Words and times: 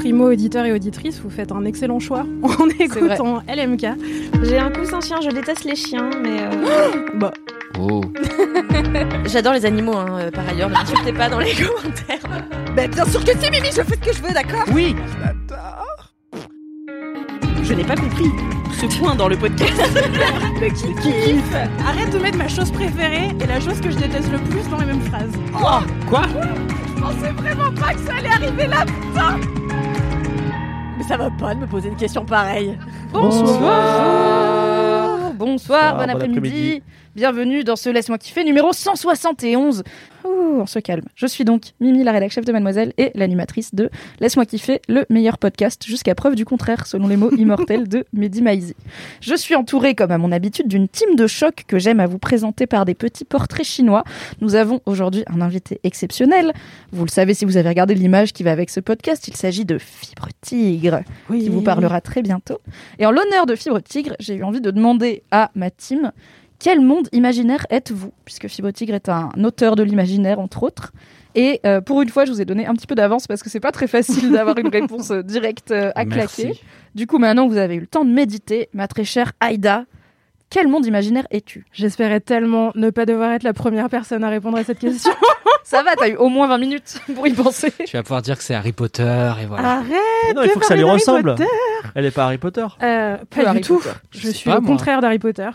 Primo 0.00 0.30
auditeur 0.30 0.64
et 0.64 0.72
auditrice, 0.72 1.20
vous 1.20 1.28
faites 1.28 1.52
un 1.52 1.66
excellent 1.66 2.00
choix 2.00 2.24
en 2.42 2.68
écoutant 2.78 3.42
LMK. 3.46 3.86
J'ai 4.44 4.58
un 4.58 4.70
coussin 4.70 4.98
chien, 5.02 5.20
je 5.20 5.28
déteste 5.28 5.64
les 5.64 5.76
chiens, 5.76 6.08
mais. 6.22 6.40
Euh... 6.40 7.06
bah. 7.16 7.30
Oh. 7.78 8.00
J'adore 9.26 9.52
les 9.52 9.66
animaux, 9.66 9.94
hein, 9.94 10.06
euh, 10.18 10.30
par 10.30 10.48
ailleurs, 10.48 10.70
ne 10.70 10.74
m'insultez 10.74 11.12
pas 11.12 11.28
dans 11.28 11.38
les 11.38 11.52
commentaires. 11.54 12.46
Bah, 12.74 12.86
bien 12.86 13.04
sûr 13.04 13.22
que 13.22 13.32
si, 13.32 13.50
Mimi, 13.50 13.66
je 13.66 13.82
fais 13.82 13.94
ce 13.94 14.10
que 14.10 14.16
je 14.16 14.22
veux, 14.22 14.32
d'accord? 14.32 14.64
Oui 14.72 14.96
Je 17.62 17.74
n'ai 17.74 17.84
pas 17.84 17.96
compris 17.96 18.30
ce 18.80 18.86
point 18.98 19.14
dans 19.14 19.28
le 19.28 19.36
podcast. 19.36 19.70
Le 20.62 20.68
qui 20.68 20.94
kiffe 21.02 21.54
Arrête 21.86 22.10
de 22.10 22.18
mettre 22.18 22.38
ma 22.38 22.48
chose 22.48 22.70
préférée 22.70 23.36
et 23.38 23.46
la 23.46 23.60
chose 23.60 23.78
que 23.82 23.90
je 23.90 23.98
déteste 23.98 24.32
le 24.32 24.38
plus 24.38 24.66
dans 24.70 24.78
les 24.78 24.86
mêmes 24.86 25.02
phrases. 25.02 25.32
Oh 25.54 25.84
Quoi? 26.08 26.22
Je 26.96 27.02
pensais 27.02 27.32
vraiment 27.32 27.70
pas 27.72 27.92
que 27.92 28.00
ça 28.00 28.14
allait 28.16 28.28
arriver 28.28 28.66
là, 28.66 28.86
putain 28.86 29.59
Mais 31.00 31.06
ça 31.06 31.16
va 31.16 31.30
pas 31.30 31.54
de 31.54 31.60
me 31.60 31.66
poser 31.66 31.88
une 31.88 31.96
question 31.96 32.26
pareille. 32.26 32.76
Bonsoir 33.10 33.50
Bonsoir, 35.34 35.94
bon 35.94 36.02
bon 36.02 36.10
après-midi. 36.10 36.36
après-midi. 36.38 36.82
Bienvenue 37.16 37.64
dans 37.64 37.74
ce 37.74 37.90
Laisse-moi 37.90 38.18
kiffer 38.18 38.44
numéro 38.44 38.72
171. 38.72 39.82
Ouh, 40.24 40.28
on 40.60 40.66
se 40.66 40.78
calme. 40.78 41.06
Je 41.16 41.26
suis 41.26 41.44
donc 41.44 41.72
Mimi, 41.80 42.04
la 42.04 42.12
rédac 42.12 42.30
chef 42.30 42.44
de 42.44 42.52
Mademoiselle 42.52 42.92
et 42.98 43.10
l'animatrice 43.16 43.74
de 43.74 43.90
Laisse-moi 44.20 44.46
kiffer, 44.46 44.80
le 44.88 45.06
meilleur 45.10 45.36
podcast 45.36 45.84
jusqu'à 45.84 46.14
preuve 46.14 46.36
du 46.36 46.44
contraire, 46.44 46.86
selon 46.86 47.08
les 47.08 47.16
mots 47.16 47.32
immortels 47.32 47.88
de 47.88 48.04
Mehdi 48.12 48.42
Maizi. 48.42 48.76
Je 49.20 49.34
suis 49.34 49.56
entourée, 49.56 49.96
comme 49.96 50.12
à 50.12 50.18
mon 50.18 50.30
habitude, 50.30 50.68
d'une 50.68 50.86
team 50.88 51.16
de 51.16 51.26
choc 51.26 51.64
que 51.66 51.80
j'aime 51.80 51.98
à 51.98 52.06
vous 52.06 52.18
présenter 52.18 52.68
par 52.68 52.84
des 52.84 52.94
petits 52.94 53.24
portraits 53.24 53.66
chinois. 53.66 54.04
Nous 54.40 54.54
avons 54.54 54.80
aujourd'hui 54.86 55.24
un 55.26 55.40
invité 55.40 55.80
exceptionnel. 55.82 56.52
Vous 56.92 57.04
le 57.04 57.10
savez 57.10 57.34
si 57.34 57.44
vous 57.44 57.56
avez 57.56 57.70
regardé 57.70 57.96
l'image 57.96 58.32
qui 58.32 58.44
va 58.44 58.52
avec 58.52 58.70
ce 58.70 58.78
podcast, 58.78 59.26
il 59.26 59.34
s'agit 59.34 59.64
de 59.64 59.78
Fibre 59.78 60.28
Tigre 60.42 61.00
Oui. 61.28 61.42
qui 61.42 61.48
vous 61.48 61.62
parlera 61.62 62.00
très 62.00 62.22
bientôt. 62.22 62.60
Et 63.00 63.06
en 63.06 63.10
l'honneur 63.10 63.46
de 63.46 63.56
Fibre 63.56 63.80
Tigre, 63.80 64.14
j'ai 64.20 64.36
eu 64.36 64.44
envie 64.44 64.60
de 64.60 64.70
demander 64.70 65.24
à 65.32 65.50
ma 65.56 65.70
team 65.72 66.12
quel 66.60 66.80
monde 66.80 67.08
imaginaire 67.12 67.66
êtes-vous? 67.70 68.12
Puisque 68.24 68.46
Fibre 68.46 68.70
Tigre 68.70 68.94
est 68.94 69.08
un 69.08 69.30
auteur 69.42 69.74
de 69.74 69.82
l'imaginaire, 69.82 70.38
entre 70.38 70.62
autres. 70.62 70.92
Et 71.34 71.60
euh, 71.64 71.80
pour 71.80 72.02
une 72.02 72.08
fois, 72.08 72.24
je 72.24 72.32
vous 72.32 72.40
ai 72.40 72.44
donné 72.44 72.66
un 72.66 72.74
petit 72.74 72.86
peu 72.86 72.94
d'avance 72.94 73.26
parce 73.26 73.42
que 73.42 73.48
c'est 73.50 73.60
pas 73.60 73.72
très 73.72 73.86
facile 73.86 74.30
d'avoir 74.32 74.58
une 74.58 74.68
réponse 74.68 75.10
directe 75.10 75.70
euh, 75.70 75.90
à 75.94 76.04
claquer. 76.04 76.46
Merci. 76.46 76.62
Du 76.94 77.06
coup, 77.06 77.18
maintenant 77.18 77.46
que 77.46 77.52
vous 77.52 77.58
avez 77.58 77.76
eu 77.76 77.80
le 77.80 77.86
temps 77.86 78.04
de 78.04 78.10
méditer, 78.12 78.68
ma 78.74 78.86
très 78.88 79.04
chère 79.04 79.32
Aïda, 79.40 79.84
quel 80.50 80.66
monde 80.66 80.84
imaginaire 80.84 81.26
es-tu? 81.30 81.64
J'espérais 81.72 82.18
tellement 82.20 82.72
ne 82.74 82.90
pas 82.90 83.06
devoir 83.06 83.30
être 83.30 83.44
la 83.44 83.52
première 83.52 83.88
personne 83.88 84.24
à 84.24 84.28
répondre 84.28 84.58
à 84.58 84.64
cette 84.64 84.80
question. 84.80 85.12
Ça 85.64 85.84
va, 85.84 85.94
t'as 85.94 86.08
eu 86.08 86.16
au 86.16 86.28
moins 86.28 86.48
20 86.48 86.58
minutes 86.58 87.00
pour 87.14 87.26
y 87.28 87.32
penser. 87.32 87.72
Tu 87.86 87.96
vas 87.96 88.02
pouvoir 88.02 88.22
dire 88.22 88.36
que 88.36 88.42
c'est 88.42 88.54
Harry 88.54 88.72
Potter 88.72 89.30
et 89.40 89.46
voilà. 89.46 89.74
Arrête 89.78 90.34
Non, 90.34 90.42
il 90.42 90.50
faut 90.50 90.58
que 90.58 90.66
ça 90.66 90.74
lui 90.74 90.82
ressemble. 90.82 91.36
Potter. 91.36 91.48
Elle 91.94 92.06
est 92.06 92.10
pas 92.10 92.24
Harry 92.24 92.38
Potter. 92.38 92.66
Euh, 92.82 93.18
Peu 93.30 93.42
pas 93.44 93.50
Harry 93.50 93.60
du 93.60 93.66
tout. 93.66 93.76
Potter. 93.76 93.90
Je 94.10 94.30
suis 94.30 94.50
pas, 94.50 94.58
au 94.58 94.60
moi. 94.62 94.70
contraire 94.70 95.00
d'Harry 95.00 95.20
Potter. 95.20 95.48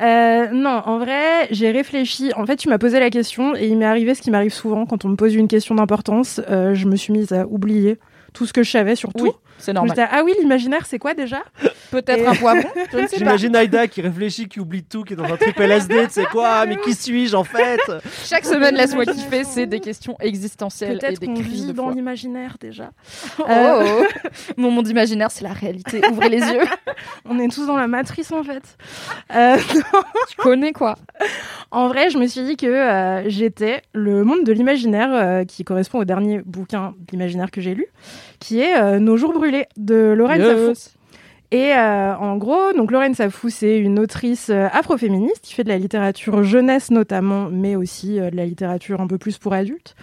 Euh, 0.00 0.48
non, 0.52 0.82
en 0.86 0.98
vrai, 0.98 1.48
j'ai 1.50 1.70
réfléchi. 1.70 2.32
En 2.36 2.46
fait, 2.46 2.56
tu 2.56 2.68
m'as 2.68 2.78
posé 2.78 2.98
la 2.98 3.10
question 3.10 3.54
et 3.54 3.66
il 3.68 3.76
m'est 3.76 3.84
arrivé 3.84 4.14
ce 4.14 4.22
qui 4.22 4.30
m'arrive 4.30 4.52
souvent 4.52 4.86
quand 4.86 5.04
on 5.04 5.08
me 5.10 5.16
pose 5.16 5.34
une 5.34 5.48
question 5.48 5.74
d'importance. 5.74 6.40
Euh, 6.48 6.74
je 6.74 6.86
me 6.86 6.96
suis 6.96 7.12
mise 7.12 7.32
à 7.32 7.46
oublier 7.46 7.98
tout 8.32 8.46
ce 8.46 8.52
que 8.52 8.62
je 8.62 8.70
savais 8.70 8.96
sur 8.96 9.12
tout. 9.12 9.24
Oui, 9.24 9.32
c'est 9.62 9.72
normal. 9.72 9.96
Ah 10.10 10.22
oui, 10.24 10.32
l'imaginaire, 10.40 10.84
c'est 10.86 10.98
quoi 10.98 11.14
déjà? 11.14 11.42
Peut-être 11.90 12.18
Et- 12.20 12.26
un 12.26 12.34
poivron, 12.34 12.68
je 12.92 12.96
ne 12.98 13.06
sais 13.06 13.10
pas. 13.12 13.18
J'imagine 13.18 13.56
Aïda 13.56 13.86
qui 13.86 14.00
réfléchit, 14.02 14.48
qui 14.48 14.60
oublie 14.60 14.82
tout, 14.82 15.04
qui 15.04 15.12
est 15.12 15.16
dans 15.16 15.24
un 15.24 15.36
trip 15.36 15.58
LSD, 15.58 16.06
tu 16.06 16.12
sais 16.12 16.24
quoi, 16.24 16.66
mais 16.66 16.76
qui 16.78 16.94
suis-je 16.94 17.36
en 17.36 17.44
fait? 17.44 17.80
Chaque 18.24 18.44
semaine, 18.44 18.74
laisse-moi 18.74 19.04
kiffer, 19.06 19.44
c'est 19.44 19.66
des 19.66 19.80
questions 19.80 20.16
existentielles 20.20 20.96
et 20.96 20.98
Peut-être 20.98 21.20
des 21.20 21.26
qu'on 21.26 21.34
crises 21.34 21.46
vit 21.62 21.66
de 21.68 21.72
dans 21.72 21.84
foi. 21.84 21.92
l'imaginaire 21.94 22.56
déjà. 22.60 22.90
Oh, 23.38 23.44
Euh, 23.48 24.00
oh. 24.02 24.28
Mon 24.56 24.70
monde 24.70 24.88
imaginaire, 24.88 25.30
c'est 25.30 25.44
la 25.44 25.52
réalité. 25.52 26.00
Ouvrez 26.10 26.28
les 26.28 26.40
yeux. 26.40 26.64
On 27.28 27.38
est 27.38 27.48
tous 27.48 27.66
dans 27.66 27.76
la 27.76 27.86
matrice 27.86 28.32
en 28.32 28.42
fait. 28.42 28.62
Euh, 29.34 29.56
Tu 30.28 30.36
connais 30.36 30.72
quoi? 30.72 30.96
En 31.70 31.88
vrai, 31.88 32.10
je 32.10 32.18
me 32.18 32.26
suis 32.26 32.42
dit 32.42 32.56
que 32.56 32.66
euh, 32.66 33.28
j'étais 33.28 33.82
le 33.92 34.24
monde 34.24 34.44
de 34.44 34.52
l'imaginaire 34.52 35.08
euh, 35.12 35.44
qui 35.44 35.64
correspond 35.64 36.00
au 36.00 36.04
dernier 36.04 36.40
bouquin 36.44 36.94
d'imaginaire 37.10 37.50
que 37.50 37.60
j'ai 37.60 37.74
lu, 37.74 37.86
qui 38.40 38.60
est 38.60 38.76
euh, 38.80 38.98
Nos 38.98 39.16
jours 39.16 39.32
brûlés 39.32 39.51
de 39.76 40.12
Lorraine 40.16 40.40
Yes. 40.40 40.78
Safou. 40.78 40.98
Et 41.50 41.74
euh, 41.74 42.16
en 42.16 42.38
gros, 42.38 42.72
donc 42.74 42.90
Lorraine 42.90 43.14
Safou, 43.14 43.50
c'est 43.50 43.78
une 43.78 43.98
autrice 43.98 44.48
euh, 44.48 44.68
afroféministe 44.72 45.40
qui 45.42 45.52
fait 45.52 45.64
de 45.64 45.68
la 45.68 45.76
littérature 45.76 46.42
jeunesse 46.42 46.90
notamment, 46.90 47.48
mais 47.50 47.76
aussi 47.76 48.18
euh, 48.18 48.30
de 48.30 48.36
la 48.36 48.46
littérature 48.46 49.02
un 49.02 49.06
peu 49.06 49.18
plus 49.18 49.36
pour 49.36 49.52
adultes. 49.52 49.94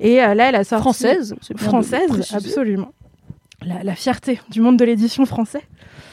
Et 0.00 0.16
là, 0.16 0.48
elle 0.48 0.56
a 0.56 0.64
sorti 0.64 0.82
Française 0.82 1.34
française, 1.56 2.32
absolument. 2.34 2.90
La, 3.64 3.84
la 3.84 3.94
fierté 3.94 4.40
du 4.50 4.60
monde 4.60 4.76
de 4.76 4.84
l'édition 4.84 5.24
français. 5.24 5.62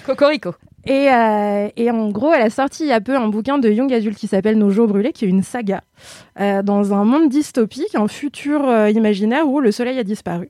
Cocorico. 0.06 0.54
Et, 0.86 1.10
euh, 1.12 1.68
et 1.76 1.92
en 1.92 2.10
gros, 2.10 2.34
elle 2.34 2.42
a 2.42 2.50
sorti 2.50 2.84
il 2.84 2.90
y 2.90 2.92
a 2.92 3.02
peu 3.02 3.16
un 3.16 3.28
bouquin 3.28 3.60
de 3.60 3.70
young 3.70 3.92
adulte 3.94 4.18
qui 4.18 4.28
s'appelle 4.28 4.58
Nos 4.58 4.72
jours 4.72 4.88
brûlés, 4.88 5.12
qui 5.12 5.26
est 5.26 5.28
une 5.28 5.44
saga 5.44 5.82
euh, 6.40 6.64
dans 6.64 6.94
un 6.94 7.04
monde 7.04 7.30
dystopique, 7.30 7.94
un 7.94 8.08
futur 8.08 8.68
euh, 8.68 8.90
imaginaire 8.90 9.48
où 9.48 9.60
le 9.60 9.72
soleil 9.72 10.00
a 10.00 10.04
disparu. 10.04 10.50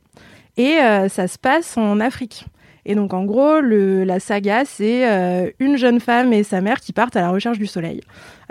Et 0.61 0.77
euh, 0.77 1.09
ça 1.09 1.27
se 1.27 1.39
passe 1.39 1.75
en 1.75 1.99
Afrique. 1.99 2.45
Et 2.85 2.93
donc, 2.93 3.15
en 3.15 3.25
gros, 3.25 3.61
la 3.61 4.19
saga, 4.19 4.63
c'est 4.63 5.09
euh, 5.09 5.49
une 5.57 5.75
jeune 5.75 5.99
femme 5.99 6.33
et 6.33 6.43
sa 6.43 6.61
mère 6.61 6.79
qui 6.79 6.93
partent 6.93 7.15
à 7.15 7.21
la 7.21 7.31
recherche 7.31 7.57
du 7.57 7.65
soleil 7.65 8.01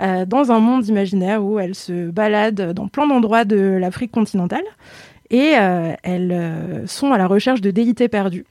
euh, 0.01 0.25
dans 0.25 0.51
un 0.51 0.59
monde 0.59 0.85
imaginaire 0.87 1.41
où 1.41 1.57
elles 1.57 1.75
se 1.75 2.09
baladent 2.09 2.73
dans 2.73 2.89
plein 2.89 3.07
d'endroits 3.07 3.45
de 3.45 3.77
l'Afrique 3.79 4.11
continentale. 4.11 4.63
Et 5.29 5.53
elles 6.03 6.83
sont 6.87 7.13
à 7.13 7.17
la 7.17 7.25
recherche 7.25 7.61
de 7.61 7.71
déités 7.71 8.09
perdues. 8.09 8.43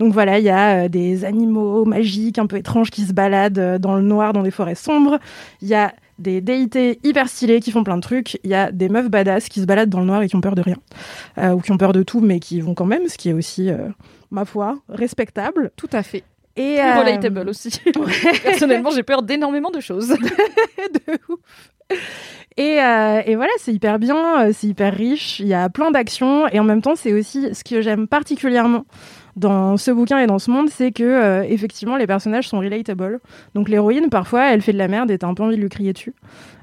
Donc 0.00 0.12
voilà, 0.12 0.40
il 0.40 0.44
y 0.44 0.50
a 0.50 0.88
des 0.88 1.24
animaux 1.24 1.84
magiques 1.84 2.40
un 2.40 2.46
peu 2.46 2.56
étranges 2.56 2.90
qui 2.90 3.02
se 3.02 3.12
baladent 3.12 3.78
dans 3.78 3.94
le 3.94 4.02
noir, 4.02 4.32
dans 4.32 4.42
des 4.42 4.50
forêts 4.50 4.74
sombres. 4.74 5.20
Il 5.62 5.68
y 5.68 5.76
a 5.76 5.94
des 6.18 6.40
déités 6.40 6.98
hyper 7.02 7.28
stylées 7.28 7.60
qui 7.60 7.72
font 7.72 7.84
plein 7.84 7.96
de 7.96 8.02
trucs. 8.02 8.38
Il 8.44 8.50
y 8.50 8.54
a 8.54 8.70
des 8.70 8.88
meufs 8.88 9.08
badass 9.08 9.48
qui 9.48 9.60
se 9.60 9.66
baladent 9.66 9.90
dans 9.90 10.00
le 10.00 10.06
noir 10.06 10.22
et 10.22 10.28
qui 10.28 10.36
ont 10.36 10.40
peur 10.40 10.54
de 10.54 10.62
rien. 10.62 10.76
Euh, 11.38 11.52
ou 11.52 11.60
qui 11.60 11.72
ont 11.72 11.78
peur 11.78 11.92
de 11.92 12.02
tout, 12.02 12.20
mais 12.20 12.40
qui 12.40 12.60
vont 12.60 12.74
quand 12.74 12.86
même, 12.86 13.08
ce 13.08 13.18
qui 13.18 13.30
est 13.30 13.32
aussi, 13.32 13.70
euh, 13.70 13.88
ma 14.30 14.44
foi, 14.44 14.78
respectable. 14.88 15.70
Tout 15.76 15.90
à 15.92 16.02
fait. 16.02 16.24
Et, 16.56 16.80
euh, 16.80 17.00
relatable 17.00 17.48
aussi. 17.48 17.70
Personnellement, 18.42 18.90
j'ai 18.90 19.02
peur 19.02 19.22
d'énormément 19.22 19.70
de 19.70 19.80
choses. 19.80 20.08
de 20.08 21.18
ouf. 21.28 21.40
Et, 22.56 22.80
euh, 22.80 23.22
et 23.26 23.34
voilà, 23.34 23.50
c'est 23.58 23.72
hyper 23.72 23.98
bien, 23.98 24.52
c'est 24.52 24.68
hyper 24.68 24.94
riche, 24.94 25.40
il 25.40 25.48
y 25.48 25.54
a 25.54 25.68
plein 25.68 25.90
d'actions, 25.90 26.46
et 26.48 26.60
en 26.60 26.64
même 26.64 26.82
temps, 26.82 26.94
c'est 26.94 27.12
aussi 27.12 27.52
ce 27.52 27.64
que 27.64 27.82
j'aime 27.82 28.06
particulièrement 28.06 28.84
dans 29.36 29.76
ce 29.76 29.90
bouquin 29.90 30.18
et 30.20 30.26
dans 30.26 30.38
ce 30.38 30.50
monde, 30.50 30.68
c'est 30.70 30.92
que 30.92 31.02
euh, 31.02 31.42
effectivement, 31.42 31.96
les 31.96 32.06
personnages 32.06 32.48
sont 32.48 32.58
relatable. 32.60 33.20
Donc 33.54 33.68
l'héroïne, 33.68 34.08
parfois, 34.10 34.52
elle 34.52 34.62
fait 34.62 34.72
de 34.72 34.78
la 34.78 34.88
merde 34.88 35.10
et 35.10 35.18
t'as 35.18 35.26
un 35.26 35.34
peu 35.34 35.42
envie 35.42 35.56
de 35.56 35.60
lui 35.62 35.68
crier 35.68 35.92
dessus, 35.92 36.14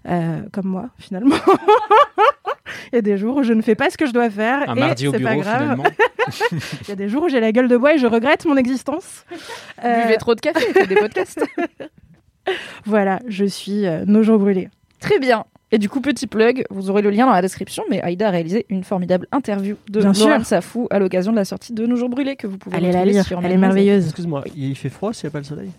Euh, 0.08 0.40
comme 0.52 0.68
moi, 0.68 0.90
finalement. 0.98 1.36
Il 2.92 2.96
y 2.96 3.00
a 3.00 3.02
des 3.02 3.18
jours 3.18 3.38
où 3.38 3.44
je 3.44 3.52
ne 3.54 3.62
fais 3.62 3.76
pas 3.76 3.90
ce 3.90 3.98
que 3.98 4.06
je 4.06 4.12
dois 4.14 4.30
faire, 4.30 4.70
Un 4.70 4.76
et 4.76 4.80
mardi 4.80 5.08
au 5.08 5.12
c'est 5.12 5.20
pas 5.20 5.32
bureau 5.32 5.42
grave. 5.42 5.62
finalement. 5.62 5.84
Il 6.84 6.90
y 6.90 6.92
a 6.92 6.96
des 6.96 7.10
jours 7.10 7.24
où 7.24 7.30
j'ai 7.30 7.40
la 7.42 7.52
gueule 7.52 7.68
de 7.68 7.76
bois 7.78 7.96
et 7.96 7.98
je 7.98 8.08
regrette 8.08 8.46
mon 8.46 8.56
existence. 8.56 9.26
Euh, 9.84 10.02
Buvez 10.04 10.18
trop 10.18 10.36
de 10.36 10.42
café, 10.42 10.62
faites 10.74 10.88
des 10.88 10.96
podcasts. 10.96 11.44
voilà, 12.86 13.20
je 13.28 13.46
suis 13.46 13.86
euh, 13.86 14.04
nos 14.08 14.24
jours 14.24 14.40
brûlés. 14.40 14.70
Très 15.00 15.20
bien. 15.20 15.46
Et 15.74 15.78
du 15.78 15.88
coup, 15.88 16.02
petit 16.02 16.28
plug, 16.28 16.66
vous 16.70 16.90
aurez 16.90 17.02
le 17.02 17.10
lien 17.12 17.26
dans 17.26 17.32
la 17.32 17.42
description, 17.42 17.84
mais 17.90 18.02
Aïda 18.02 18.28
a 18.28 18.32
réalisé 18.32 18.66
une 18.70 18.84
formidable 18.84 19.28
interview 19.32 19.78
de 19.90 20.02
Bien 20.02 20.12
Laurent. 20.12 20.44
Safou 20.44 20.88
à 20.92 21.00
l'occasion 21.00 21.32
de 21.32 21.38
la 21.38 21.46
sortie 21.46 21.72
de 21.74 21.86
Nos 21.86 21.96
jours 21.96 22.10
brûlés 22.10 22.36
que 22.36 22.46
vous 22.48 22.58
pouvez 22.58 22.76
Allez 22.76 22.92
la 22.92 23.06
lire, 23.06 23.24
sur 23.26 23.40
elle 23.44 23.52
est 23.54 23.58
merveilleuse. 23.58 24.06
Excuse-moi, 24.06 24.44
il 24.56 24.76
fait 24.76 24.90
froid 24.90 25.14
s'il 25.14 25.28
n'y 25.28 25.32
a 25.32 25.32
pas 25.32 25.38
le 25.40 25.44
soleil? 25.46 25.72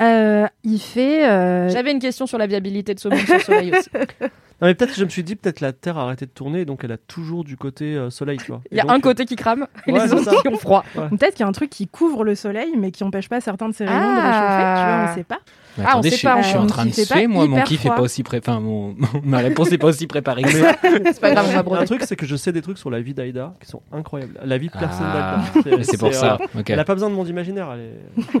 Euh, 0.00 0.46
il 0.62 0.78
fait. 0.78 1.26
euh, 1.28 1.68
J'avais 1.68 1.90
une 1.90 1.98
question 1.98 2.26
sur 2.26 2.38
la 2.38 2.46
viabilité 2.46 2.94
de 2.94 3.00
ce 3.00 3.08
monde 3.08 3.18
sans 3.26 3.38
soleil 3.40 3.72
aussi. 3.76 3.90
Non, 4.60 4.66
mais 4.66 4.74
peut-être 4.74 4.90
que 4.92 4.98
je 4.98 5.04
me 5.04 5.08
suis 5.08 5.22
dit, 5.22 5.36
peut-être 5.36 5.60
la 5.60 5.72
Terre 5.72 5.98
a 5.98 6.02
arrêté 6.02 6.26
de 6.26 6.30
tourner, 6.32 6.64
donc 6.64 6.80
elle 6.82 6.90
a 6.92 6.96
toujours 6.96 7.44
du 7.44 7.56
côté 7.56 7.94
euh, 7.94 8.10
soleil, 8.10 8.38
tu 8.38 8.50
vois. 8.50 8.60
Il 8.72 8.76
y 8.76 8.80
a 8.80 8.82
donc, 8.82 8.90
un 8.92 9.00
côté 9.00 9.24
qui 9.24 9.36
crame 9.36 9.66
et 9.86 9.92
Ouais, 9.92 10.04
les 10.04 10.12
autres 10.12 10.42
qui 10.42 10.48
ont 10.48 10.56
froid. 10.58 10.84
Ouais. 10.96 11.08
Peut-être 11.10 11.34
qu'il 11.34 11.40
y 11.40 11.46
a 11.46 11.48
un 11.48 11.52
truc 11.52 11.70
qui 11.70 11.86
couvre 11.86 12.24
le 12.24 12.34
soleil, 12.34 12.72
mais 12.76 12.90
qui 12.90 13.04
empêche 13.04 13.28
pas 13.28 13.40
certains 13.40 13.68
de 13.68 13.74
ses 13.74 13.84
rayons 13.84 13.98
de 14.00 14.04
Ah. 14.04 14.30
réchauffer. 14.30 14.80
Tu 14.80 14.84
vois, 15.04 15.12
on 15.12 15.14
sait 15.14 15.24
pas. 15.24 15.38
Mais 15.76 15.84
Ah, 15.86 15.90
on 15.90 15.90
attendez, 15.90 16.08
sait 16.10 16.14
je, 16.16 16.18
suis- 16.18 16.26
pas, 16.26 16.42
je 16.42 16.48
suis 16.48 16.56
on 16.56 16.62
en 16.62 16.66
train 16.66 16.86
de 16.86 16.90
suer, 16.90 17.26
moi, 17.28 17.46
mon 17.46 17.62
kiff 17.62 17.78
est 17.80 17.84
froid. 17.84 17.94
pas 17.94 18.02
aussi 18.02 18.24
pré... 18.24 18.38
Enfin, 18.38 18.58
mon... 18.58 18.96
ma 19.22 19.38
réponse 19.38 19.70
est 19.70 19.78
pas 19.78 19.86
aussi 19.86 20.08
préparée 20.08 20.42
que. 20.42 20.48
C'est 21.12 21.20
pas 21.20 21.30
grave, 21.30 21.46
on 21.66 21.70
va 21.74 21.80
Un 21.80 21.84
truc, 21.84 22.02
c'est 22.04 22.16
que 22.16 22.26
je 22.26 22.34
sais 22.34 22.50
des 22.50 22.62
trucs 22.62 22.78
sur 22.78 22.90
la 22.90 23.00
vie 23.00 23.14
d'Aïda 23.14 23.54
qui 23.62 23.68
sont 23.68 23.80
incroyables. 23.92 24.40
La 24.44 24.58
vie 24.58 24.66
de 24.66 24.72
personne 24.72 25.06
Ah, 25.08 25.40
d'Aïda. 25.64 25.84
c'est 25.84 25.96
pour 25.98 26.12
ça. 26.12 26.36
euh. 26.56 26.62
Elle 26.66 26.80
a 26.80 26.84
pas 26.84 26.94
besoin 26.94 27.10
de 27.10 27.14
monde 27.14 27.28
imaginaire. 27.28 27.68
Elle 27.74 27.80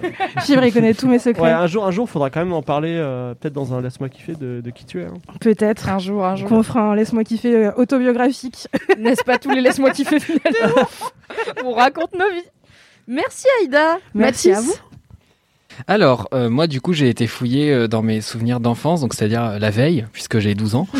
est... 0.00 0.40
Fibre, 0.40 0.64
il 0.64 0.72
connaît 0.72 0.94
tous 0.94 1.06
mes 1.06 1.20
secrets. 1.20 1.42
Ouais, 1.42 1.50
un 1.52 1.68
jour, 1.68 1.86
un 1.86 1.92
jour, 1.92 2.10
faudra 2.10 2.28
quand 2.30 2.40
même 2.40 2.52
en 2.52 2.62
parler, 2.62 2.96
euh, 2.96 3.34
peut-être 3.34 3.54
dans 3.54 3.72
un 3.72 3.82
laisse-moi 3.82 4.08
kiffer 4.08 4.34
de, 4.34 4.60
de 4.60 4.70
qui 4.70 4.84
tu 4.84 5.00
es. 5.00 5.04
hein. 5.04 5.14
Peut-être. 5.40 5.88
Un 5.88 5.98
jour, 6.00 6.07
un 6.10 6.36
jour. 6.36 6.48
Qu'on 6.48 6.62
fera 6.62 6.80
un 6.80 6.94
laisse-moi 6.94 7.24
kiffer 7.24 7.54
euh, 7.54 7.72
autobiographique. 7.76 8.68
N'est-ce 8.98 9.24
pas 9.24 9.38
tous 9.38 9.50
les 9.50 9.60
laisse-moi 9.60 9.90
kiffer 9.90 10.20
finalement 10.20 10.88
On 11.64 11.72
raconte 11.72 12.12
nos 12.14 12.30
vies. 12.30 12.48
Merci 13.06 13.46
Aïda. 13.60 13.98
Merci 14.14 14.52
à 14.52 14.56
Mathis. 14.56 14.66
vous. 14.66 14.87
Alors, 15.86 16.28
euh, 16.34 16.50
moi, 16.50 16.66
du 16.66 16.80
coup, 16.80 16.92
j'ai 16.92 17.08
été 17.08 17.26
fouillé 17.26 17.70
euh, 17.72 17.88
dans 17.88 18.02
mes 18.02 18.20
souvenirs 18.20 18.60
d'enfance, 18.60 19.00
donc 19.00 19.14
c'est-à-dire 19.14 19.44
euh, 19.44 19.58
la 19.58 19.70
veille, 19.70 20.06
puisque 20.12 20.38
j'ai 20.38 20.54
12 20.54 20.74
ans. 20.74 20.86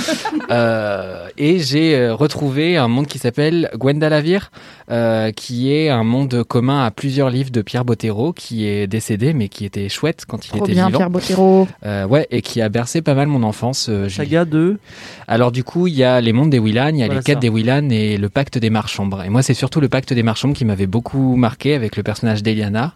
Euh, 0.51 1.29
et 1.37 1.59
j'ai 1.59 1.95
euh, 1.95 2.15
retrouvé 2.15 2.79
un 2.79 2.89
monde 2.89 3.07
qui 3.07 3.19
s'appelle 3.19 3.69
Gwendalavir, 3.77 4.51
euh, 4.91 5.31
qui 5.31 5.71
est 5.75 5.91
un 5.91 6.05
monde 6.05 6.43
commun 6.43 6.83
à 6.87 6.91
plusieurs 6.91 7.29
livres 7.29 7.51
de 7.51 7.61
Pierre 7.61 7.85
Bottero, 7.85 8.33
qui 8.33 8.67
est 8.67 8.87
décédé, 8.87 9.35
mais 9.35 9.49
qui 9.51 9.67
était 9.67 9.91
chouette 9.91 10.25
quand 10.27 10.47
il 10.47 10.51
Trop 10.51 10.65
était 10.65 10.73
bien, 10.73 10.87
vivant. 10.87 10.99
Pierre 10.99 11.11
Bottero. 11.11 11.69
Euh, 11.85 12.07
ouais, 12.07 12.27
et 12.31 12.41
qui 12.41 12.63
a 12.63 12.71
bercé 12.71 13.03
pas 13.03 13.13
mal 13.13 13.27
mon 13.29 13.43
enfance. 13.43 13.89
euh, 13.91 14.09
j'ai- 14.09 14.17
Saga 14.25 14.47
de. 14.47 14.79
Alors 15.27 15.53
du 15.53 15.65
coup, 15.65 15.87
il 15.87 15.95
y 15.95 16.05
a 16.05 16.19
les 16.23 16.33
mondes 16.33 16.51
des 16.51 16.59
Willan, 16.59 16.89
il 16.95 16.99
y 16.99 17.03
a 17.03 17.07
Voilà 17.07 17.21
les 17.21 17.25
quêtes 17.25 17.37
ça. 17.37 17.41
des 17.41 17.51
Willan 17.51 17.91
et 17.91 18.17
le 18.17 18.29
pacte 18.31 18.57
des 18.57 18.71
marchands. 18.71 19.09
Et 19.23 19.29
moi, 19.29 19.43
c'est 19.43 19.55
surtout 19.55 19.81
le 19.81 19.89
pacte 19.91 20.15
des 20.15 20.23
marchands 20.23 20.53
qui 20.55 20.65
m'avait 20.65 20.87
beaucoup 20.87 21.37
marqué 21.37 21.75
avec 21.75 21.95
le 21.97 22.03
personnage 22.03 22.43
d'Eliana. 22.43 22.95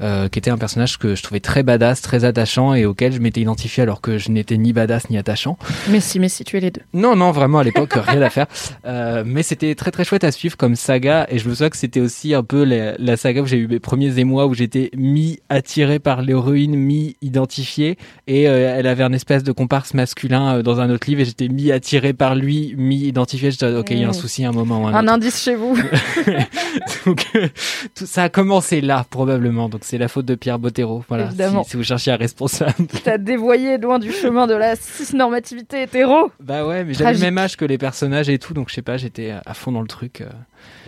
Euh, 0.00 0.28
qui 0.28 0.38
était 0.38 0.50
un 0.50 0.58
personnage 0.58 0.98
que 0.98 1.14
je 1.14 1.22
trouvais 1.22 1.40
très 1.40 1.62
badass, 1.62 2.00
très 2.02 2.24
attachant 2.24 2.74
et 2.74 2.84
auquel 2.86 3.12
je 3.12 3.18
m'étais 3.20 3.40
identifié 3.40 3.82
alors 3.82 4.00
que 4.00 4.18
je 4.18 4.30
n'étais 4.30 4.56
ni 4.56 4.72
badass 4.72 5.10
ni 5.10 5.18
attachant. 5.18 5.58
Mais 5.90 6.00
si, 6.00 6.18
mais 6.20 6.28
si, 6.28 6.44
tu 6.44 6.56
es 6.56 6.60
les 6.60 6.70
deux. 6.70 6.82
Non, 6.94 7.16
non, 7.16 7.30
vraiment 7.32 7.58
à 7.58 7.64
l'époque, 7.64 7.92
rien 8.06 8.22
à 8.22 8.30
faire. 8.30 8.46
Euh, 8.86 9.22
mais 9.26 9.42
c'était 9.42 9.74
très 9.74 9.90
très 9.90 10.04
chouette 10.04 10.24
à 10.24 10.32
suivre 10.32 10.56
comme 10.56 10.76
saga 10.76 11.26
et 11.30 11.38
je 11.38 11.48
me 11.48 11.54
souviens 11.54 11.70
que 11.70 11.76
c'était 11.76 12.00
aussi 12.00 12.34
un 12.34 12.42
peu 12.42 12.64
la, 12.64 12.96
la 12.98 13.16
saga 13.16 13.42
où 13.42 13.46
j'ai 13.46 13.58
eu 13.58 13.66
mes 13.68 13.80
premiers 13.80 14.18
émois 14.18 14.46
où 14.46 14.54
j'étais 14.54 14.90
mi-attiré 14.96 15.98
par 15.98 16.22
l'héroïne, 16.22 16.76
mi-identifié 16.76 17.96
et 18.26 18.48
euh, 18.48 18.74
elle 18.76 18.86
avait 18.86 19.02
un 19.04 19.12
espèce 19.12 19.42
de 19.42 19.52
comparse 19.52 19.94
masculin 19.94 20.56
euh, 20.58 20.62
dans 20.62 20.80
un 20.80 20.90
autre 20.90 21.08
livre 21.08 21.22
et 21.22 21.24
j'étais 21.24 21.48
mi-attiré 21.48 22.12
par 22.12 22.34
lui, 22.34 22.74
mi-identifié. 22.76 23.50
J'étais 23.50 23.66
ok, 23.74 23.90
il 23.90 23.98
y 23.98 24.04
a 24.04 24.08
un 24.08 24.10
Mm. 24.10 24.14
souci 24.14 24.44
à 24.44 24.48
un 24.48 24.52
moment. 24.52 24.88
un 24.88 25.06
indice 25.08 25.42
chez 25.42 25.54
vous. 25.54 25.76
Donc, 27.06 27.26
euh, 27.34 27.48
tout 27.94 28.06
ça 28.06 28.24
a 28.24 28.28
commencé 28.28 28.80
là 28.80 29.04
probablement. 29.08 29.68
Donc 29.68 29.80
c'est 29.88 29.98
la 29.98 30.08
faute 30.08 30.26
de 30.26 30.34
Pierre 30.34 30.58
Bottero. 30.58 31.02
Voilà, 31.08 31.26
Évidemment. 31.26 31.64
Si, 31.64 31.70
si 31.70 31.76
vous 31.78 31.82
cherchez 31.82 32.10
un 32.10 32.16
responsable. 32.16 32.74
T'as 33.04 33.16
dévoyé 33.16 33.78
loin 33.78 33.98
du 33.98 34.12
chemin 34.12 34.46
de 34.46 34.54
la 34.54 34.76
cis-normativité 34.76 35.82
hétéro. 35.82 36.30
Bah 36.40 36.66
ouais, 36.66 36.84
mais 36.84 36.92
j'avais 36.92 37.14
le 37.14 37.18
même 37.18 37.38
âge 37.38 37.56
que 37.56 37.64
les 37.64 37.78
personnages 37.78 38.28
et 38.28 38.38
tout, 38.38 38.52
donc 38.52 38.68
je 38.68 38.74
sais 38.74 38.82
pas, 38.82 38.98
j'étais 38.98 39.32
à 39.44 39.54
fond 39.54 39.72
dans 39.72 39.80
le 39.80 39.88
truc. 39.88 40.20
euh. 40.20 40.26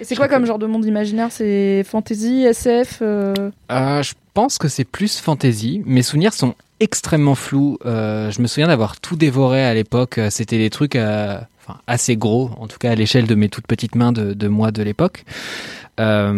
Et 0.01 0.05
c'est 0.05 0.17
quoi 0.17 0.29
comme 0.29 0.45
genre 0.45 0.59
de 0.59 0.67
monde 0.67 0.85
imaginaire? 0.85 1.29
C'est 1.31 1.83
fantasy, 1.87 2.45
SF 2.45 2.99
euh, 3.01 3.35
Euh, 3.73 4.03
je 4.03 4.13
pense 4.35 4.59
que 4.59 4.69
c'est 4.69 4.85
plus 4.85 5.19
fantasy. 5.19 5.83
Mes 5.87 6.03
souvenirs 6.03 6.35
sont 6.35 6.55
extrêmement 6.81 7.35
flous. 7.35 7.79
Euh, 7.87 8.31
je 8.31 8.43
me 8.43 8.47
souviens 8.47 8.69
d'avoir 8.69 9.01
tout 9.01 9.17
dévoré 9.17 9.65
à 9.65 9.73
l'époque. 9.73 10.21
C'était 10.31 10.59
des 10.59 10.71
trucs 10.71 10.97
enfin, 10.97 11.79
assez 11.87 12.17
gros, 12.17 12.51
en 12.59 12.67
tout 12.67 12.79
cas 12.79 12.91
à 12.91 12.95
l'échelle 12.95 13.27
de 13.27 13.35
mes 13.35 13.49
toutes 13.49 13.67
petites 13.67 13.95
mains 13.95 14.13
de, 14.13 14.35
de 14.35 14.49
moi 14.49 14.71
de 14.73 14.83
l'époque. 14.83 15.25
Euh, 16.01 16.33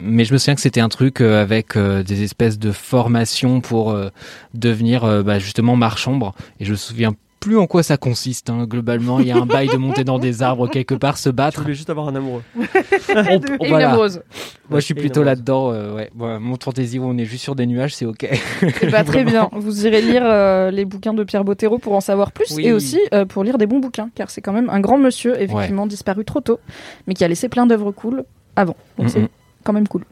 mais 0.00 0.24
je 0.24 0.32
me 0.32 0.38
souviens 0.38 0.54
que 0.56 0.60
c'était 0.60 0.80
un 0.80 0.88
truc 0.88 1.20
euh, 1.20 1.40
avec 1.40 1.76
euh, 1.76 2.02
des 2.02 2.22
espèces 2.24 2.58
de 2.58 2.72
formations 2.72 3.60
pour 3.60 3.92
euh, 3.92 4.08
devenir 4.54 5.04
euh, 5.04 5.22
bah, 5.22 5.38
justement 5.38 5.76
marchambre. 5.76 6.34
Et 6.60 6.64
je 6.64 6.72
me 6.72 6.76
souviens 6.76 7.12
plus 7.38 7.58
en 7.58 7.66
quoi 7.66 7.82
ça 7.82 7.98
consiste. 7.98 8.48
hein. 8.48 8.64
Globalement, 8.66 9.20
il 9.20 9.26
y 9.26 9.30
a 9.30 9.36
un 9.36 9.44
bail 9.44 9.68
de 9.68 9.76
monter 9.76 10.02
dans 10.02 10.18
des 10.18 10.42
arbres 10.42 10.66
quelque 10.66 10.94
part, 10.94 11.18
se 11.18 11.28
Je 11.28 11.34
battre. 11.34 11.60
voulais 11.60 11.74
juste 11.74 11.90
avoir 11.90 12.08
un 12.08 12.14
amoureux. 12.16 12.42
On- 12.58 13.64
et 13.64 13.68
une 13.68 13.74
amoureuse. 13.74 14.22
Moi, 14.70 14.80
je 14.80 14.84
suis 14.86 14.94
Et 14.94 15.00
plutôt 15.00 15.22
là-dedans. 15.22 15.70
euh, 15.70 15.94
ouais. 15.94 16.10
Bon, 16.14 16.40
mon 16.40 16.56
fantasy 16.58 16.98
où 16.98 17.04
on 17.04 17.18
est 17.18 17.26
juste 17.26 17.42
sur 17.44 17.54
des 17.54 17.66
nuages, 17.66 17.94
c'est 17.94 18.06
ok. 18.06 18.26
Eh 18.82 18.86
bah, 18.86 19.04
très 19.04 19.24
bien. 19.32 19.50
Vous 19.52 19.86
irez 19.86 20.00
lire 20.00 20.22
euh, 20.24 20.70
les 20.70 20.86
bouquins 20.86 21.12
de 21.12 21.22
Pierre 21.22 21.44
Bottero 21.44 21.76
pour 21.76 21.92
en 21.92 22.00
savoir 22.00 22.32
plus 22.32 22.50
Oui. 22.56 22.66
et 22.66 22.72
aussi 22.72 22.98
euh, 23.12 23.26
pour 23.26 23.44
lire 23.44 23.58
des 23.58 23.66
bons 23.66 23.78
bouquins, 23.80 24.08
car 24.14 24.30
c'est 24.30 24.40
quand 24.40 24.54
même 24.54 24.70
un 24.70 24.80
grand 24.80 24.96
monsieur, 24.96 25.38
effectivement 25.40 25.86
disparu 25.86 26.24
trop 26.24 26.40
tôt, 26.40 26.58
mais 27.06 27.12
qui 27.12 27.24
a 27.24 27.28
laissé 27.28 27.50
plein 27.50 27.66
d'œuvres 27.66 27.92
cool 27.92 28.24
avant. 28.56 28.76
Donc 28.98 29.10
c'est 29.10 29.28
quand 29.62 29.72
même 29.72 29.88
cool. 29.88 30.04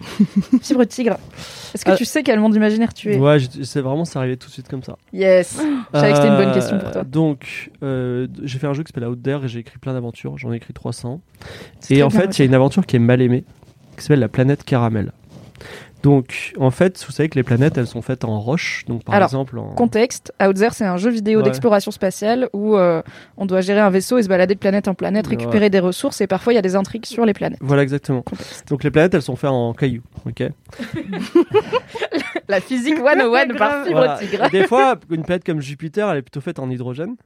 Fibre 0.62 0.84
tigre. 0.84 1.18
Est-ce 1.74 1.84
que 1.84 1.90
Euh, 1.90 1.96
tu 1.96 2.06
sais 2.06 2.22
quel 2.22 2.40
monde 2.40 2.54
imaginaire 2.54 2.94
tu 2.94 3.12
es? 3.12 3.18
Ouais, 3.18 3.38
je- 3.38 3.62
c'est 3.64 3.82
vraiment, 3.82 4.04
c'est 4.06 4.18
arrivé 4.18 4.36
tout 4.38 4.48
de 4.48 4.52
suite 4.52 4.66
comme 4.68 4.82
ça. 4.82 4.96
Yes. 5.12 5.60
Je 5.92 5.98
savais 5.98 6.10
que 6.12 6.16
c'était 6.16 6.28
une 6.28 6.36
bonne 6.36 6.52
question 6.52 6.78
pour 6.78 6.90
toi. 6.90 7.02
Euh, 7.02 7.04
Donc, 7.04 7.70
euh, 7.82 8.26
j'ai 8.42 8.58
fait 8.58 8.66
un 8.66 8.72
jeu 8.72 8.82
qui 8.82 8.92
s'appelle 8.92 9.08
Out 9.08 9.22
There 9.22 9.44
et 9.44 9.48
j'ai 9.48 9.58
écrit 9.60 9.78
plein 9.78 9.92
d'aventures. 9.92 10.38
J'en 10.38 10.52
ai 10.52 10.56
écrit 10.56 10.72
300. 10.72 11.20
C'est 11.80 11.96
Et 11.96 12.02
en 12.02 12.08
fait, 12.10 12.38
il 12.38 12.40
y 12.40 12.42
a 12.42 12.44
une 12.46 12.54
aventure 12.54 12.86
qui 12.86 12.96
est 12.96 13.00
mal 13.00 13.20
aimée, 13.20 13.44
qui 13.96 14.02
s'appelle 14.02 14.20
la 14.20 14.28
planète 14.28 14.64
Caramel. 14.64 15.12
Donc, 16.02 16.54
en 16.58 16.70
fait, 16.70 17.04
vous 17.06 17.12
savez 17.12 17.28
que 17.28 17.34
les 17.34 17.42
planètes, 17.42 17.76
elles 17.76 17.86
sont 17.86 18.00
faites 18.00 18.24
en 18.24 18.40
roche. 18.40 18.84
Donc, 18.86 19.04
par 19.04 19.14
Alors, 19.14 19.28
exemple, 19.28 19.58
en... 19.58 19.74
Contexte, 19.74 20.32
Outzer, 20.42 20.68
c'est 20.72 20.86
un 20.86 20.96
jeu 20.96 21.10
vidéo 21.10 21.40
Ouais. 21.40 21.44
d'exploration 21.44 21.90
spatiale 21.90 22.48
où 22.52 22.76
euh, 22.76 23.02
on 23.36 23.44
doit 23.46 23.60
gérer 23.60 23.80
un 23.80 23.90
vaisseau 23.90 24.16
et 24.18 24.22
se 24.22 24.28
balader 24.28 24.54
de 24.54 24.58
planète 24.60 24.88
en 24.88 24.94
planète, 24.94 25.26
Ouais. 25.26 25.36
récupérer 25.36 25.68
des 25.68 25.80
ressources 25.80 26.20
et 26.22 26.26
parfois 26.26 26.52
il 26.52 26.56
y 26.56 26.58
a 26.58 26.62
des 26.62 26.76
intrigues 26.76 27.04
sur 27.06 27.26
les 27.26 27.34
planètes. 27.34 27.58
Voilà, 27.60 27.82
exactement. 27.82 28.22
Contexte. 28.22 28.68
Donc, 28.68 28.84
les 28.84 28.90
planètes, 28.90 29.14
elles 29.14 29.22
sont 29.22 29.36
faites 29.36 29.50
en 29.50 29.74
cailloux. 29.74 30.02
Ok. 30.26 30.42
La 32.48 32.60
physique 32.60 32.96
101 32.98 33.54
par. 33.56 33.84
Fibre 33.84 33.96
Voilà. 33.98 34.18
Tigre. 34.18 34.50
Des 34.50 34.66
fois, 34.66 34.96
une 35.10 35.22
planète 35.22 35.44
comme 35.44 35.60
Jupiter, 35.60 36.10
elle 36.10 36.18
est 36.18 36.22
plutôt 36.22 36.40
faite 36.40 36.58
en 36.58 36.70
hydrogène. 36.70 37.16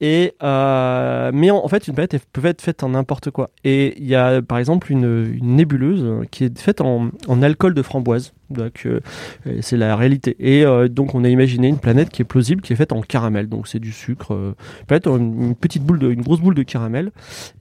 Et 0.00 0.34
euh, 0.42 1.30
mais 1.34 1.50
en, 1.50 1.58
en 1.64 1.68
fait, 1.68 1.86
une 1.88 1.94
planète 1.94 2.14
elle 2.14 2.20
peut 2.32 2.46
être 2.46 2.62
faite 2.62 2.82
en 2.82 2.90
n'importe 2.90 3.30
quoi. 3.30 3.50
Et 3.64 3.94
il 3.98 4.06
y 4.06 4.14
a 4.14 4.40
par 4.42 4.58
exemple 4.58 4.90
une, 4.90 5.34
une 5.34 5.56
nébuleuse 5.56 6.02
euh, 6.02 6.24
qui 6.30 6.44
est 6.44 6.58
faite 6.58 6.80
en, 6.80 7.10
en 7.28 7.42
alcool 7.42 7.74
de 7.74 7.82
framboise. 7.82 8.32
Donc 8.50 8.82
euh, 8.84 9.00
euh, 9.46 9.58
c'est 9.60 9.76
la 9.76 9.94
réalité. 9.96 10.34
Et 10.40 10.64
euh, 10.66 10.88
donc 10.88 11.14
on 11.14 11.22
a 11.22 11.28
imaginé 11.28 11.68
une 11.68 11.78
planète 11.78 12.08
qui 12.10 12.22
est 12.22 12.24
plausible, 12.24 12.62
qui 12.62 12.72
est 12.72 12.76
faite 12.76 12.92
en 12.92 13.00
caramel. 13.00 13.48
Donc 13.48 13.68
c'est 13.68 13.78
du 13.78 13.92
sucre, 13.92 14.34
euh, 14.34 14.54
peut-être 14.88 15.08
une, 15.16 15.54
petite 15.54 15.84
boule, 15.84 15.98
de, 16.00 16.10
une 16.10 16.22
grosse 16.22 16.40
boule 16.40 16.54
de 16.54 16.62
caramel. 16.64 17.12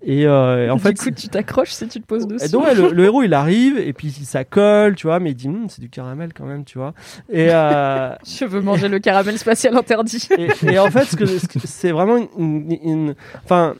Et 0.01 0.25
euh, 0.25 0.65
et 0.65 0.69
en 0.71 0.77
du 0.77 0.81
fait, 0.81 0.95
coup, 0.97 1.11
tu 1.11 1.27
t'accroches 1.29 1.69
si 1.71 1.87
tu 1.87 2.01
te 2.01 2.05
poses 2.07 2.25
dessus. 2.25 2.45
et 2.45 2.49
donc 2.49 2.63
ouais, 2.65 2.73
le, 2.73 2.89
le 2.91 3.03
héros 3.03 3.21
il 3.21 3.33
arrive 3.35 3.77
et 3.77 3.93
puis 3.93 4.09
ça 4.09 4.43
colle, 4.43 4.95
tu 4.95 5.05
vois, 5.07 5.19
mais 5.19 5.31
il 5.31 5.35
dit 5.35 5.47
Hum, 5.47 5.67
c'est 5.69 5.81
du 5.81 5.89
caramel 5.89 6.33
quand 6.33 6.45
même, 6.45 6.65
tu 6.65 6.79
vois. 6.79 6.93
Et 7.31 7.49
euh, 7.51 8.15
Je 8.25 8.45
veux 8.45 8.61
manger 8.61 8.87
le 8.87 8.97
caramel 8.99 9.37
spatial 9.37 9.77
interdit. 9.77 10.27
et, 10.39 10.47
et 10.71 10.79
en 10.79 10.89
fait, 10.89 11.05
ce 11.05 11.15
que, 11.15 11.25
ce 11.27 11.45
c'est 11.65 11.91
vraiment 11.91 12.17
une, 12.17 12.28
enfin, 13.43 13.75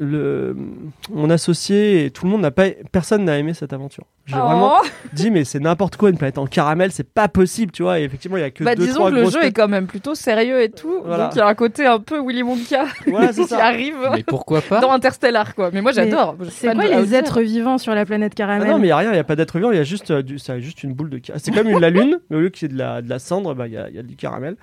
mon 0.00 1.30
associé 1.30 2.06
et 2.06 2.10
tout 2.10 2.24
le 2.24 2.30
monde 2.30 2.42
n'a 2.42 2.50
pas, 2.50 2.70
personne 2.92 3.24
n'a 3.24 3.38
aimé 3.38 3.54
cette 3.54 3.72
aventure. 3.72 4.06
J'ai 4.26 4.36
vraiment 4.36 4.76
Oh. 4.82 4.86
dit, 5.12 5.30
mais 5.30 5.44
c'est 5.44 5.60
n'importe 5.60 5.96
quoi 5.96 6.08
une 6.10 6.16
planète 6.16 6.38
en 6.38 6.46
caramel, 6.46 6.90
c'est 6.92 7.06
pas 7.08 7.28
possible, 7.28 7.72
tu 7.72 7.82
vois. 7.82 8.00
Et 8.00 8.04
effectivement, 8.04 8.36
il 8.38 8.40
y 8.40 8.44
a 8.44 8.50
que 8.50 8.64
Bah, 8.64 8.74
deux, 8.74 8.86
disons 8.86 9.00
trois 9.00 9.10
que 9.10 9.16
le 9.16 9.28
jeu 9.28 9.44
est 9.44 9.52
quand 9.52 9.68
même 9.68 9.86
plutôt 9.86 10.14
sérieux 10.14 10.62
et 10.62 10.70
tout. 10.70 11.02
Voilà. 11.04 11.24
Donc 11.24 11.34
il 11.34 11.38
y 11.38 11.42
a 11.42 11.46
un 11.46 11.54
côté 11.54 11.86
un 11.86 11.98
peu 12.00 12.20
Willy 12.26 12.42
Wonka 12.42 12.86
Voilà, 13.06 13.28
qui 13.32 13.44
ça. 13.44 13.64
arrive 13.64 13.96
Mais 14.12 14.22
pourquoi 14.22 14.62
pas 14.62 14.80
dans 14.80 14.92
Interstellar, 14.92 15.54
quoi. 15.54 15.70
Mais 15.72 15.82
moi 15.82 15.92
j'adore. 15.92 16.36
Je 16.40 16.48
C'est 16.50 16.72
quoi 16.74 16.86
les 16.86 17.14
êtres 17.14 17.42
vivants 17.42 17.76
sur 17.78 17.94
la 17.94 18.06
planète 18.06 18.32
Ah 18.34 18.36
caramel 18.38 18.68
non, 18.68 18.78
mais 18.78 18.84
il 18.84 18.86
n'y 18.86 18.92
a 18.92 18.96
rien, 18.96 19.10
il 19.10 19.14
n'y 19.14 19.18
a 19.18 19.24
pas 19.24 19.36
d'être 19.36 19.56
vivant, 19.58 19.70
il 19.70 19.76
y 19.76 19.80
a 19.80 19.84
juste, 19.84 20.10
euh, 20.10 20.22
du, 20.22 20.38
ça 20.38 20.58
juste 20.58 20.82
une 20.82 20.94
boule 20.94 21.10
de 21.10 21.18
caramel. 21.18 21.42
C'est 21.44 21.52
comme 21.52 21.68
une, 21.68 21.78
la 21.78 21.90
lune, 21.90 22.18
mais 22.30 22.36
au 22.36 22.40
lieu 22.40 22.48
qu'il 22.48 22.68
y 22.68 22.70
ait 22.70 22.74
de 22.74 22.78
la, 22.78 23.02
de 23.02 23.08
la 23.10 23.18
cendre, 23.18 23.54
bah, 23.54 23.66
il 23.66 23.74
y, 23.74 23.76
a, 23.76 23.88
il 23.90 23.94
y 23.94 23.98
a 23.98 24.02
du 24.02 24.16
caramel. 24.16 24.56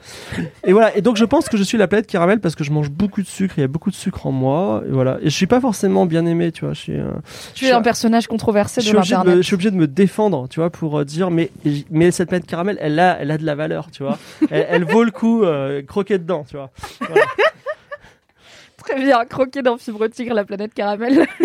Et 0.66 0.74
voilà, 0.74 0.96
et 0.98 1.02
donc 1.02 1.18
je 1.18 1.26
pense 1.26 1.48
que 1.50 1.58
je 1.58 1.64
suis 1.64 1.78
la 1.78 1.88
planète 1.88 2.08
caramel 2.08 2.40
parce 2.40 2.56
que 2.56 2.64
je 2.64 2.72
mange 2.72 2.90
beaucoup 2.90 3.22
de 3.22 3.28
sucre, 3.28 3.54
il 3.58 3.62
y 3.62 3.64
a 3.64 3.68
beaucoup 3.68 3.92
de 3.92 3.96
sucre 3.96 4.26
en 4.26 4.32
moi, 4.32 4.82
et 4.88 4.92
voilà. 4.92 5.18
Et 5.22 5.26
je 5.30 5.36
suis 5.36 5.48
pas 5.48 5.62
forcément 5.62 6.06
bien 6.08 6.26
aimé, 6.26 6.52
tu 6.52 6.66
vois. 6.66 6.74
Je 6.74 6.80
suis, 6.80 6.98
euh, 6.98 7.12
Tu 7.54 7.66
es 7.68 7.72
un 7.72 7.82
personnage 7.82 8.26
controversé 8.28 8.82
je 8.82 8.88
de 8.88 8.92
je 8.92 8.96
l'internet. 8.98 9.44
Suis 9.52 9.56
obligé 9.56 9.72
de 9.72 9.76
me 9.76 9.88
défendre, 9.88 10.48
tu 10.48 10.60
vois, 10.60 10.70
pour 10.70 11.00
euh, 11.00 11.06
dire, 11.06 11.32
mais, 11.32 11.52
mais 11.90 12.12
cette 12.12 12.30
planète 12.30 12.48
caramel, 12.48 12.78
elle 12.80 13.00
a, 13.00 13.18
elle 13.20 13.32
a 13.32 13.38
de 13.38 13.46
la 13.46 13.56
valeur, 13.56 13.92
tu 13.92 14.04
vois. 14.04 14.18
elle, 14.50 14.68
elle 14.70 14.84
vaut 14.86 15.04
le 15.04 15.12
coup, 15.12 15.44
euh, 15.44 15.82
croquer 15.82 16.18
dedans, 16.18 16.46
tu 16.48 16.56
vois. 16.56 16.72
Voilà. 17.00 17.26
Très 18.78 18.96
bien, 18.96 19.26
croquer 19.26 19.62
dans 19.62 19.78
Fibre 19.78 20.08
Tigre, 20.08 20.34
la 20.34 20.46
planète 20.46 20.74
caramel. 20.74 21.28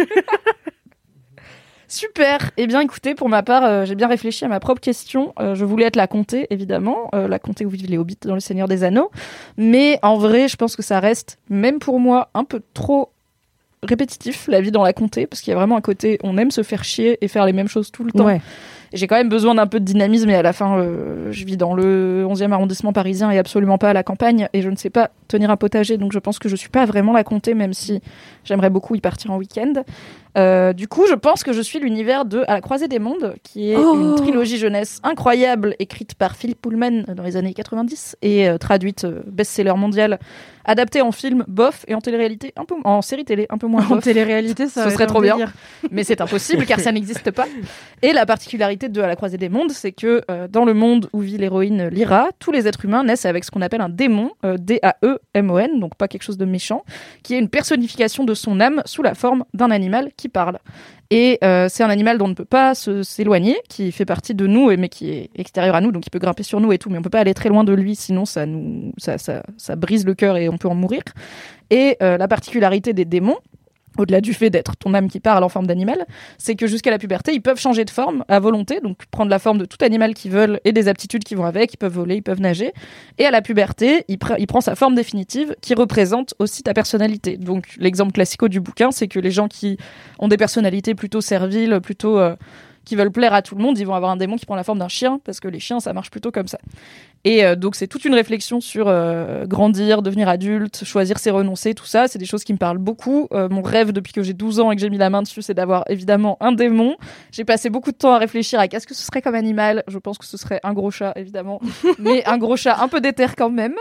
Super. 1.89 2.51
Eh 2.57 2.67
bien, 2.67 2.81
écoutez, 2.81 3.15
pour 3.15 3.29
ma 3.29 3.43
part, 3.43 3.65
euh, 3.65 3.85
j'ai 3.85 3.95
bien 3.95 4.09
réfléchi 4.09 4.45
à 4.45 4.49
ma 4.49 4.59
propre 4.59 4.81
question. 4.81 5.33
Euh, 5.39 5.55
je 5.55 5.65
voulais 5.65 5.85
être 5.85 5.97
la 5.97 6.09
comté, 6.09 6.47
évidemment, 6.51 7.09
euh, 7.15 7.29
la 7.29 7.39
comté 7.39 7.65
où 7.65 7.71
vivent 7.71 7.89
les 7.89 7.99
hobbits 7.99 8.19
dans 8.23 8.35
le 8.35 8.41
Seigneur 8.41 8.67
des 8.67 8.83
Anneaux. 8.83 9.11
Mais 9.57 9.99
en 10.03 10.17
vrai, 10.17 10.49
je 10.49 10.57
pense 10.57 10.75
que 10.75 10.83
ça 10.83 10.99
reste, 10.99 11.39
même 11.49 11.79
pour 11.79 12.01
moi, 12.01 12.31
un 12.35 12.45
peu 12.45 12.61
trop 12.75 13.13
répétitif, 13.87 14.47
la 14.49 14.61
vie 14.61 14.71
dans 14.71 14.83
la 14.83 14.93
comté, 14.93 15.27
parce 15.27 15.41
qu'il 15.41 15.51
y 15.51 15.55
a 15.55 15.57
vraiment 15.57 15.77
un 15.77 15.81
côté, 15.81 16.19
on 16.23 16.37
aime 16.39 16.51
se 16.51 16.63
faire 16.63 16.85
chier 16.85 17.19
et 17.21 17.29
faire 17.29 17.47
les 17.47 17.53
mêmes 17.53 17.69
choses 17.69 17.91
tout 17.91 18.05
le 18.05 18.13
temps. 18.13 18.27
Ouais. 18.27 18.41
J'ai 18.93 19.07
quand 19.09 19.17
même 19.17 19.29
besoin 19.29 19.55
d'un 19.55 19.67
peu 19.67 19.81
de 19.81 19.85
dynamisme 19.85 20.31
et 20.31 20.35
à 20.35 20.43
la 20.43 20.53
fin, 20.53 20.79
euh, 20.79 21.33
je 21.33 21.45
vis 21.45 21.57
dans 21.57 21.75
le 21.75 22.25
11e 22.29 22.53
arrondissement 22.53 22.93
parisien 22.93 23.31
et 23.31 23.39
absolument 23.39 23.79
pas 23.79 23.91
à 23.91 23.93
la 23.93 24.03
campagne 24.03 24.49
et 24.53 24.63
je 24.63 24.71
ne 24.71 24.77
sais 24.77 24.91
pas 24.91 25.11
tenir 25.29 25.51
un 25.51 25.57
potager, 25.57 25.97
donc 25.97 26.13
je 26.13 26.19
pense 26.19 26.39
que 26.39 26.49
je 26.49 26.57
suis 26.57 26.69
pas 26.69 26.85
vraiment 26.85 27.13
la 27.13 27.25
compter, 27.25 27.55
même 27.55 27.75
si 27.75 28.01
j'aimerais 28.45 28.71
beaucoup 28.71 28.95
y 28.95 29.01
partir 29.01 29.33
en 29.33 29.39
week-end. 29.39 29.73
Euh, 30.37 30.73
du 30.73 30.87
coup, 30.89 31.07
je 31.09 31.15
pense 31.15 31.43
que 31.43 31.53
je 31.53 31.63
suis 31.63 31.79
l'univers 31.79 32.25
de 32.25 32.45
À 32.47 32.55
la 32.55 32.61
croisée 32.61 32.89
des 32.89 32.99
mondes, 32.99 33.35
qui 33.43 33.71
est 33.71 33.77
Oh. 33.77 33.95
une 33.95 34.15
trilogie 34.17 34.59
jeunesse 34.59 35.01
incroyable, 35.03 35.75
écrite 35.79 36.15
par 36.15 36.37
Philip 36.37 36.61
Pullman 36.61 37.05
dans 37.15 37.23
les 37.23 37.37
années 37.37 37.55
90 37.55 38.17
et 38.23 38.49
euh, 38.49 38.59
traduite 38.59 39.05
euh, 39.05 39.23
best-seller 39.27 39.75
mondial, 39.77 40.19
adaptée 40.65 41.01
en 41.01 41.13
film 41.13 41.45
bof 41.49 41.85
et 41.89 41.95
en 41.95 42.01
télé-réalité 42.01 42.53
un 42.57 42.65
peu 42.65 42.75
en 42.85 43.01
série 43.01 43.25
télé 43.25 43.47
un 43.51 43.57
peu 43.59 43.67
moins 43.67 43.87
En 43.91 43.99
télé-réalité, 43.99 44.67
ça 44.69 44.85
Ce 44.85 44.91
serait 44.91 45.07
trop 45.07 45.21
bien. 45.21 45.37
Mais 45.91 46.05
c'est 46.05 46.21
impossible 46.21 46.67
car 46.67 46.81
ça 46.81 46.93
n'existe 46.93 47.31
pas. 47.31 47.47
Et 48.03 48.13
la 48.13 48.27
particularité 48.27 48.89
de 48.89 49.01
À 49.01 49.07
la 49.07 49.17
croisée 49.17 49.39
des 49.39 49.49
mondes, 49.49 49.71
c'est 49.71 49.93
que 49.93 50.23
dans 50.49 50.65
le 50.65 50.75
monde 50.75 51.09
où 51.13 51.21
vit 51.21 51.39
l'héroïne 51.39 51.89
Lyra, 51.89 52.29
tous 52.41 52.51
les 52.53 52.67
êtres 52.67 52.85
humains 52.85 53.05
naissent 53.05 53.27
avec 53.27 53.45
ce 53.45 53.51
qu'on 53.51 53.63
appelle 53.63 53.81
un 53.81 53.89
démon, 53.89 54.33
D-A-E-M-O-N, 54.43 55.79
donc 55.81 55.95
pas 55.95 56.09
quelque 56.09 56.23
chose 56.23 56.39
de 56.39 56.45
méchant, 56.45 56.85
qui 57.23 57.35
est 57.35 57.39
une 57.39 57.49
personnification 57.49 58.25
de 58.25 58.35
son 58.35 58.61
âme 58.61 58.83
sous 58.85 59.03
la 59.03 59.15
forme 59.15 59.45
d'un 59.55 59.71
animal 59.71 60.11
qui 60.17 60.26
parle. 60.29 60.59
Et 61.11 61.39
euh, 61.45 61.69
c'est 61.69 61.83
un 61.83 61.91
animal 61.91 62.19
dont 62.19 62.25
on 62.25 62.29
ne 62.29 62.35
peut 62.35 62.45
pas 62.45 62.75
s'éloigner, 62.75 63.57
qui 63.69 63.93
fait 63.93 64.05
partie 64.05 64.35
de 64.35 64.47
nous, 64.47 64.77
mais 64.77 64.89
qui 64.89 65.11
est 65.11 65.31
extérieur 65.37 65.75
à 65.75 65.81
nous, 65.81 65.93
donc 65.93 66.07
il 66.07 66.11
peut 66.11 66.19
grimper 66.19 66.43
sur 66.43 66.61
nous 66.61 66.73
et 66.73 66.79
tout, 66.79 66.91
mais 66.91 66.99
on 66.99 67.03
peut 67.03 67.11
pas 67.11 67.21
aller 67.21 67.35
très 67.35 67.49
loin 67.49 67.65
de 67.65 67.73
lui, 67.73 67.95
sinon 67.95 68.25
ça 68.25 68.47
nous, 68.47 68.93
ça, 68.99 69.19
ça, 69.19 69.43
ça 69.57 69.77
brise 69.77 70.05
le 70.05 70.15
cœur 70.15 70.37
et 70.37 70.49
on 70.49 70.59
peut 70.59 70.69
en 70.69 70.75
mourir. 70.75 71.03
Et 71.71 71.97
euh, 72.03 72.17
la 72.17 72.29
particularité 72.29 72.93
des 72.93 73.05
démons, 73.05 73.39
au-delà 73.99 74.21
du 74.21 74.35
fait 74.35 74.51
d'être 74.51 74.77
ton 74.77 74.95
âme 74.95 75.09
qui 75.09 75.21
parle 75.21 75.45
en 75.45 75.49
forme 75.49 75.67
d'animal, 75.67 76.07
c'est 76.39 76.55
que 76.55 76.67
jusqu'à 76.67 76.91
la 76.91 76.99
puberté, 76.99 77.33
ils 77.33 77.41
peuvent 77.41 77.59
changer 77.59 77.85
de 77.85 77.91
forme 77.91 78.25
à 78.29 78.41
volonté, 78.41 78.81
donc 78.81 78.99
prendre 79.11 79.31
la 79.31 79.39
forme 79.39 79.59
de 79.59 79.65
tout 79.65 79.79
animal 79.83 80.15
qu'ils 80.15 80.31
veulent 80.31 80.61
et 80.65 80.73
des 80.73 80.89
aptitudes 80.89 81.25
qui 81.25 81.35
vont 81.35 81.45
avec, 81.45 81.75
ils 81.75 81.77
peuvent 81.77 81.93
voler, 81.93 82.17
ils 82.17 82.23
peuvent 82.23 82.41
nager. 82.41 82.73
Et 83.19 83.27
à 83.27 83.31
la 83.31 83.43
puberté, 83.43 84.05
il, 84.09 84.19
pre- 84.19 84.37
il 84.39 84.47
prend 84.47 84.61
sa 84.61 84.75
forme 84.75 84.95
définitive 84.95 85.55
qui 85.61 85.75
représente 85.75 86.35
aussi 86.39 86.63
ta 86.63 86.75
personnalité. 86.75 87.37
Donc 87.37 87.75
l'exemple 87.79 88.13
classico 88.13 88.49
du 88.49 88.61
bouquin, 88.61 88.91
c'est 88.91 89.09
que 89.09 89.19
les 89.19 89.31
gens 89.31 89.49
qui 89.49 89.77
ont 90.19 90.29
des 90.29 90.37
personnalités 90.37 90.95
plutôt 90.95 91.21
serviles, 91.21 91.81
plutôt... 91.83 92.19
euh, 92.19 92.37
qui 92.87 92.97
veulent 92.97 93.11
plaire 93.13 93.35
à 93.35 93.43
tout 93.43 93.55
le 93.55 93.63
monde, 93.63 93.79
ils 93.79 93.85
vont 93.87 93.95
avoir 93.95 94.11
un 94.13 94.17
démon 94.17 94.37
qui 94.37 94.47
prend 94.47 94.57
la 94.57 94.65
forme 94.65 94.79
d'un 94.79 94.89
chien, 94.89 95.21
parce 95.25 95.41
que 95.41 95.49
les 95.49 95.61
chiens, 95.61 95.81
ça 95.81 95.93
marche 95.93 96.11
plutôt 96.11 96.31
comme 96.31 96.47
ça. 96.49 96.59
Et 97.25 97.45
euh, 97.45 97.57
donc 97.57 97.75
c'est 97.75 97.89
toute 97.89 98.05
une 98.05 98.15
réflexion 98.15 98.61
sur 98.61 98.87
euh, 98.87 99.47
grandir, 99.47 100.01
devenir 100.03 100.29
adulte, 100.29 100.85
choisir 100.85 101.19
ses 101.19 101.31
renoncer, 101.31 101.75
tout 101.75 101.85
ça. 101.85 102.07
C'est 102.07 102.21
des 102.21 102.25
choses 102.27 102.45
qui 102.45 102.53
me 102.53 102.59
parlent 102.59 102.79
beaucoup. 102.79 103.27
Euh, 103.33 103.49
mon 103.49 103.63
rêve 103.63 103.91
depuis 103.91 104.13
que 104.13 104.23
j'ai 104.23 104.33
12 104.33 104.61
ans 104.61 104.71
et 104.71 104.77
que 104.77 104.81
j'ai 104.81 104.91
mis 104.91 104.99
la 104.99 105.11
main 105.11 105.23
dessus, 105.23 105.43
c'est 105.43 105.53
d'avoir 105.55 105.83
évidemment 105.89 106.37
un 106.41 106.53
démon. 106.53 106.95
J'ai 107.33 107.45
passé 107.45 107.69
beaucoup 107.69 107.91
de 107.91 107.97
temps 107.97 108.13
à 108.13 108.19
réfléchir 108.19 108.61
à 108.61 108.69
qu'est-ce 108.69 108.87
que 108.87 108.95
ce 108.95 109.03
serait 109.05 109.23
comme 109.23 109.35
animal. 109.35 109.83
Je 109.89 109.99
pense 109.99 110.19
que 110.19 110.25
ce 110.27 110.37
serait 110.37 110.61
un 110.63 110.73
gros 110.73 110.93
chat, 110.93 111.13
évidemment, 111.17 111.61
mais 111.99 112.25
un 112.27 112.39
gros 112.39 112.57
chat 112.57 112.77
un 112.81 112.87
peu 112.87 113.01
déter 113.01 113.27
quand 113.37 113.51
même. 113.51 113.75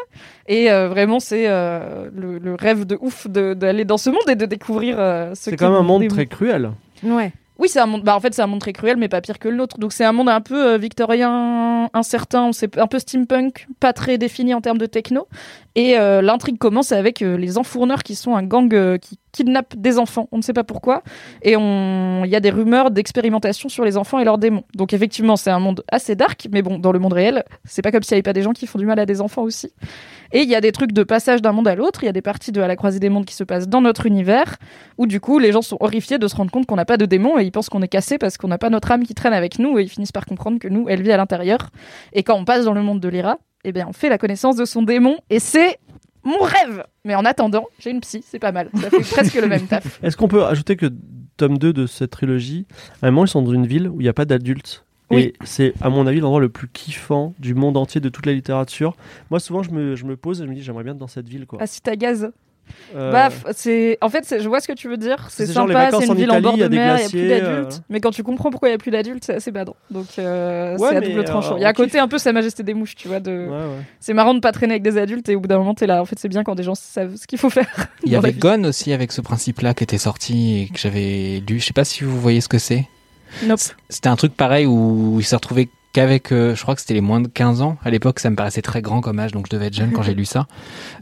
Et 0.47 0.71
euh, 0.71 0.89
vraiment, 0.89 1.19
c'est 1.19 1.45
euh, 1.47 2.09
le, 2.15 2.39
le 2.39 2.55
rêve 2.55 2.85
de 2.85 2.97
ouf 2.99 3.27
de- 3.27 3.53
d'aller 3.53 3.85
dans 3.85 3.97
ce 3.99 4.09
monde 4.09 4.27
et 4.27 4.35
de 4.35 4.47
découvrir 4.47 4.95
euh, 4.97 5.35
ce 5.35 5.51
C'est 5.51 5.55
quand 5.55 5.69
même 5.69 5.79
un 5.79 5.83
monde 5.83 6.01
démon. 6.01 6.15
très 6.15 6.25
cruel. 6.25 6.71
Ouais. 7.03 7.31
Oui, 7.57 7.69
c'est 7.69 7.79
un 7.79 7.85
monde. 7.85 8.03
Bah, 8.03 8.15
en 8.15 8.19
fait, 8.19 8.33
c'est 8.33 8.41
un 8.41 8.47
monde 8.47 8.59
très 8.59 8.73
cruel, 8.73 8.97
mais 8.97 9.07
pas 9.07 9.21
pire 9.21 9.39
que 9.39 9.47
le 9.47 9.55
nôtre. 9.55 9.77
Donc, 9.77 9.93
c'est 9.93 10.03
un 10.03 10.11
monde 10.11 10.29
un 10.29 10.41
peu 10.41 10.73
euh, 10.73 10.77
victorien, 10.77 11.89
incertain. 11.93 12.43
On 12.43 12.51
sait 12.51 12.69
un 12.77 12.87
peu 12.87 12.99
steampunk, 12.99 13.67
pas 13.79 13.93
très 13.93 14.17
défini 14.17 14.53
en 14.53 14.61
termes 14.61 14.77
de 14.77 14.85
techno. 14.85 15.27
Et 15.75 15.97
euh, 15.97 16.21
l'intrigue 16.21 16.57
commence 16.57 16.93
avec 16.93 17.21
euh, 17.21 17.35
les 17.35 17.57
enfourneurs 17.57 18.03
qui 18.03 18.15
sont 18.15 18.35
un 18.35 18.43
gang 18.43 18.73
euh, 18.73 18.97
qui 18.97 19.19
kidnappe 19.33 19.75
des 19.75 19.99
enfants. 19.99 20.29
On 20.31 20.37
ne 20.37 20.41
sait 20.41 20.53
pas 20.53 20.63
pourquoi. 20.63 21.03
Et 21.41 21.53
il 21.53 22.29
y 22.29 22.35
a 22.35 22.39
des 22.39 22.49
rumeurs 22.49 22.89
d'expérimentation 22.89 23.67
sur 23.67 23.83
les 23.83 23.97
enfants 23.97 24.19
et 24.19 24.23
leurs 24.23 24.37
démons. 24.37 24.63
Donc, 24.75 24.93
effectivement, 24.93 25.35
c'est 25.35 25.49
un 25.49 25.59
monde 25.59 25.83
assez 25.91 26.15
dark, 26.15 26.47
mais 26.53 26.61
bon, 26.61 26.79
dans 26.79 26.93
le 26.93 26.99
monde 26.99 27.11
réel, 27.11 27.43
c'est 27.65 27.81
pas 27.81 27.91
comme 27.91 28.01
s'il 28.01 28.15
n'y 28.15 28.19
avait 28.19 28.23
pas 28.23 28.31
des 28.31 28.41
gens 28.41 28.53
qui 28.53 28.65
font 28.65 28.79
du 28.79 28.85
mal 28.85 28.97
à 28.97 29.05
des 29.05 29.19
enfants 29.19 29.41
aussi. 29.41 29.73
Et 30.31 30.41
il 30.41 30.49
y 30.49 30.55
a 30.55 30.61
des 30.61 30.71
trucs 30.71 30.93
de 30.93 31.03
passage 31.03 31.41
d'un 31.41 31.51
monde 31.51 31.67
à 31.67 31.75
l'autre. 31.75 32.03
Il 32.03 32.05
y 32.05 32.09
a 32.09 32.13
des 32.13 32.21
parties 32.21 32.53
de 32.53 32.61
À 32.61 32.67
la 32.67 32.77
croisée 32.77 32.99
des 32.99 33.09
mondes 33.09 33.25
qui 33.25 33.35
se 33.35 33.43
passent 33.43 33.67
dans 33.67 33.81
notre 33.81 34.05
univers, 34.05 34.55
où 34.97 35.07
du 35.07 35.19
coup, 35.19 35.37
les 35.37 35.51
gens 35.51 35.61
sont 35.61 35.77
horrifiés 35.81 36.17
de 36.17 36.27
se 36.29 36.35
rendre 36.37 36.51
compte 36.51 36.65
qu'on 36.65 36.77
n'a 36.77 36.85
pas 36.85 36.97
de 36.97 37.05
démons 37.05 37.37
et 37.37 37.43
ils 37.43 37.51
pensent 37.51 37.67
qu'on 37.67 37.81
est 37.81 37.89
cassé 37.89 38.17
parce 38.17 38.37
qu'on 38.37 38.47
n'a 38.47 38.57
pas 38.57 38.69
notre 38.69 38.91
âme 38.91 39.03
qui 39.03 39.15
traîne 39.15 39.33
avec 39.33 39.59
nous 39.59 39.77
et 39.77 39.83
ils 39.83 39.89
finissent 39.89 40.13
par 40.13 40.25
comprendre 40.25 40.59
que 40.59 40.69
nous, 40.69 40.87
elle 40.87 41.01
vit 41.01 41.11
à 41.11 41.17
l'intérieur. 41.17 41.71
Et 42.13 42.23
quand 42.23 42.35
on 42.35 42.45
passe 42.45 42.63
dans 42.63 42.73
le 42.73 42.81
monde 42.81 43.01
de 43.01 43.09
Lyra, 43.09 43.37
eh 43.65 43.71
bien, 43.71 43.87
on 43.89 43.93
fait 43.93 44.09
la 44.09 44.17
connaissance 44.17 44.55
de 44.55 44.65
son 44.65 44.83
démon 44.83 45.17
et 45.29 45.39
c'est 45.39 45.79
mon 46.23 46.37
rêve. 46.39 46.85
Mais 47.03 47.15
en 47.15 47.25
attendant, 47.25 47.65
j'ai 47.79 47.91
une 47.91 48.01
psy, 48.01 48.23
c'est 48.25 48.39
pas 48.39 48.51
mal. 48.51 48.69
Ça 48.79 48.89
fait 48.89 48.99
presque 49.11 49.35
le 49.35 49.47
même 49.47 49.67
taf. 49.67 50.01
Est-ce 50.03 50.15
qu'on 50.15 50.27
peut 50.27 50.45
ajouter 50.45 50.75
que 50.75 50.87
tome 51.37 51.57
2 51.57 51.73
de 51.73 51.87
cette 51.87 52.11
trilogie, 52.11 52.65
à 53.01 53.07
un 53.07 53.11
moment, 53.11 53.25
ils 53.25 53.29
sont 53.29 53.41
dans 53.41 53.51
une 53.51 53.67
ville 53.67 53.89
où 53.89 53.99
il 53.99 54.03
n'y 54.03 54.09
a 54.09 54.13
pas 54.13 54.25
d'adultes 54.25 54.85
Oui. 55.11 55.21
Et 55.21 55.33
c'est, 55.43 55.73
à 55.81 55.89
mon 55.89 56.07
avis, 56.07 56.19
l'endroit 56.19 56.39
le 56.39 56.49
plus 56.49 56.67
kiffant 56.67 57.33
du 57.39 57.55
monde 57.55 57.75
entier, 57.75 58.01
de 58.01 58.09
toute 58.09 58.25
la 58.25 58.33
littérature. 58.33 58.95
Moi, 59.31 59.39
souvent, 59.39 59.63
je 59.63 59.71
me, 59.71 59.95
je 59.95 60.05
me 60.05 60.15
pose 60.15 60.41
et 60.41 60.45
je 60.45 60.49
me 60.49 60.55
dis, 60.55 60.61
j'aimerais 60.61 60.83
bien 60.83 60.93
être 60.93 60.99
dans 60.99 61.07
cette 61.07 61.27
ville. 61.27 61.45
Quoi. 61.45 61.59
Ah, 61.61 61.67
si 61.67 61.81
t'as 61.81 61.95
gaz. 61.95 62.31
Euh, 62.95 63.11
Bah, 63.11 63.29
c'est 63.53 63.97
en 64.01 64.09
fait, 64.09 64.35
je 64.39 64.47
vois 64.47 64.59
ce 64.59 64.67
que 64.67 64.73
tu 64.73 64.87
veux 64.87 64.97
dire. 64.97 65.27
C'est 65.29 65.45
sympa, 65.45 65.89
c'est 65.91 65.95
en 65.95 66.13
une 66.13 66.13
ville 66.15 66.31
en 66.31 66.39
Italie, 66.39 66.41
bord 66.43 66.53
il 66.55 66.59
y 66.61 66.63
de 66.63 66.69
mer, 66.69 66.97
il 66.97 67.01
y 67.01 67.05
a 67.05 67.09
plus 67.09 67.27
d'adultes. 67.27 67.73
euh. 67.73 67.83
Mais 67.89 67.99
quand 67.99 68.11
tu 68.11 68.23
comprends 68.23 68.51
pourquoi 68.51 68.69
il 68.69 68.71
y 68.71 68.75
a 68.75 68.77
plus 68.77 68.91
d'adultes, 68.91 69.23
c'est 69.25 69.35
assez 69.35 69.51
badant. 69.51 69.75
Donc 69.91 70.07
euh, 70.19 70.77
Ouais, 70.77 70.89
c'est 70.89 70.95
à 70.97 71.01
double 71.01 71.19
euh, 71.19 71.23
tranchant. 71.23 71.57
Il 71.57 71.61
y 71.61 71.65
a 71.65 71.69
un 71.69 71.73
côté 71.73 71.99
un 71.99 72.07
peu 72.07 72.17
Sa 72.17 72.31
Majesté 72.33 72.63
des 72.63 72.73
mouches, 72.73 72.95
tu 72.95 73.07
vois. 73.07 73.19
De... 73.19 73.31
Ouais, 73.31 73.49
ouais. 73.49 73.83
C'est 73.99 74.13
marrant 74.13 74.33
de 74.33 74.39
pas 74.39 74.51
traîner 74.51 74.73
avec 74.73 74.83
des 74.83 74.97
adultes 74.97 75.27
et 75.29 75.35
au 75.35 75.39
bout 75.39 75.47
d'un 75.47 75.57
moment 75.57 75.73
t'es 75.73 75.87
là. 75.87 76.01
En 76.01 76.05
fait, 76.05 76.17
c'est 76.19 76.29
bien 76.29 76.43
quand 76.43 76.55
des 76.55 76.63
gens 76.63 76.75
savent 76.75 77.15
ce 77.15 77.27
qu'il 77.27 77.39
faut 77.39 77.49
faire. 77.49 77.87
Il 78.03 78.11
y 78.11 78.15
avait. 78.15 78.33
Gone 78.33 78.65
aussi 78.65 78.93
avec 78.93 79.11
ce 79.11 79.21
principe-là 79.21 79.73
qui 79.73 79.83
était 79.83 79.97
sorti 79.97 80.61
et 80.61 80.73
que 80.73 80.79
j'avais 80.79 81.41
lu. 81.47 81.59
Je 81.59 81.65
sais 81.65 81.73
pas 81.73 81.85
si 81.85 82.03
vous 82.03 82.19
voyez 82.19 82.41
ce 82.41 82.47
que 82.49 82.59
c'est. 82.59 82.85
Nope. 83.43 83.59
C'était 83.89 84.09
un 84.09 84.15
truc 84.15 84.35
pareil 84.35 84.65
où 84.65 85.17
il 85.19 85.23
s'est 85.25 85.35
retrouvé 85.35 85.69
qu'avec, 85.95 86.33
euh, 86.33 86.55
je 86.55 86.61
crois 86.61 86.75
que 86.75 86.81
c'était 86.81 86.93
les 86.93 87.01
moins 87.01 87.21
de 87.21 87.29
15 87.29 87.61
ans. 87.61 87.77
À 87.85 87.89
l'époque, 87.89 88.19
ça 88.19 88.29
me 88.29 88.35
paraissait 88.35 88.61
très 88.61 88.81
grand 88.81 88.99
comme 88.99 89.17
âge, 89.17 89.31
donc 89.31 89.45
je 89.47 89.55
devais 89.55 89.67
être 89.67 89.73
jeune 89.73 89.93
quand 89.93 90.01
j'ai 90.01 90.13
lu 90.13 90.25
ça. 90.25 90.45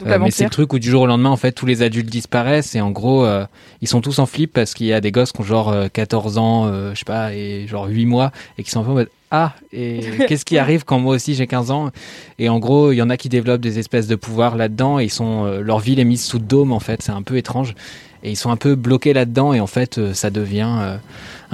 Euh, 0.06 0.18
mais 0.20 0.30
c'est 0.30 0.44
le 0.44 0.50
truc 0.50 0.72
où 0.72 0.78
du 0.78 0.88
jour 0.88 1.02
au 1.02 1.06
lendemain, 1.06 1.30
en 1.30 1.36
fait, 1.36 1.50
tous 1.50 1.66
les 1.66 1.82
adultes 1.82 2.08
disparaissent 2.08 2.76
et 2.76 2.80
en 2.80 2.92
gros, 2.92 3.24
euh, 3.24 3.44
ils 3.80 3.88
sont 3.88 4.00
tous 4.00 4.20
en 4.20 4.26
flip 4.26 4.52
parce 4.52 4.72
qu'il 4.72 4.86
y 4.86 4.92
a 4.92 5.00
des 5.00 5.10
gosses 5.10 5.32
qui 5.32 5.40
ont 5.40 5.44
genre 5.44 5.70
euh, 5.70 5.88
14 5.92 6.38
ans, 6.38 6.72
je 6.92 6.96
sais 6.96 7.04
pas, 7.04 7.34
et 7.34 7.66
genre 7.66 7.88
8 7.88 8.06
mois 8.06 8.30
et 8.56 8.62
qui 8.62 8.70
sont 8.70 8.82
un 8.82 8.84
peu 8.84 8.90
en 8.90 8.94
mode 8.94 9.10
ah 9.32 9.54
et 9.72 10.00
qu'est-ce 10.28 10.44
qui 10.44 10.58
arrive 10.58 10.84
quand 10.84 11.00
moi 11.00 11.16
aussi 11.16 11.34
j'ai 11.34 11.48
15 11.48 11.72
ans? 11.72 11.90
Et 12.38 12.48
en 12.48 12.60
gros 12.60 12.92
il 12.92 12.96
y 12.96 13.02
en 13.02 13.10
a 13.10 13.16
qui 13.16 13.28
développent 13.28 13.62
des 13.62 13.80
espèces 13.80 14.06
de 14.06 14.14
pouvoirs 14.14 14.54
là-dedans 14.54 15.00
et 15.00 15.04
ils 15.04 15.10
sont 15.10 15.46
leur 15.60 15.80
ville 15.80 15.98
est 15.98 16.04
mise 16.04 16.22
sous 16.22 16.38
dôme 16.38 16.72
en 16.72 16.78
fait 16.78 17.02
c'est 17.02 17.10
un 17.10 17.22
peu 17.22 17.36
étrange 17.36 17.74
et 18.22 18.30
ils 18.30 18.36
sont 18.36 18.50
un 18.50 18.56
peu 18.56 18.76
bloqués 18.76 19.12
là-dedans 19.12 19.52
et 19.52 19.58
en 19.58 19.66
fait 19.66 20.12
ça 20.12 20.30
devient 20.30 20.98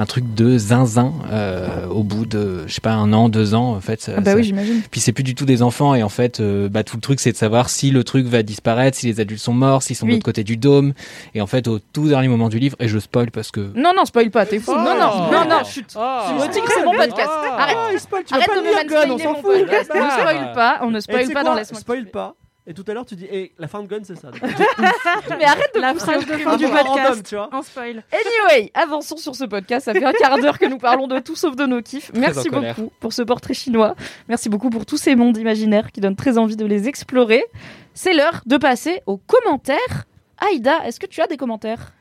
un 0.00 0.06
truc 0.06 0.34
de 0.34 0.56
zinzin 0.58 1.12
euh, 1.30 1.86
au 1.88 2.02
bout 2.02 2.24
de 2.26 2.64
je 2.66 2.72
sais 2.74 2.80
pas 2.80 2.92
un 2.92 3.12
an 3.12 3.28
deux 3.28 3.54
ans 3.54 3.72
en 3.74 3.80
fait 3.80 4.00
ça- 4.00 4.12
Ah 4.16 4.20
bah 4.20 4.30
ça- 4.32 4.36
oui, 4.38 4.42
j'imagine. 4.44 4.80
puis 4.90 4.98
c'est 5.00 5.12
plus 5.12 5.22
du 5.24 5.34
tout 5.34 5.44
des 5.44 5.62
enfants 5.62 5.94
et 5.94 6.02
en 6.02 6.08
fait 6.08 6.40
euh, 6.40 6.68
bah, 6.68 6.82
tout 6.84 6.96
le 6.96 7.02
truc 7.02 7.20
c'est 7.20 7.32
de 7.32 7.36
savoir 7.36 7.68
si 7.68 7.90
le 7.90 8.02
truc 8.02 8.26
va 8.26 8.42
disparaître 8.42 8.96
si 8.96 9.06
les 9.06 9.20
adultes 9.20 9.40
sont 9.42 9.52
morts 9.52 9.82
s'ils 9.82 9.96
sont 9.96 10.06
de 10.06 10.10
Oui. 10.10 10.16
l'autre 10.16 10.24
côté 10.24 10.42
du 10.42 10.56
dôme 10.56 10.94
et 11.34 11.40
en 11.42 11.46
fait 11.46 11.68
au 11.68 11.78
tout 11.78 12.08
dernier 12.08 12.28
moment 12.28 12.48
du 12.48 12.58
livre 12.58 12.76
et 12.80 12.88
je 12.88 12.98
spoil 12.98 13.30
parce 13.30 13.50
que 13.50 13.60
Non, 13.76 13.92
non, 13.96 14.04
spoil 14.06 14.30
pas, 14.30 14.46
t'es 14.46 14.58
fou. 14.58 14.72
non, 14.74 14.96
non, 14.98 15.10
Oh. 15.12 15.32
non, 15.32 15.44
non, 15.48 15.64
chut. 15.64 15.86
Ah. 15.96 16.24
Je 16.40 16.50
tigre, 16.50 16.66
c'est 16.74 16.84
mon 16.84 16.92
podcast. 16.94 17.28
Arrête. 17.58 17.76
Ah, 17.78 17.88
il 17.92 18.00
spoil, 18.00 18.22
tu 18.24 18.34
Arrête 18.34 18.48
de 18.48 18.60
me 18.60 18.88
Gun, 18.88 19.10
on 19.14 19.18
s'en 19.18 19.34
fout. 19.34 19.42
podcast. 19.44 19.90
Ne 19.94 20.00
spoil 20.10 20.52
pas, 20.54 20.78
on 20.82 20.90
ne 20.90 21.00
spoil 21.00 21.28
pas 21.30 21.42
dans 21.44 21.54
Laisse-moi 21.54 21.80
Spoil 21.80 22.06
pas. 22.06 22.34
Et 22.70 22.72
tout 22.72 22.84
à 22.86 22.94
l'heure, 22.94 23.04
tu 23.04 23.16
dis, 23.16 23.26
eh, 23.28 23.50
la 23.58 23.66
fin 23.66 23.82
de 23.82 23.88
Gun, 23.88 23.98
c'est 24.04 24.14
ça. 24.14 24.30
Mais 24.42 25.44
arrête 25.44 25.72
de 25.74 25.80
La 25.80 25.92
phrase 25.92 26.24
de 26.24 26.36
fin 26.36 26.56
du 26.56 26.66
random, 26.66 26.86
podcast. 26.86 27.26
tu 27.28 27.34
vois. 27.34 27.48
En 27.52 27.62
spoil. 27.62 28.04
Anyway, 28.12 28.70
avançons 28.74 29.16
sur 29.16 29.34
ce 29.34 29.42
podcast. 29.42 29.86
Ça 29.86 29.92
fait 29.92 30.04
un 30.04 30.12
quart 30.12 30.38
d'heure 30.38 30.56
que 30.56 30.66
nous 30.66 30.78
parlons 30.78 31.08
de 31.08 31.18
tout 31.18 31.34
sauf 31.34 31.56
de 31.56 31.66
nos 31.66 31.82
kiffs. 31.82 32.12
Merci 32.14 32.48
colère. 32.48 32.76
beaucoup 32.76 32.92
pour 33.00 33.12
ce 33.12 33.22
portrait 33.22 33.54
chinois. 33.54 33.96
Merci 34.28 34.48
beaucoup 34.48 34.70
pour 34.70 34.86
tous 34.86 34.98
ces 34.98 35.16
mondes 35.16 35.36
imaginaires 35.36 35.90
qui 35.90 36.00
donnent 36.00 36.14
très 36.14 36.38
envie 36.38 36.54
de 36.54 36.64
les 36.64 36.86
explorer. 36.86 37.44
C'est 37.92 38.12
l'heure 38.12 38.40
de 38.46 38.56
passer 38.56 39.02
aux 39.06 39.16
commentaires. 39.16 40.04
Aïda, 40.38 40.86
est-ce 40.86 41.00
que 41.00 41.06
tu 41.06 41.20
as 41.22 41.26
des 41.26 41.36
commentaires? 41.36 41.92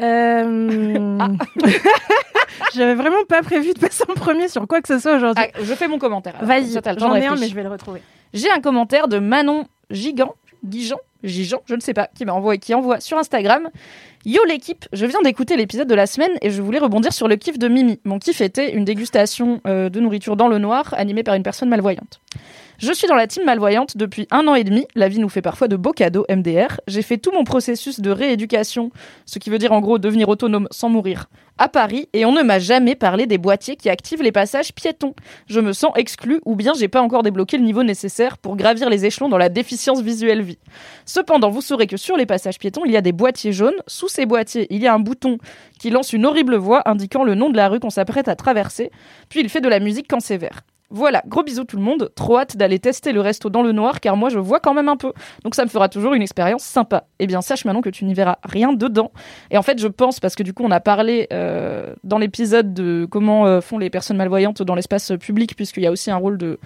Euh... 0.00 1.18
J'avais 2.72 2.94
vraiment 2.94 3.24
pas 3.28 3.42
prévu 3.42 3.74
de 3.74 3.80
passer 3.80 4.04
en 4.08 4.14
premier 4.14 4.46
sur 4.46 4.68
quoi 4.68 4.80
que 4.80 4.86
ce 4.86 5.00
soit 5.00 5.16
aujourd'hui. 5.16 5.44
Ah, 5.44 5.58
Je 5.60 5.74
fais 5.74 5.88
mon 5.88 5.98
commentaire. 5.98 6.36
Vas-y, 6.40 6.78
j'en 6.98 7.16
ai 7.16 7.26
un, 7.26 7.34
mais 7.34 7.48
je 7.48 7.54
vais 7.56 7.64
le 7.64 7.68
retrouver. 7.68 8.00
J'ai 8.32 8.50
un 8.50 8.60
commentaire 8.60 9.08
de 9.08 9.18
Manon 9.18 9.66
Gigant, 9.90 10.34
Gigan, 10.68 10.98
Gigan, 11.24 11.62
je 11.66 11.74
ne 11.74 11.80
sais 11.80 11.94
pas, 11.94 12.08
qui 12.14 12.24
m'a 12.24 12.32
envoyé, 12.32 12.58
qui 12.58 12.74
envoie 12.74 13.00
sur 13.00 13.18
Instagram. 13.18 13.68
Yo 14.24 14.44
l'équipe, 14.44 14.86
je 14.92 15.06
viens 15.06 15.20
d'écouter 15.22 15.56
l'épisode 15.56 15.88
de 15.88 15.94
la 15.94 16.06
semaine 16.06 16.30
et 16.42 16.50
je 16.50 16.62
voulais 16.62 16.78
rebondir 16.78 17.12
sur 17.12 17.26
le 17.26 17.36
kiff 17.36 17.58
de 17.58 17.68
Mimi. 17.68 17.98
Mon 18.04 18.18
kiff 18.18 18.40
était 18.40 18.72
une 18.72 18.84
dégustation 18.84 19.60
euh, 19.66 19.88
de 19.88 19.98
nourriture 19.98 20.36
dans 20.36 20.48
le 20.48 20.58
noir 20.58 20.94
animée 20.96 21.22
par 21.22 21.34
une 21.34 21.42
personne 21.42 21.68
malvoyante. 21.70 22.20
Je 22.82 22.94
suis 22.94 23.06
dans 23.06 23.14
la 23.14 23.26
team 23.26 23.44
malvoyante 23.44 23.98
depuis 23.98 24.26
un 24.30 24.48
an 24.48 24.54
et 24.54 24.64
demi. 24.64 24.86
La 24.94 25.08
vie 25.08 25.18
nous 25.18 25.28
fait 25.28 25.42
parfois 25.42 25.68
de 25.68 25.76
beaux 25.76 25.92
cadeaux 25.92 26.24
MDR. 26.30 26.80
J'ai 26.88 27.02
fait 27.02 27.18
tout 27.18 27.30
mon 27.30 27.44
processus 27.44 28.00
de 28.00 28.10
rééducation, 28.10 28.90
ce 29.26 29.38
qui 29.38 29.50
veut 29.50 29.58
dire 29.58 29.72
en 29.72 29.80
gros 29.80 29.98
devenir 29.98 30.30
autonome 30.30 30.66
sans 30.70 30.88
mourir, 30.88 31.26
à 31.58 31.68
Paris 31.68 32.08
et 32.14 32.24
on 32.24 32.32
ne 32.32 32.40
m'a 32.42 32.58
jamais 32.58 32.94
parlé 32.94 33.26
des 33.26 33.36
boîtiers 33.36 33.76
qui 33.76 33.90
activent 33.90 34.22
les 34.22 34.32
passages 34.32 34.72
piétons. 34.72 35.14
Je 35.46 35.60
me 35.60 35.74
sens 35.74 35.92
exclu 35.94 36.40
ou 36.46 36.56
bien 36.56 36.72
j'ai 36.72 36.88
pas 36.88 37.02
encore 37.02 37.22
débloqué 37.22 37.58
le 37.58 37.64
niveau 37.64 37.82
nécessaire 37.82 38.38
pour 38.38 38.56
gravir 38.56 38.88
les 38.88 39.04
échelons 39.04 39.28
dans 39.28 39.36
la 39.36 39.50
déficience 39.50 40.00
visuelle 40.00 40.40
vie. 40.40 40.58
Cependant, 41.04 41.50
vous 41.50 41.60
saurez 41.60 41.86
que 41.86 41.98
sur 41.98 42.16
les 42.16 42.24
passages 42.24 42.58
piétons, 42.58 42.86
il 42.86 42.92
y 42.92 42.96
a 42.96 43.02
des 43.02 43.12
boîtiers 43.12 43.52
jaunes. 43.52 43.76
Sous 43.88 44.08
ces 44.08 44.24
boîtiers, 44.24 44.66
il 44.70 44.80
y 44.80 44.86
a 44.86 44.94
un 44.94 45.00
bouton 45.00 45.36
qui 45.78 45.90
lance 45.90 46.14
une 46.14 46.24
horrible 46.24 46.56
voix 46.56 46.80
indiquant 46.88 47.24
le 47.24 47.34
nom 47.34 47.50
de 47.50 47.58
la 47.58 47.68
rue 47.68 47.78
qu'on 47.78 47.90
s'apprête 47.90 48.28
à 48.28 48.36
traverser. 48.36 48.90
Puis 49.28 49.40
il 49.40 49.50
fait 49.50 49.60
de 49.60 49.68
la 49.68 49.80
musique 49.80 50.06
quand 50.08 50.20
c'est 50.20 50.38
vert. 50.38 50.62
Voilà, 50.92 51.22
gros 51.28 51.44
bisous 51.44 51.64
tout 51.64 51.76
le 51.76 51.82
monde. 51.82 52.10
Trop 52.16 52.38
hâte 52.38 52.56
d'aller 52.56 52.80
tester 52.80 53.12
le 53.12 53.20
resto 53.20 53.48
dans 53.48 53.62
le 53.62 53.70
noir 53.70 54.00
car 54.00 54.16
moi 54.16 54.28
je 54.28 54.38
vois 54.38 54.58
quand 54.58 54.74
même 54.74 54.88
un 54.88 54.96
peu. 54.96 55.12
Donc 55.44 55.54
ça 55.54 55.64
me 55.64 55.70
fera 55.70 55.88
toujours 55.88 56.14
une 56.14 56.22
expérience 56.22 56.64
sympa. 56.64 57.04
Eh 57.20 57.28
bien 57.28 57.42
sache 57.42 57.64
maintenant 57.64 57.80
que 57.80 57.90
tu 57.90 58.04
n'y 58.04 58.14
verras 58.14 58.38
rien 58.42 58.72
dedans. 58.72 59.12
Et 59.52 59.58
en 59.58 59.62
fait 59.62 59.78
je 59.78 59.86
pense, 59.86 60.18
parce 60.18 60.34
que 60.34 60.42
du 60.42 60.52
coup 60.52 60.64
on 60.64 60.70
a 60.72 60.80
parlé 60.80 61.28
euh, 61.32 61.94
dans 62.02 62.18
l'épisode 62.18 62.74
de 62.74 63.06
comment 63.08 63.46
euh, 63.46 63.60
font 63.60 63.78
les 63.78 63.88
personnes 63.88 64.16
malvoyantes 64.16 64.62
dans 64.62 64.74
l'espace 64.74 65.12
public, 65.20 65.54
puisqu'il 65.54 65.84
y 65.84 65.86
a 65.86 65.92
aussi 65.92 66.10
un 66.10 66.16
rôle 66.16 66.38
de 66.38 66.58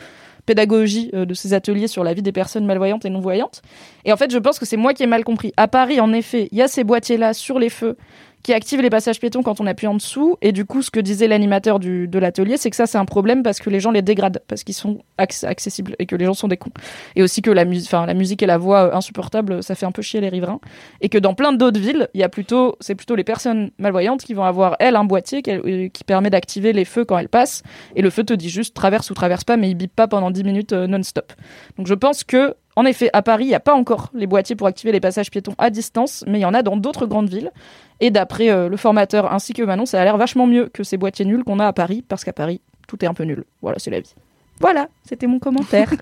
pédagogie 0.47 1.11
euh, 1.13 1.27
de 1.27 1.35
ces 1.35 1.53
ateliers 1.53 1.89
sur 1.89 2.03
la 2.03 2.15
vie 2.15 2.23
des 2.23 2.33
personnes 2.33 2.65
malvoyantes 2.65 3.05
et 3.05 3.11
non-voyantes. 3.11 3.61
Et 4.07 4.13
en 4.13 4.17
fait 4.17 4.31
je 4.31 4.39
pense 4.39 4.59
que 4.59 4.65
c'est 4.65 4.79
moi 4.79 4.95
qui 4.95 5.03
ai 5.03 5.07
mal 5.07 5.25
compris. 5.25 5.53
À 5.59 5.69
Paris 5.69 6.01
en 6.01 6.15
effet, 6.15 6.49
il 6.51 6.57
y 6.57 6.63
a 6.63 6.69
ces 6.69 6.85
boîtiers-là 6.85 7.35
sur 7.35 7.59
les 7.59 7.69
feux 7.69 7.97
qui 8.45 8.53
active 8.53 8.83
les 8.83 8.91
passages 8.91 9.19
piétons 9.19 9.43
quand 9.43 9.61
on 9.61 9.67
appuie 9.67 9.87
en 9.87 9.95
dessous. 9.95 10.37
Et 10.43 10.53
du 10.53 10.67
coup, 10.67 10.83
ce 10.83 10.91
que 10.91 11.01
disait 11.01 11.27
l'animateur 11.27 11.81
de 11.81 12.19
l'atelier, 12.19 12.59
c'est 12.59 12.69
que 12.69 12.77
ça, 12.77 12.87
c'est 12.87 12.99
un 12.99 13.07
problème 13.07 13.43
parce 13.43 13.59
que 13.59 13.71
les 13.71 13.81
gens 13.81 13.91
les 13.91 14.03
dégradent, 14.03 14.43
parce 14.47 14.65
qu'ils 14.65 14.75
sont 14.75 14.99
acc- 15.19 15.47
accessibles 15.47 15.97
et 15.99 16.05
que 16.05 16.15
les 16.15 16.27
gens 16.27 16.35
sont 16.35 16.47
des 16.47 16.59
cons. 16.59 16.71
Et 17.17 17.23
aussi 17.23 17.41
que 17.41 17.51
la, 17.51 17.65
la 17.65 18.15
musique 18.15 18.43
et 18.43 18.47
la 18.47 18.59
voix 18.59 18.91
euh, 18.91 18.95
insupportables, 18.95 19.63
ça 19.63 19.75
fait 19.75 19.87
un 19.87 19.93
peu 19.93 20.03
chier 20.03 20.21
les 20.21 20.29
riverains. 20.29 20.61
Et 21.01 21.09
que 21.09 21.17
dans 21.17 21.33
plein 21.33 21.53
d'autres 21.55 21.81
villes, 21.81 22.09
il 22.13 22.21
y 22.21 22.23
a 22.23 22.29
plutôt, 22.29 22.77
c'est 22.81 22.95
plutôt 22.95 23.17
les 23.17 23.25
personnes 23.25 23.71
malvoyantes 23.79 24.23
qui 24.23 24.35
vont 24.35 24.45
avoir, 24.45 24.77
elles, 24.79 24.97
un 24.97 25.05
boîtier 25.05 25.41
qui, 25.41 25.51
euh, 25.51 25.89
qui 25.89 26.05
permet 26.05 26.29
d'activer 26.29 26.75
les 26.75 26.85
feux 26.85 27.07
quand 27.07 27.17
elles 27.17 27.31
passent. 27.31 27.63
Et 27.97 28.03
le 28.03 28.11
feu 28.11 28.25
te 28.25 28.35
dit 28.35 28.51
juste 28.51 28.77
traverse 28.77 29.11
ou 29.11 29.15
traverse 29.15 29.45
pas, 29.45 29.57
mais 29.57 29.71
il 29.71 29.75
bip 29.75 29.97
pas 29.97 30.07
pendant 30.07 30.31
10 30.31 30.45
minutes 30.45 30.73
euh, 30.75 30.87
non-stop. 30.87 31.33
Donc 31.79 31.87
je 31.87 31.95
pense 31.95 32.25
que 32.25 32.55
en 32.77 32.85
effet, 32.87 33.09
à 33.13 33.23
Paris, 33.23 33.45
il 33.45 33.49
n'y 33.49 33.55
a 33.55 33.61
pas 33.61 33.75
encore 33.75 34.11
les 34.15 34.27
boîtiers 34.27 34.57
pour 34.57 34.67
activer 34.67 34.91
les 34.91 34.99
passages 34.99 35.31
piétons 35.31 35.55
à 35.59 35.71
distance, 35.71 36.25
mais 36.27 36.41
il 36.41 36.43
y 36.43 36.45
en 36.45 36.55
a 36.55 36.63
dans 36.63 36.77
d'autres 36.77 37.07
grandes 37.07 37.29
villes. 37.29 37.53
Et 38.01 38.11
d'après 38.11 38.51
euh, 38.51 38.69
le 38.69 38.77
formateur 38.77 39.33
ainsi 39.33 39.53
que 39.53 39.63
Manon, 39.63 39.87
ça 39.87 40.01
a 40.01 40.05
l'air 40.05 40.17
vachement 40.17 40.47
mieux 40.47 40.69
que 40.73 40.83
ces 40.83 40.97
boîtiers 40.97 41.25
nuls 41.25 41.45
qu'on 41.45 41.59
a 41.59 41.67
à 41.67 41.73
Paris, 41.73 42.05
parce 42.07 42.25
qu'à 42.25 42.33
Paris, 42.33 42.61
tout 42.89 43.03
est 43.05 43.09
un 43.09 43.15
peu 43.15 43.25
nul. 43.25 43.45
Voilà, 43.63 43.79
c'est 43.79 43.91
la 43.91 44.01
vie. 44.01 44.15
Voilà, 44.61 44.89
c'était 45.05 45.27
mon 45.27 45.39
commentaire. 45.39 45.93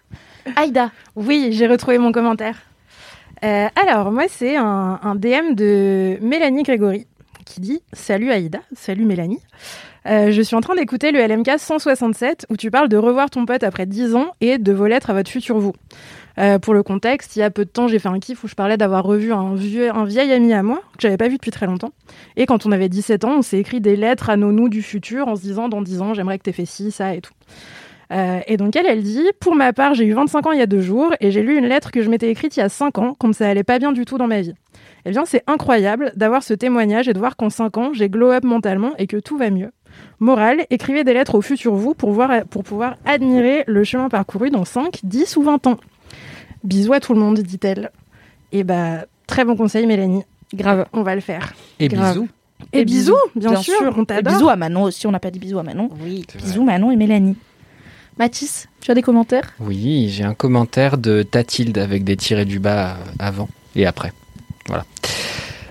Aïda. 0.56 0.90
Oui, 1.16 1.50
j'ai 1.52 1.66
retrouvé 1.66 1.98
mon 1.98 2.12
commentaire. 2.12 2.56
Euh, 3.44 3.68
alors, 3.76 4.10
moi, 4.12 4.24
c'est 4.28 4.56
un, 4.56 5.00
un 5.02 5.14
DM 5.14 5.54
de 5.54 6.18
Mélanie 6.20 6.62
Grégory 6.62 7.06
qui 7.44 7.60
dit 7.60 7.82
Salut 7.92 8.30
Aïda, 8.30 8.60
salut 8.74 9.04
Mélanie. 9.04 9.40
Euh, 10.06 10.30
je 10.30 10.40
suis 10.40 10.56
en 10.56 10.60
train 10.60 10.74
d'écouter 10.74 11.12
le 11.12 11.20
LMK 11.20 11.58
167 11.58 12.46
où 12.48 12.56
tu 12.56 12.70
parles 12.70 12.88
de 12.88 12.96
revoir 12.96 13.28
ton 13.28 13.44
pote 13.44 13.62
après 13.62 13.86
10 13.86 14.14
ans 14.14 14.28
et 14.40 14.58
de 14.58 14.72
vos 14.72 14.86
lettres 14.86 15.10
à 15.10 15.14
votre 15.14 15.30
futur 15.30 15.58
vous. 15.58 15.74
Euh, 16.38 16.58
pour 16.58 16.74
le 16.74 16.82
contexte, 16.82 17.36
il 17.36 17.40
y 17.40 17.42
a 17.42 17.50
peu 17.50 17.64
de 17.64 17.70
temps, 17.70 17.88
j'ai 17.88 17.98
fait 17.98 18.08
un 18.08 18.18
kiff 18.18 18.44
où 18.44 18.48
je 18.48 18.54
parlais 18.54 18.76
d'avoir 18.76 19.04
revu 19.04 19.32
un, 19.32 19.54
vieux, 19.54 19.94
un 19.94 20.04
vieil 20.04 20.32
ami 20.32 20.52
à 20.52 20.62
moi 20.62 20.80
que 20.92 21.00
j'avais 21.02 21.16
pas 21.16 21.28
vu 21.28 21.36
depuis 21.36 21.50
très 21.50 21.66
longtemps. 21.66 21.92
Et 22.36 22.46
quand 22.46 22.66
on 22.66 22.72
avait 22.72 22.88
17 22.88 23.24
ans, 23.24 23.38
on 23.38 23.42
s'est 23.42 23.58
écrit 23.58 23.80
des 23.80 23.96
lettres 23.96 24.30
à 24.30 24.36
nos 24.36 24.52
nous 24.52 24.68
du 24.68 24.82
futur 24.82 25.28
en 25.28 25.36
se 25.36 25.42
disant 25.42 25.68
dans 25.68 25.82
10 25.82 26.02
ans, 26.02 26.14
j'aimerais 26.14 26.38
que 26.38 26.44
t'aies 26.44 26.52
fait 26.52 26.66
ci, 26.66 26.90
ça 26.90 27.14
et 27.14 27.20
tout. 27.20 27.32
Euh, 28.12 28.40
et 28.46 28.56
donc 28.56 28.74
elle, 28.74 28.86
elle 28.86 29.02
dit 29.02 29.24
Pour 29.38 29.54
ma 29.54 29.72
part, 29.72 29.94
j'ai 29.94 30.04
eu 30.04 30.12
25 30.12 30.46
ans 30.46 30.52
il 30.52 30.58
y 30.58 30.62
a 30.62 30.66
deux 30.66 30.80
jours 30.80 31.14
et 31.20 31.30
j'ai 31.30 31.42
lu 31.42 31.56
une 31.56 31.66
lettre 31.66 31.92
que 31.92 32.02
je 32.02 32.10
m'étais 32.10 32.28
écrite 32.28 32.56
il 32.56 32.60
y 32.60 32.62
a 32.62 32.68
5 32.68 32.98
ans, 32.98 33.14
comme 33.14 33.32
ça 33.32 33.48
allait 33.48 33.62
pas 33.62 33.78
bien 33.78 33.92
du 33.92 34.04
tout 34.04 34.18
dans 34.18 34.26
ma 34.26 34.40
vie. 34.40 34.54
Eh 35.04 35.10
bien, 35.10 35.24
c'est 35.24 35.42
incroyable 35.46 36.12
d'avoir 36.16 36.42
ce 36.42 36.54
témoignage 36.54 37.08
et 37.08 37.12
de 37.12 37.18
voir 37.18 37.36
qu'en 37.36 37.50
5 37.50 37.78
ans, 37.78 37.90
j'ai 37.92 38.08
glow 38.08 38.30
up 38.32 38.44
mentalement 38.44 38.92
et 38.98 39.06
que 39.06 39.16
tout 39.16 39.36
va 39.36 39.50
mieux. 39.50 39.70
Morale, 40.18 40.66
écrivez 40.70 41.04
des 41.04 41.14
lettres 41.14 41.34
au 41.34 41.40
futur 41.40 41.74
vous 41.74 41.94
pour, 41.94 42.10
voir, 42.10 42.44
pour 42.50 42.64
pouvoir 42.64 42.96
admirer 43.04 43.64
le 43.66 43.84
chemin 43.84 44.08
parcouru 44.08 44.50
dans 44.50 44.64
5, 44.64 45.00
10 45.02 45.36
ou 45.36 45.42
20 45.42 45.66
ans. 45.66 45.78
Bisous 46.64 46.92
à 46.92 47.00
tout 47.00 47.14
le 47.14 47.20
monde, 47.20 47.38
dit-elle. 47.40 47.90
Et 48.52 48.64
bah, 48.64 49.06
très 49.26 49.44
bon 49.44 49.56
conseil, 49.56 49.86
Mélanie. 49.86 50.22
Grave. 50.54 50.86
On 50.92 51.02
va 51.02 51.14
le 51.14 51.20
faire. 51.20 51.52
Et 51.78 51.88
Grave. 51.88 52.14
bisous. 52.14 52.28
Et, 52.72 52.84
bisous, 52.84 53.16
bien, 53.34 53.56
sûr, 53.56 53.94
on 53.96 54.02
Et 54.02 54.06
t'adore. 54.06 54.34
bisous 54.34 54.48
à 54.50 54.56
Manon 54.56 54.82
aussi, 54.82 55.06
on 55.06 55.10
n'a 55.10 55.20
pas 55.20 55.30
dit 55.30 55.38
bisous 55.38 55.58
à 55.58 55.62
Manon. 55.62 55.88
Oui. 56.02 56.26
Bisous 56.36 56.62
Manon 56.62 56.90
et 56.90 56.96
Mélanie. 56.96 57.36
Mathis, 58.18 58.68
tu 58.82 58.90
as 58.90 58.94
des 58.94 59.00
commentaires? 59.00 59.54
Oui, 59.60 60.10
j'ai 60.10 60.24
un 60.24 60.34
commentaire 60.34 60.98
de 60.98 61.22
Tatilde 61.22 61.78
avec 61.78 62.04
des 62.04 62.16
tirés 62.16 62.44
du 62.44 62.58
bas 62.58 62.98
avant 63.18 63.48
et 63.74 63.86
après. 63.86 64.12
Voilà. 64.66 64.84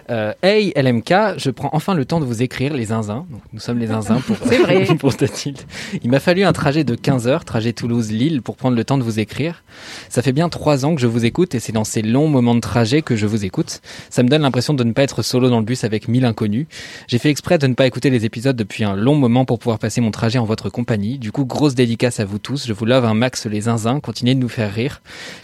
Euh, 0.09 0.33
hey 0.41 0.73
LMK, 0.75 1.37
je 1.37 1.51
prends 1.51 1.69
enfin 1.71 1.93
le 1.93 2.03
temps 2.03 2.19
de 2.19 2.25
vous 2.25 2.41
écrire 2.41 2.73
les 2.73 2.85
zinzins. 2.85 3.27
Donc, 3.29 3.41
nous 3.53 3.59
sommes 3.59 3.77
les 3.77 3.87
zinzins 3.87 4.19
pour, 4.21 4.37
vrai. 4.37 4.85
pour 4.99 5.15
Tatilde. 5.15 5.59
Il 6.03 6.09
m'a 6.09 6.19
fallu 6.19 6.43
un 6.43 6.53
trajet 6.53 6.83
de 6.83 6.95
15 6.95 7.27
heures, 7.27 7.45
trajet 7.45 7.73
Toulouse-Lille, 7.73 8.41
pour 8.41 8.55
prendre 8.55 8.75
le 8.75 8.83
temps 8.83 8.97
de 8.97 9.03
vous 9.03 9.19
écrire. 9.19 9.63
Ça 10.09 10.21
fait 10.21 10.31
bien 10.31 10.49
trois 10.49 10.85
ans 10.85 10.95
que 10.95 11.01
je 11.01 11.07
vous 11.07 11.25
écoute 11.25 11.53
et 11.53 11.59
c'est 11.59 11.71
dans 11.71 11.83
ces 11.83 12.01
longs 12.01 12.27
moments 12.27 12.55
de 12.55 12.59
trajet 12.59 13.03
que 13.03 13.15
je 13.15 13.27
vous 13.27 13.45
écoute. 13.45 13.81
Ça 14.09 14.23
me 14.23 14.29
donne 14.29 14.41
l'impression 14.41 14.73
de 14.73 14.83
ne 14.83 14.93
pas 14.93 15.03
être 15.03 15.21
solo 15.21 15.49
dans 15.49 15.59
le 15.59 15.65
bus 15.65 15.83
avec 15.83 16.07
mille 16.07 16.25
inconnus. 16.25 16.65
J'ai 17.07 17.19
fait 17.19 17.29
exprès 17.29 17.59
de 17.59 17.67
ne 17.67 17.75
pas 17.75 17.85
écouter 17.85 18.09
les 18.09 18.25
épisodes 18.25 18.55
depuis 18.55 18.83
un 18.83 18.95
long 18.95 19.15
moment 19.15 19.45
pour 19.45 19.59
pouvoir 19.59 19.77
passer 19.77 20.01
mon 20.01 20.11
trajet 20.11 20.39
en 20.39 20.45
votre 20.45 20.69
compagnie. 20.69 21.19
Du 21.19 21.31
coup, 21.31 21.45
grosse 21.45 21.75
dédicace 21.75 22.19
à 22.19 22.25
vous 22.25 22.39
tous. 22.39 22.65
Je 22.65 22.73
vous 22.73 22.85
love 22.85 23.05
un 23.05 23.13
max 23.13 23.45
les 23.45 23.61
zinzins. 23.61 23.99
Continuez 23.99 24.33
de 24.33 24.39
nous 24.39 24.49
faire 24.49 24.73
rire. 24.73 25.01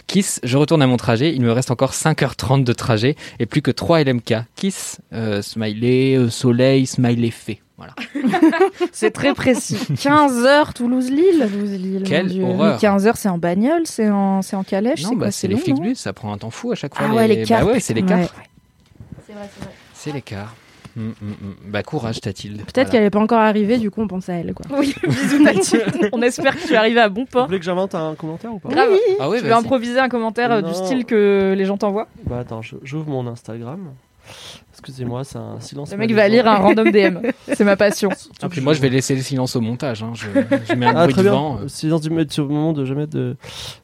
Kiss, 0.08 0.40
je 0.42 0.56
retourne 0.56 0.82
à 0.82 0.88
mon 0.88 0.96
trajet. 0.96 1.32
Il 1.32 1.42
me 1.42 1.52
reste 1.52 1.70
encore 1.70 1.92
5h30 1.92 2.64
de 2.64 2.72
trajet 2.72 3.14
et 3.38 3.46
plus 3.46 3.62
que 3.62 3.70
3 3.70 4.02
LMK. 4.02 4.34
Kiss, 4.56 5.00
euh, 5.12 5.42
smiley, 5.42 6.16
euh, 6.16 6.28
soleil, 6.30 6.86
smiley 6.86 7.30
fait. 7.30 7.60
Voilà. 7.76 7.94
C'est 8.92 9.10
très 9.10 9.34
précis. 9.34 9.76
15 10.02 10.44
heures 10.46 10.72
Toulouse-Lille. 10.74 11.46
Toulouse-Lille, 11.52 12.02
Quelle 12.06 12.42
horreur. 12.42 12.78
15 12.80 13.06
heures, 13.06 13.16
c'est 13.18 13.28
en 13.28 13.36
bagnole, 13.36 13.82
c'est 13.84 14.08
en, 14.08 14.40
c'est 14.40 14.56
en 14.56 14.64
calèche, 14.64 15.02
Non, 15.02 15.10
c'est 15.10 15.14
bah, 15.16 15.26
quoi 15.26 15.30
c'est 15.30 15.46
les 15.46 15.54
long, 15.54 15.60
non 15.60 15.64
Flixbus, 15.76 15.94
ça 15.96 16.12
prend 16.14 16.32
un 16.32 16.38
temps 16.38 16.48
fou 16.50 16.72
à 16.72 16.74
chaque 16.74 16.94
fois. 16.96 17.06
Ah 17.10 17.14
ouais, 17.14 17.28
les. 17.28 17.44
Bah 17.44 17.64
ouais, 17.66 17.78
c'est 17.80 17.92
les 17.94 18.02
cars. 18.02 18.18
Ouais. 18.18 18.28
C'est 19.92 20.12
les 20.12 20.22
cars. 20.22 20.54
Mm, 20.96 21.08
mm, 21.08 21.12
mm. 21.28 21.54
Bah 21.66 21.82
courage, 21.82 22.22
Tatilde. 22.22 22.62
Peut-être 22.64 22.90
qu'elle 22.90 23.02
n'est 23.02 23.10
pas 23.10 23.18
encore 23.20 23.40
arrivée, 23.40 23.76
du 23.76 23.90
coup, 23.90 24.00
on 24.00 24.08
pense 24.08 24.30
à 24.30 24.34
elle. 24.36 24.54
Quoi. 24.54 24.64
Oui, 24.78 24.94
bisous 25.06 25.42
Mathilde. 25.42 26.08
On 26.12 26.22
espère 26.22 26.56
que 26.58 26.66
tu 26.66 26.72
es 26.72 26.76
arrivé 26.76 27.00
à 27.00 27.10
bon 27.10 27.22
Vous 27.24 27.26
port. 27.26 27.46
voulez 27.46 27.58
que 27.58 27.64
j'invente 27.66 27.94
un 27.94 28.14
commentaire 28.14 28.54
ou 28.54 28.58
pas 28.58 28.70
Grave. 28.70 28.88
Ah 29.20 29.28
ouais, 29.28 29.36
tu 29.38 29.44
veux 29.44 29.50
vas-y. 29.50 29.58
improviser 29.58 29.98
un 29.98 30.08
commentaire 30.08 30.50
euh, 30.50 30.62
du 30.62 30.72
style 30.72 31.04
que 31.04 31.54
les 31.54 31.64
gens 31.66 31.76
t'envoient 31.76 32.08
Bah 32.24 32.38
attends, 32.38 32.62
je- 32.62 32.76
j'ouvre 32.82 33.10
mon 33.10 33.26
Instagram. 33.26 33.90
Excusez-moi, 34.72 35.24
c'est 35.24 35.38
un 35.38 35.58
silence. 35.60 35.90
Le 35.92 35.96
mec 35.96 36.12
va 36.12 36.28
lire 36.28 36.46
un 36.46 36.56
random 36.56 36.90
DM. 36.90 37.18
C'est 37.52 37.64
ma 37.64 37.76
passion. 37.76 38.10
Ah, 38.42 38.48
puis 38.48 38.60
moi, 38.60 38.74
je 38.74 38.80
vais 38.80 38.90
laisser 38.90 39.14
le 39.16 39.22
silence 39.22 39.56
au 39.56 39.60
montage. 39.60 40.02
hein. 40.02 40.12
Je, 40.14 40.26
je 40.68 40.74
mets 40.74 40.86
un 40.86 40.94
Ah 40.94 41.02
bruit 41.04 41.14
très 41.14 41.22
de 41.22 41.28
bien. 41.28 41.32
vent. 41.36 41.58
euh. 41.62 41.68
Silence 41.68 42.02
du 42.02 42.10
c'est 42.28 42.38
le 42.42 42.48
moment 42.48 42.72
de 42.72 42.84
jamais 42.84 43.06
de. 43.06 43.36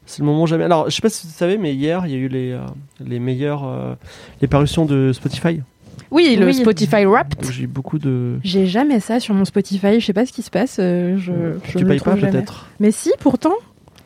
C'est 0.05 0.19
le 0.19 0.25
moment 0.25 0.45
jamais. 0.45 0.63
Alors 0.65 0.89
je 0.89 0.95
sais 0.95 1.01
pas 1.01 1.09
si 1.09 1.25
vous 1.27 1.33
savez, 1.33 1.57
mais 1.57 1.73
hier 1.73 2.03
il 2.05 2.11
y 2.11 2.15
a 2.15 2.17
eu 2.17 2.27
les 2.27 2.51
euh, 2.51 2.59
les 3.03 3.19
meilleures 3.19 3.65
euh, 3.67 3.95
les 4.41 4.47
parutions 4.47 4.85
de 4.85 5.11
Spotify. 5.13 5.61
Oui, 6.11 6.35
le 6.39 6.45
Oui. 6.45 6.53
Spotify 6.53 7.05
Wrapped. 7.05 7.43
J'ai 7.51 7.65
beaucoup 7.67 7.97
de. 7.97 8.37
J'ai 8.43 8.67
jamais 8.67 8.99
ça 8.99 9.19
sur 9.19 9.33
mon 9.33 9.45
Spotify, 9.45 9.99
je 9.99 10.05
sais 10.05 10.13
pas 10.13 10.25
ce 10.27 10.31
qui 10.33 10.43
se 10.43 10.51
passe. 10.51 10.77
euh, 10.79 11.17
je, 11.17 11.31
je 11.65 11.71
tu 11.71 11.77
ne 11.79 11.83
le 11.83 11.89
payes 11.89 11.99
pas 11.99 12.11
trouve 12.15 12.29
peut-être. 12.29 12.67
Mais 12.79 12.91
si, 12.91 13.11
pourtant. 13.19 13.55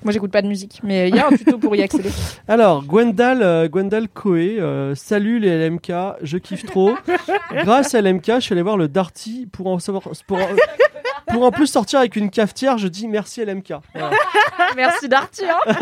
Moi, 0.03 0.13
j'écoute 0.13 0.31
pas 0.31 0.41
de 0.41 0.47
musique, 0.47 0.79
mais 0.83 1.09
il 1.09 1.15
y 1.15 1.19
a 1.19 1.27
un 1.27 1.35
tuto 1.35 1.57
pour 1.57 1.75
y 1.75 1.81
accéder. 1.81 2.09
Alors, 2.47 2.83
Gwendal, 2.83 3.41
euh, 3.41 3.67
Gwendal 3.67 4.07
Coé, 4.07 4.57
euh, 4.59 4.95
salut 4.95 5.39
les 5.39 5.67
LMK, 5.69 5.91
je 6.21 6.37
kiffe 6.37 6.65
trop. 6.65 6.95
Grâce 7.63 7.93
à 7.95 8.01
LMK, 8.01 8.35
je 8.35 8.39
suis 8.41 8.53
allé 8.53 8.61
voir 8.61 8.77
le 8.77 8.87
Darty 8.87 9.47
pour 9.51 9.67
en 9.67 9.79
savoir, 9.79 10.03
pour, 10.27 10.37
en- 10.37 10.47
pour 11.33 11.43
en 11.43 11.51
plus 11.51 11.67
sortir 11.67 11.99
avec 11.99 12.15
une 12.15 12.29
cafetière. 12.29 12.77
Je 12.77 12.87
dis 12.87 13.07
merci 13.07 13.43
LMK. 13.43 13.73
Voilà. 13.93 14.11
Merci 14.75 15.07
Darty. 15.09 15.43
hein. 15.45 15.75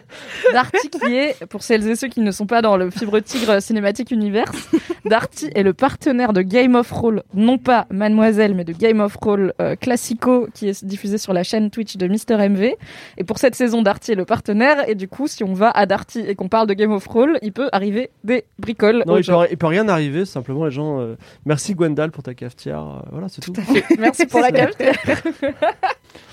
Darty 0.53 0.91
qui 0.91 1.15
est, 1.15 1.47
pour 1.47 1.63
celles 1.63 1.89
et 1.89 1.97
ceux 1.97 2.09
qui 2.09 2.21
ne 2.21 2.31
sont 2.31 2.47
pas 2.47 2.63
dans 2.63 2.77
le 2.77 2.91
Fibre 2.91 3.19
Tigre 3.21 3.61
Cinématique 3.61 4.11
Universe, 4.11 4.69
Darty 5.05 5.51
est 5.55 5.63
le 5.63 5.73
partenaire 5.75 6.33
de 6.33 6.43
Game 6.43 6.75
of 6.75 6.91
Roll, 6.91 7.23
non 7.35 7.59
pas 7.59 7.87
Mademoiselle, 7.91 8.55
mais 8.55 8.65
de 8.65 8.73
Game 8.73 9.01
of 9.01 9.17
Roll 9.21 9.53
euh, 9.61 9.77
Classico, 9.77 10.49
qui 10.55 10.69
est 10.69 10.85
diffusé 10.85 11.19
sur 11.19 11.33
la 11.33 11.43
chaîne 11.43 11.71
Twitch 11.71 11.97
de 11.97 12.07
Mister 12.07 12.37
MV. 12.37 12.71
Et 13.19 13.25
pour 13.25 13.39
cette 13.39 13.55
saison, 13.55 13.83
Darty 13.83 14.13
est 14.13 14.17
le 14.17 14.25
partenaire. 14.25 14.89
Et 14.89 14.95
du 14.95 15.09
coup, 15.09 15.27
si 15.29 15.45
on 15.45 15.53
va 15.53 15.71
à 15.71 15.87
Darty 15.87 16.21
et 16.21 16.35
qu'on 16.35 16.49
parle 16.49 16.67
de 16.67 16.75
Game 16.75 16.93
of 16.93 17.07
Roll, 17.07 17.39
il 17.43 17.53
peut 17.53 17.69
arriver 17.73 18.11
des 18.25 18.45
bricoles. 18.59 19.05
Non, 19.07 19.17
il 19.19 19.25
peut, 19.27 19.33
il 19.51 19.57
peut 19.59 19.67
rien 19.67 19.89
arriver. 19.89 20.25
Simplement, 20.25 20.65
les 20.65 20.71
gens. 20.71 21.01
euh, 21.01 21.17
merci 21.45 21.75
Gwendal 21.75 22.11
pour 22.11 22.23
ta 22.23 22.35
cafetière. 22.35 22.81
euh, 22.81 23.09
voilà, 23.13 23.29
c'est 23.29 23.41
tout. 23.43 23.53
Merci 23.99 24.27
pour 24.27 24.41
la 24.41 24.51
cafetière. 24.53 24.95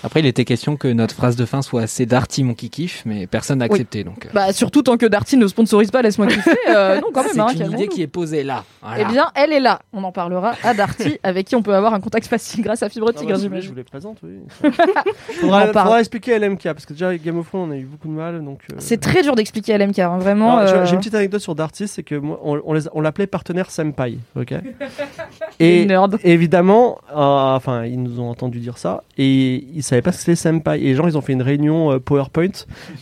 Après, 0.04 0.20
il 0.20 0.26
était 0.26 0.46
question 0.46 0.78
que 0.78 0.88
notre 0.88 1.14
phrase 1.16 1.36
de 1.36 1.46
fin 1.46 1.62
soit 1.62 1.82
assez 1.82 2.06
darty 2.06 2.44
mon 2.44 2.54
kiki-kiff, 2.54 3.04
mais 3.06 3.28
personne 3.28 3.60
n'a 3.60 3.66
accepté. 3.66 4.04
Donc, 4.04 4.26
euh, 4.26 4.30
Bah, 4.34 4.54
surtout 4.54 4.82
tant 4.84 4.98
que 4.98 5.06
Darty 5.06 5.38
ne 5.38 5.48
sponsorise 5.48 5.92
pas, 5.92 6.02
laisse-moi 6.02 6.28
kiffer. 6.28 6.56
euh, 6.70 7.00
non, 7.02 7.08
quand 7.14 7.24
même. 7.24 7.32
c'est 7.34 7.40
hein, 7.40 7.68
une 7.68 7.74
idée 7.74 7.88
qui 7.88 8.02
est 8.02 8.08
posée 8.08 8.44
là. 8.44 8.61
Voilà. 8.82 8.98
Eh 9.00 9.06
bien, 9.06 9.32
elle 9.36 9.54
est 9.54 9.60
là. 9.60 9.80
On 9.94 10.04
en 10.04 10.12
parlera 10.12 10.54
à 10.64 10.74
Darty, 10.74 11.20
avec 11.24 11.48
qui 11.48 11.56
on 11.56 11.62
peut 11.62 11.74
avoir 11.76 11.94
un 11.94 12.00
contact 12.00 12.28
facile 12.28 12.64
grâce 12.64 12.82
à 12.84 12.90
Fibre 12.90 13.12
Ah, 13.16 13.22
bah, 13.24 13.60
je 13.60 13.70
vous 13.70 13.76
les 13.76 13.84
présente, 13.84 14.18
oui. 14.24 14.40
On 14.64 14.72
faudra, 15.42 15.68
parle. 15.68 15.86
faudra 15.86 16.00
expliquer 16.00 16.34
à 16.36 16.40
LMK 16.40 16.64
parce 16.64 16.86
que 16.86 16.94
déjà 16.94 17.08
avec 17.10 17.24
Game 17.24 17.38
of 17.38 17.48
Thrones 17.48 17.70
on 17.70 17.72
a 17.72 17.78
eu 17.78 17.86
beaucoup 17.86 18.08
de 18.08 18.14
mal 18.14 18.44
donc. 18.44 18.60
euh, 18.72 18.76
C'est 18.80 19.00
très 19.00 19.22
dur 19.24 19.36
d'expliquer 19.36 19.74
à 19.74 19.78
LMK, 19.78 20.00
hein, 20.00 20.18
vraiment. 20.18 20.60
Euh, 20.60 20.86
J'ai 20.86 20.94
une 20.94 21.00
petite 21.00 21.16
anecdote 21.16 21.42
sur 21.42 21.56
Darty, 21.56 21.88
c'est 21.88 22.04
que 22.04 22.16
moi, 22.16 22.40
on, 22.44 22.62
on 22.66 22.80
on 22.94 23.02
l'appelait 23.02 23.28
partenaire 23.28 23.70
Senpai, 23.72 24.18
ok 24.36 24.54
Et 25.60 25.88
évidemment, 26.24 27.00
euh, 27.12 27.16
enfin, 27.56 27.86
ils 27.86 28.02
nous 28.02 28.20
ont 28.20 28.30
entendu 28.30 28.60
dire 28.60 28.78
ça 28.78 29.04
et 29.18 29.66
ils 29.74 29.84
savaient 29.84 30.02
pas 30.02 30.12
ce 30.12 30.18
que 30.18 30.24
c'était 30.24 30.36
Senpai. 30.36 30.80
Et 30.80 30.86
les 30.86 30.96
gens, 30.96 31.08
ils 31.08 31.18
ont 31.18 31.22
fait 31.22 31.34
une 31.34 31.42
réunion 31.42 31.92
euh, 31.92 32.00
PowerPoint, 32.00 32.48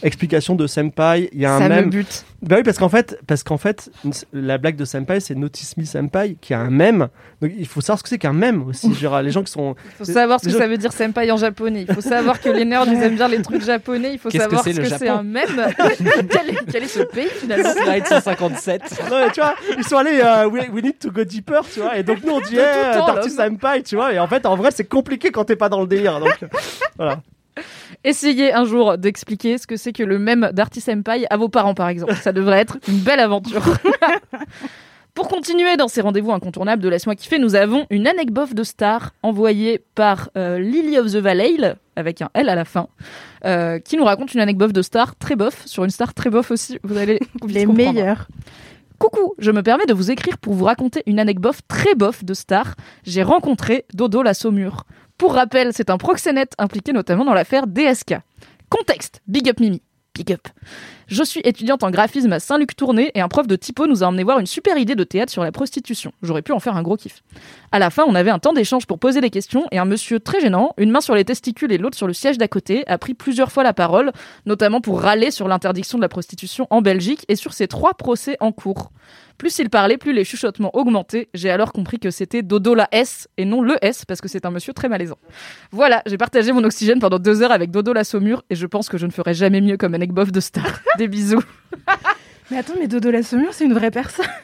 explication 0.03 0.55
de 0.55 0.67
Senpai. 0.67 1.29
Il 1.33 1.39
y 1.39 1.45
a 1.45 1.55
un 1.55 1.59
Ça 1.59 1.69
me 1.69 1.75
même, 1.75 1.89
bute. 1.89 2.25
Bah 2.41 2.55
oui, 2.57 2.63
parce 2.63 2.77
qu'en 2.77 2.87
fait, 2.87 3.19
parce 3.27 3.43
qu'en 3.43 3.57
fait, 3.57 3.91
la 4.31 4.57
blague 4.57 4.77
de 4.77 4.85
Senpai, 4.85 5.19
c'est 5.19 5.35
Notice 5.35 5.75
Me 5.75 5.83
Senpai, 5.83 6.37
qui 6.39 6.53
a 6.53 6.59
un 6.59 6.69
mème. 6.69 7.09
Donc 7.41 7.51
il 7.57 7.67
faut 7.67 7.81
savoir 7.81 7.99
ce 7.99 8.03
que 8.03 8.09
c'est 8.09 8.17
qu'un 8.17 8.33
mème 8.33 8.65
aussi. 8.67 8.93
Genre, 8.99 9.21
les 9.21 9.31
gens 9.31 9.43
qui 9.43 9.51
sont. 9.51 9.75
Il 9.85 10.05
faut 10.05 10.11
savoir 10.11 10.39
ce 10.39 10.45
que 10.45 10.51
ça 10.51 10.67
veut 10.67 10.77
dire 10.77 10.93
Senpai 10.93 11.29
en 11.31 11.37
japonais. 11.37 11.85
Il 11.87 11.93
faut 11.93 12.01
savoir 12.01 12.39
que 12.39 12.49
les 12.49 12.63
nerds, 12.63 12.85
ils 12.87 13.01
aiment 13.01 13.15
bien 13.15 13.27
les 13.27 13.41
trucs 13.41 13.63
japonais. 13.63 14.13
Il 14.13 14.19
faut 14.19 14.29
que 14.29 14.37
savoir 14.37 14.63
c'est, 14.63 14.73
ce 14.73 14.79
que 14.79 14.87
c'est 14.87 15.09
un 15.09 15.23
mème. 15.23 15.47
quel, 16.29 16.49
est, 16.49 16.71
quel 16.71 16.83
est 16.83 16.87
ce 16.87 17.03
pays 17.03 17.27
finalement 17.27 17.73
Slide 17.83 18.07
157. 18.07 18.81
Non, 19.09 19.25
mais 19.25 19.31
tu 19.31 19.41
vois, 19.41 19.55
ils 19.77 19.83
sont 19.83 19.97
allés, 19.97 20.21
euh, 20.23 20.47
we, 20.47 20.63
we 20.71 20.83
need 20.83 20.99
to 20.99 21.11
go 21.11 21.23
deeper, 21.23 21.63
tu 21.71 21.81
vois. 21.81 21.97
Et 21.97 22.03
donc 22.03 22.23
nous 22.23 22.33
on 22.33 22.41
dit, 22.41 22.55
eh, 22.55 22.95
Darty 22.95 23.35
là. 23.35 23.47
Senpai, 23.49 23.83
tu 23.83 23.95
vois. 23.95 24.13
Et 24.13 24.19
en 24.19 24.27
fait, 24.27 24.45
en 24.45 24.55
vrai, 24.55 24.71
c'est 24.71 24.85
compliqué 24.85 25.31
quand 25.31 25.43
t'es 25.43 25.57
pas 25.57 25.69
dans 25.69 25.81
le 25.81 25.87
délire. 25.87 26.19
Donc 26.19 26.37
euh, 26.41 26.47
voilà. 26.97 27.21
Essayez 28.03 28.53
un 28.53 28.65
jour 28.65 28.97
d'expliquer 28.97 29.57
ce 29.57 29.67
que 29.67 29.75
c'est 29.75 29.91
que 29.91 30.03
le 30.03 30.19
mème 30.19 30.51
d'Arty 30.53 30.79
Senpai 30.79 31.25
à 31.29 31.37
vos 31.37 31.49
parents, 31.49 31.73
par 31.73 31.89
exemple. 31.89 32.15
Ça 32.15 32.31
devrait 32.31 32.59
être 32.59 32.77
une 32.87 32.99
belle 32.99 33.19
aventure. 33.19 33.63
Pour 35.13 35.27
continuer 35.27 35.75
dans 35.75 35.89
ces 35.89 35.99
rendez-vous 35.99 36.31
incontournables 36.31 36.81
de 36.81 36.87
Laisse-moi 36.87 37.15
kiffer, 37.15 37.39
nous 37.39 37.55
avons 37.55 37.85
une 37.89 38.07
anecdote 38.07 38.53
de 38.53 38.63
star 38.63 39.11
envoyée 39.21 39.83
par 39.93 40.29
euh, 40.37 40.59
Lily 40.59 40.97
of 40.97 41.11
the 41.11 41.17
Valley, 41.17 41.75
avec 41.97 42.21
un 42.21 42.29
L 42.33 42.47
à 42.47 42.55
la 42.55 42.63
fin, 42.63 42.87
euh, 43.43 43.79
qui 43.79 43.97
nous 43.97 44.05
raconte 44.05 44.33
une 44.33 44.39
anecdote 44.39 44.71
de 44.71 44.81
star 44.81 45.17
très 45.17 45.35
bof, 45.35 45.65
sur 45.65 45.83
une 45.83 45.89
star 45.89 46.13
très 46.13 46.29
bof 46.29 46.51
aussi. 46.51 46.79
Vous 46.83 46.97
allez 46.97 47.19
Les 47.47 47.65
meilleurs. 47.65 48.29
Coucou, 48.97 49.33
je 49.39 49.51
me 49.51 49.61
permets 49.61 49.87
de 49.87 49.93
vous 49.93 50.09
écrire 50.09 50.37
pour 50.37 50.53
vous 50.53 50.65
raconter 50.65 51.03
une 51.05 51.19
anecdote 51.19 51.57
très 51.67 51.95
bof 51.95 52.23
de 52.23 52.33
star. 52.33 52.75
J'ai 53.03 53.23
rencontré 53.23 53.85
Dodo 53.93 54.23
la 54.23 54.33
Saumure. 54.33 54.85
Pour 55.19 55.33
rappel, 55.33 55.73
c'est 55.73 55.89
un 55.89 55.97
proxénète 55.97 56.53
impliqué 56.57 56.93
notamment 56.93 57.25
dans 57.25 57.33
l'affaire 57.33 57.67
DSK. 57.67 58.15
Contexte, 58.69 59.21
big 59.27 59.49
up 59.49 59.59
Mimi. 59.59 59.81
Big 60.15 60.31
up. 60.31 60.47
Je 61.07 61.23
suis 61.23 61.41
étudiante 61.43 61.83
en 61.83 61.91
graphisme 61.91 62.31
à 62.31 62.39
Saint-Luc-Tournai 62.39 63.11
et 63.13 63.19
un 63.19 63.27
prof 63.27 63.45
de 63.45 63.57
typo 63.57 63.85
nous 63.85 64.01
a 64.01 64.07
emmené 64.07 64.23
voir 64.23 64.39
une 64.39 64.45
super 64.45 64.77
idée 64.77 64.95
de 64.95 65.03
théâtre 65.03 65.31
sur 65.31 65.43
la 65.43 65.51
prostitution. 65.51 66.13
J'aurais 66.21 66.41
pu 66.41 66.53
en 66.53 66.61
faire 66.61 66.77
un 66.77 66.83
gros 66.83 66.95
kiff. 66.95 67.21
À 67.73 67.79
la 67.79 67.89
fin, 67.89 68.05
on 68.07 68.15
avait 68.15 68.29
un 68.29 68.39
temps 68.39 68.53
d'échange 68.53 68.85
pour 68.85 68.97
poser 68.97 69.19
des 69.19 69.29
questions 69.29 69.65
et 69.71 69.77
un 69.77 69.83
monsieur 69.83 70.21
très 70.21 70.39
gênant, 70.39 70.73
une 70.77 70.89
main 70.89 71.01
sur 71.01 71.15
les 71.15 71.25
testicules 71.25 71.73
et 71.73 71.77
l'autre 71.77 71.97
sur 71.97 72.07
le 72.07 72.13
siège 72.13 72.37
d'à 72.37 72.47
côté, 72.47 72.87
a 72.87 72.97
pris 72.97 73.13
plusieurs 73.13 73.51
fois 73.51 73.63
la 73.63 73.73
parole, 73.73 74.13
notamment 74.45 74.79
pour 74.79 75.01
râler 75.01 75.31
sur 75.31 75.49
l'interdiction 75.49 75.97
de 75.97 76.03
la 76.03 76.09
prostitution 76.09 76.65
en 76.69 76.81
Belgique 76.81 77.25
et 77.27 77.35
sur 77.35 77.51
ses 77.51 77.67
trois 77.67 77.93
procès 77.93 78.37
en 78.39 78.53
cours. 78.53 78.91
Plus 79.39 79.57
il 79.57 79.69
parlait, 79.69 79.97
plus 79.97 80.11
les 80.11 80.25
chuchotements 80.25 80.75
augmentaient. 80.75 81.29
J'ai 81.33 81.49
alors 81.49 81.71
compris 81.71 81.97
que 81.97 82.11
c'était 82.11 82.43
Dodo 82.43 82.75
la 82.75 82.89
S 82.91 83.29
et 83.37 83.45
non 83.45 83.61
le 83.61 83.77
S 83.81 84.03
parce 84.03 84.19
que 84.19 84.27
c'est 84.27 84.45
un 84.45 84.51
monsieur 84.51 84.73
très 84.73 84.89
malaisant. 84.89 85.17
Voilà, 85.71 86.03
j'ai 86.05 86.17
partagé 86.17 86.51
mon 86.51 86.63
oxygène 86.65 86.99
pendant 86.99 87.19
deux 87.19 87.41
heures 87.41 87.53
avec 87.53 87.71
Dodo 87.71 87.93
la 87.93 88.03
Saumure 88.03 88.43
et 88.49 88.55
je 88.55 88.67
pense 88.67 88.89
que 88.89 88.97
je 88.97 89.05
ne 89.05 89.11
ferai 89.11 89.33
jamais 89.33 89.61
mieux 89.61 89.77
comme 89.77 89.93
anecdote 89.93 90.31
de 90.31 90.41
star. 90.41 90.81
Des 90.97 91.07
bisous. 91.07 91.41
Mais 92.51 92.57
attends, 92.57 92.73
mais 92.79 92.87
Dodo 92.87 93.11
la 93.11 93.21
Saumure, 93.21 93.53
c'est 93.53 93.65
une 93.65 93.73
vraie 93.73 93.91
personne. 93.91 94.25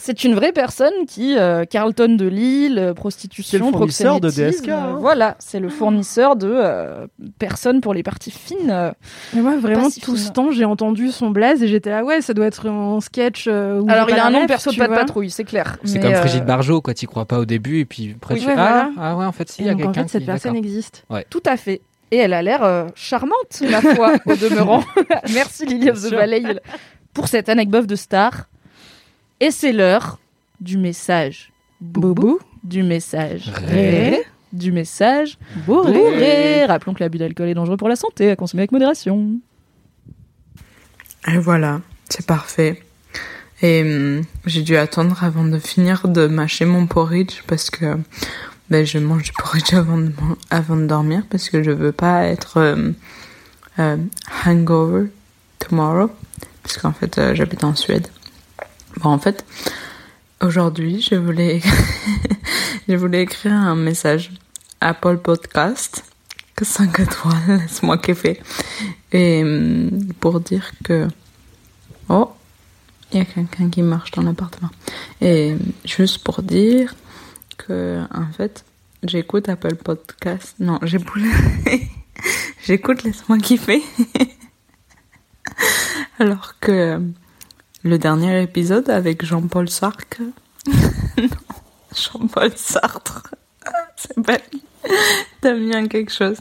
C'est 0.00 0.24
une 0.24 0.34
vraie 0.34 0.52
personne 0.52 0.92
qui, 1.06 1.36
euh, 1.36 1.64
Carlton 1.64 2.16
de 2.16 2.26
Lille, 2.26 2.78
euh, 2.78 2.94
prostitution, 2.94 3.50
C'est 3.50 3.58
le 3.58 3.70
fournisseur 3.70 4.20
de 4.20 4.28
DSK, 4.30 4.68
hein. 4.68 4.86
euh, 4.94 4.96
Voilà, 4.98 5.36
c'est 5.38 5.60
le 5.60 5.68
fournisseur 5.68 6.36
de 6.36 6.48
euh, 6.50 7.06
personnes 7.38 7.80
pour 7.80 7.92
les 7.92 8.02
parties 8.02 8.30
fines. 8.30 8.70
euh. 8.70 8.92
Mais 9.34 9.40
moi, 9.42 9.56
vraiment, 9.56 9.90
si 9.90 10.00
tout 10.00 10.14
fine. 10.16 10.24
ce 10.26 10.30
temps, 10.32 10.50
j'ai 10.52 10.64
entendu 10.64 11.10
son 11.10 11.30
blaze 11.30 11.62
et 11.62 11.68
j'étais 11.68 11.90
là, 11.90 12.04
ouais, 12.04 12.22
ça 12.22 12.34
doit 12.34 12.46
être 12.46 12.68
un 12.68 13.00
sketch. 13.00 13.46
euh, 13.48 13.80
où 13.80 13.90
Alors, 13.90 14.08
il 14.10 14.16
a 14.18 14.26
un 14.26 14.30
nom 14.30 14.46
perso 14.46 14.70
de 14.72 14.76
pas 14.76 14.88
de 14.88 14.94
patrouille, 14.94 15.30
c'est 15.30 15.44
clair. 15.44 15.76
C'est 15.84 16.00
comme 16.00 16.14
euh, 16.14 16.20
Brigitte 16.20 16.44
Barjot, 16.46 16.80
quoi. 16.80 16.94
T'y 16.94 17.06
crois 17.06 17.24
pas 17.26 17.38
au 17.38 17.44
début, 17.44 17.80
et 17.80 17.84
puis 17.84 18.14
après, 18.16 18.34
Oui, 18.34 18.40
tu 18.40 18.46
ouais, 18.46 18.54
ah, 18.56 18.90
voilà. 18.96 19.08
ah 19.10 19.16
ouais, 19.16 19.24
en 19.26 19.32
fait, 19.32 19.50
si, 19.50 19.62
il 19.62 19.66
y 19.66 19.68
a 19.68 19.72
donc, 19.72 19.82
en 19.82 19.84
quelqu'un 19.86 20.02
fait, 20.04 20.08
cette 20.08 20.20
qui. 20.22 20.26
personne 20.26 20.56
existe. 20.56 21.04
Tout 21.30 21.42
à 21.46 21.56
fait. 21.56 21.80
Et 22.10 22.16
elle 22.18 22.32
a 22.32 22.42
l'air 22.42 22.62
euh, 22.62 22.86
charmante, 22.94 23.62
ma 23.68 23.80
foi, 23.80 24.14
au 24.26 24.34
demeurant. 24.36 24.82
Merci 25.34 25.66
Lily 25.66 25.90
of 25.90 25.96
the 26.02 26.08
sûr. 26.08 26.16
Valley 26.18 26.42
pour 27.14 27.28
cette 27.28 27.48
anecdote 27.48 27.86
de 27.86 27.96
star. 27.96 28.48
Et 29.40 29.50
c'est 29.50 29.72
l'heure 29.72 30.18
du 30.60 30.76
message. 30.76 31.52
Boubou. 31.80 32.38
Du 32.62 32.82
message. 32.82 33.50
Ré. 33.54 34.22
Du 34.52 34.72
message. 34.72 35.38
Bourré. 35.66 36.64
Rappelons 36.64 36.94
que 36.94 37.00
l'abus 37.00 37.18
d'alcool 37.18 37.48
est 37.48 37.54
dangereux 37.54 37.76
pour 37.76 37.88
la 37.88 37.96
santé, 37.96 38.30
à 38.30 38.36
consommer 38.36 38.62
avec 38.62 38.72
modération. 38.72 39.32
Et 41.28 41.38
voilà, 41.38 41.80
c'est 42.08 42.26
parfait. 42.26 42.82
Et 43.62 43.82
hum, 43.82 44.22
j'ai 44.46 44.62
dû 44.62 44.76
attendre 44.76 45.22
avant 45.24 45.44
de 45.44 45.58
finir 45.58 46.08
de 46.08 46.26
mâcher 46.26 46.64
mon 46.64 46.86
porridge 46.86 47.42
parce 47.46 47.70
que 47.70 47.96
ben, 48.70 48.84
je 48.84 48.98
mange 48.98 49.22
du 49.24 49.32
porridge 49.32 49.72
avant 49.74 49.96
de, 49.98 50.04
man- 50.20 50.36
avant 50.50 50.76
de 50.76 50.86
dormir 50.86 51.22
parce 51.30 51.48
que 51.48 51.62
je 51.62 51.70
veux 51.70 51.92
pas 51.92 52.24
être 52.24 52.58
euh, 52.58 52.90
euh, 53.78 53.96
hangover 54.46 55.06
tomorrow 55.58 56.10
parce 56.64 56.78
qu'en 56.78 56.92
fait 56.92 57.18
euh, 57.18 57.34
j'habite 57.36 57.62
en 57.62 57.76
Suède. 57.76 58.08
Bon 58.96 59.10
en 59.10 59.18
fait 59.20 59.44
aujourd'hui 60.42 61.00
je 61.00 61.14
voulais 61.14 61.62
je 62.88 62.96
voulais 62.96 63.22
écrire 63.22 63.52
un 63.52 63.76
message 63.76 64.32
Apple 64.80 65.18
Podcast 65.18 66.04
que 66.56 66.64
5 66.64 66.98
étoiles 66.98 67.34
laisse-moi 67.60 67.98
kiffer 67.98 68.40
et 69.12 69.44
hum, 69.44 70.12
pour 70.18 70.40
dire 70.40 70.72
que 70.82 71.06
oh 72.08 72.32
il 73.14 73.18
y 73.18 73.20
a 73.20 73.24
quelqu'un 73.24 73.70
qui 73.70 73.82
marche 73.82 74.10
dans 74.10 74.22
l'appartement. 74.22 74.70
Et 75.20 75.54
juste 75.84 76.24
pour 76.24 76.42
dire 76.42 76.94
que, 77.56 78.02
en 78.12 78.26
fait, 78.36 78.64
j'écoute 79.04 79.48
Apple 79.48 79.76
Podcast. 79.76 80.56
Non, 80.58 80.80
j'écoute, 80.82 81.22
j'écoute 82.66 83.04
Laisse-moi 83.04 83.38
kiffer. 83.38 83.82
Alors 86.18 86.54
que 86.60 87.00
le 87.82 87.98
dernier 87.98 88.42
épisode 88.42 88.88
avec 88.90 89.24
Jean-Paul 89.24 89.68
Sartre. 89.68 90.20
non, 90.66 91.28
Jean-Paul 91.94 92.52
Sartre. 92.56 93.22
C'est 93.96 94.22
pas 94.22 94.38
lui. 94.52 94.62
Damien 95.42 95.88
quelque 95.88 96.12
chose. 96.12 96.38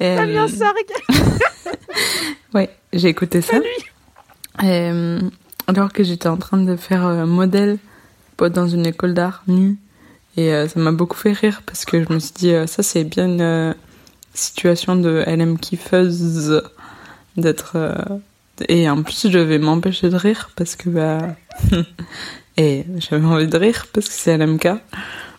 Et, 0.00 0.16
Damien 0.16 0.44
euh, 0.44 0.48
Sargue. 0.48 1.74
Ouais, 2.54 2.70
j'ai 2.92 3.08
écouté 3.08 3.40
ça. 3.40 3.58
Et, 4.62 4.90
euh, 4.90 5.20
alors 5.66 5.92
que 5.92 6.02
j'étais 6.02 6.28
en 6.28 6.36
train 6.36 6.58
de 6.58 6.76
faire 6.76 7.06
euh, 7.06 7.26
modèle 7.26 7.78
dans 8.46 8.68
une 8.68 8.86
école 8.86 9.14
d'art 9.14 9.42
nue. 9.48 9.76
Et 10.36 10.52
euh, 10.52 10.68
ça 10.68 10.78
m'a 10.78 10.92
beaucoup 10.92 11.16
fait 11.16 11.32
rire 11.32 11.62
parce 11.66 11.84
que 11.84 12.04
je 12.04 12.12
me 12.12 12.20
suis 12.20 12.32
dit, 12.32 12.52
euh, 12.52 12.66
ça 12.68 12.84
c'est 12.84 13.02
bien 13.02 13.26
une 13.26 13.40
euh, 13.40 13.74
situation 14.34 14.94
de 14.94 15.24
LM 15.26 15.58
kiffeuse 15.58 16.62
d'être. 17.36 17.76
Et 18.68 18.88
en 18.88 19.02
plus, 19.02 19.30
je 19.30 19.38
vais 19.38 19.58
m'empêcher 19.58 20.08
de 20.08 20.16
rire 20.16 20.50
parce 20.56 20.76
que. 20.76 20.88
Bah, 20.88 21.36
et 22.56 22.84
j'avais 22.98 23.24
envie 23.24 23.46
de 23.46 23.56
rire 23.56 23.86
parce 23.92 24.08
que 24.08 24.14
c'est 24.14 24.36
LMK. 24.36 24.68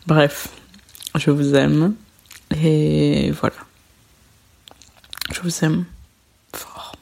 Bref, 0.07 0.49
je 1.15 1.31
vous 1.31 1.55
aime. 1.55 1.95
Et 2.61 3.31
voilà. 3.31 3.55
Je 5.33 5.41
vous 5.41 5.65
aime 5.65 5.85
fort. 6.53 6.95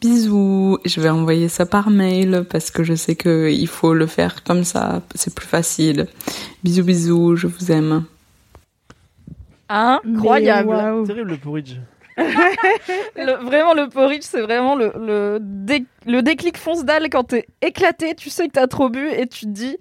Bisous. 0.00 0.78
Je 0.84 1.00
vais 1.00 1.10
envoyer 1.10 1.48
ça 1.48 1.66
par 1.66 1.90
mail 1.90 2.46
parce 2.48 2.70
que 2.70 2.84
je 2.84 2.94
sais 2.94 3.16
que 3.16 3.50
il 3.50 3.68
faut 3.68 3.92
le 3.92 4.06
faire 4.06 4.42
comme 4.44 4.64
ça. 4.64 5.02
C'est 5.14 5.34
plus 5.34 5.46
facile. 5.46 6.06
Bisous, 6.64 6.84
bisous. 6.84 7.36
Je 7.36 7.46
vous 7.46 7.70
aime. 7.70 8.04
Incroyable. 9.68 10.68
Waouh. 10.68 11.06
Terrible 11.06 11.30
le 11.30 11.36
porridge. 11.36 11.76
Le- 13.16 13.44
vraiment, 13.44 13.74
le 13.74 13.88
porridge, 13.88 14.22
c'est 14.22 14.40
vraiment 14.40 14.74
le, 14.74 14.92
le, 14.98 15.38
dé- 15.40 15.84
le 16.06 16.22
déclic 16.22 16.56
fonce 16.56 16.84
dalle 16.84 17.08
quand 17.10 17.24
t'es 17.24 17.46
éclaté, 17.62 18.14
tu 18.14 18.30
sais 18.30 18.46
que 18.46 18.52
t'as 18.52 18.66
trop 18.66 18.88
bu 18.88 19.08
et 19.10 19.26
tu 19.26 19.46
te 19.46 19.50
dis 19.50 19.76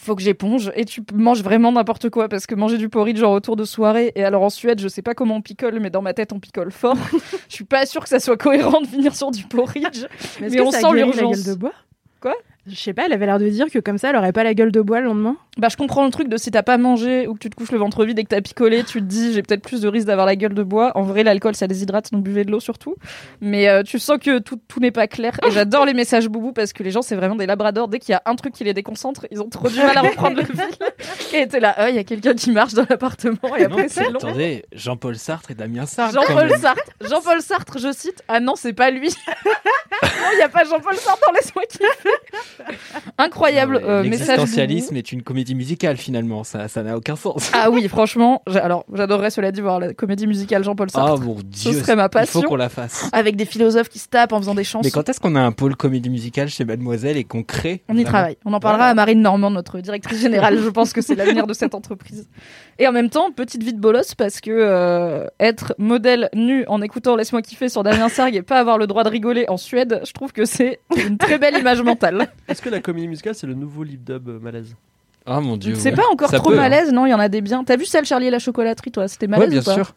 faut 0.00 0.14
que 0.14 0.22
j'éponge 0.22 0.70
et 0.76 0.84
tu 0.84 1.02
manges 1.12 1.42
vraiment 1.42 1.72
n'importe 1.72 2.08
quoi 2.08 2.28
parce 2.28 2.46
que 2.46 2.54
manger 2.54 2.78
du 2.78 2.88
porridge 2.88 3.20
en 3.24 3.32
retour 3.32 3.56
de 3.56 3.64
soirée 3.64 4.12
et 4.14 4.22
alors 4.22 4.42
en 4.44 4.48
Suède 4.48 4.80
je 4.80 4.86
sais 4.86 5.02
pas 5.02 5.12
comment 5.14 5.34
on 5.34 5.40
picole 5.42 5.80
mais 5.80 5.90
dans 5.90 6.02
ma 6.02 6.14
tête 6.14 6.32
on 6.32 6.38
picole 6.38 6.70
fort. 6.70 6.94
Je 7.48 7.54
suis 7.56 7.64
pas 7.64 7.84
sûre 7.84 8.04
que 8.04 8.08
ça 8.08 8.20
soit 8.20 8.36
cohérent 8.36 8.80
de 8.80 8.86
finir 8.86 9.16
sur 9.16 9.32
du 9.32 9.42
porridge. 9.44 10.04
Mais, 10.40 10.60
on 10.60 10.70
sent 10.70 10.86
l'urgence. 10.92 11.42
de 11.42 11.54
bois? 11.54 11.72
Quoi? 12.20 12.34
Je 12.68 12.74
sais 12.74 12.92
pas, 12.92 13.06
elle 13.06 13.12
avait 13.12 13.26
l'air 13.26 13.38
de 13.38 13.48
dire 13.48 13.66
que 13.70 13.78
comme 13.78 13.98
ça, 13.98 14.10
elle 14.10 14.16
aurait 14.16 14.32
pas 14.32 14.44
la 14.44 14.54
gueule 14.54 14.72
de 14.72 14.80
bois 14.80 15.00
le 15.00 15.06
lendemain. 15.06 15.36
Bah, 15.58 15.68
je 15.70 15.76
comprends 15.76 16.04
le 16.04 16.10
truc 16.10 16.28
de 16.28 16.36
si 16.36 16.50
t'as 16.50 16.62
pas 16.62 16.78
mangé 16.78 17.26
ou 17.26 17.34
que 17.34 17.38
tu 17.40 17.50
te 17.50 17.56
couches 17.56 17.72
le 17.72 17.78
ventre 17.78 18.04
vide 18.04 18.18
et 18.18 18.24
que 18.24 18.28
t'as 18.28 18.40
picolé, 18.40 18.84
tu 18.84 19.00
te 19.00 19.04
dis 19.04 19.32
j'ai 19.32 19.42
peut-être 19.42 19.62
plus 19.62 19.80
de 19.80 19.88
risque 19.88 20.06
d'avoir 20.06 20.26
la 20.26 20.36
gueule 20.36 20.54
de 20.54 20.62
bois. 20.62 20.92
En 20.96 21.02
vrai, 21.02 21.24
l'alcool 21.24 21.54
ça 21.56 21.66
déshydrate, 21.66 22.12
donc 22.12 22.22
buvez 22.22 22.44
de 22.44 22.50
l'eau 22.50 22.60
surtout. 22.60 22.94
Mais 23.40 23.68
euh, 23.68 23.82
tu 23.82 23.98
sens 23.98 24.18
que 24.18 24.38
tout, 24.38 24.60
tout 24.68 24.80
n'est 24.80 24.90
pas 24.92 25.06
clair. 25.08 25.32
Et 25.46 25.50
j'adore 25.50 25.84
les 25.84 25.94
messages 25.94 26.28
boubou 26.28 26.52
parce 26.52 26.72
que 26.72 26.82
les 26.82 26.90
gens, 26.90 27.02
c'est 27.02 27.16
vraiment 27.16 27.34
des 27.36 27.46
labradors. 27.46 27.88
Dès 27.88 27.98
qu'il 27.98 28.12
y 28.12 28.14
a 28.14 28.22
un 28.26 28.34
truc 28.36 28.54
qui 28.54 28.64
les 28.64 28.74
déconcentre, 28.74 29.26
ils 29.30 29.40
ont 29.42 29.48
trop 29.48 29.68
du 29.68 29.76
mal 29.78 29.96
à 29.96 30.00
reprendre 30.02 30.36
le 30.36 30.44
fil. 30.44 31.38
Et 31.40 31.48
t'es 31.48 31.60
là, 31.60 31.74
Ah, 31.76 31.90
il 31.90 31.96
y 31.96 31.98
a 31.98 32.04
quelqu'un 32.04 32.34
qui 32.34 32.52
marche 32.52 32.74
dans 32.74 32.86
l'appartement 32.88 33.56
et 33.56 33.64
après 33.64 33.88
c'est 33.88 34.04
long. 34.10 34.16
attendez, 34.18 34.64
Jean-Paul 34.72 35.16
Sartre 35.16 35.50
et 35.50 35.54
Damien 35.54 35.86
Sartre. 35.86 36.14
Jean-Paul. 36.14 36.50
Sartre, 36.58 36.82
Jean-Paul 37.08 37.42
Sartre, 37.42 37.78
je 37.78 37.92
cite. 37.92 38.22
Ah 38.28 38.38
non, 38.40 38.54
c'est 38.56 38.72
pas 38.72 38.90
lui. 38.90 39.08
non, 39.46 40.28
il 40.34 40.38
y 40.38 40.42
a 40.42 40.48
pas 40.48 40.64
Jean-Paul 40.64 40.94
Sartre 40.96 41.20
dans 41.26 41.32
Laisse-moi 41.32 41.64
kiffer. 41.68 41.84
Incroyable 43.18 43.80
euh, 43.82 44.02
message. 44.02 44.28
L'existentialisme 44.28 44.96
est 44.96 45.12
une 45.12 45.22
comédie 45.22 45.54
musicale 45.54 45.96
finalement, 45.96 46.44
ça 46.44 46.68
ça 46.68 46.82
n'a 46.82 46.96
aucun 46.96 47.16
sens. 47.16 47.50
Ah 47.52 47.70
oui, 47.70 47.86
franchement, 47.88 48.42
j'a- 48.46 48.64
alors 48.64 48.84
j'adorerais 48.92 49.30
cela 49.30 49.52
dit 49.52 49.60
voir 49.60 49.80
la 49.80 49.94
comédie 49.94 50.26
musicale 50.26 50.64
Jean-Paul 50.64 50.88
Ah 50.94 50.98
Sartre. 51.06 51.22
mon 51.22 51.38
Ce 51.38 51.42
dieu, 51.70 51.72
serait 51.80 51.96
ma 51.96 52.04
il 52.04 52.08
passion. 52.10 52.42
faut 52.42 52.48
qu'on 52.48 52.56
la 52.56 52.68
fasse. 52.68 53.08
Avec 53.12 53.36
des 53.36 53.44
philosophes 53.44 53.88
qui 53.88 53.98
se 53.98 54.08
tapent 54.08 54.32
en 54.32 54.38
faisant 54.40 54.54
des 54.54 54.64
chansons. 54.64 54.82
Mais 54.84 54.90
quand 54.90 55.08
est-ce 55.08 55.20
qu'on 55.20 55.34
a 55.36 55.40
un 55.40 55.52
pôle 55.52 55.76
comédie 55.76 56.10
musicale 56.10 56.48
chez 56.48 56.64
Mademoiselle 56.64 57.16
et 57.16 57.24
qu'on 57.24 57.42
crée 57.42 57.82
On 57.88 57.94
y 57.94 57.96
vraiment 58.02 58.08
travaille. 58.10 58.36
On 58.44 58.52
en 58.52 58.60
parlera 58.60 58.86
à 58.88 58.94
Marine 58.94 59.20
Normand, 59.22 59.50
notre 59.50 59.80
directrice 59.80 60.20
générale. 60.20 60.58
Je 60.62 60.68
pense 60.68 60.92
que 60.92 61.00
c'est 61.02 61.14
l'avenir 61.14 61.46
de 61.46 61.54
cette 61.54 61.74
entreprise. 61.74 62.28
Et 62.80 62.86
en 62.86 62.92
même 62.92 63.10
temps, 63.10 63.32
petite 63.32 63.62
vie 63.64 63.72
de 63.72 63.80
bolos 63.80 64.14
parce 64.16 64.40
que 64.40 64.50
euh, 64.52 65.26
être 65.40 65.74
modèle 65.78 66.28
nu 66.32 66.64
en 66.68 66.80
écoutant 66.80 67.16
Laisse-moi 67.16 67.42
kiffer 67.42 67.68
sur 67.68 67.82
Damien 67.82 68.08
Sargue 68.08 68.36
et 68.36 68.42
pas 68.42 68.60
avoir 68.60 68.78
le 68.78 68.86
droit 68.86 69.02
de 69.02 69.08
rigoler 69.08 69.46
en 69.48 69.56
Suède, 69.56 70.00
je 70.06 70.12
trouve 70.12 70.32
que 70.32 70.44
c'est 70.44 70.78
une 70.96 71.18
très 71.18 71.38
belle 71.38 71.58
image 71.58 71.82
mentale. 71.82 72.28
Est-ce 72.46 72.62
que 72.62 72.68
la 72.68 72.80
comédie 72.80 73.08
musicale, 73.08 73.34
c'est 73.34 73.48
le 73.48 73.54
nouveau 73.54 73.82
lip 73.82 74.04
dub 74.04 74.28
euh, 74.28 74.38
malaise? 74.38 74.76
Ah 75.26 75.40
mon 75.40 75.56
dieu. 75.56 75.74
C'est 75.74 75.90
ouais. 75.90 75.96
pas 75.96 76.06
encore 76.10 76.30
Ça 76.30 76.38
trop 76.38 76.50
peut, 76.50 76.54
hein. 76.56 76.62
malaise, 76.62 76.92
non? 76.92 77.04
Il 77.04 77.10
y 77.10 77.14
en 77.14 77.18
a 77.20 77.28
des 77.28 77.40
biens. 77.40 77.64
T'as 77.64 77.76
vu 77.76 77.84
celle 77.84 78.04
Charlie 78.06 78.28
et 78.28 78.30
la 78.30 78.38
chocolaterie, 78.38 78.92
toi? 78.92 79.08
C'était 79.08 79.26
malaise 79.26 79.46
Ouais, 79.48 79.50
bien 79.50 79.60
ou 79.60 79.64
pas? 79.64 79.74
sûr. 79.74 79.94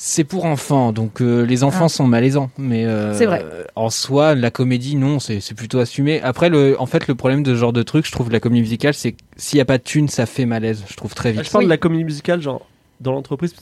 C'est 0.00 0.22
pour 0.22 0.44
enfants, 0.44 0.92
donc 0.92 1.20
euh, 1.20 1.42
les 1.44 1.64
enfants 1.64 1.86
Ah. 1.86 1.88
sont 1.88 2.06
malaisants. 2.06 2.50
Mais 2.56 2.86
euh, 2.86 3.14
C'est 3.14 3.26
vrai. 3.26 3.44
En 3.74 3.90
soi, 3.90 4.36
la 4.36 4.52
comédie, 4.52 4.94
non, 4.94 5.18
c'est 5.18 5.40
c'est 5.40 5.54
plutôt 5.56 5.80
assumé. 5.80 6.22
Après, 6.22 6.48
le, 6.50 6.80
en 6.80 6.86
fait, 6.86 7.08
le 7.08 7.16
problème 7.16 7.42
de 7.42 7.52
ce 7.52 7.58
genre 7.58 7.72
de 7.72 7.82
truc, 7.82 8.06
je 8.06 8.12
trouve, 8.12 8.30
la 8.30 8.38
comédie 8.38 8.60
musicale, 8.60 8.94
c'est 8.94 9.10
que 9.12 9.18
s'il 9.36 9.58
y 9.58 9.60
a 9.60 9.64
pas 9.64 9.76
de 9.76 9.82
thune, 9.82 10.06
ça 10.08 10.26
fait 10.26 10.46
malaise. 10.46 10.84
Je 10.88 10.94
trouve 10.94 11.14
très 11.16 11.30
Ah, 11.30 11.32
vite. 11.32 11.46
Je 11.46 11.50
parle 11.50 11.64
de 11.64 11.68
la 11.68 11.78
comédie 11.78 12.04
musicale, 12.04 12.40
genre 12.40 12.64
dans 13.00 13.10
l'entreprise, 13.10 13.52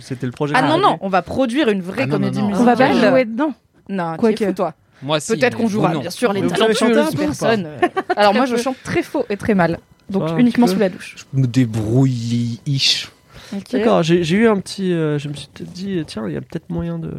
c'était- 0.00 0.24
le 0.24 0.32
projet. 0.32 0.54
Ah 0.56 0.62
non, 0.62 0.78
non, 0.78 0.96
on 1.02 1.10
va 1.10 1.20
produire 1.20 1.68
une 1.68 1.82
vraie 1.82 2.04
Ah 2.04 2.06
non, 2.06 2.12
comédie 2.14 2.38
non, 2.40 2.48
non. 2.48 2.56
On 2.60 2.64
va 2.64 2.70
musicale. 2.74 2.98
pas 3.02 3.10
jouer 3.10 3.24
dedans. 3.26 3.52
Non, 3.90 4.14
Quoique. 4.16 4.38
Quoique. 4.38 4.52
toi. 4.56 4.72
Moi, 5.02 5.20
si, 5.20 5.32
Peut-être 5.36 5.58
qu'on 5.58 5.68
jouera, 5.68 5.94
bien 5.94 6.08
sûr, 6.08 6.32
les 6.32 6.40
talentueuses 6.46 7.14
personnes. 7.16 7.68
Alors 8.16 8.32
moi, 8.32 8.46
je 8.46 8.56
chante 8.56 8.76
très 8.82 9.02
faux 9.02 9.26
et 9.28 9.36
très 9.36 9.54
mal. 9.54 9.78
Donc 10.08 10.22
Ah, 10.26 10.32
un 10.32 10.38
uniquement 10.38 10.66
sous 10.66 10.78
la 10.78 10.88
douche. 10.88 11.16
Je 11.34 11.38
me 11.38 11.46
débrouille-ish. 11.46 13.10
D'accord, 13.72 14.02
j'ai 14.02 14.22
eu 14.34 14.46
un 14.48 14.58
petit. 14.58 14.92
euh, 14.92 15.18
je 15.18 15.28
me 15.28 15.34
suis 15.34 15.48
dit, 15.60 16.02
tiens, 16.06 16.26
il 16.26 16.34
y 16.34 16.36
a 16.36 16.40
peut-être 16.40 16.70
moyen 16.70 16.98
de. 16.98 17.12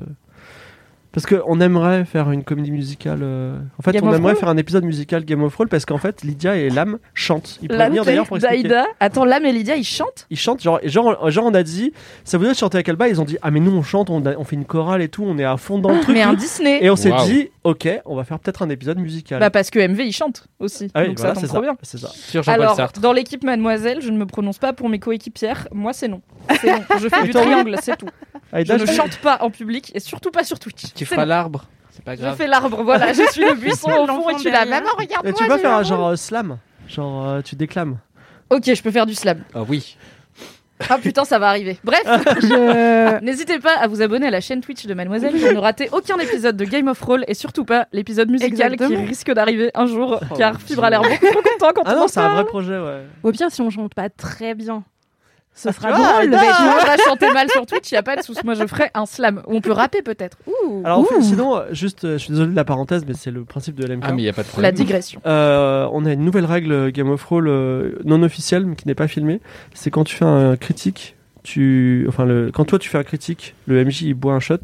Parce 1.14 1.26
qu'on 1.28 1.62
aimerait 1.62 2.06
faire 2.06 2.32
une 2.32 2.44
comédie 2.44 2.72
musicale. 2.72 3.20
euh, 3.22 3.60
En 3.78 3.84
fait, 3.84 3.92
Game 3.92 4.04
on 4.04 4.10
of 4.10 4.16
aimerait 4.18 4.34
faire 4.36 4.50
un 4.50 4.58
épisode 4.58 4.84
musical 4.84 5.24
Game 5.24 5.44
of 5.44 5.54
Thrones 5.54 5.68
parce 5.70 5.86
qu'en 5.86 6.00
fait, 6.00 6.24
Lydia 6.24 6.56
et 6.56 6.70
Lam 6.72 6.98
chantent. 7.14 7.60
Ils 7.62 7.68
pourraient 7.68 7.78
Lame 7.78 7.90
venir 7.92 8.04
d'ailleurs 8.06 8.26
pour 8.26 8.38
expliquer. 8.38 8.64
Daïda. 8.68 8.86
Attends, 9.00 9.24
Lame 9.24 9.46
et 9.46 9.52
Lydia, 9.54 9.76
ils 9.76 9.84
chantent 9.84 10.26
Ils 10.32 10.38
chantent, 10.40 10.64
genre, 10.64 10.80
genre, 10.84 11.30
genre, 11.30 11.46
on 11.46 11.54
a 11.54 11.62
dit, 11.64 11.94
ça 12.24 12.38
vous 12.40 12.46
dit 12.46 12.50
de 12.50 12.56
chanter 12.56 12.78
avec 12.78 12.90
Alba? 12.90 13.08
Ils 13.10 13.22
ont 13.22 13.26
dit, 13.26 13.38
ah, 13.44 13.52
mais 13.52 13.60
nous 13.60 13.72
on 13.72 13.84
chante, 13.84 14.10
on, 14.10 14.26
a- 14.26 14.36
on 14.38 14.44
fait 14.44 14.56
une 14.56 14.66
chorale 14.66 15.04
et 15.04 15.08
tout, 15.08 15.24
on 15.24 15.38
est 15.38 15.44
à 15.46 15.56
fond 15.58 15.78
dans 15.78 15.90
le 15.92 16.00
truc. 16.00 16.16
Mais 16.16 16.24
un. 16.24 16.34
Disney. 16.34 16.84
Et 16.84 16.90
on 16.90 16.96
s'est 16.96 17.12
Waouh. 17.12 17.28
dit, 17.28 17.50
ok, 17.64 17.88
on 18.06 18.16
va 18.16 18.24
faire 18.24 18.40
peut-être 18.40 18.64
un 18.64 18.70
épisode 18.70 18.98
musical. 18.98 19.40
Bah 19.40 19.52
parce 19.52 19.70
que 19.70 19.78
MV, 19.88 20.00
il 20.06 20.14
chante 20.14 20.48
aussi. 20.60 20.90
ah 20.96 21.02
oui, 21.02 21.10
Donc 21.10 21.20
voilà, 21.20 21.36
ça 21.36 21.42
c'est 21.42 21.46
tombe 21.48 21.56
trop 21.58 21.62
bien. 21.62 21.78
C'est 21.84 22.00
ça. 22.00 22.08
Sur 22.10 22.42
Jean-Paul 22.42 22.62
Alors, 22.64 22.76
Sartre. 22.76 23.00
dans 23.02 23.14
l'équipe 23.14 23.44
Mademoiselle, 23.44 24.00
je 24.02 24.10
ne 24.10 24.18
me 24.18 24.26
prononce 24.26 24.58
pas 24.58 24.74
pour 24.74 24.90
mes 24.90 24.98
coéquipières. 24.98 25.68
Moi, 25.72 25.94
c'est 25.94 26.08
non. 26.08 26.22
C'est 26.60 26.72
non. 26.72 26.82
Je 27.00 27.08
fais 27.08 27.24
du 27.26 27.30
triangle, 27.30 27.76
c'est 27.84 27.98
tout. 27.98 28.08
Je 28.52 28.58
Aïda, 28.58 28.78
ne 28.78 28.86
je- 28.86 28.92
chante 28.92 29.18
pas 29.18 29.38
en 29.42 29.50
public 29.50 29.92
et 29.96 30.00
surtout 30.00 30.30
pas 30.32 30.44
sur 30.44 30.60
Twitch. 30.60 30.94
Tu 31.04 31.14
feras 31.14 31.26
l'arbre. 31.26 31.66
C'est 31.92 32.04
pas 32.04 32.16
Je 32.16 32.22
grave. 32.22 32.36
fais 32.36 32.48
l'arbre, 32.48 32.84
voilà. 32.84 33.14
Je 33.14 33.22
suis 33.32 33.46
le 33.46 33.54
buisson 33.54 33.92
au 33.92 34.08
fond 34.08 34.30
et 34.30 34.36
tu 34.36 34.50
la 34.50 34.66
derrière. 34.66 34.82
maman, 34.82 34.90
regarde-moi. 34.98 35.30
Et 35.32 35.34
tu 35.34 35.46
vas 35.48 35.56
j'ai 35.58 35.62
faire 35.62 35.74
un 35.76 35.84
genre 35.84 36.08
euh, 36.10 36.16
slam 36.16 36.58
Genre, 36.88 37.28
euh, 37.28 37.42
tu 37.42 37.56
déclames. 37.56 37.98
Ok, 38.50 38.64
je 38.74 38.82
peux 38.82 38.92
faire 38.92 39.06
du 39.06 39.14
slam. 39.16 39.44
Ah 39.54 39.62
oui. 39.68 39.96
Ah 40.90 40.98
putain, 40.98 41.24
ça 41.24 41.40
va 41.40 41.48
arriver. 41.50 41.78
Bref, 41.84 42.02
Je... 42.42 43.24
n'hésitez 43.24 43.60
pas 43.60 43.74
à 43.80 43.88
vous 43.88 44.02
abonner 44.02 44.28
à 44.28 44.32
la 44.32 44.42
chaîne 44.42 44.60
Twitch 44.60 44.86
de 44.86 44.94
Mademoiselle 44.94 45.32
pour 45.40 45.54
ne 45.54 45.58
rater 45.60 45.88
aucun 45.94 46.18
épisode 46.18 46.58
de 46.58 46.66
Game 46.66 46.88
of 46.90 47.00
Thrones 47.00 47.24
et 47.28 47.36
surtout 47.36 47.64
pas 47.64 47.88
l'épisode 47.94 48.30
musical 48.30 48.74
Exactement. 48.74 48.90
qui 49.02 49.06
risque 49.08 49.32
d'arriver 49.32 49.72
un 49.76 49.86
jour 49.86 50.20
Oh, 50.30 50.36
car 50.36 50.60
Fibre 50.60 50.84
a 50.84 50.90
l'air 50.90 51.02
beaucoup 51.02 51.26
trop 51.28 51.42
content 51.42 51.72
quand 51.76 51.84
Ah 51.86 51.94
on 51.94 52.00
non, 52.00 52.04
en 52.04 52.08
c'est 52.08 52.20
un 52.20 52.24
parle. 52.24 52.34
vrai 52.36 52.46
projet, 52.46 52.78
ouais. 52.80 53.04
Au 53.22 53.32
pire, 53.32 53.50
si 53.50 53.62
on 53.62 53.70
chante 53.70 53.94
pas 53.94 54.10
très 54.10 54.56
bien, 54.56 54.84
ce 55.56 55.72
sera 55.72 55.92
vois, 55.92 56.14
drôle. 56.14 56.30
Mais 56.30 56.38
tu 56.38 56.88
vas 56.88 56.98
chanter 57.06 57.32
mal 57.32 57.50
sur 57.50 57.66
Twitch, 57.66 57.92
il 57.92 57.96
y 57.96 57.98
a 57.98 58.04
pas 58.04 58.16
de 58.16 58.22
souci. 58.24 58.40
Moi, 58.44 58.56
je 58.56 58.66
ferai 58.66 58.90
un 58.94 59.06
slam. 59.06 59.42
Ou 59.48 59.56
on 59.58 59.62
peut 59.62 59.72
rapper 59.72 60.02
peut-être. 60.02 60.38
Ouh. 60.48 60.82
Alors, 60.84 61.00
en 61.00 61.04
fait, 61.04 61.22
sinon, 61.22 61.56
euh, 61.58 61.66
juste, 61.72 62.06
euh, 62.06 62.14
je 62.14 62.24
suis 62.24 62.32
désolé 62.32 62.52
de 62.52 62.56
la 62.56 62.66
parenthèse, 62.66 63.06
mais 63.08 63.14
c'est 63.14 63.32
le 63.32 63.44
principe 63.44 63.76
de 63.76 63.86
LMK. 63.86 64.04
Ah, 64.08 64.12
mais 64.14 64.24
il 64.24 64.30
a 64.30 64.34
pas 64.34 64.42
de 64.42 64.48
La 64.48 64.52
problème. 64.52 64.74
digression. 64.76 65.22
Euh, 65.26 65.88
on 65.92 66.06
a 66.06 66.14
une 66.14 66.26
nouvelle 66.26 66.46
règle 66.46 66.92
Game 66.92 67.10
of 67.10 67.22
Thrones 67.22 67.48
euh, 67.48 68.00
non 68.04 68.24
officielle, 68.24 68.66
mais 68.66 68.76
qui 68.76 68.88
n'est 68.88 68.96
pas 68.96 69.08
filmée. 69.08 69.40
C'est 69.74 69.92
quand 69.92 70.04
tu 70.04 70.16
fais 70.16 70.26
un 70.26 70.56
critique, 70.58 71.16
tu, 71.44 72.06
enfin, 72.08 72.26
le, 72.26 72.52
quand 72.54 72.66
toi 72.66 72.80
tu 72.80 72.90
fais 72.90 72.98
un 72.98 73.04
critique, 73.04 73.54
le 73.68 73.84
MJ 73.84 74.04
il 74.04 74.14
boit 74.14 74.34
un 74.34 74.40
shot, 74.40 74.58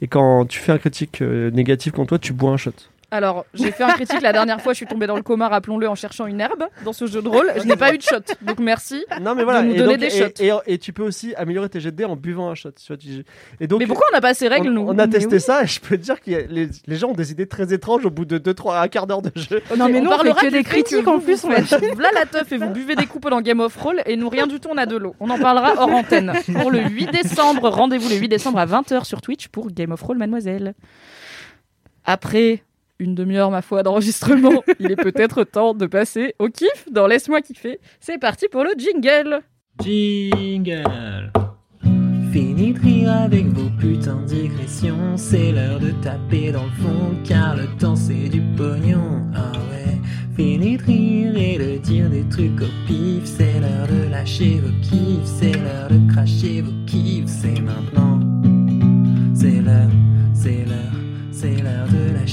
et 0.00 0.08
quand 0.08 0.46
tu 0.46 0.58
fais 0.58 0.72
un 0.72 0.78
critique 0.78 1.20
euh, 1.22 1.50
négatif 1.50 1.92
contre 1.92 2.08
toi, 2.08 2.18
tu 2.18 2.32
bois 2.32 2.50
un 2.50 2.56
shot. 2.56 2.72
Alors, 3.14 3.46
j'ai 3.54 3.70
fait 3.70 3.84
un 3.84 3.90
critique 3.92 4.20
la 4.22 4.32
dernière 4.32 4.60
fois, 4.60 4.72
je 4.72 4.78
suis 4.78 4.86
tombée 4.86 5.06
dans 5.06 5.14
le 5.14 5.22
coma, 5.22 5.48
rappelons-le, 5.48 5.88
en 5.88 5.94
cherchant 5.94 6.26
une 6.26 6.40
herbe 6.40 6.64
dans 6.84 6.92
ce 6.92 7.06
jeu 7.06 7.22
de 7.22 7.28
rôle. 7.28 7.52
Je 7.56 7.62
n'ai 7.62 7.76
pas 7.76 7.94
eu 7.94 7.98
de 7.98 8.02
shot. 8.02 8.16
Donc 8.42 8.58
merci. 8.58 9.04
Non, 9.20 9.36
mais 9.36 9.44
voilà. 9.44 9.62
De 9.62 9.68
nous 9.68 9.74
et, 9.74 9.78
donner 9.78 9.92
donc- 9.92 10.00
des 10.00 10.10
shots. 10.10 10.42
Et, 10.66 10.74
et 10.74 10.78
tu 10.78 10.92
peux 10.92 11.04
aussi 11.04 11.32
améliorer 11.36 11.68
tes 11.68 11.78
jets 11.78 11.92
de 11.92 11.96
dés 11.96 12.04
en 12.04 12.16
buvant 12.16 12.50
un 12.50 12.54
shot. 12.56 12.72
tu 12.72 12.86
vois, 12.88 12.96
tu- 12.96 13.24
Et 13.60 13.66
donc, 13.68 13.78
Mais 13.78 13.86
pourquoi 13.86 14.06
on 14.10 14.14
n'a 14.16 14.20
pas 14.20 14.34
ces 14.34 14.48
règles, 14.48 14.68
on, 14.70 14.72
nous 14.72 14.80
on 14.88 14.98
a 14.98 15.06
Mais 15.06 15.12
testé 15.12 15.36
oui. 15.36 15.40
ça 15.40 15.62
et 15.62 15.66
je 15.68 15.80
peux 15.80 15.96
te 15.96 16.02
dire 16.02 16.20
que 16.20 16.30
les, 16.30 16.68
les 16.86 16.96
gens 16.96 17.10
ont 17.10 17.14
des 17.14 17.30
idées 17.30 17.46
très 17.46 17.72
étranges 17.72 18.04
au 18.04 18.10
bout 18.10 18.24
de 18.24 18.38
2-3 18.38 18.82
un 18.82 18.88
quart 18.88 19.06
d'heure 19.06 19.22
de 19.22 19.30
jeu. 19.36 19.62
Non, 19.78 19.88
mais 19.88 20.00
on 20.00 20.02
nous, 20.04 20.10
parlera 20.10 20.40
que 20.40 20.46
des 20.50 20.64
critiques 20.64 21.04
que 21.04 21.08
en 21.10 21.20
plus. 21.20 21.42
vous 21.42 21.48
on 21.48 21.52
a- 21.52 21.62
faites 21.62 21.94
V'là 21.96 22.08
la 22.14 22.26
teuf 22.26 22.50
et 22.50 22.56
vous 22.56 22.70
buvez 22.70 22.96
des 22.96 23.06
coupes 23.06 23.30
dans 23.30 23.40
Game 23.40 23.60
of 23.60 23.76
Roll 23.76 24.02
et 24.06 24.16
nous 24.16 24.28
rien 24.28 24.46
du 24.48 24.58
tout 24.58 24.68
on 24.72 24.76
a 24.76 24.86
de 24.86 24.96
l'eau. 24.96 25.14
On 25.20 25.30
en 25.30 25.38
parlera 25.38 25.74
hors 25.78 25.88
antenne. 25.94 26.32
Pour 26.60 26.72
le 26.72 26.80
8 26.80 27.12
décembre, 27.12 27.68
rendez-vous 27.68 28.08
le 28.08 28.16
8 28.16 28.28
décembre 28.28 28.58
à 28.58 28.66
20h 28.66 29.04
sur 29.04 29.20
Twitch 29.22 29.46
pour 29.48 29.70
Game 29.70 29.92
of 29.92 30.02
Roll 30.02 30.18
Mademoiselle. 30.18 30.74
Après 32.04 32.62
une 32.98 33.14
demi-heure 33.14 33.50
ma 33.50 33.62
foi 33.62 33.82
d'enregistrement, 33.82 34.62
il 34.78 34.90
est 34.90 34.96
peut-être 34.96 35.44
temps 35.44 35.74
de 35.74 35.86
passer 35.86 36.34
au 36.38 36.48
kiff 36.48 36.86
dans 36.90 37.06
Laisse-moi 37.06 37.40
kiffer. 37.40 37.80
C'est 38.00 38.18
parti 38.18 38.46
pour 38.48 38.64
le 38.64 38.70
jingle. 38.76 39.40
Jingle. 39.82 41.32
Fini 42.32 42.72
de 42.72 42.80
rire 42.80 43.12
avec 43.12 43.46
vos 43.46 43.70
putains 43.78 44.20
de 44.22 44.26
digressions. 44.26 45.16
C'est 45.16 45.52
l'heure 45.52 45.78
de 45.78 45.90
taper 46.02 46.50
dans 46.52 46.64
le 46.64 46.70
fond, 46.82 47.14
car 47.24 47.56
le 47.56 47.66
temps 47.78 47.96
c'est 47.96 48.28
du 48.28 48.40
pognon. 48.56 49.22
Ah 49.34 49.52
ouais. 49.70 50.00
Fini 50.36 50.76
de 50.76 50.82
rire 50.82 51.36
et 51.36 51.58
de 51.58 51.78
dire 51.78 52.10
des 52.10 52.28
trucs 52.28 52.60
au 52.60 52.86
pif. 52.86 53.24
C'est 53.24 53.60
l'heure 53.60 53.86
de 53.86 54.10
lâcher 54.10 54.60
vos 54.60 54.72
kiffs. 54.82 55.24
C'est 55.24 55.52
l'heure 55.52 55.88
de 55.88 56.12
cracher 56.12 56.62
vos 56.62 56.72
kiffs. 56.86 57.28
C'est 57.28 57.60
maintenant. 57.60 58.18
C'est 59.34 59.62
l'heure, 59.62 59.90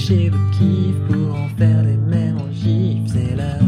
lâcher 0.02 0.30
vos 0.30 0.50
kiffs 0.50 0.98
pour 1.08 1.34
en 1.36 1.48
faire 1.56 1.82
des 1.84 1.96
mêmes 1.96 2.38
en 2.38 2.50
gifs. 2.52 3.12
C'est 3.12 3.36
l'heure. 3.36 3.60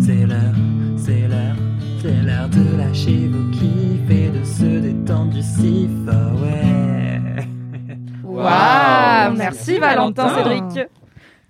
C'est 0.00 0.26
l'heure, 0.26 0.54
c'est 0.98 1.28
l'heure, 1.28 1.56
c'est 2.02 2.22
l'heure 2.22 2.48
de 2.50 2.76
lâcher 2.76 3.28
vos 3.28 3.50
kiffs 3.50 4.10
et 4.10 4.28
de 4.30 4.44
se 4.44 4.80
détendre 4.80 5.32
du 5.32 5.40
sif. 5.42 5.90
Ah 6.06 6.32
ouais. 6.42 7.20
Waouh, 8.24 9.36
merci 9.36 9.38
Merci, 9.38 9.78
Valentin 9.78 10.26
Valentin. 10.26 10.68
Cédric. 10.70 10.88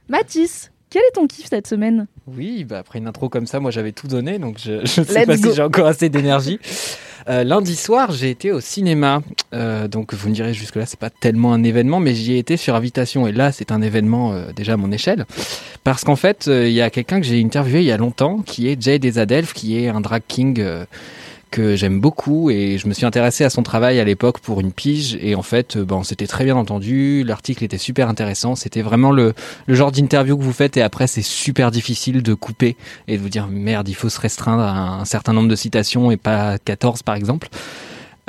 Mathis, 0.08 0.70
quel 0.88 1.02
est 1.02 1.14
ton 1.14 1.26
kiff 1.26 1.46
cette 1.48 1.66
semaine? 1.66 2.06
Oui, 2.28 2.64
bah 2.64 2.78
après 2.78 3.00
une 3.00 3.08
intro 3.08 3.28
comme 3.28 3.46
ça, 3.46 3.58
moi 3.58 3.70
j'avais 3.72 3.92
tout 3.92 4.06
donné, 4.06 4.38
donc 4.38 4.58
je, 4.58 4.84
je 4.86 5.00
ne 5.00 5.06
sais 5.06 5.24
Let's 5.24 5.26
pas 5.26 5.36
go. 5.36 5.48
si 5.50 5.56
j'ai 5.56 5.62
encore 5.62 5.86
assez 5.86 6.08
d'énergie. 6.08 6.60
Euh, 7.28 7.44
lundi 7.44 7.76
soir, 7.76 8.12
j'ai 8.12 8.30
été 8.30 8.52
au 8.52 8.60
cinéma. 8.60 9.22
Euh, 9.52 9.88
donc 9.88 10.14
vous 10.14 10.28
me 10.28 10.34
direz 10.34 10.54
jusque-là, 10.54 10.86
c'est 10.86 10.98
pas 10.98 11.10
tellement 11.10 11.52
un 11.52 11.62
événement, 11.62 12.00
mais 12.00 12.14
j'y 12.14 12.34
ai 12.34 12.38
été 12.38 12.56
sur 12.56 12.74
invitation. 12.74 13.26
Et 13.26 13.32
là, 13.32 13.52
c'est 13.52 13.72
un 13.72 13.82
événement 13.82 14.32
euh, 14.32 14.52
déjà 14.54 14.74
à 14.74 14.76
mon 14.76 14.92
échelle. 14.92 15.26
Parce 15.84 16.04
qu'en 16.04 16.16
fait, 16.16 16.48
euh, 16.48 16.68
il 16.68 16.74
y 16.74 16.80
a 16.80 16.90
quelqu'un 16.90 17.20
que 17.20 17.26
j'ai 17.26 17.42
interviewé 17.42 17.80
il 17.80 17.86
y 17.86 17.92
a 17.92 17.96
longtemps, 17.96 18.38
qui 18.38 18.68
est 18.68 18.80
Jay 18.80 18.98
Desadelph, 18.98 19.52
qui 19.52 19.82
est 19.82 19.88
un 19.88 20.00
drag 20.00 20.22
king 20.26 20.62
que 21.50 21.76
j'aime 21.76 22.00
beaucoup 22.00 22.50
et 22.50 22.78
je 22.78 22.86
me 22.86 22.94
suis 22.94 23.06
intéressé 23.06 23.44
à 23.44 23.50
son 23.50 23.62
travail 23.62 23.98
à 24.00 24.04
l'époque 24.04 24.40
pour 24.40 24.60
une 24.60 24.72
pige 24.72 25.18
et 25.20 25.34
en 25.34 25.42
fait 25.42 25.76
euh, 25.76 25.84
ben, 25.84 25.96
on 25.96 26.02
s'était 26.02 26.26
très 26.26 26.44
bien 26.44 26.56
entendu 26.56 27.24
l'article 27.24 27.64
était 27.64 27.78
super 27.78 28.08
intéressant 28.08 28.54
c'était 28.54 28.82
vraiment 28.82 29.10
le, 29.10 29.34
le 29.66 29.74
genre 29.74 29.92
d'interview 29.92 30.36
que 30.36 30.42
vous 30.42 30.52
faites 30.52 30.76
et 30.76 30.82
après 30.82 31.06
c'est 31.06 31.22
super 31.22 31.70
difficile 31.70 32.22
de 32.22 32.34
couper 32.34 32.76
et 33.08 33.16
de 33.16 33.22
vous 33.22 33.28
dire 33.28 33.48
merde 33.48 33.88
il 33.88 33.94
faut 33.94 34.08
se 34.08 34.20
restreindre 34.20 34.62
à 34.62 35.00
un 35.00 35.04
certain 35.04 35.32
nombre 35.32 35.48
de 35.48 35.56
citations 35.56 36.10
et 36.10 36.16
pas 36.16 36.58
14 36.58 37.02
par 37.02 37.14
exemple 37.14 37.48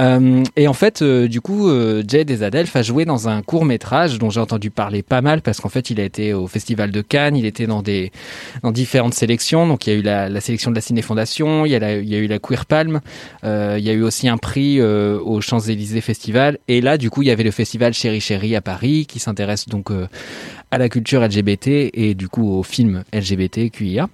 euh, 0.01 0.43
et 0.55 0.67
en 0.67 0.73
fait, 0.73 1.01
euh, 1.01 1.27
du 1.27 1.41
coup, 1.41 1.69
euh, 1.69 2.03
Jay 2.07 2.25
Desadelph 2.25 2.75
a 2.75 2.81
joué 2.81 3.05
dans 3.05 3.29
un 3.29 3.41
court 3.43 3.65
métrage 3.65 4.17
dont 4.17 4.29
j'ai 4.29 4.39
entendu 4.39 4.71
parler 4.71 5.03
pas 5.03 5.21
mal 5.21 5.41
parce 5.41 5.61
qu'en 5.61 5.69
fait, 5.69 5.91
il 5.91 5.99
a 5.99 6.03
été 6.03 6.33
au 6.33 6.47
Festival 6.47 6.91
de 6.91 7.01
Cannes, 7.01 7.35
il 7.35 7.45
était 7.45 7.67
dans 7.67 7.83
des 7.83 8.11
dans 8.63 8.71
différentes 8.71 9.13
sélections. 9.13 9.67
Donc, 9.67 9.85
il 9.85 9.93
y 9.93 9.95
a 9.95 9.99
eu 9.99 10.01
la, 10.01 10.41
sélection 10.41 10.71
de 10.71 10.75
la 10.75 10.81
Ciné 10.81 11.03
Fondation, 11.03 11.65
il 11.65 11.71
y 11.71 11.75
a, 11.75 11.97
il 11.97 12.09
y 12.09 12.15
a 12.15 12.17
eu 12.17 12.27
la 12.27 12.39
Queer 12.39 12.65
Palm, 12.65 13.01
euh, 13.43 13.75
il 13.77 13.85
y 13.85 13.89
a 13.89 13.93
eu 13.93 14.01
aussi 14.01 14.27
un 14.27 14.37
prix 14.37 14.81
au 14.81 15.41
Champs 15.41 15.59
Élysées 15.59 16.01
Festival. 16.01 16.57
Et 16.67 16.81
là, 16.81 16.97
du 16.97 17.09
coup, 17.09 17.21
il 17.21 17.27
y 17.27 17.31
avait 17.31 17.43
le 17.43 17.51
festival 17.51 17.93
Chéri 17.93 18.21
Chéri 18.21 18.55
à 18.55 18.61
Paris 18.61 19.05
qui 19.05 19.19
s'intéresse 19.19 19.67
donc 19.67 19.91
à 20.71 20.77
la 20.77 20.89
culture 20.89 21.21
LGBT 21.21 21.91
et 21.93 22.15
du 22.15 22.27
coup 22.27 22.49
au 22.49 22.63
film 22.63 23.03
LGBTQIA. 23.13 24.07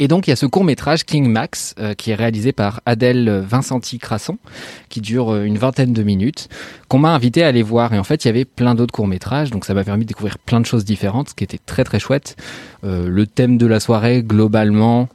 Et 0.00 0.08
donc 0.08 0.26
il 0.26 0.30
y 0.30 0.32
a 0.32 0.36
ce 0.36 0.46
court 0.46 0.64
métrage 0.64 1.04
King 1.04 1.28
Max 1.28 1.74
euh, 1.78 1.92
qui 1.92 2.10
est 2.10 2.14
réalisé 2.14 2.52
par 2.52 2.80
Adèle 2.86 3.44
Vincenti 3.46 3.98
Crasson, 3.98 4.38
qui 4.88 5.02
dure 5.02 5.34
euh, 5.34 5.44
une 5.44 5.58
vingtaine 5.58 5.92
de 5.92 6.02
minutes, 6.02 6.48
qu'on 6.88 6.98
m'a 6.98 7.14
invité 7.14 7.44
à 7.44 7.48
aller 7.48 7.62
voir. 7.62 7.92
Et 7.92 7.98
en 7.98 8.02
fait 8.02 8.24
il 8.24 8.28
y 8.28 8.30
avait 8.30 8.46
plein 8.46 8.74
d'autres 8.74 8.94
courts 8.94 9.06
métrages, 9.06 9.50
donc 9.50 9.66
ça 9.66 9.74
m'a 9.74 9.84
permis 9.84 10.04
de 10.04 10.08
découvrir 10.08 10.38
plein 10.38 10.58
de 10.58 10.64
choses 10.64 10.86
différentes, 10.86 11.28
ce 11.28 11.34
qui 11.34 11.44
était 11.44 11.60
très 11.64 11.84
très 11.84 11.98
chouette. 11.98 12.36
Euh, 12.82 13.08
le 13.08 13.26
thème 13.26 13.58
de 13.58 13.66
la 13.66 13.78
soirée 13.78 14.22
globalement 14.22 15.08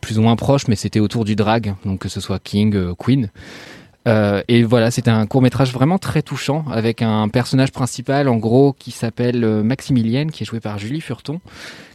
plus 0.00 0.20
ou 0.20 0.22
moins 0.22 0.36
proche, 0.36 0.68
mais 0.68 0.76
c'était 0.76 1.00
autour 1.00 1.24
du 1.24 1.34
drag, 1.34 1.74
donc 1.84 1.98
que 1.98 2.08
ce 2.08 2.20
soit 2.20 2.38
King, 2.38 2.94
Queen. 2.94 3.28
Euh, 4.06 4.42
et 4.46 4.62
voilà, 4.62 4.90
c'était 4.90 5.10
un 5.10 5.26
court 5.26 5.42
métrage 5.42 5.72
vraiment 5.72 5.98
très 5.98 6.22
touchant 6.22 6.64
avec 6.70 7.02
un 7.02 7.28
personnage 7.28 7.72
principal 7.72 8.28
en 8.28 8.36
gros 8.36 8.72
qui 8.72 8.92
s'appelle 8.92 9.42
euh, 9.42 9.62
Maximilienne, 9.62 10.30
qui 10.30 10.44
est 10.44 10.46
joué 10.46 10.60
par 10.60 10.78
Julie 10.78 11.00
Furton, 11.00 11.40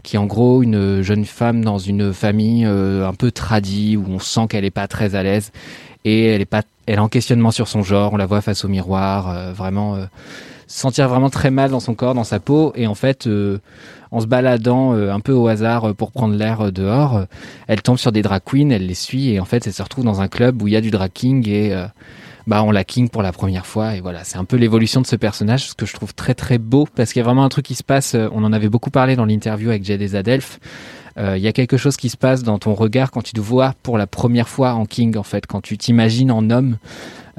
qui 0.04 0.18
est 0.18 0.20
en 0.20 0.26
gros 0.26 0.62
une 0.62 1.02
jeune 1.02 1.26
femme 1.26 1.64
dans 1.64 1.78
une 1.78 2.14
famille 2.14 2.66
euh, 2.66 3.08
un 3.08 3.14
peu 3.14 3.32
tradie 3.32 3.96
où 3.96 4.06
on 4.10 4.20
sent 4.20 4.48
qu'elle 4.50 4.66
est 4.66 4.72
pas 4.72 4.88
très 4.88 5.16
à 5.16 5.24
l'aise 5.24 5.52
et 6.04 6.26
elle 6.28 6.42
est 6.42 6.46
pas, 6.46 6.64
elle 6.86 6.96
est 6.96 7.00
en 7.00 7.08
questionnement 7.08 7.52
sur 7.52 7.68
son 7.68 7.82
genre. 7.82 8.14
On 8.14 8.18
la 8.18 8.26
voit 8.26 8.42
face 8.42 8.66
au 8.66 8.68
miroir, 8.68 9.54
vraiment 9.54 9.98
se 10.68 10.80
sentir 10.80 11.08
vraiment 11.08 11.30
très 11.30 11.52
mal 11.52 11.70
dans 11.70 11.80
son 11.80 11.94
corps, 11.94 12.16
dans 12.16 12.24
sa 12.24 12.40
peau 12.40 12.74
et 12.76 12.88
en 12.88 12.96
fait. 12.96 13.30
En 14.12 14.20
se 14.20 14.28
baladant 14.28 14.94
euh, 14.94 15.12
un 15.12 15.20
peu 15.20 15.34
au 15.34 15.48
hasard 15.48 15.90
euh, 15.90 15.94
pour 15.94 16.12
prendre 16.12 16.36
l'air 16.36 16.62
euh, 16.62 16.72
dehors, 16.72 17.26
elle 17.68 17.82
tombe 17.82 17.98
sur 17.98 18.12
des 18.12 18.22
drag 18.22 18.42
queens, 18.44 18.70
elle 18.70 18.86
les 18.86 18.94
suit 18.94 19.30
et 19.30 19.40
en 19.40 19.46
fait 19.46 19.66
elle 19.66 19.74
se 19.74 19.82
retrouve 19.82 20.06
dans 20.06 20.22
un 20.22 20.28
club 20.28 20.62
où 20.62 20.68
il 20.68 20.74
y 20.74 20.76
a 20.76 20.82
du 20.82 20.92
drag 20.92 21.12
king 21.14 21.48
et 21.48 21.76
bah 22.48 22.64
on 22.64 22.72
la 22.72 22.84
king 22.84 23.10
pour 23.10 23.22
la 23.22 23.32
première 23.32 23.66
fois 23.66 23.96
et 23.96 24.02
voilà 24.02 24.24
c'est 24.24 24.38
un 24.38 24.46
peu 24.46 24.58
l'évolution 24.58 25.02
de 25.02 25.08
ce 25.08 25.16
personnage 25.16 25.70
ce 25.70 25.74
que 25.76 25.86
je 25.86 25.94
trouve 25.94 26.14
très 26.14 26.34
très 26.34 26.58
beau 26.58 26.88
parce 26.96 27.14
qu'il 27.14 27.20
y 27.20 27.24
a 27.24 27.26
vraiment 27.26 27.44
un 27.44 27.50
truc 27.50 27.66
qui 27.66 27.76
se 27.76 27.84
passe 27.84 28.16
on 28.16 28.44
en 28.44 28.52
avait 28.52 28.70
beaucoup 28.70 28.90
parlé 28.90 29.16
dans 29.16 29.26
l'interview 29.26 29.70
avec 29.70 29.90
Adelph 29.90 30.60
Euh, 31.18 31.38
il 31.38 31.44
y 31.44 31.48
a 31.48 31.54
quelque 31.54 31.78
chose 31.78 31.98
qui 31.98 32.10
se 32.10 32.18
passe 32.18 32.44
dans 32.44 32.58
ton 32.58 32.74
regard 32.74 33.12
quand 33.12 33.22
tu 33.22 33.34
te 33.34 33.42
vois 33.42 33.74
pour 33.84 33.98
la 33.98 34.08
première 34.08 34.48
fois 34.48 34.74
en 34.74 34.86
king 34.86 35.18
en 35.18 35.24
fait 35.24 35.46
quand 35.46 35.62
tu 35.62 35.78
t'imagines 35.78 36.32
en 36.32 36.50
homme 36.50 36.78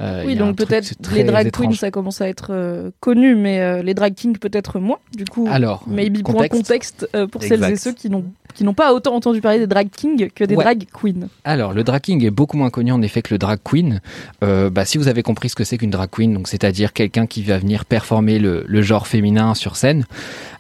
Euh, 0.03 0.25
Oui, 0.27 0.35
donc 0.37 0.57
peut-être 0.57 0.95
les 1.15 1.25
drag 1.25 1.47
étrange. 1.47 1.69
queens, 1.69 1.75
ça 1.77 1.91
commence 1.91 2.21
à 2.21 2.29
être 2.29 2.49
euh, 2.51 2.91
connu, 3.01 3.37
mais 3.37 3.61
euh, 3.61 3.83
les 3.83 3.95
drag 3.95 4.15
kings 4.15 4.37
peut-être 4.39 4.79
moins. 4.81 4.99
Du 5.17 5.25
coup, 5.25 5.47
Alors, 5.51 5.85
maybe 5.87 6.23
pour 6.23 6.31
un 6.43 6.49
contexte. 6.49 7.01
contexte 7.03 7.09
euh, 7.15 7.27
pour 7.27 7.43
celles 7.43 7.63
et 7.65 7.77
ceux 7.77 7.93
qui 7.93 8.11
n'ont 8.11 8.25
qui 8.55 8.65
n'ont 8.65 8.75
pas 8.75 8.93
autant 8.93 9.15
entendu 9.15 9.41
parler 9.41 9.61
des 9.61 9.67
drag 9.67 9.89
kings 9.91 10.29
que 10.35 10.45
des 10.45 10.55
Ouais. 10.57 10.65
drag 10.65 10.85
queens. 10.93 11.29
Alors, 11.45 11.73
le 11.73 11.85
drag 11.85 12.03
king 12.03 12.23
est 12.23 12.31
beaucoup 12.31 12.59
moins 12.59 12.69
connu 12.69 12.93
en 12.93 13.01
effet 13.01 13.23
que 13.23 13.33
le 13.33 13.39
drag 13.39 13.59
queen. 13.65 14.03
Euh, 14.45 14.69
bah, 14.69 14.85
si 14.85 14.99
vous 14.99 15.09
avez 15.09 15.23
compris 15.23 15.49
ce 15.49 15.55
que 15.55 15.65
c'est 15.65 15.79
qu'une 15.79 15.89
drag 15.89 16.11
queen, 16.11 16.35
donc 16.35 16.49
c'est-à-dire 16.49 16.93
quelqu'un 16.93 17.27
qui 17.27 17.43
va 17.45 17.57
venir 17.57 17.87
performer 17.87 18.39
le, 18.39 18.65
le 18.67 18.83
genre 18.83 19.07
féminin 19.07 19.55
sur 19.55 19.77
scène, 19.77 20.05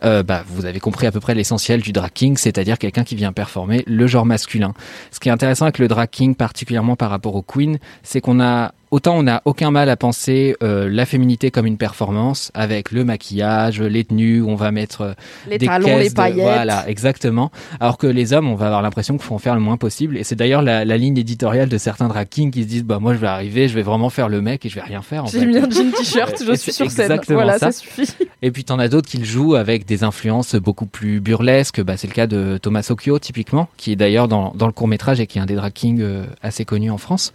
euh, 0.05 0.23
bah, 0.23 0.43
vous 0.49 0.65
avez 0.65 0.81
compris 0.81 1.07
à 1.07 1.13
peu 1.13 1.21
près 1.21 1.35
l'essentiel 1.35 1.83
du 1.83 1.93
drag 1.93 2.11
king, 2.15 2.39
c'est-à-dire 2.39 2.79
quelqu'un 2.79 3.05
qui 3.05 3.15
vient 3.15 3.33
performer 3.33 3.83
le 3.87 4.07
genre 4.07 4.25
masculin. 4.25 4.73
Ce 5.11 5.21
qui 5.21 5.29
est 5.29 5.33
intéressant 5.33 5.67
avec 5.67 5.79
le 5.79 5.87
drag 5.89 6.09
king, 6.09 6.35
particulièrement 6.35 6.97
par 6.97 7.11
rapport 7.11 7.35
au 7.35 7.43
queen, 7.43 7.79
c'est 8.03 8.23
qu'on 8.23 8.41
a 8.41 8.73
Autant 8.93 9.17
on 9.17 9.23
n'a 9.23 9.41
aucun 9.47 9.71
mal 9.71 9.89
à 9.89 9.97
penser 9.97 10.55
euh, 10.63 10.87
la 10.89 11.07
féminité 11.07 11.51
comme 11.51 11.65
une 11.65 11.79
performance 11.79 12.51
avec 12.53 12.93
le 12.93 13.05
maquillage, 13.05 13.81
les 13.81 14.05
tenues, 14.05 14.43
où 14.43 14.51
on 14.51 14.55
va 14.55 14.71
mettre 14.71 15.01
euh, 15.01 15.13
Les 15.49 15.57
des 15.57 15.65
talons, 15.67 15.97
les 15.97 16.11
de- 16.11 16.15
paillettes. 16.15 16.43
voilà, 16.45 16.87
exactement. 16.89 17.51
Alors 17.81 17.97
que 17.97 18.07
les 18.07 18.35
hommes, 18.35 18.51
on 18.51 18.55
va 18.55 18.67
avoir 18.67 18.83
l'impression 18.83 19.17
qu'il 19.17 19.25
faut 19.25 19.35
en 19.35 19.39
faire 19.39 19.55
le 19.55 19.63
moins 19.63 19.79
possible. 19.79 20.19
Et 20.19 20.25
c'est 20.25 20.37
d'ailleurs 20.37 20.61
la, 20.61 20.85
la 20.85 20.97
ligne 20.99 21.17
éditoriale 21.17 21.71
de 21.71 21.79
certains 21.79 22.07
drag 22.09 22.29
kings 22.29 22.51
qui 22.51 22.65
se 22.65 22.69
disent 22.69 22.85
bah 22.85 22.99
moi 23.01 23.15
je 23.15 23.19
vais 23.19 23.29
arriver, 23.29 23.67
je 23.67 23.75
vais 23.75 23.81
vraiment 23.83 24.11
faire 24.11 24.29
le 24.29 24.43
mec 24.43 24.67
et 24.67 24.69
je 24.69 24.75
vais 24.75 24.83
rien 24.83 25.01
faire. 25.01 25.25
J'ai 25.27 25.47
mis 25.47 25.57
un 25.57 25.71
jean 25.71 25.91
t-shirt, 25.91 26.43
je 26.47 26.53
Et 26.53 26.57
suis 26.59 26.73
sur 26.73 26.91
scène. 26.91 27.07
exactement 27.11 27.39
Voilà, 27.39 27.59
ça. 27.59 27.73
ça 27.73 27.81
suffit. 27.81 28.13
Et 28.43 28.51
puis 28.51 28.65
t'en 28.65 28.79
as 28.79 28.89
d'autres 28.89 29.09
qui 29.09 29.17
le 29.17 29.25
jouent 29.25 29.55
avec 29.55 29.87
des 29.87 30.05
influences 30.05 30.55
beaucoup 30.55 30.85
plus 30.87 31.21
burlesques. 31.21 31.81
Bah, 31.83 31.97
c'est 31.97 32.09
le 32.09 32.13
cas 32.13 32.27
de 32.27 32.59
Thomas 32.61 32.87
Occhio 32.91 33.19
typiquement, 33.19 33.71
qui 33.79 33.93
est 33.93 33.97
d'ailleurs 33.97 34.29
dans, 34.29 34.53
dans 34.55 34.67
le 34.67 34.73
court 34.75 34.87
métrage 34.89 35.19
et 35.19 35.27
qui 35.27 35.39
est 35.39 35.41
un 35.41 35.47
des 35.47 35.55
drag 35.55 35.73
kings 35.73 36.03
euh, 36.03 36.25
assez 36.43 36.67
connus 36.67 36.91
en 36.91 36.99
France. 36.99 37.33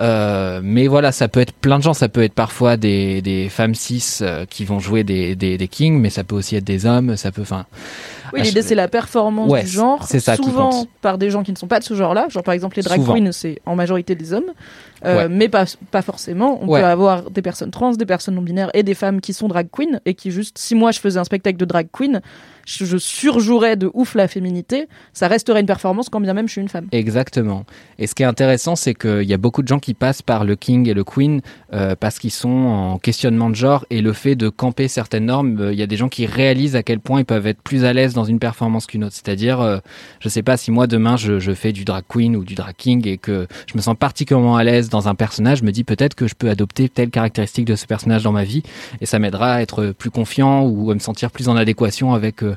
Euh, 0.00 0.60
mais 0.62 0.86
voilà, 0.86 1.12
ça 1.12 1.28
peut 1.28 1.40
être 1.40 1.52
plein 1.52 1.78
de 1.78 1.82
gens. 1.82 1.92
Ça 1.94 2.08
peut 2.08 2.22
être 2.22 2.32
parfois 2.34 2.76
des, 2.76 3.20
des 3.22 3.48
femmes 3.48 3.74
cis 3.74 4.02
euh, 4.22 4.46
qui 4.46 4.64
vont 4.64 4.78
jouer 4.78 5.04
des, 5.04 5.36
des, 5.36 5.58
des 5.58 5.68
kings, 5.68 5.98
mais 6.00 6.10
ça 6.10 6.24
peut 6.24 6.34
aussi 6.34 6.56
être 6.56 6.64
des 6.64 6.86
hommes. 6.86 7.16
Ça 7.16 7.30
peut, 7.32 7.42
enfin. 7.42 7.66
Oui, 8.32 8.42
l'idée 8.42 8.62
c'est 8.62 8.76
la 8.76 8.86
performance 8.86 9.50
Ouais, 9.50 9.62
du 9.62 9.68
genre, 9.68 10.04
c'est 10.06 10.20
ça 10.20 10.36
souvent 10.36 10.86
par 11.02 11.18
des 11.18 11.30
gens 11.30 11.42
qui 11.42 11.50
ne 11.50 11.56
sont 11.56 11.66
pas 11.66 11.80
de 11.80 11.84
ce 11.84 11.94
genre-là. 11.94 12.28
Genre 12.28 12.44
par 12.44 12.54
exemple 12.54 12.76
les 12.76 12.82
drag 12.82 13.04
queens, 13.04 13.32
c'est 13.32 13.60
en 13.66 13.74
majorité 13.74 14.14
des 14.14 14.32
hommes, 14.32 14.52
Euh, 15.04 15.16
Ouais. 15.16 15.28
mais 15.28 15.48
pas 15.48 15.64
pas 15.90 16.02
forcément. 16.02 16.60
On 16.62 16.68
Ouais. 16.68 16.80
peut 16.80 16.86
avoir 16.86 17.30
des 17.30 17.42
personnes 17.42 17.70
trans, 17.70 17.90
des 17.92 18.06
personnes 18.06 18.34
non 18.36 18.42
binaires 18.42 18.70
et 18.74 18.82
des 18.84 18.94
femmes 18.94 19.20
qui 19.20 19.32
sont 19.32 19.48
drag 19.48 19.66
queens 19.72 19.98
et 20.06 20.14
qui 20.14 20.30
juste 20.30 20.58
si 20.58 20.74
moi 20.76 20.92
je 20.92 21.00
faisais 21.00 21.18
un 21.18 21.24
spectacle 21.24 21.56
de 21.58 21.64
drag 21.64 21.88
queen, 21.92 22.20
je, 22.78 22.96
surjouerais 22.96 23.76
de 23.76 23.90
ouf 23.94 24.14
la 24.14 24.28
féminité. 24.28 24.88
Ça 25.12 25.28
resterait 25.28 25.60
une 25.60 25.66
performance 25.66 26.08
quand 26.08 26.20
bien 26.20 26.34
même 26.34 26.46
je 26.46 26.52
suis 26.52 26.60
une 26.60 26.68
femme. 26.68 26.86
Exactement. 26.92 27.64
Et 27.98 28.06
ce 28.06 28.14
qui 28.14 28.22
est 28.22 28.26
intéressant, 28.26 28.76
c'est 28.76 28.94
qu'il 28.94 29.22
y 29.22 29.34
a 29.34 29.38
beaucoup 29.38 29.62
de 29.62 29.68
gens 29.68 29.78
qui 29.78 29.94
passent 29.94 30.22
par 30.22 30.44
le 30.44 30.56
king 30.56 30.88
et 30.88 30.94
le 30.94 31.04
queen 31.04 31.40
euh, 31.72 31.94
parce 31.98 32.18
qu'ils 32.18 32.30
sont 32.30 32.48
en 32.48 32.98
questionnement 32.98 33.50
de 33.50 33.54
genre 33.54 33.84
et 33.90 34.00
le 34.02 34.12
fait 34.12 34.36
de 34.36 34.48
camper 34.48 34.88
certaines 34.88 35.26
normes. 35.26 35.60
euh, 35.60 35.72
Il 35.72 35.78
y 35.78 35.82
a 35.82 35.86
des 35.86 35.96
gens 35.96 36.08
qui 36.08 36.26
réalisent 36.26 36.76
à 36.76 36.82
quel 36.82 37.00
point 37.00 37.20
ils 37.20 37.24
peuvent 37.24 37.46
être 37.46 37.62
plus 37.62 37.84
à 37.84 37.92
l'aise 37.92 38.14
dans 38.14 38.24
une 38.24 38.38
performance 38.38 38.86
qu'une 38.86 39.04
autre. 39.04 39.14
C'est-à-dire, 39.14 39.60
euh, 39.60 39.78
je 40.20 40.28
sais 40.28 40.42
pas 40.42 40.56
si 40.56 40.70
moi 40.70 40.86
demain 40.86 41.16
je, 41.16 41.38
je 41.38 41.52
fais 41.52 41.72
du 41.72 41.84
drag 41.84 42.04
queen 42.08 42.36
ou 42.36 42.44
du 42.44 42.54
drag 42.54 42.74
king 42.76 43.06
et 43.06 43.18
que 43.18 43.46
je 43.66 43.76
me 43.76 43.82
sens 43.82 43.96
particulièrement 43.98 44.56
à 44.56 44.64
l'aise 44.64 44.88
dans 44.88 45.08
un 45.08 45.14
personnage, 45.14 45.58
je 45.58 45.64
me 45.64 45.72
dis 45.72 45.84
peut-être 45.84 46.14
que 46.14 46.26
je 46.26 46.34
peux 46.34 46.48
adopter 46.48 46.88
telle 46.88 47.10
caractéristique 47.10 47.64
de 47.64 47.74
ce 47.74 47.86
personnage 47.86 48.22
dans 48.22 48.32
ma 48.32 48.44
vie 48.44 48.62
et 49.00 49.06
ça 49.06 49.18
m'aidera 49.18 49.54
à 49.54 49.62
être 49.62 49.92
plus 49.98 50.10
confiant 50.10 50.62
ou 50.62 50.90
à 50.90 50.94
me 50.94 51.00
sentir 51.00 51.30
plus 51.30 51.48
en 51.48 51.56
adéquation 51.56 52.14
avec 52.14 52.42
euh, 52.42 52.56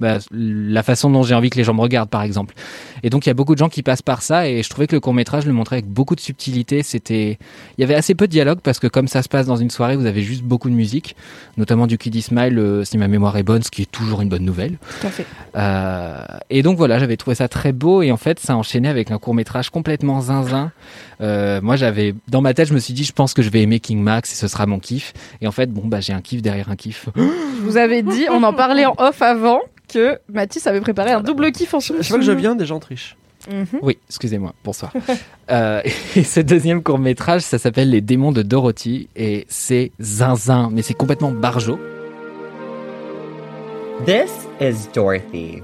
bah, 0.00 0.18
la 0.30 0.82
façon 0.82 1.10
dont 1.10 1.22
j'ai 1.22 1.34
envie 1.34 1.50
que 1.50 1.56
les 1.56 1.64
gens 1.64 1.74
me 1.74 1.80
regardent, 1.80 2.10
par 2.10 2.22
exemple. 2.22 2.54
Et 3.02 3.10
donc 3.10 3.26
il 3.26 3.28
y 3.28 3.30
a 3.30 3.34
beaucoup 3.34 3.54
de 3.54 3.58
gens 3.58 3.68
qui 3.68 3.82
passent 3.82 4.02
par 4.02 4.22
ça 4.22 4.48
et 4.48 4.62
je 4.62 4.68
trouvais 4.68 4.86
que 4.86 4.94
le 4.94 5.00
court 5.00 5.14
métrage 5.14 5.46
le 5.46 5.52
montrait 5.52 5.76
avec 5.76 5.86
beaucoup 5.86 6.14
de 6.14 6.20
subtilité. 6.20 6.82
C'était, 6.82 7.38
il 7.78 7.80
y 7.80 7.84
avait 7.84 7.94
assez 7.94 8.14
peu 8.14 8.26
de 8.26 8.32
dialogue 8.32 8.58
parce 8.62 8.78
que 8.78 8.86
comme 8.86 9.08
ça 9.08 9.22
se 9.22 9.28
passe 9.28 9.46
dans 9.46 9.56
une 9.56 9.70
soirée, 9.70 9.96
vous 9.96 10.06
avez 10.06 10.22
juste 10.22 10.42
beaucoup 10.42 10.68
de 10.68 10.74
musique, 10.74 11.16
notamment 11.56 11.86
du 11.86 11.98
Kiddie 11.98 12.22
Smile, 12.22 12.58
euh, 12.58 12.84
si 12.84 12.98
ma 12.98 13.08
mémoire 13.08 13.36
est 13.36 13.42
bonne, 13.42 13.62
ce 13.62 13.70
qui 13.70 13.82
est 13.82 13.90
toujours 13.90 14.22
une 14.22 14.28
bonne 14.28 14.44
nouvelle. 14.44 14.78
Tout 15.00 15.06
à 15.06 15.10
fait. 15.10 15.26
Euh, 15.56 16.20
et 16.50 16.62
donc 16.62 16.76
voilà, 16.76 16.98
j'avais 16.98 17.16
trouvé 17.16 17.34
ça 17.34 17.48
très 17.48 17.72
beau 17.72 18.02
et 18.02 18.12
en 18.12 18.16
fait 18.16 18.38
ça 18.38 18.56
enchaînait 18.56 18.88
avec 18.88 19.10
un 19.10 19.18
court 19.18 19.34
métrage 19.34 19.70
complètement 19.70 20.20
zinzin. 20.20 20.72
Euh, 21.22 21.60
moi 21.62 21.76
j'avais 21.76 22.14
dans 22.28 22.42
ma 22.42 22.52
tête 22.52 22.68
je 22.68 22.74
me 22.74 22.78
suis 22.78 22.92
dit 22.92 23.04
je 23.04 23.12
pense 23.12 23.32
que 23.32 23.40
je 23.40 23.48
vais 23.48 23.62
aimer 23.62 23.80
King 23.80 24.02
Max 24.02 24.30
et 24.32 24.36
ce 24.36 24.48
sera 24.48 24.66
mon 24.66 24.78
kiff. 24.78 25.14
Et 25.40 25.46
en 25.46 25.52
fait 25.52 25.72
bon 25.72 25.82
bah 25.86 26.00
j'ai 26.00 26.12
un 26.12 26.20
kiff 26.20 26.42
derrière 26.42 26.70
un 26.70 26.76
kiff. 26.76 27.08
Je 27.16 27.62
vous 27.62 27.76
avais 27.76 28.02
dit, 28.02 28.26
on 28.30 28.42
en 28.42 28.52
parlait 28.52 28.86
en 28.86 28.94
off 28.98 29.22
avant 29.22 29.60
que 29.88 30.18
Mathis 30.32 30.66
avait 30.66 30.80
préparé 30.80 31.12
un 31.12 31.20
double 31.20 31.52
kiff 31.52 31.74
en 31.74 31.80
Je 31.80 31.92
vois 31.92 32.18
que 32.18 32.24
je 32.24 32.32
viens, 32.32 32.54
des 32.54 32.66
gens 32.66 32.80
trichent. 32.80 33.16
Mhm. 33.50 33.78
Oui, 33.82 33.98
excusez-moi, 34.08 34.54
bonsoir. 34.64 34.92
euh, 35.50 35.80
et 36.16 36.24
ce 36.24 36.40
deuxième 36.40 36.82
court 36.82 36.98
métrage, 36.98 37.42
ça 37.42 37.58
s'appelle 37.58 37.90
Les 37.90 38.00
démons 38.00 38.32
de 38.32 38.42
Dorothy 38.42 39.08
et 39.14 39.46
c'est 39.48 39.92
zinzin, 40.00 40.70
mais 40.72 40.82
c'est 40.82 40.94
complètement 40.94 41.30
barjo. 41.30 41.78
This 44.04 44.30
is 44.60 44.88
Dorothy. 44.92 45.62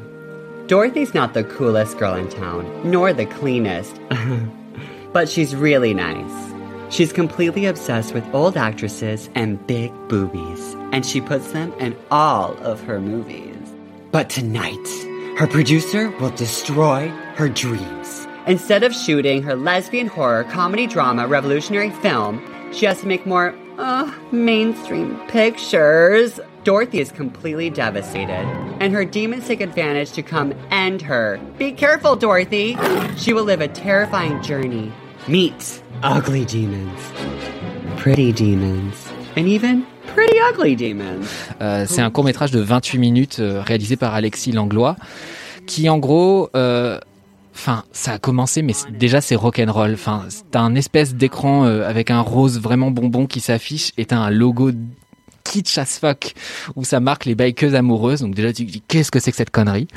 Dorothy's 0.68 1.12
not 1.12 1.34
the 1.34 1.42
coolest 1.42 1.98
girl 1.98 2.14
in 2.14 2.28
town, 2.28 2.64
nor 2.84 3.12
the 3.12 3.26
cleanest, 3.26 4.00
but 5.12 5.28
she's 5.28 5.54
really 5.54 5.92
nice. 5.92 6.32
She's 6.88 7.12
completely 7.12 7.66
obsessed 7.66 8.14
with 8.14 8.24
old 8.32 8.56
actresses 8.56 9.28
and 9.34 9.58
big 9.66 9.92
boobies, 10.08 10.76
and 10.92 11.04
she 11.04 11.20
puts 11.20 11.52
them 11.52 11.72
in 11.78 11.94
all 12.10 12.56
of 12.62 12.80
her 12.84 13.00
movies. 13.00 13.61
But 14.12 14.28
tonight, 14.28 14.86
her 15.38 15.46
producer 15.46 16.10
will 16.20 16.30
destroy 16.30 17.08
her 17.36 17.48
dreams. 17.48 18.26
Instead 18.46 18.82
of 18.82 18.94
shooting 18.94 19.42
her 19.42 19.56
lesbian 19.56 20.06
horror 20.06 20.44
comedy 20.44 20.86
drama 20.86 21.26
revolutionary 21.26 21.88
film, 21.88 22.44
she 22.74 22.84
has 22.84 23.00
to 23.00 23.06
make 23.06 23.24
more 23.24 23.54
uh, 23.78 24.12
mainstream 24.30 25.18
pictures. 25.28 26.38
Dorothy 26.62 27.00
is 27.00 27.10
completely 27.10 27.70
devastated, 27.70 28.46
and 28.80 28.92
her 28.92 29.06
demons 29.06 29.46
take 29.46 29.62
advantage 29.62 30.12
to 30.12 30.22
come 30.22 30.52
end 30.70 31.00
her. 31.00 31.40
Be 31.56 31.72
careful, 31.72 32.14
Dorothy! 32.14 32.76
She 33.16 33.32
will 33.32 33.44
live 33.44 33.62
a 33.62 33.68
terrifying 33.68 34.42
journey. 34.42 34.92
Meet 35.26 35.82
ugly 36.02 36.44
demons, 36.44 37.00
pretty 37.96 38.30
demons, 38.32 39.08
and 39.36 39.48
even 39.48 39.86
Euh, 41.60 41.84
c'est 41.88 42.00
un 42.00 42.10
court 42.10 42.24
métrage 42.24 42.50
de 42.50 42.60
28 42.60 42.98
minutes 42.98 43.36
euh, 43.40 43.62
réalisé 43.62 43.96
par 43.96 44.14
Alexis 44.14 44.52
Langlois, 44.52 44.96
qui 45.66 45.88
en 45.88 45.98
gros, 45.98 46.50
euh, 46.56 46.98
enfin, 47.54 47.84
ça 47.92 48.12
a 48.12 48.18
commencé, 48.18 48.62
mais 48.62 48.74
déjà 48.90 49.20
c'est 49.20 49.34
rock'n'roll. 49.34 49.94
Enfin, 49.94 50.26
t'as 50.50 50.60
un 50.60 50.74
espèce 50.74 51.14
d'écran 51.14 51.64
avec 51.64 52.10
un 52.10 52.20
rose 52.20 52.60
vraiment 52.60 52.90
bonbon 52.90 53.26
qui 53.26 53.40
s'affiche, 53.40 53.92
et 53.98 54.06
t'as 54.06 54.18
un 54.18 54.30
logo 54.30 54.70
kitsch 55.42 55.78
as 55.78 55.98
fuck, 55.98 56.34
où 56.76 56.84
ça 56.84 57.00
marque 57.00 57.24
les 57.24 57.34
bikeuses 57.34 57.74
amoureuses. 57.74 58.20
Donc 58.20 58.34
déjà, 58.34 58.52
tu 58.52 58.64
dis, 58.64 58.82
qu'est-ce 58.86 59.10
que 59.10 59.20
c'est 59.20 59.30
que 59.30 59.36
cette 59.36 59.50
connerie? 59.50 59.88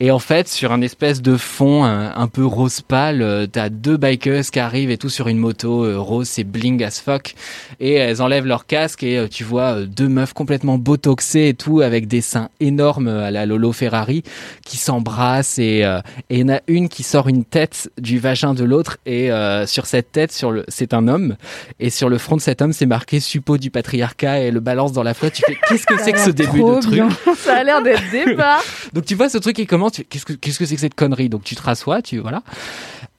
Et 0.00 0.10
en 0.10 0.18
fait, 0.18 0.48
sur 0.48 0.72
un 0.72 0.80
espèce 0.80 1.22
de 1.22 1.36
fond 1.36 1.84
un, 1.84 2.28
peu 2.28 2.44
rose 2.44 2.80
pâle, 2.80 3.22
euh, 3.22 3.46
t'as 3.46 3.68
deux 3.68 3.96
bikeuses 3.96 4.50
qui 4.50 4.60
arrivent 4.60 4.90
et 4.90 4.98
tout 4.98 5.08
sur 5.08 5.28
une 5.28 5.38
moto 5.38 5.84
euh, 5.84 5.98
rose, 5.98 6.28
c'est 6.28 6.44
bling 6.44 6.82
as 6.82 7.00
fuck. 7.00 7.34
Et 7.80 7.94
elles 7.94 8.22
enlèvent 8.22 8.46
leur 8.46 8.66
casque 8.66 9.02
et 9.02 9.18
euh, 9.18 9.28
tu 9.28 9.44
vois 9.44 9.82
deux 9.84 10.08
meufs 10.08 10.32
complètement 10.32 10.78
botoxées 10.78 11.48
et 11.48 11.54
tout, 11.54 11.80
avec 11.80 12.06
des 12.06 12.20
seins 12.20 12.48
énormes 12.60 13.08
à 13.08 13.30
la 13.30 13.46
Lolo 13.46 13.72
Ferrari, 13.72 14.22
qui 14.64 14.76
s'embrassent 14.76 15.58
et 15.58 15.84
il 16.30 16.38
y 16.38 16.42
en 16.42 16.48
a 16.48 16.60
une 16.66 16.88
qui 16.88 17.02
sort 17.02 17.28
une 17.28 17.44
tête 17.44 17.90
du 17.98 18.18
vagin 18.18 18.54
de 18.54 18.64
l'autre 18.64 18.98
et 19.06 19.30
sur 19.66 19.86
cette 19.86 20.12
tête, 20.12 20.32
sur 20.32 20.50
le, 20.50 20.64
c'est 20.68 20.94
un 20.94 21.08
homme 21.08 21.36
et 21.80 21.90
sur 21.90 22.08
le 22.08 22.18
front 22.18 22.36
de 22.36 22.40
cet 22.40 22.62
homme, 22.62 22.72
c'est 22.72 22.86
marqué 22.86 23.20
suppôt 23.20 23.58
du 23.58 23.70
patriarcat 23.70 24.40
et 24.40 24.50
le 24.50 24.60
balance 24.60 24.77
dans 24.86 25.02
la 25.02 25.14
flotte. 25.14 25.34
Tu 25.34 25.42
fais 25.46 25.58
qu'est-ce 25.68 25.86
que 25.86 25.98
c'est 25.98 26.12
que 26.12 26.18
ce 26.20 26.30
début 26.30 26.62
de 26.62 26.80
truc. 26.80 27.36
Ça 27.36 27.56
a 27.56 27.64
l'air 27.64 27.82
d'être 27.82 28.02
débat. 28.12 28.58
Donc 28.92 29.04
tu 29.04 29.14
vois 29.14 29.28
ce 29.28 29.38
truc 29.38 29.56
qui 29.56 29.66
commence, 29.66 30.00
qu'est-ce 30.08 30.24
que 30.24 30.32
qu'est-ce 30.32 30.58
que 30.58 30.66
c'est 30.66 30.74
que 30.74 30.80
cette 30.80 30.94
connerie? 30.94 31.28
Donc 31.28 31.44
tu 31.44 31.54
te 31.54 31.62
rassois, 31.62 32.02
tu 32.02 32.18
voilà. 32.18 32.42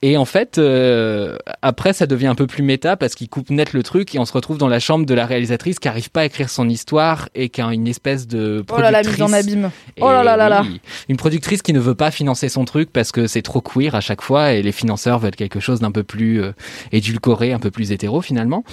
Et 0.01 0.15
en 0.15 0.23
fait, 0.23 0.57
euh, 0.57 1.37
après, 1.61 1.91
ça 1.91 2.05
devient 2.07 2.27
un 2.27 2.35
peu 2.35 2.47
plus 2.47 2.63
méta 2.63 2.95
parce 2.95 3.15
qu'il 3.15 3.27
coupe 3.27 3.49
net 3.49 3.73
le 3.73 3.83
truc 3.83 4.15
et 4.15 4.19
on 4.19 4.23
se 4.23 4.31
retrouve 4.31 4.57
dans 4.57 4.69
la 4.69 4.79
chambre 4.79 5.05
de 5.05 5.13
la 5.13 5.25
réalisatrice 5.25 5.77
qui 5.77 5.89
arrive 5.89 6.09
pas 6.09 6.21
à 6.21 6.25
écrire 6.25 6.49
son 6.49 6.69
histoire 6.69 7.27
et 7.35 7.49
qui 7.49 7.59
a 7.59 7.65
une 7.73 7.85
espèce 7.85 8.25
de 8.25 8.63
Oh 8.71 8.79
là 8.79 8.91
là, 8.91 8.99
mise 8.99 9.09
productrice- 9.09 9.29
en 9.29 9.33
abîme. 9.33 9.71
Oh 9.99 10.09
là 10.09 10.23
là 10.23 10.37
là 10.37 10.47
là. 10.47 10.61
oui, 10.65 10.79
Une 11.09 11.17
productrice 11.17 11.61
qui 11.61 11.73
ne 11.73 11.81
veut 11.81 11.95
pas 11.95 12.11
financer 12.11 12.47
son 12.47 12.63
truc 12.63 12.93
parce 12.93 13.11
que 13.11 13.27
c'est 13.27 13.41
trop 13.41 13.59
queer 13.59 13.93
à 13.93 13.99
chaque 13.99 14.21
fois 14.21 14.53
et 14.53 14.61
les 14.61 14.71
financeurs 14.71 15.19
veulent 15.19 15.35
quelque 15.35 15.59
chose 15.59 15.81
d'un 15.81 15.91
peu 15.91 16.03
plus 16.03 16.41
euh, 16.41 16.53
édulcoré, 16.93 17.51
un 17.51 17.59
peu 17.59 17.69
plus 17.71 17.91
hétéro 17.91 18.21
finalement. 18.21 18.63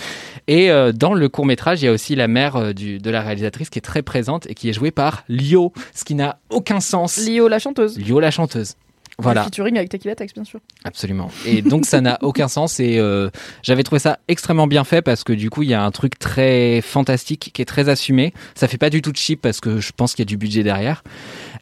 Et 0.46 0.70
euh, 0.70 0.92
dans 0.92 1.12
le 1.12 1.28
court 1.28 1.44
métrage, 1.46 1.82
il 1.82 1.86
y 1.86 1.88
a 1.88 1.92
aussi 1.92 2.14
la 2.14 2.28
mère 2.28 2.72
du, 2.72 2.98
de 2.98 3.10
la 3.10 3.22
réalisatrice 3.22 3.68
qui 3.68 3.80
est 3.80 3.82
très 3.82 4.02
présente 4.02 4.48
et 4.48 4.54
qui 4.54 4.68
est 4.68 4.72
jouée 4.72 4.92
par 4.92 5.24
Lio, 5.28 5.72
ce 5.92 6.04
qui 6.04 6.14
n'a 6.14 6.38
aucun 6.50 6.78
sens. 6.78 7.16
Lio 7.16 7.48
la 7.48 7.58
chanteuse. 7.58 7.98
Lio 7.98 8.20
la 8.20 8.30
chanteuse. 8.30 8.74
Voilà. 9.18 9.44
Featuring 9.44 9.76
avec 9.78 9.88
Tequila 9.88 10.14
Tex, 10.14 10.34
bien 10.34 10.44
sûr. 10.44 10.60
Absolument. 10.84 11.30
Et 11.46 11.62
donc 11.62 11.86
ça 11.86 12.00
n'a 12.00 12.18
aucun 12.22 12.48
sens 12.48 12.80
et 12.80 12.98
euh, 12.98 13.30
j'avais 13.62 13.82
trouvé 13.82 13.98
ça 13.98 14.18
extrêmement 14.28 14.66
bien 14.66 14.84
fait 14.84 15.00
parce 15.00 15.24
que 15.24 15.32
du 15.32 15.48
coup 15.48 15.62
il 15.62 15.70
y 15.70 15.74
a 15.74 15.82
un 15.82 15.90
truc 15.90 16.18
très 16.18 16.82
fantastique 16.82 17.50
qui 17.54 17.62
est 17.62 17.66
très 17.66 17.88
assumé. 17.88 18.34
Ça 18.54 18.68
fait 18.68 18.76
pas 18.78 18.90
du 18.90 19.00
tout 19.00 19.12
de 19.12 19.16
cheap 19.16 19.40
parce 19.40 19.60
que 19.60 19.80
je 19.80 19.92
pense 19.96 20.14
qu'il 20.14 20.22
y 20.22 20.26
a 20.26 20.30
du 20.30 20.36
budget 20.36 20.62
derrière. 20.62 21.02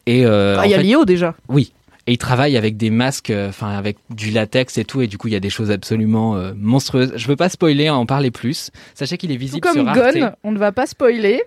Et 0.05 0.25
euh, 0.25 0.57
Ah, 0.59 0.65
il 0.65 0.71
y 0.71 0.73
a 0.73 0.81
Lio 0.81 1.05
déjà. 1.05 1.35
Oui. 1.47 1.71
Et 2.07 2.11
il 2.11 2.17
travaille 2.17 2.55
avec 2.55 2.77
des 2.77 2.91
masques, 2.91 3.31
euh, 3.31 3.49
enfin 3.49 3.69
avec 3.69 3.97
du 4.11 4.29
latex 4.29 4.77
et 4.77 4.85
tout, 4.85 5.01
et 5.01 5.07
du 5.07 5.17
coup 5.17 5.27
il 5.27 5.33
y 5.33 5.37
a 5.37 5.39
des 5.39 5.49
choses 5.49 5.71
absolument 5.71 6.35
monstrueuses. 6.55 7.13
Je 7.15 7.27
veux 7.27 7.35
pas 7.37 7.49
spoiler, 7.49 7.89
en 7.89 8.05
parler 8.05 8.31
plus. 8.31 8.69
Sachez 8.93 9.17
qu'il 9.17 9.31
est 9.31 9.35
Tout 9.35 9.39
visible 9.39 9.61
comme 9.61 9.73
sur 9.73 9.87
Arte. 9.87 10.13
Gone, 10.13 10.31
on 10.43 10.51
ne 10.51 10.59
va 10.59 10.71
pas 10.71 10.85
spoiler. 10.85 11.41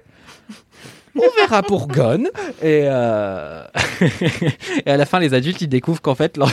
On 1.18 1.40
verra 1.40 1.62
pour 1.62 1.88
Gone. 1.88 2.28
Et, 2.62 2.82
euh... 2.84 3.64
et 4.86 4.90
à 4.90 4.96
la 4.96 5.06
fin, 5.06 5.18
les 5.18 5.34
adultes, 5.34 5.60
ils 5.60 5.68
découvrent 5.68 6.00
qu'en 6.00 6.14
fait, 6.14 6.36
leur 6.36 6.48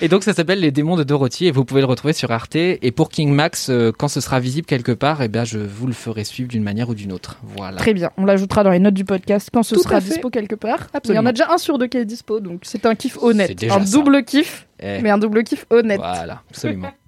et 0.00 0.08
donc, 0.08 0.22
ça 0.22 0.32
s'appelle 0.32 0.60
Les 0.60 0.70
démons 0.70 0.96
de 0.96 1.04
Dorothy 1.04 1.46
et 1.46 1.50
vous 1.50 1.64
pouvez 1.64 1.80
le 1.80 1.86
retrouver 1.86 2.12
sur 2.12 2.30
Arte. 2.30 2.56
Et 2.56 2.92
pour 2.92 3.08
King 3.08 3.32
Max, 3.32 3.68
euh, 3.70 3.92
quand 3.96 4.08
ce 4.08 4.20
sera 4.20 4.40
visible 4.40 4.66
quelque 4.66 4.92
part, 4.92 5.22
eh 5.22 5.28
bien, 5.28 5.44
je 5.44 5.58
vous 5.58 5.86
le 5.86 5.92
ferai 5.92 6.24
suivre 6.24 6.48
d'une 6.48 6.62
manière 6.62 6.88
ou 6.88 6.94
d'une 6.94 7.12
autre. 7.12 7.38
Voilà. 7.42 7.76
Très 7.76 7.94
bien, 7.94 8.10
on 8.16 8.24
l'ajoutera 8.24 8.64
dans 8.64 8.70
les 8.70 8.78
notes 8.78 8.94
du 8.94 9.04
podcast 9.04 9.50
quand 9.52 9.62
ce 9.62 9.74
Tout 9.74 9.82
sera 9.82 10.00
dispo 10.00 10.30
quelque 10.30 10.54
part. 10.54 10.88
Il 11.08 11.14
y 11.14 11.18
en 11.18 11.26
a 11.26 11.32
déjà 11.32 11.50
un 11.52 11.58
sur 11.58 11.78
deux 11.78 11.86
qui 11.86 11.98
est 11.98 12.04
dispo, 12.04 12.40
donc 12.40 12.60
c'est 12.62 12.86
un 12.86 12.94
kiff 12.94 13.18
honnête. 13.22 13.62
Un 13.64 13.84
ça. 13.84 13.96
double 13.98 14.24
kiff, 14.24 14.66
Eh. 14.80 15.00
mais 15.02 15.10
un 15.10 15.18
double 15.18 15.44
kiff 15.44 15.66
honnête. 15.70 16.00
Voilà, 16.00 16.42
absolument. 16.50 16.90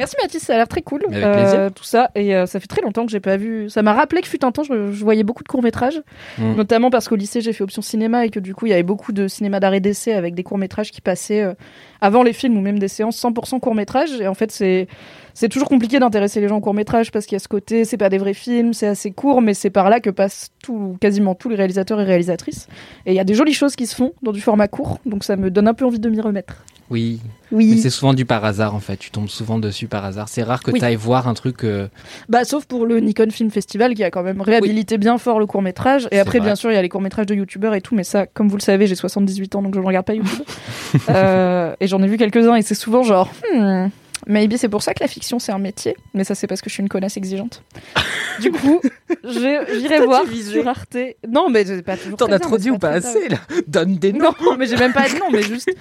Merci 0.00 0.16
Mathis, 0.22 0.42
ça 0.42 0.54
a 0.54 0.56
l'air 0.56 0.66
très 0.66 0.80
cool. 0.80 1.02
Avec 1.10 1.22
plaisir. 1.32 1.70
tout 1.74 1.84
ça, 1.84 2.10
et 2.14 2.34
euh, 2.34 2.46
ça 2.46 2.58
fait 2.58 2.66
très 2.66 2.80
longtemps 2.80 3.04
que 3.04 3.12
j'ai 3.12 3.20
pas 3.20 3.36
vu. 3.36 3.68
Ça 3.68 3.82
m'a 3.82 3.92
rappelé 3.92 4.22
que 4.22 4.28
fut 4.28 4.42
un 4.44 4.50
temps, 4.50 4.62
je, 4.62 4.90
je 4.92 5.04
voyais 5.04 5.24
beaucoup 5.24 5.42
de 5.42 5.48
courts-métrages, 5.48 6.00
Mm. 6.38 6.54
notamment 6.56 6.90
parce 6.90 7.08
qu'au 7.08 7.16
lycée 7.16 7.40
j'ai 7.42 7.52
fait 7.52 7.62
option 7.62 7.82
cinéma 7.82 8.24
et 8.24 8.30
que 8.30 8.40
du 8.40 8.54
coup 8.54 8.66
il 8.66 8.70
y 8.70 8.72
avait 8.72 8.82
beaucoup 8.82 9.12
de 9.12 9.28
cinéma 9.28 9.60
d'arrêt 9.60 9.80
d'essai 9.80 10.12
avec 10.14 10.34
des 10.34 10.42
courts-métrages 10.42 10.90
qui 10.90 11.00
passaient 11.02 11.42
euh, 11.42 11.52
avant 12.00 12.22
les 12.22 12.32
films 12.32 12.56
ou 12.56 12.60
même 12.62 12.78
des 12.78 12.88
séances 12.88 13.22
100% 13.22 13.60
courts-métrages. 13.60 14.20
Et 14.20 14.26
en 14.26 14.34
fait, 14.34 14.50
c'est. 14.50 14.88
C'est 15.32 15.48
toujours 15.48 15.68
compliqué 15.68 16.00
d'intéresser 16.00 16.40
les 16.40 16.48
gens 16.48 16.56
au 16.56 16.60
court-métrage 16.60 17.12
parce 17.12 17.24
qu'il 17.24 17.36
y 17.36 17.36
a 17.36 17.38
ce 17.38 17.46
côté, 17.46 17.84
c'est 17.84 17.96
pas 17.96 18.08
des 18.08 18.18
vrais 18.18 18.34
films, 18.34 18.74
c'est 18.74 18.88
assez 18.88 19.12
court, 19.12 19.40
mais 19.40 19.54
c'est 19.54 19.70
par 19.70 19.88
là 19.88 20.00
que 20.00 20.10
passent 20.10 20.50
tout, 20.60 20.96
quasiment 21.00 21.36
tous 21.36 21.48
les 21.48 21.54
réalisateurs 21.54 22.00
et 22.00 22.04
réalisatrices. 22.04 22.66
Et 23.06 23.12
il 23.12 23.14
y 23.14 23.20
a 23.20 23.24
des 23.24 23.34
jolies 23.34 23.54
choses 23.54 23.76
qui 23.76 23.86
se 23.86 23.94
font 23.94 24.12
dans 24.22 24.32
du 24.32 24.40
format 24.40 24.66
court, 24.66 24.98
donc 25.06 25.22
ça 25.22 25.36
me 25.36 25.48
donne 25.50 25.68
un 25.68 25.72
peu 25.72 25.86
envie 25.86 26.00
de 26.00 26.10
m'y 26.10 26.20
remettre. 26.20 26.64
Oui. 26.90 27.20
Oui. 27.52 27.70
Mais 27.70 27.76
c'est 27.80 27.90
souvent 27.90 28.14
du 28.14 28.24
par 28.24 28.44
hasard, 28.44 28.74
en 28.74 28.80
fait. 28.80 28.96
Tu 28.96 29.10
tombes 29.10 29.28
souvent 29.28 29.58
dessus 29.58 29.86
par 29.86 30.04
hasard. 30.04 30.28
C'est 30.28 30.42
rare 30.42 30.62
que 30.62 30.70
Oui. 30.72 30.80
tu 30.80 30.84
ailles 30.84 30.96
voir 30.96 31.28
un 31.28 31.34
truc. 31.34 31.62
euh, 31.64 31.86
Bah, 32.28 32.44
sauf 32.44 32.64
pour 32.66 32.84
le 32.84 32.98
Nikon 33.00 33.30
Film 33.30 33.50
Festival 33.50 33.94
qui 33.94 34.02
a 34.04 34.10
quand 34.10 34.22
même 34.24 34.40
réhabilité 34.40 34.98
bien 34.98 35.16
fort 35.18 35.38
le 35.38 35.46
court 35.46 35.62
métrage. 35.62 36.08
Et 36.10 36.18
après, 36.18 36.38
vrai. 36.38 36.48
bien 36.48 36.54
sûr, 36.56 36.70
il 36.70 36.74
y 36.74 36.76
a 36.78 36.82
les 36.82 36.88
courts 36.88 37.00
métrages 37.00 37.26
de 37.26 37.34
youtubeurs 37.34 37.74
et 37.74 37.80
tout, 37.80 37.94
mais 37.94 38.04
ça, 38.04 38.26
comme 38.26 38.48
vous 38.48 38.56
le 38.56 38.62
savez, 38.62 38.86
j'ai 38.88 38.94
78 38.96 39.54
ans 39.54 39.62
donc 39.62 39.74
je 39.74 39.80
ne 39.80 39.84
regarde 39.86 40.06
pas 40.06 40.14
YouTube. 40.14 40.44
Euh, 41.08 41.72
et 41.78 41.86
j'en 41.86 42.02
ai 42.02 42.08
vu 42.08 42.16
quelques-uns 42.16 42.56
et 42.56 42.62
c'est 42.62 42.74
souvent 42.74 43.04
genre, 43.04 43.30
hmm, 43.54 43.86
maybe 44.26 44.54
c'est 44.56 44.68
pour 44.68 44.82
ça 44.82 44.92
que 44.92 44.98
la 45.04 45.06
fiction 45.08 45.38
c'est 45.38 45.52
un 45.52 45.58
métier, 45.60 45.96
mais 46.14 46.24
ça 46.24 46.34
c'est 46.34 46.48
parce 46.48 46.60
que 46.60 46.68
je 46.68 46.74
suis 46.74 46.82
une 46.82 46.88
connasse 46.88 47.16
exigeante. 47.16 47.62
du 48.40 48.50
coup, 48.50 48.80
j'irai 49.24 50.00
voir 50.04 50.22
sur 50.26 50.66
Arte. 50.66 50.96
Non, 51.28 51.48
mais 51.48 51.64
pas 51.82 51.96
toujours. 51.96 52.18
T'en 52.18 52.26
as 52.26 52.40
trop 52.40 52.58
dit 52.58 52.70
ou 52.72 52.78
pas 52.78 52.90
assez, 52.90 53.28
là? 53.28 53.36
Donne 53.68 53.96
des 53.98 54.12
noms. 54.12 54.34
Non, 54.42 54.56
mais 54.58 54.66
j'ai 54.66 54.76
même 54.76 54.92
pas 54.92 55.08
dit 55.08 55.14
non, 55.14 55.26
mais 55.32 55.42
juste. 55.42 55.70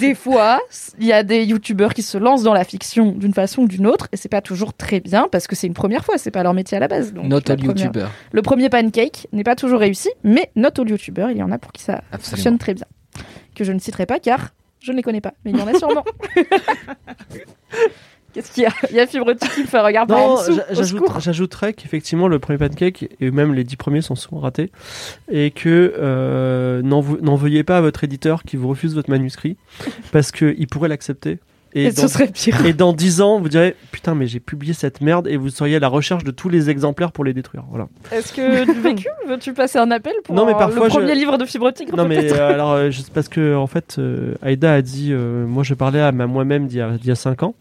Des 0.00 0.14
fois, 0.14 0.60
il 0.98 1.06
y 1.06 1.12
a 1.12 1.22
des 1.22 1.44
youtubeurs 1.44 1.94
qui 1.94 2.02
se 2.02 2.18
lancent 2.18 2.42
dans 2.42 2.52
la 2.54 2.64
fiction 2.64 3.12
d'une 3.12 3.32
façon 3.34 3.62
ou 3.62 3.68
d'une 3.68 3.86
autre, 3.86 4.08
et 4.12 4.16
c'est 4.16 4.28
pas 4.28 4.40
toujours 4.40 4.72
très 4.74 5.00
bien 5.00 5.28
parce 5.30 5.46
que 5.46 5.56
c'est 5.56 5.66
une 5.66 5.74
première 5.74 6.04
fois, 6.04 6.18
c'est 6.18 6.30
pas 6.30 6.42
leur 6.42 6.54
métier 6.54 6.76
à 6.76 6.80
la 6.80 6.88
base. 6.88 7.12
Donc, 7.12 7.24
Not 7.26 7.40
la 7.46 7.52
all 7.54 7.58
première- 7.58 7.76
YouTuber. 7.76 8.06
Le 8.32 8.42
premier 8.42 8.68
pancake 8.68 9.26
n'est 9.32 9.44
pas 9.44 9.56
toujours 9.56 9.80
réussi, 9.80 10.10
mais 10.24 10.50
not 10.56 10.70
all 10.78 10.88
youtubeurs, 10.90 11.30
il 11.30 11.38
y 11.38 11.42
en 11.42 11.50
a 11.52 11.58
pour 11.58 11.72
qui 11.72 11.82
ça 11.82 12.02
Absolument. 12.12 12.36
fonctionne 12.36 12.58
très 12.58 12.74
bien. 12.74 12.86
Que 13.54 13.64
je 13.64 13.72
ne 13.72 13.78
citerai 13.78 14.06
pas 14.06 14.18
car 14.20 14.50
je 14.80 14.92
ne 14.92 14.96
les 14.96 15.02
connais 15.02 15.20
pas, 15.22 15.32
mais 15.44 15.50
il 15.52 15.58
y 15.58 15.62
en 15.62 15.66
a 15.66 15.74
sûrement. 15.74 16.04
Qu'est-ce 18.36 18.52
qu'il 18.52 18.62
y 18.64 18.66
a 18.66 18.70
Il 18.90 18.96
y 18.96 19.00
a 19.00 19.06
Fibre 19.06 19.32
qui 19.32 19.62
me 19.62 19.66
fait 19.66 19.78
un 19.78 19.82
regard 19.82 20.06
par 20.06 20.18
en 20.18 20.28
Non, 20.28 20.34
dessous. 20.36 20.52
j'a- 20.56 20.62
Au 20.70 20.74
j'ajoute- 20.74 21.00
secours. 21.06 21.20
j'ajouterais 21.20 21.72
qu'effectivement 21.72 22.28
le 22.28 22.38
premier 22.38 22.58
pancake 22.58 23.08
et 23.18 23.30
même 23.30 23.54
les 23.54 23.64
dix 23.64 23.76
premiers 23.76 24.02
sont 24.02 24.14
souvent 24.14 24.40
ratés 24.40 24.70
et 25.30 25.50
que 25.50 25.94
euh, 25.98 26.82
n'en 26.82 27.00
veuillez 27.36 27.64
pas 27.64 27.78
à 27.78 27.80
votre 27.80 28.04
éditeur 28.04 28.42
qui 28.42 28.56
vous 28.56 28.68
refuse 28.68 28.94
votre 28.94 29.08
manuscrit 29.10 29.56
parce 30.12 30.30
qu'il 30.32 30.66
pourrait 30.68 30.88
l'accepter. 30.90 31.38
Et 31.78 31.90
ce 31.90 32.08
serait 32.08 32.28
pire. 32.28 32.64
Et 32.64 32.72
dans 32.72 32.94
dix 32.94 33.20
ans, 33.20 33.38
vous 33.38 33.50
direz 33.50 33.76
putain 33.92 34.14
mais 34.14 34.26
j'ai 34.26 34.40
publié 34.40 34.72
cette 34.72 35.02
merde 35.02 35.26
et 35.28 35.36
vous 35.36 35.50
seriez 35.50 35.76
à 35.76 35.78
la 35.78 35.88
recherche 35.88 36.24
de 36.24 36.30
tous 36.30 36.48
les 36.48 36.70
exemplaires 36.70 37.12
pour 37.12 37.22
les 37.22 37.34
détruire. 37.34 37.64
Voilà. 37.68 37.88
Est-ce 38.12 38.32
que 38.32 38.64
du 38.64 38.80
vécu, 38.80 39.08
veux-tu 39.28 39.52
passer 39.52 39.78
un 39.78 39.90
appel 39.90 40.14
pour 40.24 40.34
Non, 40.34 40.46
mais 40.46 40.52
parfois, 40.52 40.84
le 40.84 40.90
premier 40.90 41.12
je- 41.14 41.18
livre 41.18 41.36
de 41.36 41.44
Fibre 41.44 41.70
Tigre 41.72 41.94
Non 41.94 42.06
mais 42.08 42.32
euh, 42.32 42.48
alors 42.54 42.72
euh, 42.72 42.88
parce 43.12 43.28
que 43.28 43.54
en 43.54 43.66
fait 43.66 43.96
euh, 43.98 44.36
Aïda 44.40 44.72
a 44.72 44.80
dit 44.80 45.12
moi 45.12 45.64
je 45.64 45.74
parlais 45.74 46.00
à 46.00 46.12
moi-même 46.12 46.66
d'il 46.66 46.78
y 46.78 46.80
a 46.80 46.92
d'il 46.96 47.08
y 47.08 47.10
a 47.10 47.14
5 47.14 47.42
ans 47.42 47.54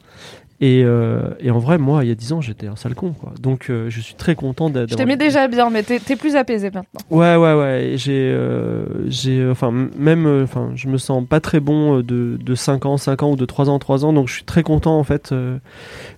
et, 0.61 0.83
euh, 0.85 1.31
et 1.39 1.51
en 1.51 1.59
vrai 1.59 1.77
moi 1.77 2.03
il 2.05 2.07
y 2.07 2.11
a 2.11 2.15
10 2.15 2.31
ans 2.33 2.39
j'étais 2.41 2.67
un 2.67 2.75
sale 2.77 2.95
con 2.95 3.11
quoi. 3.11 3.33
Donc 3.41 3.69
euh, 3.69 3.89
je 3.89 3.99
suis 3.99 4.15
très 4.15 4.35
content 4.35 4.69
d'a- 4.69 4.87
Je 4.87 4.95
t'aimais 4.95 5.17
déjà 5.17 5.47
bien, 5.47 5.69
mais 5.69 5.83
t'es 5.83 5.99
plus 6.15 6.35
apaisé 6.35 6.71
maintenant. 6.71 7.01
Ouais, 7.09 7.35
ouais, 7.35 7.53
ouais. 7.53 7.93
J'ai, 7.97 8.31
euh, 8.33 8.85
j'ai, 9.07 9.47
enfin, 9.49 9.71
même, 9.97 10.25
enfin, 10.43 10.71
je 10.75 10.87
me 10.87 10.97
sens 10.97 11.25
pas 11.27 11.39
très 11.39 11.59
bon 11.59 11.99
de, 11.99 12.37
de 12.41 12.55
5 12.55 12.85
ans, 12.85 12.97
5 12.97 13.23
ans 13.23 13.31
ou 13.31 13.35
de 13.35 13.45
3 13.45 13.69
ans, 13.69 13.79
3 13.79 14.05
ans. 14.05 14.13
Donc, 14.13 14.27
je 14.29 14.33
suis 14.35 14.43
très 14.43 14.63
content, 14.63 14.97
en 14.97 15.03
fait, 15.03 15.31
euh, 15.31 15.57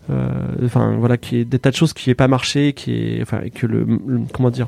euh, 0.09 0.29
enfin, 0.63 0.95
voilà, 0.99 1.17
qu'il 1.17 1.37
y 1.37 1.41
ait 1.41 1.45
des 1.45 1.59
tas 1.59 1.71
de 1.71 1.75
choses 1.75 1.93
qui 1.93 2.09
n'aient 2.09 2.15
pas 2.15 2.27
marché, 2.27 2.73
qui 2.73 3.17
enfin, 3.21 3.41
et 3.43 3.49
que 3.49 3.65
le, 3.67 3.85
le- 3.85 4.21
comment 4.33 4.49
dire, 4.51 4.67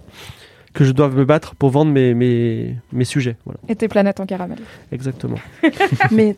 que 0.73 0.83
je 0.83 0.91
doive 0.91 1.15
me 1.15 1.25
battre 1.25 1.55
pour 1.55 1.69
vendre 1.69 1.91
mes, 1.91 2.13
mes, 2.13 2.75
mes 2.91 3.05
sujets. 3.05 3.37
Voilà, 3.45 3.59
Et 3.69 3.75
tes 3.75 3.87
planètes 3.87 4.19
en 4.19 4.25
caramel. 4.25 4.57
exactement. 4.91 5.37
Mais 6.11 6.35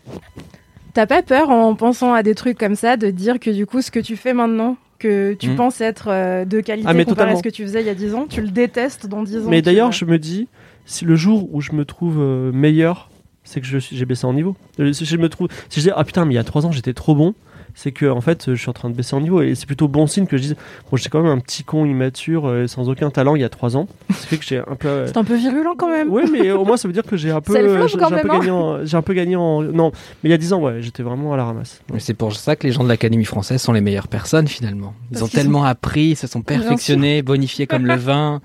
t'as 0.93 1.05
pas 1.05 1.21
peur 1.23 1.49
en 1.49 1.73
pensant 1.75 2.13
à 2.13 2.23
des 2.23 2.35
trucs 2.35 2.57
comme 2.57 2.75
ça 2.75 2.97
de 2.97 3.09
dire 3.09 3.39
que 3.39 3.49
du 3.49 3.65
coup, 3.65 3.81
ce 3.81 3.91
que 3.91 3.99
tu 3.99 4.15
fais 4.15 4.33
maintenant, 4.33 4.77
que 4.99 5.33
tu 5.33 5.49
Mm. 5.51 5.55
penses 5.55 5.81
être 5.81 6.09
euh, 6.09 6.45
de 6.45 6.59
qualité 6.61 6.87
Ah, 6.89 6.93
mais 6.93 7.05
comparé 7.05 7.31
à 7.31 7.35
ce 7.35 7.43
que 7.43 7.49
tu 7.49 7.63
faisais 7.63 7.81
il 7.81 7.87
y 7.87 7.89
a 7.89 7.95
10 7.95 8.13
ans, 8.13 8.25
tu 8.29 8.41
le 8.41 8.49
détestes 8.49 9.07
dans 9.07 9.23
10 9.23 9.37
ans. 9.47 9.49
Mais 9.49 9.61
d'ailleurs, 9.61 9.91
je 9.91 10.05
me 10.05 10.19
dis, 10.19 10.47
si 10.85 11.05
le 11.05 11.15
jour 11.15 11.47
où 11.53 11.61
je 11.61 11.71
me 11.71 11.85
trouve 11.85 12.17
euh, 12.19 12.51
meilleur, 12.51 13.09
c'est 13.43 13.59
que 13.61 13.67
j'ai 13.79 14.05
baissé 14.05 14.25
en 14.25 14.33
niveau. 14.33 14.55
Euh, 14.79 14.93
Si 14.93 15.05
je 15.05 15.17
me 15.17 15.27
trouve, 15.27 15.47
si 15.69 15.79
je 15.79 15.87
dis 15.87 15.91
ah 15.95 16.03
putain, 16.03 16.25
mais 16.25 16.33
il 16.33 16.37
y 16.37 16.39
a 16.39 16.43
3 16.43 16.65
ans 16.67 16.71
j'étais 16.71 16.93
trop 16.93 17.15
bon, 17.15 17.33
c'est 17.75 17.91
que 17.91 18.05
en 18.05 18.21
fait 18.21 18.45
je 18.53 18.55
suis 18.59 18.69
en 18.69 18.73
train 18.73 18.89
de 18.89 18.95
baisser 18.95 19.15
en 19.15 19.21
niveau 19.21 19.41
et 19.41 19.55
c'est 19.55 19.65
plutôt 19.65 19.87
bon 19.87 20.07
signe 20.07 20.25
que 20.27 20.37
je 20.37 20.41
dise 20.41 20.55
bon 20.89 20.97
j'étais 20.97 21.09
quand 21.09 21.21
même 21.21 21.31
un 21.31 21.39
petit 21.39 21.63
con 21.63 21.85
immature 21.85 22.47
euh, 22.47 22.67
sans 22.67 22.89
aucun 22.89 23.09
talent 23.09 23.35
il 23.35 23.41
y 23.41 23.45
a 23.45 23.49
3 23.49 23.77
ans. 23.77 23.87
Ça 24.09 24.15
fait 24.27 24.37
que 24.37 24.45
j'ai 24.45 24.57
un 24.59 24.75
peu. 24.77 24.87
euh, 24.87 25.07
C'est 25.07 25.17
un 25.17 25.23
peu 25.23 25.35
virulent 25.35 25.75
quand 25.77 25.89
même. 25.89 26.09
Ouais, 26.09 26.23
mais 26.31 26.51
au 26.51 26.65
moins 26.65 26.77
ça 26.77 26.87
veut 26.87 26.93
dire 26.93 27.03
que 27.03 27.17
j'ai 27.17 27.31
un 27.31 27.41
peu, 27.41 27.55
euh, 27.55 27.87
j'ai 27.87 27.99
un 28.01 28.05
hein. 28.05 28.21
gagné, 28.23 28.51
en- 28.51 28.85
j'ai 28.85 28.97
un 28.97 29.01
peu 29.01 29.13
gagné 29.13 29.35
en. 29.35 29.61
Non, 29.61 29.91
mais 30.23 30.29
il 30.29 30.31
y 30.31 30.33
a 30.33 30.37
10 30.37 30.53
ans 30.53 30.61
ouais, 30.61 30.81
j'étais 30.81 31.03
vraiment 31.03 31.33
à 31.33 31.37
la 31.37 31.45
ramasse. 31.45 31.81
Mais 31.93 31.99
c'est 31.99 32.13
pour 32.13 32.33
ça 32.35 32.55
que 32.55 32.65
les 32.67 32.73
gens 32.73 32.83
de 32.83 32.89
l'Académie 32.89 33.25
française 33.25 33.61
sont 33.61 33.73
les 33.73 33.81
meilleures 33.81 34.07
personnes 34.07 34.47
finalement. 34.47 34.93
Ils 35.11 35.19
Parce 35.19 35.23
ont 35.23 35.27
tellement 35.27 35.63
appris, 35.63 36.09
ils 36.09 36.15
se 36.15 36.27
sont 36.27 36.41
perfectionnés, 36.41 37.21
bonifiés 37.21 37.67
comme 37.67 37.85
le 37.85 37.95
vin, 37.97 38.41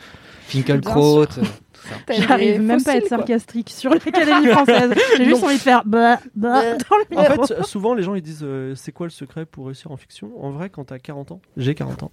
Finkelkraut. 0.48 1.26
J'arrive 2.08 2.60
même 2.60 2.82
pas 2.82 2.92
à 2.92 2.96
être 2.96 3.08
sarcastique 3.08 3.70
sur 3.70 3.90
l'Académie 3.90 4.48
française. 4.48 4.92
J'ai 5.16 5.24
juste 5.24 5.42
envie 5.44 5.56
de 5.56 5.60
faire 5.60 5.82
bah, 5.84 6.18
bah 6.34 6.74
dans 6.76 6.96
le 7.10 7.18
En 7.18 7.46
fait, 7.46 7.62
souvent 7.64 7.94
les 7.94 8.02
gens 8.02 8.14
ils 8.14 8.22
disent 8.22 8.42
euh, 8.42 8.74
c'est 8.74 8.92
quoi 8.92 9.06
le 9.06 9.10
secret 9.10 9.44
pour 9.46 9.66
réussir 9.66 9.90
en 9.90 9.96
fiction? 9.96 10.30
En 10.42 10.50
vrai, 10.50 10.70
quand 10.70 10.84
t'as 10.84 10.98
40 10.98 11.32
ans, 11.32 11.40
j'ai 11.56 11.74
40 11.74 12.04
ans. 12.04 12.10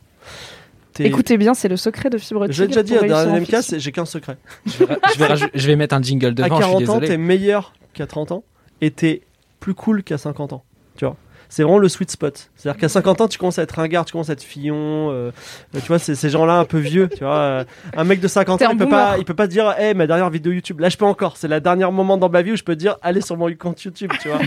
Écoutez 1.00 1.38
bien, 1.38 1.54
c'est 1.54 1.68
le 1.70 1.78
secret 1.78 2.10
de 2.10 2.18
Fibre 2.18 2.46
J'ai 2.50 2.68
déjà 2.68 2.84
dit 2.84 2.94
dernier 2.94 3.40
fiction. 3.40 3.58
MK, 3.60 3.64
c'est- 3.64 3.80
j'ai 3.80 3.92
qu'un 3.92 4.06
secret. 4.06 4.38
Je 4.66 4.84
vais, 4.84 4.98
je 5.14 5.20
vais 5.20 5.26
rajou- 5.26 5.50
je 5.54 5.68
vais 5.68 5.76
mettre 5.76 5.96
un 5.96 6.02
jingle 6.02 6.36
devant, 6.36 6.56
à 6.56 6.62
je 6.62 6.66
suis 6.66 6.86
40 6.86 6.90
ans, 6.90 7.00
t'es 7.00 7.18
meilleur 7.18 7.74
qu'à 7.94 8.06
30 8.06 8.32
ans 8.32 8.44
et 8.82 8.92
t'es 8.92 9.22
plus 9.60 9.74
cool 9.74 10.04
qu'à 10.04 10.18
50 10.20 10.54
ans. 10.54 10.64
Tu 10.96 11.06
vois 11.06 11.16
c'est 11.56 11.62
vraiment 11.62 11.78
le 11.78 11.88
sweet 11.88 12.10
spot. 12.10 12.50
C'est-à-dire 12.56 12.80
qu'à 12.82 12.90
50 12.90 13.22
ans, 13.22 13.28
tu 13.28 13.38
commences 13.38 13.60
à 13.60 13.62
être 13.62 13.74
ringard, 13.76 14.06
tu 14.06 14.12
commences 14.14 14.32
à 14.32 14.34
être 14.34 14.42
fillon. 14.42 15.12
euh, 15.12 15.30
tu 15.74 15.82
vois, 15.88 16.00
c'est 16.00 16.16
ces 16.16 16.30
gens-là 16.32 16.54
un 16.58 16.66
peu 16.66 16.80
vieux. 16.80 17.08
Tu 17.10 17.24
vois, 17.24 17.36
euh, 17.36 17.64
un 17.96 18.04
mec 18.06 18.20
de 18.20 18.28
50 18.28 18.58
T'es 18.58 18.66
ans, 18.66 18.72
il 18.72 18.78
peut, 18.80 18.90
pas, 18.90 19.20
il 19.20 19.24
peut 19.24 19.36
pas 19.36 19.46
dire, 19.46 19.72
hey, 19.78 19.94
ma 19.94 20.08
dernière 20.08 20.32
vidéo 20.32 20.52
YouTube. 20.52 20.80
Là, 20.80 20.90
je 20.90 20.98
peux 20.98 21.06
encore. 21.06 21.38
C'est 21.38 21.48
la 21.48 21.60
dernière 21.60 21.92
moment 21.92 22.18
dans 22.18 22.30
ma 22.30 22.42
vie 22.42 22.54
où 22.54 22.56
je 22.56 22.64
peux 22.64 22.76
dire, 22.76 22.98
allez 23.04 23.22
sur 23.22 23.38
mon 23.38 23.54
compte 23.54 23.84
YouTube. 23.84 24.12
Tu 24.20 24.30
vois. 24.30 24.40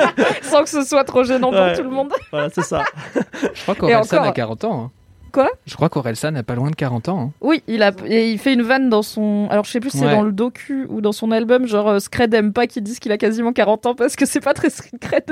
Sans 0.42 0.62
que 0.62 0.70
ce 0.70 0.82
soit 0.84 1.04
trop 1.04 1.22
gênant 1.22 1.52
Ouais. 1.52 1.68
pour 1.74 1.76
tout 1.76 1.84
le 1.84 1.94
monde. 1.94 2.12
voilà, 2.32 2.48
c'est 2.48 2.62
ça. 2.64 2.82
Je 3.14 3.60
crois 3.62 3.74
Et 3.74 3.78
qu'Orelsan 3.78 4.16
encore- 4.16 4.28
a 4.28 4.32
40 4.32 4.64
ans. 4.64 4.84
hein. 4.84 4.90
Quoi 5.34 5.50
Je 5.66 5.74
crois 5.74 5.88
qu'Orelsan 5.88 6.30
n'a 6.30 6.42
pas 6.44 6.54
loin 6.54 6.70
de 6.70 6.76
40 6.76 7.08
ans. 7.08 7.20
hein. 7.20 7.30
Oui, 7.40 7.62
il 7.66 7.82
a 7.82 7.90
et 8.06 8.30
il 8.30 8.38
fait 8.38 8.52
une 8.54 8.62
vanne 8.62 8.88
dans 8.88 9.02
son. 9.02 9.48
Alors 9.50 9.64
je 9.64 9.70
sais 9.72 9.80
plus 9.80 9.90
si 9.90 9.98
c'est 9.98 10.08
dans 10.10 10.22
le 10.22 10.30
docu 10.32 10.86
ou 10.88 11.00
dans 11.00 11.10
son 11.12 11.32
album, 11.32 11.66
genre 11.66 11.88
euh, 11.88 11.98
Scred 11.98 12.32
aime 12.34 12.52
pas 12.52 12.68
qu'ils 12.68 12.84
disent 12.84 13.00
qu'il 13.00 13.10
a 13.10 13.18
quasiment 13.18 13.52
40 13.52 13.86
ans 13.86 13.94
parce 13.96 14.14
que 14.14 14.26
c'est 14.26 14.40
pas 14.40 14.54
très 14.54 14.70
Scred. 14.70 15.24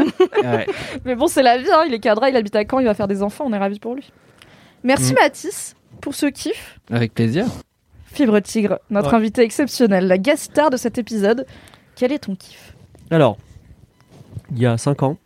Ouais. 0.42 0.66
Mais 1.04 1.14
bon, 1.14 1.28
c'est 1.28 1.42
la 1.44 1.56
vie, 1.56 1.70
hein. 1.72 1.84
il 1.86 1.94
est 1.94 2.00
cadra, 2.00 2.28
il 2.30 2.36
habite 2.36 2.56
à 2.56 2.64
Caen, 2.68 2.80
il 2.80 2.84
va 2.86 2.94
faire 2.94 3.06
des 3.06 3.22
enfants, 3.22 3.44
on 3.46 3.52
est 3.52 3.58
ravis 3.58 3.78
pour 3.78 3.94
lui. 3.94 4.10
Merci 4.82 5.12
Mm. 5.12 5.16
Mathis 5.22 5.76
pour 6.00 6.14
ce 6.16 6.26
kiff. 6.26 6.80
Avec 6.90 7.14
plaisir. 7.14 7.46
Fibre 8.06 8.40
Tigre, 8.40 8.80
notre 8.90 9.10
Ouais. 9.10 9.14
invité 9.14 9.42
exceptionnel, 9.42 10.08
la 10.08 10.18
guest 10.18 10.50
star 10.50 10.68
de 10.70 10.76
cet 10.76 10.98
épisode. 10.98 11.46
Quel 11.94 12.10
est 12.12 12.18
ton 12.18 12.34
kiff? 12.34 12.74
Alors, 13.12 13.38
il 14.50 14.58
y 14.60 14.66
a 14.66 14.76
5 14.76 15.02
ans, 15.04 15.16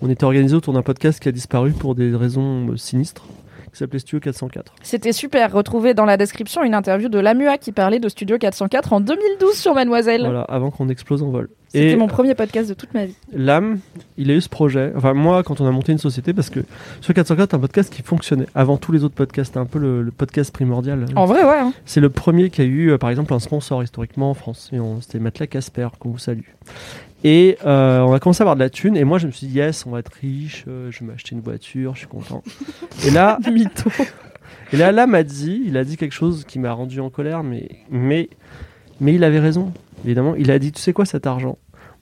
on 0.00 0.08
était 0.08 0.24
organisé 0.24 0.54
autour 0.56 0.72
d'un 0.72 0.82
podcast 0.82 1.20
qui 1.20 1.28
a 1.28 1.32
disparu 1.32 1.72
pour 1.72 1.94
des 1.94 2.16
raisons 2.16 2.70
euh, 2.70 2.76
sinistres, 2.78 3.26
qui 3.72 3.78
s'appelait 3.78 3.98
Studio 3.98 4.20
404. 4.20 4.74
C'était 4.82 5.12
super. 5.12 5.52
Retrouvez 5.52 5.94
dans 5.94 6.04
la 6.04 6.16
description 6.16 6.62
une 6.62 6.74
interview 6.74 7.08
de 7.08 7.18
Lamua 7.18 7.58
qui 7.58 7.72
parlait 7.72 7.98
de 8.00 8.08
Studio 8.08 8.38
404 8.38 8.92
en 8.92 9.00
2012 9.00 9.54
sur 9.54 9.74
Mademoiselle. 9.74 10.22
Voilà, 10.22 10.42
avant 10.42 10.70
qu'on 10.70 10.88
explose 10.88 11.22
en 11.22 11.30
vol. 11.30 11.48
C'était 11.72 11.94
mon 11.94 12.08
premier 12.08 12.34
podcast 12.34 12.68
de 12.68 12.74
toute 12.74 12.92
ma 12.94 13.04
vie. 13.06 13.14
L'âme, 13.32 13.78
il 14.18 14.28
a 14.32 14.34
eu 14.34 14.40
ce 14.40 14.48
projet. 14.48 14.92
Enfin, 14.96 15.14
moi, 15.14 15.44
quand 15.44 15.60
on 15.60 15.66
a 15.68 15.70
monté 15.70 15.92
une 15.92 15.98
société, 15.98 16.32
parce 16.32 16.50
que 16.50 16.60
Studio 17.00 17.14
404 17.14 17.52
est 17.52 17.56
un 17.56 17.60
podcast 17.60 17.94
qui 17.94 18.02
fonctionnait 18.02 18.46
avant 18.56 18.76
tous 18.76 18.90
les 18.90 19.04
autres 19.04 19.14
podcasts. 19.14 19.50
C'était 19.50 19.60
un 19.60 19.66
peu 19.66 19.78
le, 19.78 20.02
le 20.02 20.10
podcast 20.10 20.52
primordial. 20.52 21.06
En 21.14 21.26
vrai, 21.26 21.44
ouais. 21.44 21.58
hein. 21.60 21.72
C'est 21.84 22.00
le 22.00 22.10
premier 22.10 22.50
qui 22.50 22.60
a 22.60 22.64
eu, 22.64 22.90
euh, 22.90 22.98
par 22.98 23.08
exemple, 23.10 23.32
un 23.34 23.38
sponsor 23.38 23.84
historiquement 23.84 24.30
en 24.30 24.34
France. 24.34 24.72
C'était 25.00 25.20
Matelas 25.20 25.46
Casper, 25.46 25.86
qu'on 26.00 26.10
vous 26.10 26.18
salue. 26.18 26.40
Et 27.22 27.58
euh, 27.66 28.00
on 28.00 28.12
a 28.12 28.20
commencé 28.20 28.42
à 28.42 28.44
avoir 28.44 28.56
de 28.56 28.60
la 28.60 28.70
thune. 28.70 28.96
Et 28.96 29.04
moi, 29.04 29.18
je 29.18 29.26
me 29.26 29.32
suis 29.32 29.46
dit, 29.46 29.54
yes, 29.54 29.84
on 29.86 29.90
va 29.90 29.98
être 29.98 30.12
riche. 30.20 30.64
euh, 30.68 30.90
je 30.90 31.00
vais 31.00 31.06
m'acheter 31.06 31.34
une 31.34 31.42
voiture, 31.42 31.94
je 31.94 32.00
suis 32.00 32.08
content. 32.08 32.42
et 33.06 33.10
là, 33.10 33.38
Mytho. 33.52 33.90
et 34.72 34.76
là, 34.76 34.92
là 34.92 35.06
m'a 35.06 35.22
dit, 35.22 35.62
il 35.66 35.76
a 35.76 35.84
dit 35.84 35.96
quelque 35.96 36.12
chose 36.12 36.44
qui 36.44 36.58
m'a 36.58 36.72
rendu 36.72 37.00
en 37.00 37.10
colère, 37.10 37.42
mais, 37.42 37.68
mais, 37.90 38.30
mais 39.00 39.14
il 39.14 39.24
avait 39.24 39.40
raison, 39.40 39.72
évidemment. 40.04 40.34
Il 40.36 40.50
a 40.50 40.58
dit, 40.58 40.72
tu 40.72 40.80
sais 40.80 40.92
quoi, 40.92 41.04
cet 41.04 41.26
argent, 41.26 41.58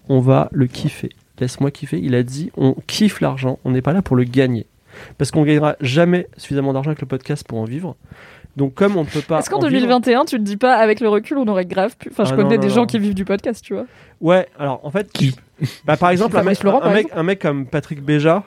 on 0.09 0.21
va 0.21 0.49
le 0.53 0.67
kiffer. 0.67 1.11
Laisse-moi 1.41 1.71
kiffer. 1.71 2.01
Il 2.03 2.15
a 2.15 2.23
dit, 2.23 2.51
on 2.57 2.75
kiffe 2.87 3.21
l'argent, 3.21 3.59
on 3.65 3.73
n'est 3.73 3.83
pas 3.83 3.93
là 3.93 4.03
pour 4.03 4.17
le 4.17 4.25
gagner. 4.25 4.67
Parce 5.17 5.31
qu'on 5.31 5.45
gagnera 5.45 5.77
jamais 5.81 6.29
suffisamment 6.37 6.73
d'argent 6.73 6.91
avec 6.91 7.01
le 7.01 7.07
podcast 7.07 7.47
pour 7.47 7.59
en 7.59 7.65
vivre. 7.65 7.97
Donc, 8.59 8.75
comme 8.75 8.97
on 8.97 9.05
ne 9.05 9.09
peut 9.09 9.23
pas. 9.23 9.39
Est-ce 9.39 9.49
qu'en 9.49 9.57
en 9.59 9.61
vivre- 9.69 9.73
2021, 9.81 10.25
tu 10.27 10.37
te 10.37 10.43
dis 10.43 10.57
pas, 10.59 10.75
avec 10.77 11.01
le 11.01 11.09
recul, 11.09 11.39
on 11.39 11.47
aurait 11.49 11.65
grave 11.65 11.97
pu. 11.97 12.11
Enfin, 12.11 12.25
je 12.25 12.33
Ah 12.35 12.37
connais 12.37 12.57
non, 12.57 12.61
des 12.63 12.69
non, 12.69 12.75
gens 12.75 12.81
non. 12.83 12.87
qui 12.87 12.99
vivent 12.99 13.15
du 13.15 13.25
podcast, 13.25 13.65
tu 13.65 13.73
vois. 13.75 13.87
Ouais, 14.21 14.47
alors 14.59 14.81
en 14.85 14.91
fait. 14.91 15.11
Qui 15.13 15.35
bah, 15.87 15.97
Par 15.97 16.11
exemple, 16.11 16.37
un 16.37 16.43
mec, 16.43 16.63
Laurent, 16.63 16.79
un, 16.79 16.81
par 16.83 16.91
mec, 16.93 17.05
exemple. 17.07 17.19
un 17.19 17.23
mec 17.23 17.39
comme 17.41 17.67
Patrick 17.67 18.03
Béja, 18.03 18.43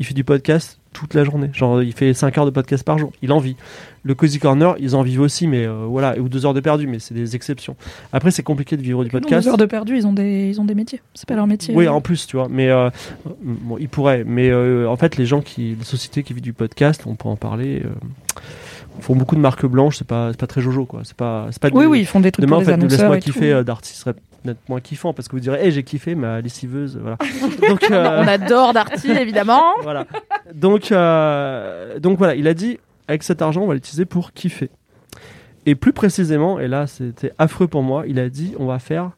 il 0.00 0.06
fait 0.06 0.14
du 0.14 0.24
podcast 0.24 0.80
toute 0.92 1.14
la 1.14 1.24
journée. 1.24 1.50
Genre, 1.52 1.82
il 1.82 1.92
fait 1.92 2.14
5 2.14 2.38
heures 2.38 2.46
de 2.46 2.50
podcast 2.50 2.84
par 2.84 2.98
jour. 2.98 3.12
Il 3.20 3.32
en 3.32 3.38
vit. 3.38 3.56
Le 4.04 4.14
Cozy 4.14 4.38
Corner, 4.38 4.74
ils 4.78 4.94
en 4.94 5.02
vivent 5.02 5.22
aussi, 5.22 5.46
mais 5.48 5.66
euh, 5.66 5.86
voilà, 5.88 6.16
ou 6.18 6.28
2 6.28 6.46
heures 6.46 6.54
de 6.54 6.60
perdu, 6.60 6.86
mais 6.86 6.98
c'est 7.00 7.14
des 7.14 7.34
exceptions. 7.34 7.74
Après, 8.12 8.30
c'est 8.30 8.42
compliqué 8.42 8.76
de 8.76 8.82
vivre 8.82 9.02
du 9.04 9.08
Non, 9.14 9.20
podcast. 9.20 9.44
deux 9.44 9.50
heures 9.50 9.56
de 9.56 9.64
perdu, 9.66 9.96
ils 9.96 10.06
ont 10.06 10.12
des, 10.12 10.48
ils 10.50 10.60
ont 10.60 10.64
des 10.64 10.74
métiers. 10.74 11.00
C'est 11.14 11.28
pas 11.28 11.34
leur 11.36 11.46
métier. 11.46 11.74
Oui, 11.74 11.88
en 11.88 12.00
plus, 12.00 12.26
tu 12.26 12.36
vois. 12.36 12.48
Mais 12.50 12.68
euh, 12.70 12.90
bon, 13.42 13.76
ils 13.78 13.88
pourraient. 13.88 14.24
Mais 14.24 14.50
euh, 14.50 14.88
en 14.88 14.96
fait, 14.96 15.16
les 15.16 15.26
gens 15.26 15.40
qui, 15.40 15.74
les 15.78 15.84
sociétés 15.84 16.22
qui 16.22 16.32
vivent 16.32 16.42
du 16.42 16.52
podcast, 16.52 17.02
on 17.06 17.14
peut 17.16 17.28
en 17.28 17.36
parler. 17.36 17.82
Font 19.00 19.16
beaucoup 19.16 19.34
de 19.34 19.40
marques 19.40 19.66
blanches. 19.66 19.98
C'est 19.98 20.06
pas, 20.06 20.32
pas 20.32 20.46
très 20.46 20.60
jojo, 20.60 20.84
quoi. 20.84 21.00
C'est 21.04 21.16
pas, 21.16 21.48
pas. 21.60 21.68
Oui, 21.72 21.86
oui, 21.86 22.00
ils 22.00 22.06
font 22.06 22.20
des 22.20 22.32
trucs 22.32 22.44
Demain, 22.44 22.62
pour 22.62 22.68
en 22.68 22.80
fait, 22.80 22.86
laisse-moi 22.86 23.18
kiffer 23.18 23.52
euh, 23.52 23.62
Darty 23.62 23.94
serait 23.94 24.14
peut-être 24.42 24.68
moins 24.68 24.80
kiffant 24.80 25.12
parce 25.12 25.28
que 25.28 25.36
vous 25.36 25.40
direz, 25.40 25.64
hey, 25.64 25.72
j'ai 25.72 25.82
kiffé 25.82 26.14
ma 26.14 26.40
lessiveuse, 26.40 26.98
voilà. 27.00 27.16
Donc, 27.68 27.90
euh, 27.90 28.22
On 28.22 28.28
adore 28.28 28.72
Darty, 28.72 29.10
évidemment. 29.10 29.62
voilà. 29.82 30.06
Donc, 30.54 30.92
euh, 30.92 31.98
donc 31.98 32.18
voilà, 32.18 32.34
il 32.34 32.46
a 32.48 32.54
dit 32.54 32.78
avec 33.08 33.22
cet 33.22 33.42
argent, 33.42 33.62
on 33.62 33.66
va 33.66 33.74
l'utiliser 33.74 34.04
pour 34.04 34.32
kiffer. 34.32 34.70
Et 35.66 35.74
plus 35.74 35.92
précisément, 35.92 36.60
et 36.60 36.68
là 36.68 36.86
c'était 36.86 37.32
affreux 37.38 37.66
pour 37.66 37.82
moi, 37.82 38.04
il 38.06 38.18
a 38.18 38.28
dit 38.28 38.54
on 38.58 38.66
va 38.66 38.78
faire 38.78 39.12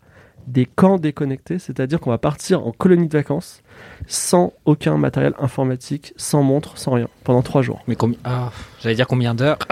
des 0.46 0.64
camps 0.64 0.96
déconnectés, 0.96 1.58
c'est-à-dire 1.58 1.98
qu'on 1.98 2.10
va 2.10 2.18
partir 2.18 2.64
en 2.64 2.70
colonie 2.70 3.08
de 3.08 3.12
vacances 3.12 3.62
sans 4.06 4.52
aucun 4.64 4.96
matériel 4.98 5.34
informatique, 5.38 6.12
sans 6.16 6.42
montre, 6.42 6.78
sans 6.78 6.92
rien, 6.92 7.08
pendant 7.24 7.42
trois 7.42 7.62
jours. 7.62 7.80
Mais 7.88 7.96
combien 7.96 8.18
ah, 8.24 8.50
J'allais 8.82 8.94
dire 8.94 9.06
combien 9.06 9.34
d'heures 9.34 9.58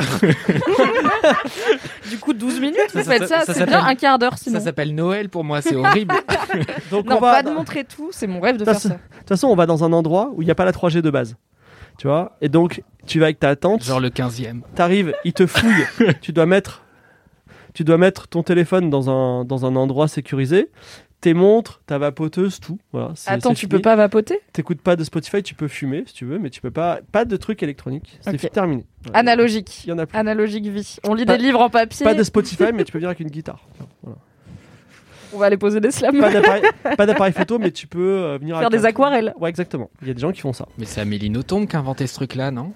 Du 2.10 2.18
coup, 2.18 2.32
12 2.34 2.60
minutes, 2.60 2.78
vous 2.94 3.02
Ça, 3.02 3.04
faites 3.04 3.22
ça- 3.22 3.40
ça, 3.40 3.40
ça 3.40 3.46
c'est 3.52 3.60
s'appelle- 3.60 3.74
bien 3.74 3.84
un 3.86 3.94
quart 3.94 4.18
d'heure 4.18 4.38
sinon. 4.38 4.58
Ça 4.58 4.64
s'appelle 4.66 4.94
Noël 4.94 5.28
pour 5.28 5.44
moi, 5.44 5.62
c'est 5.62 5.74
horrible. 5.76 6.14
Donc 6.90 7.06
non, 7.06 7.16
on 7.16 7.20
va. 7.20 7.32
pas 7.32 7.42
de 7.42 7.50
montrer 7.50 7.84
tout, 7.84 8.10
c'est 8.12 8.26
mon 8.26 8.40
rêve 8.40 8.56
de 8.56 8.64
faire 8.64 8.78
ça. 8.78 8.88
de 8.90 8.94
toute 8.94 9.28
façon, 9.28 9.48
on 9.48 9.56
va 9.56 9.66
dans 9.66 9.84
un 9.84 9.92
endroit 9.92 10.30
où 10.34 10.42
il 10.42 10.44
n'y 10.44 10.50
a 10.50 10.54
pas 10.54 10.64
la 10.64 10.72
3G 10.72 11.00
de 11.00 11.10
base. 11.10 11.36
Tu 11.98 12.06
vois 12.08 12.36
Et 12.40 12.48
donc, 12.48 12.82
tu 13.06 13.20
vas 13.20 13.26
avec 13.26 13.38
ta 13.38 13.54
tante. 13.56 13.82
Genre 13.84 14.00
le 14.00 14.10
15e. 14.10 14.60
T'arrives, 14.74 15.14
il 15.24 15.32
te 15.32 15.46
fouille. 15.46 15.86
tu 16.20 16.32
dois 16.32 16.46
mettre, 16.46 16.82
tu 17.72 17.84
dois 17.84 17.98
mettre 17.98 18.26
ton 18.28 18.42
téléphone 18.42 18.90
dans 18.90 19.08
un 19.10 19.44
dans 19.44 19.64
un 19.64 19.76
endroit 19.76 20.08
sécurisé. 20.08 20.70
Tes 21.24 21.32
montres, 21.32 21.80
ta 21.86 21.96
vapoteuse, 21.96 22.60
tout. 22.60 22.78
Voilà. 22.92 23.14
Attends, 23.24 23.54
tu 23.54 23.66
peux 23.66 23.78
pas 23.78 23.96
vapoter? 23.96 24.40
T'écoutes 24.52 24.82
pas 24.82 24.94
de 24.94 25.04
Spotify, 25.04 25.42
tu 25.42 25.54
peux 25.54 25.68
fumer 25.68 26.04
si 26.06 26.12
tu 26.12 26.26
veux, 26.26 26.38
mais 26.38 26.50
tu 26.50 26.60
peux 26.60 26.70
pas. 26.70 26.98
Pas 27.12 27.24
de 27.24 27.34
trucs 27.38 27.62
électroniques. 27.62 28.18
C'est 28.20 28.50
terminé. 28.50 28.84
Voilà. 29.04 29.20
Analogique. 29.20 29.84
Il 29.86 29.88
y 29.88 29.92
en 29.94 29.96
a 29.96 30.04
plus. 30.04 30.18
Analogique 30.18 30.66
vie. 30.66 30.96
On 31.02 31.14
lit 31.14 31.24
Pas- 31.24 31.38
des 31.38 31.44
livres 31.44 31.62
en 31.62 31.70
papier. 31.70 32.04
Pas 32.04 32.12
de 32.12 32.22
Spotify, 32.22 32.74
mais 32.74 32.84
tu 32.84 32.92
peux 32.92 32.98
venir 32.98 33.08
avec 33.08 33.20
une 33.20 33.30
guitare. 33.30 33.66
Voilà. 34.02 34.18
On 35.32 35.38
va 35.38 35.46
aller 35.46 35.56
poser 35.56 35.80
des 35.80 35.92
slams. 35.92 36.20
Pas 36.98 37.06
d'appareil, 37.06 37.32
photo, 37.32 37.58
mais 37.58 37.70
tu 37.70 37.86
peux 37.86 38.00
euh, 38.00 38.36
venir 38.36 38.58
Faire 38.58 38.66
avec 38.66 38.78
des 38.78 38.84
aquarelles. 38.84 39.32
Ouais, 39.40 39.48
exactement. 39.48 39.88
Il 40.02 40.08
y 40.08 40.10
a 40.10 40.14
des 40.14 40.20
gens 40.20 40.30
qui 40.30 40.42
font 40.42 40.52
ça. 40.52 40.68
Mais 40.76 40.84
c'est 40.84 41.00
Amélie 41.00 41.30
Nothomb 41.30 41.64
qui 41.64 41.74
a 41.74 41.78
inventé 41.78 42.06
ce 42.06 42.16
truc-là, 42.16 42.50
non? 42.50 42.74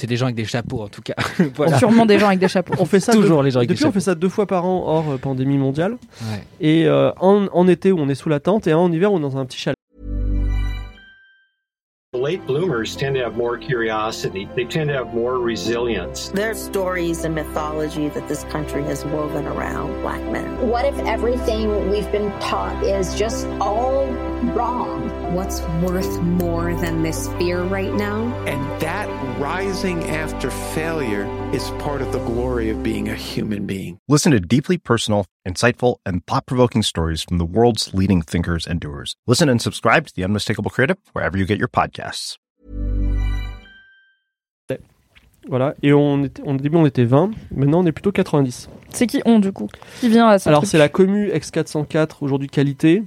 C'est 0.00 0.06
des 0.06 0.16
gens 0.16 0.26
avec 0.26 0.36
des 0.36 0.44
chapeaux 0.44 0.82
en 0.82 0.86
tout 0.88 1.02
cas. 1.02 1.16
voilà. 1.56 1.76
Sûrement 1.76 2.06
des 2.06 2.20
gens 2.20 2.28
avec 2.28 2.38
des 2.38 2.46
chapeaux. 2.46 2.72
On 2.78 2.84
fait 2.84 3.00
ça 3.00 3.12
Toujours 3.12 3.38
deux- 3.40 3.46
les 3.46 3.50
gens 3.50 3.58
avec 3.58 3.68
des 3.68 3.74
Depuis, 3.74 3.84
on 3.84 3.88
chapeaux. 3.88 3.94
fait 3.94 4.04
ça 4.04 4.14
deux 4.14 4.28
fois 4.28 4.46
par 4.46 4.64
an 4.64 4.84
hors 4.86 5.10
euh, 5.10 5.16
pandémie 5.16 5.58
mondiale. 5.58 5.96
Ouais. 6.22 6.44
Et 6.60 6.86
euh, 6.86 7.10
en, 7.18 7.46
en 7.52 7.66
été 7.66 7.90
où 7.90 7.98
on 7.98 8.08
est 8.08 8.14
sous 8.14 8.28
la 8.28 8.38
tente 8.38 8.68
et 8.68 8.74
en 8.74 8.92
hiver 8.92 9.12
où 9.12 9.16
on 9.16 9.18
est 9.18 9.22
dans 9.22 9.36
un 9.38 9.44
petit 9.44 9.58
chalet. 9.58 9.74
The 12.28 12.34
late 12.34 12.46
bloomers 12.46 12.94
tend 12.94 13.14
to 13.14 13.22
have 13.22 13.38
more 13.38 13.56
curiosity. 13.56 14.46
They 14.54 14.66
tend 14.66 14.90
to 14.90 14.94
have 14.96 15.14
more 15.14 15.38
resilience. 15.38 16.28
There 16.28 16.50
are 16.50 16.54
stories 16.54 17.24
and 17.24 17.34
mythology 17.34 18.10
that 18.10 18.28
this 18.28 18.44
country 18.44 18.82
has 18.82 19.02
woven 19.06 19.46
around 19.46 20.02
black 20.02 20.20
men. 20.30 20.68
What 20.68 20.84
if 20.84 20.98
everything 21.06 21.90
we've 21.90 22.12
been 22.12 22.30
taught 22.38 22.84
is 22.84 23.18
just 23.18 23.46
all 23.62 24.04
wrong? 24.52 25.08
What's 25.34 25.62
worth 25.82 26.20
more 26.20 26.74
than 26.74 27.02
this 27.02 27.28
fear 27.38 27.62
right 27.62 27.94
now? 27.94 28.24
And 28.44 28.82
that 28.82 29.08
rising 29.40 30.04
after 30.04 30.50
failure 30.50 31.24
is 31.52 31.70
part 31.78 32.02
of 32.02 32.12
the 32.12 32.18
glory 32.20 32.68
of 32.70 32.82
being 32.82 33.08
a 33.08 33.14
human 33.14 33.66
being. 33.66 33.98
Listen 34.08 34.32
to 34.32 34.40
deeply 34.40 34.76
personal, 34.76 35.24
insightful, 35.46 35.96
and 36.04 36.26
thought 36.26 36.46
provoking 36.46 36.82
stories 36.82 37.22
from 37.22 37.38
the 37.38 37.44
world's 37.44 37.94
leading 37.94 38.20
thinkers 38.22 38.66
and 38.66 38.80
doers. 38.80 39.16
Listen 39.26 39.48
and 39.48 39.62
subscribe 39.62 40.06
to 40.06 40.14
The 40.14 40.24
Unmistakable 40.24 40.70
Creative 40.70 40.98
wherever 41.12 41.38
you 41.38 41.46
get 41.46 41.58
your 41.58 41.68
podcasts. 41.68 42.36
Voilà. 45.48 45.74
Et 45.82 45.92
on 45.94 46.24
était, 46.24 46.42
au 46.42 46.52
début, 46.54 46.76
on 46.76 46.84
était 46.84 47.04
20. 47.04 47.30
Maintenant, 47.54 47.80
on 47.82 47.86
est 47.86 47.92
plutôt 47.92 48.12
90. 48.12 48.68
C'est 48.90 49.06
qui 49.06 49.22
on 49.24 49.38
du 49.38 49.50
coup 49.52 49.68
Qui 50.00 50.08
vient 50.10 50.28
à 50.28 50.38
cette 50.38 50.48
Alors, 50.48 50.66
c'est 50.66 50.78
la 50.78 50.90
commu 50.90 51.30
X404, 51.30 52.16
aujourd'hui 52.20 52.48
qualité. 52.48 53.02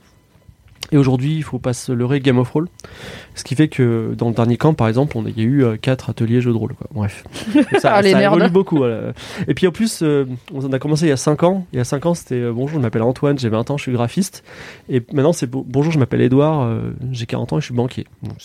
Et 0.91 0.97
aujourd'hui, 0.97 1.35
il 1.35 1.43
faut 1.43 1.59
pas 1.59 1.73
se 1.73 1.91
leurrer 1.91 2.19
Game 2.19 2.37
of 2.37 2.49
Roll. 2.51 2.67
Ce 3.33 3.43
qui 3.45 3.55
fait 3.55 3.69
que 3.69 4.13
dans 4.17 4.27
le 4.27 4.33
dernier 4.35 4.57
camp, 4.57 4.73
par 4.73 4.89
exemple, 4.89 5.15
on 5.17 5.25
a, 5.25 5.29
il 5.29 5.37
y 5.39 5.41
a 5.41 5.45
eu 5.45 5.77
4 5.81 6.09
ateliers 6.09 6.41
jeux 6.41 6.51
de 6.51 6.57
rôle. 6.57 6.73
Quoi. 6.73 6.87
Bref. 6.93 7.23
ça, 7.79 7.93
Ah, 7.95 8.03
ça 8.03 8.09
nerds. 8.17 8.33
évolue 8.33 8.49
beaucoup. 8.49 8.77
voilà. 8.77 9.13
Et 9.47 9.53
puis 9.53 9.67
en 9.67 9.71
plus, 9.71 10.01
euh, 10.03 10.25
on 10.53 10.71
a 10.73 10.79
commencé 10.79 11.05
il 11.05 11.09
y 11.09 11.13
a 11.13 11.17
5 11.17 11.43
ans. 11.43 11.65
Il 11.71 11.77
y 11.77 11.79
a 11.79 11.85
5 11.85 12.05
ans, 12.07 12.13
c'était 12.13 12.35
euh, 12.35 12.51
Bonjour, 12.51 12.77
je 12.79 12.83
m'appelle 12.83 13.03
Antoine, 13.03 13.39
j'ai 13.39 13.47
20 13.47 13.71
ans, 13.71 13.77
je 13.77 13.83
suis 13.83 13.91
graphiste. 13.93 14.43
Et 14.89 15.01
maintenant, 15.13 15.31
c'est 15.31 15.47
bo- 15.47 15.65
Bonjour, 15.65 15.93
je 15.93 15.99
m'appelle 15.99 16.21
Edouard, 16.21 16.63
euh, 16.63 16.91
j'ai 17.13 17.25
40 17.25 17.53
ans 17.53 17.57
et 17.57 17.61
je 17.61 17.65
suis 17.65 17.73
banquier. 17.73 18.05
Donc, 18.23 18.35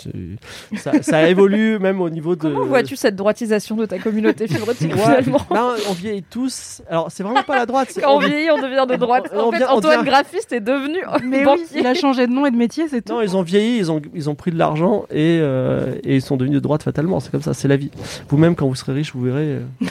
ça, 0.78 1.02
ça 1.02 1.28
évolue 1.28 1.78
même 1.80 2.00
au 2.00 2.10
niveau 2.10 2.36
de. 2.36 2.42
Comment 2.42 2.64
vois-tu 2.66 2.94
cette 2.94 3.16
droitisation 3.16 3.74
de 3.74 3.86
ta 3.86 3.98
communauté 3.98 4.46
fibre 4.46 4.72
tigre 4.72 4.96
Ouais, 4.96 5.22
finalement 5.22 5.40
on 5.88 5.92
vieillit 5.94 6.22
tous. 6.22 6.80
Alors, 6.88 7.10
c'est 7.10 7.24
vraiment 7.24 7.42
pas 7.42 7.56
la 7.56 7.66
droite. 7.66 7.88
Quand 8.00 8.16
on 8.16 8.20
vieillit, 8.20 8.50
on 8.52 8.62
devient 8.62 8.86
de 8.88 8.94
droite. 9.00 9.24
on 9.34 9.48
En 9.48 9.50
fait, 9.50 9.58
vient- 9.58 9.68
on 9.72 9.78
Antoine 9.78 9.98
devient- 10.00 10.10
graphiste 10.10 10.52
est 10.52 10.60
devenu 10.60 10.98
Mais 11.24 11.38
oui, 11.40 11.44
banquier. 11.44 11.64
il 11.80 11.86
a 11.86 11.94
changé 11.94 12.26
de 12.28 12.32
nom 12.32 12.35
et 12.44 12.50
de 12.50 12.56
métier, 12.56 12.88
c'est 12.88 13.02
tout. 13.02 13.12
Non, 13.12 13.22
ils 13.22 13.36
ont 13.36 13.42
vieilli, 13.42 13.78
ils 13.78 13.90
ont, 13.90 14.02
ils 14.14 14.28
ont 14.28 14.34
pris 14.34 14.50
de 14.50 14.58
l'argent 14.58 15.04
et, 15.10 15.38
euh, 15.40 15.94
et 16.04 16.16
ils 16.16 16.22
sont 16.22 16.36
devenus 16.36 16.56
de 16.56 16.60
droite 16.60 16.82
fatalement. 16.82 17.20
C'est 17.20 17.30
comme 17.30 17.42
ça, 17.42 17.54
c'est 17.54 17.68
la 17.68 17.76
vie. 17.76 17.90
Vous-même, 18.28 18.56
quand 18.56 18.66
vous 18.66 18.74
serez 18.74 18.92
riche, 18.92 19.12
vous 19.14 19.22
verrez. 19.22 19.60
euh, 19.60 19.60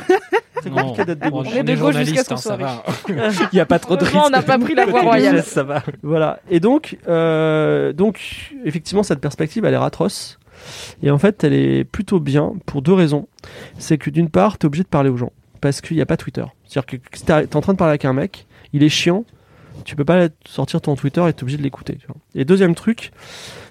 c'est 0.61 0.69
compliqué 0.69 1.05
d'être 1.05 1.19
de 1.19 1.29
on 1.31 1.43
est 1.43 1.63
de 1.63 1.75
gauche 1.75 1.95
jusqu'à 1.97 2.23
ce 2.23 2.29
qu'on 2.29 2.35
hein, 2.35 2.37
soit 2.37 2.57
ça 2.57 3.27
riche. 3.29 3.39
Il 3.53 3.55
y 3.55 3.59
a 3.59 3.65
pas 3.65 3.79
trop 3.79 3.95
de 3.95 4.01
Heureusement, 4.01 4.25
on 4.27 4.29
n'a 4.29 4.41
pas 4.41 4.59
pris 4.59 4.75
la 4.75 4.85
voie 4.85 5.01
royale. 5.01 5.43
Ça 5.45 5.63
va. 5.63 5.83
Voilà. 6.03 6.39
Et 6.49 6.59
donc, 6.59 6.97
euh, 7.07 7.93
donc, 7.93 8.53
effectivement, 8.65 9.03
cette 9.03 9.21
perspective, 9.21 9.65
elle 9.65 9.73
est 9.73 9.77
atroce. 9.77 10.39
Et 11.03 11.11
en 11.11 11.17
fait, 11.17 11.43
elle 11.43 11.53
est 11.53 11.83
plutôt 11.83 12.19
bien 12.19 12.53
pour 12.65 12.81
deux 12.81 12.93
raisons. 12.93 13.27
C'est 13.77 13.97
que 13.97 14.09
d'une 14.09 14.29
part, 14.29 14.57
tu 14.57 14.65
es 14.65 14.67
obligé 14.67 14.83
de 14.83 14.89
parler 14.89 15.09
aux 15.09 15.17
gens. 15.17 15.31
Parce 15.61 15.81
qu'il 15.81 15.95
n'y 15.95 16.01
a 16.01 16.05
pas 16.05 16.17
Twitter. 16.17 16.45
C'est-à-dire 16.67 16.85
que 16.85 17.17
si 17.17 17.25
tu 17.25 17.31
es 17.31 17.55
en 17.55 17.61
train 17.61 17.73
de 17.73 17.77
parler 17.77 17.91
avec 17.91 18.05
un 18.05 18.13
mec, 18.13 18.45
il 18.73 18.83
est 18.83 18.89
chiant. 18.89 19.23
Tu 19.83 19.95
peux 19.95 20.05
pas 20.05 20.29
sortir 20.47 20.81
ton 20.81 20.95
Twitter 20.95 21.21
et 21.27 21.33
tu 21.33 21.39
es 21.39 21.43
obligé 21.43 21.57
de 21.57 21.63
l'écouter. 21.63 21.97
Et 22.33 22.45
deuxième 22.45 22.75
truc, 22.75 23.11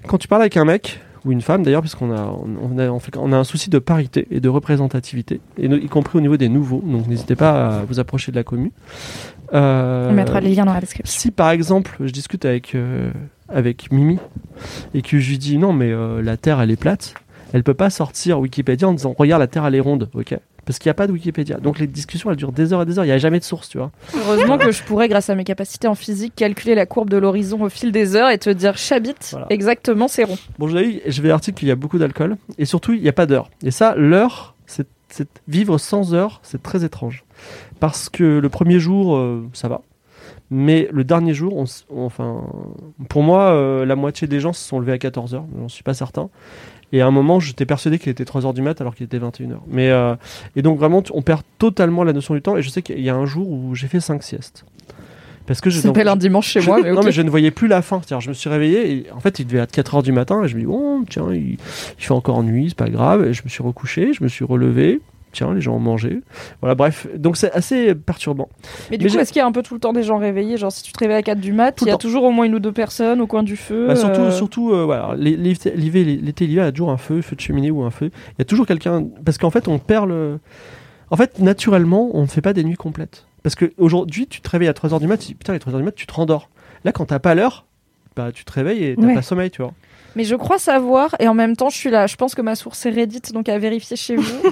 quand 0.07 0.19
tu 0.19 0.29
parles 0.29 0.43
avec 0.43 0.57
un 0.57 0.65
mec, 0.65 1.01
ou 1.25 1.33
une 1.33 1.41
femme 1.41 1.63
d'ailleurs, 1.63 1.83
parce 1.83 1.95
qu'on 1.95 2.13
a, 2.13 2.37
on 2.63 2.79
a, 2.79 2.89
on 2.89 3.33
un 3.33 3.45
souci 3.45 3.71
de 3.71 3.79
parité 3.79 4.27
et 4.31 4.41
de 4.41 4.49
représentativité, 4.49 5.41
et 5.59 5.67
y 5.67 5.89
compris 5.89 6.19
au 6.19 6.21
niveau 6.21 6.37
des 6.37 6.49
nouveaux. 6.49 6.83
Donc 6.85 7.07
n'hésitez 7.07 7.35
pas 7.35 7.79
à 7.79 7.85
vous 7.85 7.99
approcher 7.99 8.31
de 8.31 8.37
la 8.37 8.45
commune. 8.45 8.71
Euh, 9.53 10.11
On 10.11 10.15
mettra 10.15 10.41
les 10.41 10.55
liens 10.55 10.65
dans 10.65 10.75
la 10.75 10.81
description. 10.81 11.21
si 11.21 11.31
par 11.31 11.51
exemple 11.51 11.97
je 12.01 12.11
discute 12.11 12.45
avec, 12.45 12.75
euh, 12.75 13.11
avec 13.49 13.93
Mimi 13.93 14.19
et 14.95 15.03
que 15.03 15.19
je 15.19 15.31
lui 15.31 15.39
dis 15.39 15.59
non 15.59 15.73
mais 15.73 15.93
euh, 15.93 16.23
la 16.23 16.37
Terre 16.37 16.61
elle 16.61 16.71
est 16.71 16.81
plate, 16.81 17.15
elle 17.53 17.63
peut 17.63 17.75
pas 17.75 17.91
sortir 17.91 18.41
Wikipédia 18.41 18.89
en 18.89 18.95
disant 18.95 19.15
regarde 19.17 19.41
la 19.41 19.47
Terre 19.47 19.67
elle 19.67 19.75
est 19.75 19.81
ronde, 19.81 20.09
ok? 20.15 20.35
Parce 20.67 20.79
qu'il 20.79 20.89
n'y 20.89 20.93
a 20.93 20.95
pas 20.95 21.07
de 21.07 21.13
Wikipédia. 21.13 21.59
Donc 21.59 21.79
les 21.79 21.87
discussions 21.87 22.31
elles 22.31 22.37
durent 22.37 22.53
des 22.53 22.73
heures 22.73 22.83
et 22.83 22.87
des 22.87 22.99
heures, 22.99 23.05
il 23.05 23.09
n'y 23.09 23.13
a 23.13 23.19
jamais 23.19 23.39
de 23.39 23.45
source, 23.45 23.69
tu 23.69 23.79
vois. 23.79 23.91
Heureusement 24.17 24.57
que 24.59 24.71
je 24.73 24.83
pourrais, 24.83 25.09
grâce 25.09 25.29
à 25.31 25.35
mes 25.35 25.45
capacités 25.45 25.89
en 25.89 25.95
physique, 25.95 26.35
calculer 26.37 26.75
la 26.75 26.87
courbe 26.87 27.11
de 27.11 27.17
l'horizon 27.17 27.63
au 27.63 27.69
fil 27.69 27.93
des 27.93 28.17
heures 28.17 28.31
et 28.31 28.39
te 28.39 28.49
dire 28.51 28.77
chabit, 28.79 29.15
exactement, 29.51 30.09
c'est 30.09 30.25
rond. 30.25 30.39
Bon, 30.59 30.69
je 30.69 30.77
l'ai 30.77 31.03
je 31.07 31.21
vais 31.23 31.29
l'article 31.29 31.59
qu'il 31.59 31.69
y 31.69 31.71
a 31.73 31.77
beaucoup 31.77 31.99
d'alcool 31.99 32.37
et 32.59 32.65
surtout 32.65 32.93
il 32.93 33.03
n'y 33.03 33.09
a 33.09 33.13
pas 33.13 33.27
d'heure. 33.27 33.51
Et 33.63 33.71
ça, 33.71 33.95
l'heure, 33.97 34.55
c'est 34.67 34.87
vivre 35.47 35.79
sans 35.79 36.13
heure, 36.15 36.41
c'est 36.43 36.63
très 36.63 36.85
étrange. 36.85 37.25
Parce 37.79 38.09
que 38.09 38.39
le 38.39 38.49
premier 38.49 38.79
jour, 38.81 39.17
euh, 39.17 39.47
ça 39.53 39.69
va. 39.69 39.83
Mais 40.51 40.89
le 40.93 41.05
dernier 41.05 41.35
jour, 41.35 41.57
on 41.57 41.65
s- 41.65 41.85
on- 41.91 42.05
enfin, 42.05 42.43
pour 43.09 43.23
moi, 43.23 43.53
euh, 43.53 43.85
la 43.87 43.95
moitié 43.97 44.27
des 44.27 44.41
gens 44.41 44.53
se 44.53 44.67
sont 44.67 44.79
levés 44.81 44.93
à 44.93 44.99
14h, 44.99 45.45
j'en 45.59 45.69
suis 45.69 45.83
pas 45.85 45.95
certain. 45.95 46.31
Et 46.95 47.01
à 47.01 47.07
un 47.09 47.11
moment, 47.11 47.41
j'étais 47.41 47.67
persuadé 47.67 47.99
qu'il 47.99 48.11
était 48.11 48.23
3h 48.23 48.55
du 48.55 48.63
mat 48.63 48.81
alors 48.81 48.95
qu'il 48.95 49.05
était 49.05 49.19
21h. 49.19 49.57
Mais, 49.67 49.91
euh, 49.91 50.15
et 50.55 50.63
donc 50.63 50.79
vraiment, 50.79 51.03
on 51.13 51.23
perd 51.23 51.43
totalement 51.59 52.05
la 52.05 52.13
notion 52.13 52.35
du 52.35 52.41
temps. 52.41 52.57
Et 52.57 52.63
je 52.63 52.69
sais 52.71 52.83
qu'il 52.83 53.01
y 53.01 53.11
a 53.11 53.17
un 53.17 53.27
jour 53.27 53.51
où 53.51 53.75
j'ai 53.75 53.89
fait 53.89 53.99
5 53.99 54.23
siestes. 54.23 54.65
Parce 55.45 55.61
que 55.61 55.71
je 55.71 55.81
un 55.89 56.17
dimanche 56.17 56.47
chez 56.47 56.61
je- 56.61 56.67
moi, 56.69 56.79
mais 56.81 56.93
Non, 56.93 57.03
mais 57.03 57.11
je 57.11 57.21
ne 57.21 57.29
voyais 57.29 57.51
plus 57.51 57.67
la 57.67 57.83
fin. 57.83 58.01
Je 58.21 58.29
me 58.29 58.33
suis 58.33 58.49
réveillé 58.49 58.93
et 58.93 59.07
en 59.13 59.19
fait, 59.19 59.41
il 59.41 59.47
devait 59.47 59.59
être 59.59 59.73
4h 59.73 60.05
du 60.05 60.13
matin 60.13 60.45
et 60.45 60.49
je 60.49 60.55
me 60.55 60.61
dis, 60.61 60.67
oh, 60.71 61.03
tiens, 61.11 61.27
il, 61.33 61.51
il 61.53 61.59
fait 61.99 62.13
encore 62.13 62.45
nuit, 62.45 62.67
c'est 62.69 62.79
pas 62.79 62.89
grave. 62.89 63.27
Et 63.27 63.35
je 63.35 63.43
me 63.45 63.49
suis 63.49 63.63
recouché, 63.65 64.13
je 64.13 64.23
me 64.23 64.29
suis 64.29 64.45
relevé. 64.45 65.01
Tiens, 65.35 65.53
les 65.53 65.61
gens 65.61 65.75
ont 65.75 65.81
mangé. 65.81 66.21
Voilà, 66.61 66.75
bref. 66.75 67.07
Donc, 67.17 67.37
c'est 67.37 67.53
assez 67.53 67.95
perturbant. 67.95 68.49
Mais 68.91 68.97
du 68.99 69.05
Mais 69.05 69.11
coup, 69.11 69.19
est-ce 69.19 69.33
qu'il 69.33 69.41
y 69.41 69.43
a 69.43 69.47
un 69.47 69.53
peu 69.53 69.63
tout 69.63 69.75
le 69.75 69.81
temps 69.81 69.93
des 69.93 70.03
gens 70.05 70.17
réveillés? 70.17 70.57
Genre, 70.57 70.71
si 70.73 70.83
tu 70.83 70.93
te 70.93 70.99
réveilles 71.01 71.17
à 71.19 71.23
4 71.23 71.41
du 71.41 71.53
mat, 71.53 71.77
il 71.83 71.89
y 71.89 71.91
a 71.91 71.97
toujours 71.97 72.23
au 72.25 72.31
moins 72.31 72.45
une 72.47 72.55
ou 72.55 72.61
deux 72.61 72.73
personnes 72.73 73.21
au 73.21 73.27
coin 73.27 73.43
du 73.43 73.57
feu. 73.57 73.89
Bah, 73.89 73.97
surtout, 73.97 74.21
euh, 74.21 74.31
surtout 74.31 74.73
euh, 74.73 74.85
voilà, 74.85 75.15
l'été, 75.19 75.73
l'hiver- 75.77 76.07
il 76.07 76.53
y 76.53 76.61
a 76.61 76.71
toujours 76.73 76.91
un 76.91 76.97
feu, 76.97 77.21
feu 77.21 77.35
de 77.37 77.41
cheminée 77.41 77.71
ou 77.71 77.83
un 77.83 77.91
feu. 77.91 78.11
Il 78.29 78.35
y 78.39 78.43
a 78.43 78.45
toujours 78.45 78.67
quelqu'un. 78.67 79.05
Parce 79.25 79.37
qu'en 79.39 79.51
fait, 79.51 79.69
on 79.69 79.79
perd 79.79 80.09
le. 80.09 80.39
En 81.11 81.17
fait, 81.17 81.39
naturellement, 81.41 82.11
on 82.15 82.23
ne 82.23 82.27
fait 82.27 82.41
pas 82.41 82.53
des 82.53 82.65
nuits 82.65 82.77
complètes. 82.77 83.27
Parce 83.43 83.57
qu'aujourd'hui, 83.57 84.27
tu 84.27 84.41
te 84.41 84.49
réveilles 84.49 84.69
à 84.69 84.73
3h 84.73 85.01
du 85.01 85.07
mat, 85.07 85.17
tu 85.19 85.27
dis 85.27 85.35
putain, 85.35 85.53
à 85.53 85.59
3h 85.59 85.77
du 85.77 85.83
mat, 85.83 85.93
tu 85.95 86.07
te 86.07 86.15
rendors. 86.15 86.49
Là, 86.85 86.93
quand 86.93 87.07
t'as 87.07 87.19
pas 87.19 87.35
l'heure, 87.35 87.67
bah, 88.17 88.31
tu 88.33 88.45
te 88.45 88.53
réveilles 88.53 88.85
et 88.85 88.97
t'as 88.97 89.03
Ouais. 89.07 89.15
pas 89.15 89.23
sommeil, 89.23 89.51
tu 89.51 89.61
vois. 89.63 89.73
Mais 90.17 90.25
je 90.25 90.37
crois 90.37 90.59
savoir, 90.59 91.15
et 91.19 91.29
en 91.29 91.35
même 91.35 91.57
temps, 91.57 91.71
je 91.71 91.77
suis 91.77 91.91
là. 91.91 92.07
Je 92.07 92.17
pense 92.17 92.35
que 92.35 92.43
ma 92.43 92.55
source 92.55 92.85
est 92.87 92.91
Reddit, 92.91 93.33
donc 93.33 93.49
à 93.49 93.59
vérifier 93.59 93.97
chez 93.97 94.17
vous. 94.17 94.25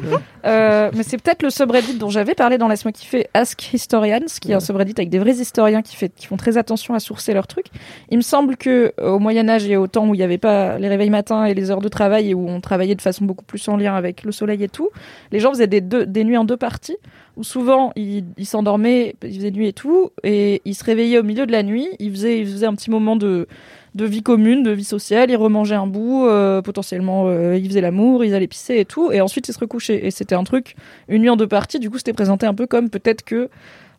Euh, 0.45 0.91
mais 0.97 1.05
c'est 1.05 1.23
peut-être 1.23 1.45
le 1.45 1.51
subreddit 1.51 1.95
dont 1.95 2.11
j'avais 2.11 2.35
parlé 2.35 2.59
dans 2.59 2.67
Laisse-moi 2.67 2.91
kiffer, 2.91 3.29
Ask 3.33 3.73
Historians, 3.73 4.27
qui 4.41 4.51
est 4.51 4.55
un 4.55 4.61
subreddit 4.61 4.95
avec 4.97 5.09
des 5.09 5.21
vrais 5.21 5.35
historiens 5.35 5.83
qui, 5.83 5.95
fait, 5.95 6.13
qui 6.13 6.27
font 6.27 6.37
très 6.37 6.57
attention 6.57 6.95
à 6.95 6.99
sourcer 6.99 7.33
leurs 7.33 7.47
trucs. 7.47 7.67
Il 8.11 8.17
me 8.17 8.23
semble 8.23 8.57
que 8.57 8.93
euh, 9.01 9.11
au 9.11 9.21
Moyen 9.21 9.49
Âge 9.49 9.69
et 9.69 9.77
au 9.77 9.87
temps 9.87 10.09
où 10.09 10.15
il 10.15 10.19
n'y 10.19 10.25
avait 10.25 10.39
pas 10.39 10.79
les 10.79 10.89
réveils 10.89 11.11
matins 11.11 11.45
et 11.45 11.55
les 11.55 11.71
heures 11.71 11.81
de 11.81 11.89
travail 11.89 12.31
et 12.31 12.35
où 12.35 12.49
on 12.49 12.61
travaillait 12.61 12.97
de 12.97 13.03
façon 13.03 13.25
beaucoup 13.25 13.45
plus 13.45 13.67
en 13.69 13.77
lien 13.77 13.95
avec 13.95 14.25
le 14.25 14.33
soleil 14.33 14.65
et 14.65 14.69
tout, 14.69 14.91
les 15.31 15.39
gens 15.39 15.53
faisaient 15.53 15.69
des, 15.69 15.81
deux, 15.81 16.07
des 16.07 16.25
nuits 16.25 16.37
en 16.37 16.45
deux 16.45 16.57
parties 16.57 16.97
où 17.37 17.45
souvent 17.45 17.93
ils 17.97 18.25
ils 18.37 18.47
s'endormaient, 18.47 19.15
ils 19.23 19.37
faisaient 19.37 19.51
nuit 19.51 19.69
et 19.69 19.73
tout, 19.73 20.11
et 20.23 20.61
ils 20.65 20.75
se 20.75 20.85
réveillaient 20.85 21.19
au 21.19 21.23
milieu 21.23 21.47
de 21.47 21.53
la 21.53 21.63
nuit, 21.63 21.89
ils 21.99 22.11
faisaient, 22.11 22.41
ils 22.41 22.47
faisaient 22.47 22.67
un 22.67 22.75
petit 22.75 22.91
moment 22.91 23.17
de, 23.17 23.47
de 23.95 24.05
vie 24.07 24.23
commune, 24.23 24.63
de 24.63 24.71
vie 24.71 24.85
sociale, 24.85 25.31
ils 25.31 25.37
remangeaient 25.37 25.75
un 25.75 25.87
bout, 25.87 26.27
euh, 26.27 26.63
potentiellement 26.63 27.25
euh, 27.29 27.57
ils 27.59 27.67
faisaient 27.69 27.81
l'amour, 27.83 28.25
ils 28.25 28.35
allaient 28.35 28.47
pisser 28.47 28.79
et 28.79 28.85
tout, 28.85 29.13
et 29.13 29.21
ensuite 29.21 29.49
ils 29.49 29.53
se 29.53 29.59
recouchaient. 29.59 30.07
Et 30.07 30.11
c'était 30.11 30.35
un 30.35 30.45
truc, 30.45 30.77
une 31.09 31.23
nuit 31.23 31.29
en 31.31 31.37
deux 31.37 31.47
parties, 31.47 31.79
du 31.79 31.91
coup 31.91 31.99
c'était 31.99 32.13
présenté 32.15 32.47
un 32.47 32.55
peu 32.55 32.67
comme 32.67 32.89
peut-être 32.91 33.23
que 33.23 33.49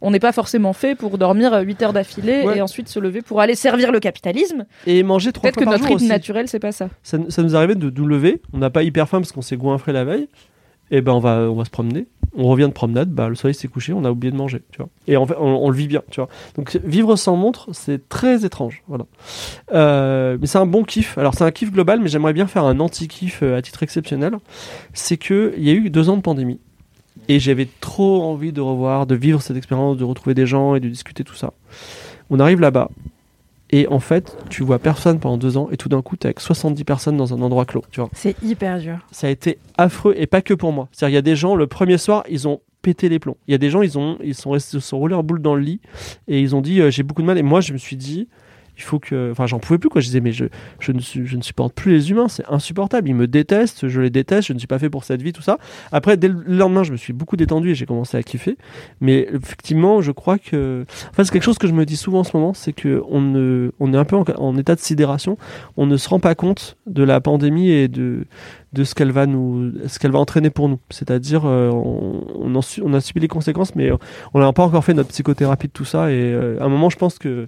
on 0.05 0.11
n'est 0.11 0.19
pas 0.19 0.33
forcément 0.33 0.73
fait 0.73 0.95
pour 0.95 1.17
dormir 1.17 1.57
8 1.63 1.81
heures 1.83 1.93
d'affilée 1.93 2.43
Ouais. 2.43 2.57
et 2.57 2.61
ensuite 2.61 2.89
se 2.89 2.99
lever 2.99 3.21
pour 3.21 3.39
aller 3.39 3.55
servir 3.55 3.89
le 3.91 4.01
capitalisme. 4.01 4.65
Et 4.85 5.01
manger 5.01 5.31
trois 5.31 5.43
Peut-être 5.43 5.53
fois 5.53 5.61
que 5.61 5.65
par 5.65 5.73
notre 5.73 5.83
jour 5.83 5.91
rythme 5.91 6.03
aussi. 6.05 6.09
naturel, 6.11 6.47
c'est 6.49 6.59
pas 6.59 6.73
ça. 6.73 6.89
Ça, 7.03 7.17
ça 7.29 7.41
nous 7.41 7.55
arrivait 7.55 7.75
de 7.75 7.89
nous 7.89 8.05
lever, 8.05 8.41
on 8.51 8.57
n'a 8.57 8.69
pas 8.69 8.83
hyper 8.83 9.07
faim 9.07 9.19
parce 9.21 9.31
qu'on 9.31 9.41
s'est 9.41 9.55
goinfré 9.55 9.93
la 9.93 10.03
veille, 10.03 10.27
et 10.91 11.01
ben 11.01 11.13
on 11.13 11.19
va, 11.19 11.49
on 11.49 11.55
va 11.55 11.65
se 11.65 11.69
promener. 11.69 12.07
On 12.36 12.47
revient 12.47 12.63
de 12.63 12.73
promenade, 12.73 13.09
bah, 13.09 13.29
le 13.29 13.36
soleil 13.36 13.53
s'est 13.53 13.67
couché, 13.67 13.93
on 13.93 14.05
a 14.05 14.11
oublié 14.11 14.31
de 14.31 14.38
manger, 14.38 14.61
tu 14.71 14.79
vois. 14.79 14.89
Et 15.07 15.17
en 15.17 15.25
fait, 15.27 15.36
on, 15.39 15.45
on 15.45 15.69
le 15.69 15.75
vit 15.75 15.88
bien, 15.88 16.01
tu 16.09 16.19
vois. 16.19 16.29
Donc 16.55 16.75
vivre 16.84 17.15
sans 17.15 17.36
montre, 17.36 17.69
c'est 17.73 18.09
très 18.09 18.43
étrange, 18.43 18.81
voilà. 18.88 19.05
Euh, 19.71 20.38
mais 20.41 20.47
c'est 20.47 20.57
un 20.57 20.65
bon 20.65 20.84
kiff. 20.84 21.17
Alors 21.17 21.36
c'est 21.36 21.43
un 21.43 21.51
kiff 21.51 21.71
global, 21.71 21.99
mais 21.99 22.07
j'aimerais 22.07 22.34
bien 22.34 22.47
faire 22.47 22.63
un 22.63 22.79
anti-kiff 22.79 23.43
euh, 23.43 23.57
à 23.57 23.61
titre 23.61 23.84
exceptionnel. 23.84 24.38
C'est 24.93 25.17
que 25.17 25.53
il 25.57 25.63
y 25.63 25.69
a 25.69 25.73
eu 25.73 25.89
deux 25.89 26.09
ans 26.09 26.17
de 26.17 26.21
pandémie. 26.21 26.59
Et 27.29 27.39
j'avais 27.39 27.67
trop 27.79 28.23
envie 28.23 28.51
de 28.51 28.59
revoir, 28.59 29.05
de 29.05 29.15
vivre 29.15 29.41
cette 29.41 29.55
expérience, 29.55 29.97
de 29.97 30.03
retrouver 30.03 30.34
des 30.34 30.45
gens 30.45 30.75
et 30.75 30.79
de 30.79 30.89
discuter 30.89 31.23
tout 31.23 31.36
ça. 31.36 31.53
On 32.29 32.39
arrive 32.39 32.59
là-bas. 32.59 32.89
Et 33.74 33.88
en 33.88 33.99
fait, 33.99 34.38
tu 34.51 34.61
vois 34.61 34.78
personne 34.78 35.19
pendant 35.19 35.36
deux 35.36 35.57
ans 35.57 35.67
et 35.71 35.78
tout 35.78 35.89
d'un 35.89 36.03
coup, 36.03 36.15
t'es 36.15 36.28
avec 36.28 36.39
70 36.39 36.84
personnes 36.84 37.17
dans 37.17 37.34
un 37.34 37.41
endroit 37.41 37.65
clos, 37.65 37.84
tu 37.89 38.01
vois. 38.01 38.09
C'est 38.13 38.36
hyper 38.43 38.78
dur. 38.78 38.99
Ça 39.11 39.26
a 39.26 39.32
été 39.32 39.57
affreux 39.80 40.13
et 40.15 40.28
pas 40.28 40.43
que 40.43 40.53
pour 40.53 40.71
moi. 40.71 40.89
C'est-à-dire, 40.91 41.13
il 41.13 41.15
y 41.15 41.17
a 41.17 41.24
des 41.24 41.36
gens, 41.36 41.55
le 41.55 41.65
premier 41.65 41.97
soir, 41.97 42.24
ils 42.30 42.47
ont 42.47 42.61
pété 42.84 43.09
les 43.09 43.17
plombs. 43.17 43.36
Il 43.47 43.51
y 43.51 43.55
a 43.55 43.57
des 43.57 43.71
gens, 43.71 43.82
ils, 43.82 43.97
ont, 43.97 44.19
ils 44.24 44.36
sont, 44.36 44.51
restés, 44.51 44.74
se 44.74 44.80
sont 44.80 44.99
roulés 44.99 45.15
en 45.15 45.24
boule 45.24 45.41
dans 45.41 45.55
le 45.55 45.61
lit 45.61 45.82
et 46.28 46.39
ils 46.39 46.55
ont 46.55 46.61
dit, 46.61 46.82
euh, 46.82 46.91
j'ai 46.91 47.01
beaucoup 47.01 47.24
de 47.24 47.26
mal. 47.26 47.39
Et 47.39 47.41
moi, 47.41 47.61
je 47.61 47.74
me 47.74 47.80
suis 47.80 47.95
dit, 47.95 48.28
il 48.78 48.84
faut 48.84 48.99
que. 48.99 49.32
Enfin, 49.32 49.45
j'en 49.47 49.59
pouvais 49.59 49.78
plus, 49.78 49.89
quoi. 49.89 50.01
Je 50.01 50.07
disais, 50.07 50.21
mais 50.21 50.32
je, 50.32 50.45
je, 50.80 50.91
ne, 50.91 50.99
je 50.99 51.38
ne 51.38 51.41
supporte 51.41 51.74
plus 51.74 51.91
les 51.91 52.11
humains, 52.11 52.28
c'est 52.28 52.45
insupportable. 52.49 53.09
Ils 53.09 53.15
me 53.15 53.28
détestent, 53.28 53.88
je 53.88 54.01
les 54.01 54.09
déteste, 54.09 54.47
je 54.47 54.53
ne 54.53 54.59
suis 54.59 54.67
pas 54.67 54.80
fait 54.80 54.89
pour 54.89 55.03
cette 55.03 55.21
vie, 55.21 55.34
tout 55.34 55.41
ça. 55.41 55.57
Après, 55.91 56.17
dès 56.17 56.28
le 56.28 56.43
lendemain, 56.47 56.84
je 56.84 56.91
me 56.91 56.97
suis 56.97 57.13
beaucoup 57.13 57.36
détendu 57.36 57.71
et 57.71 57.76
j'ai 57.76 57.86
commencé 57.86 58.17
à 58.17 58.24
kiffer. 58.24 58.57
Mais 59.01 59.28
effectivement, 59.34 60.01
je 60.01 60.11
crois 60.11 60.38
que. 60.38 60.86
Enfin, 61.11 61.24
c'est 61.24 61.32
quelque 61.32 61.43
chose 61.43 61.57
que 61.57 61.67
je 61.67 61.74
me 61.74 61.86
dis 61.86 61.97
souvent 61.97 62.19
en 62.19 62.24
ce 62.24 62.36
moment, 62.36 62.53
c'est 62.53 62.74
que 62.74 63.03
on, 63.09 63.21
ne, 63.21 63.71
on 63.80 63.93
est 63.93 63.97
un 63.97 64.05
peu 64.05 64.15
en, 64.15 64.26
en 64.38 64.57
état 64.57 64.76
de 64.76 64.80
sidération. 64.80 65.38
On 65.78 65.86
ne 65.86 65.97
se 65.97 66.09
rend 66.09 66.19
pas 66.19 66.36
compte 66.36 66.78
de 66.88 67.03
la 67.03 67.21
pandémie 67.21 67.69
et 67.69 67.88
de, 67.88 68.26
de 68.74 68.84
ce 68.84 68.95
qu'elle 68.95 69.11
va 69.11 69.26
nous, 69.28 69.71
ce 69.88 69.99
qu'elle 69.99 70.11
va 70.11 70.19
entraîner 70.19 70.49
pour 70.49 70.67
nous. 70.67 70.80
C'est-à-dire, 70.89 71.43
euh, 71.45 71.69
on, 71.69 72.24
on, 72.41 72.55
en 72.55 72.61
su- 72.61 72.82
on 72.84 72.93
a 72.93 73.01
subi 73.01 73.19
les 73.21 73.28
conséquences, 73.28 73.76
mais 73.76 73.91
on 74.34 74.39
n'a 74.39 74.51
pas 74.51 74.63
encore 74.63 74.84
fait 74.84 74.93
notre 74.93 75.09
psychothérapie 75.09 75.67
de 75.67 75.71
tout 75.74 75.86
ça. 75.86 76.11
Et 76.11 76.15
euh, 76.34 76.57
à 76.59 76.65
un 76.65 76.69
moment, 76.69 76.89
je 76.89 76.97
pense 76.97 77.19
que 77.19 77.47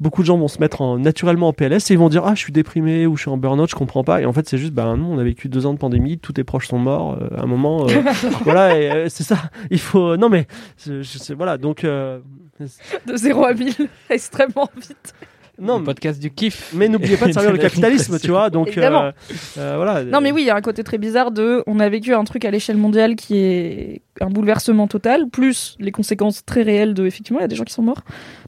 beaucoup 0.00 0.22
de 0.22 0.26
gens 0.26 0.36
vont 0.36 0.48
se 0.48 0.58
mettre 0.60 0.80
en, 0.82 0.98
naturellement 0.98 1.48
en 1.48 1.52
PLS 1.52 1.90
et 1.90 1.94
ils 1.94 1.98
vont 1.98 2.08
dire 2.08 2.24
ah 2.26 2.34
je 2.34 2.40
suis 2.40 2.52
déprimé 2.52 3.06
ou 3.06 3.16
je 3.16 3.22
suis 3.22 3.30
en 3.30 3.36
burn-out, 3.36 3.70
je 3.70 3.74
comprends 3.76 4.04
pas. 4.04 4.20
Et 4.20 4.26
en 4.26 4.32
fait, 4.32 4.48
c'est 4.48 4.58
juste 4.58 4.72
bah 4.74 4.94
non, 4.96 5.12
on 5.14 5.18
a 5.18 5.24
vécu 5.24 5.48
deux 5.48 5.64
ans 5.66 5.72
de 5.74 5.78
pandémie, 5.78 6.18
tous 6.18 6.32
tes 6.32 6.44
proches 6.44 6.68
sont 6.68 6.78
morts. 6.78 7.18
euh, 7.22 7.28
à 7.38 7.42
un 7.42 7.46
moment, 7.46 7.86
euh, 7.88 7.92
voilà, 8.44 8.74
euh, 8.74 9.06
c'est 9.08 9.24
ça. 9.24 9.38
Il 9.70 9.78
faut 9.80 10.16
non 10.16 10.28
mais 10.28 10.46
je, 10.84 11.34
voilà 11.34 11.56
donc. 11.56 11.84
euh, 11.84 12.18
De 13.06 13.16
0 13.16 13.44
à 13.44 13.52
1000, 13.54 13.74
extrêmement 14.10 14.68
vite. 14.76 15.14
Non, 15.60 15.78
Le 15.78 15.84
podcast 15.84 16.20
du 16.20 16.30
kiff. 16.30 16.72
mais 16.74 16.88
n'oubliez 16.88 17.16
pas 17.16 17.26
de 17.26 17.32
servir 17.32 17.52
le 17.52 17.58
capitalisme, 17.68 18.18
tu 18.18 18.28
vois. 18.30 18.50
Donc 18.50 18.76
euh, 18.76 19.12
euh, 19.58 19.74
voilà. 19.76 20.02
Non, 20.04 20.20
mais 20.20 20.32
oui, 20.32 20.42
il 20.42 20.46
y 20.46 20.50
a 20.50 20.56
un 20.56 20.60
côté 20.60 20.82
très 20.84 20.98
bizarre 20.98 21.30
de. 21.30 21.62
On 21.66 21.78
a 21.80 21.88
vécu 21.88 22.12
un 22.14 22.24
truc 22.24 22.44
à 22.44 22.50
l'échelle 22.50 22.76
mondiale 22.76 23.14
qui 23.16 23.36
est 23.38 24.02
un 24.20 24.28
bouleversement 24.30 24.86
total, 24.88 25.28
plus 25.28 25.76
les 25.78 25.92
conséquences 25.92 26.44
très 26.44 26.62
réelles 26.62 26.94
de. 26.94 27.06
Effectivement, 27.06 27.38
il 27.40 27.42
y 27.42 27.44
a 27.44 27.48
des 27.48 27.56
gens 27.56 27.64
qui 27.64 27.72
sont 27.72 27.82
morts, 27.82 28.02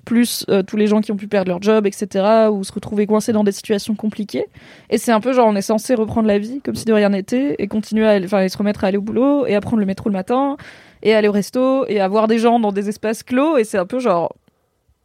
plus 0.04 0.44
euh, 0.48 0.62
tous 0.62 0.76
les 0.76 0.86
gens 0.88 1.00
qui 1.00 1.12
ont 1.12 1.16
pu 1.16 1.28
perdre 1.28 1.48
leur 1.50 1.62
job, 1.62 1.86
etc., 1.86 2.48
ou 2.50 2.64
se 2.64 2.72
retrouver 2.72 3.06
coincés 3.06 3.32
dans 3.32 3.44
des 3.44 3.52
situations 3.52 3.94
compliquées. 3.94 4.46
Et 4.90 4.98
c'est 4.98 5.12
un 5.12 5.20
peu 5.20 5.32
genre, 5.32 5.46
on 5.48 5.56
est 5.56 5.62
censé 5.62 5.94
reprendre 5.94 6.26
la 6.28 6.38
vie 6.38 6.60
comme 6.64 6.74
si 6.74 6.84
de 6.84 6.92
rien 6.92 7.10
n'était, 7.10 7.54
et 7.58 7.68
continuer 7.68 8.06
à 8.06 8.10
aller- 8.10 8.26
enfin, 8.26 8.42
et 8.42 8.48
se 8.48 8.58
remettre 8.58 8.84
à 8.84 8.88
aller 8.88 8.98
au 8.98 9.02
boulot, 9.02 9.46
et 9.46 9.54
à 9.54 9.60
prendre 9.60 9.78
le 9.80 9.86
métro 9.86 10.08
le 10.08 10.12
matin, 10.14 10.56
et 11.02 11.14
aller 11.14 11.28
au 11.28 11.32
resto, 11.32 11.86
et 11.88 12.00
à 12.00 12.08
voir 12.08 12.26
des 12.26 12.38
gens 12.38 12.58
dans 12.58 12.72
des 12.72 12.88
espaces 12.88 13.22
clos, 13.22 13.56
et 13.58 13.64
c'est 13.64 13.78
un 13.78 13.86
peu 13.86 13.98
genre. 14.00 14.34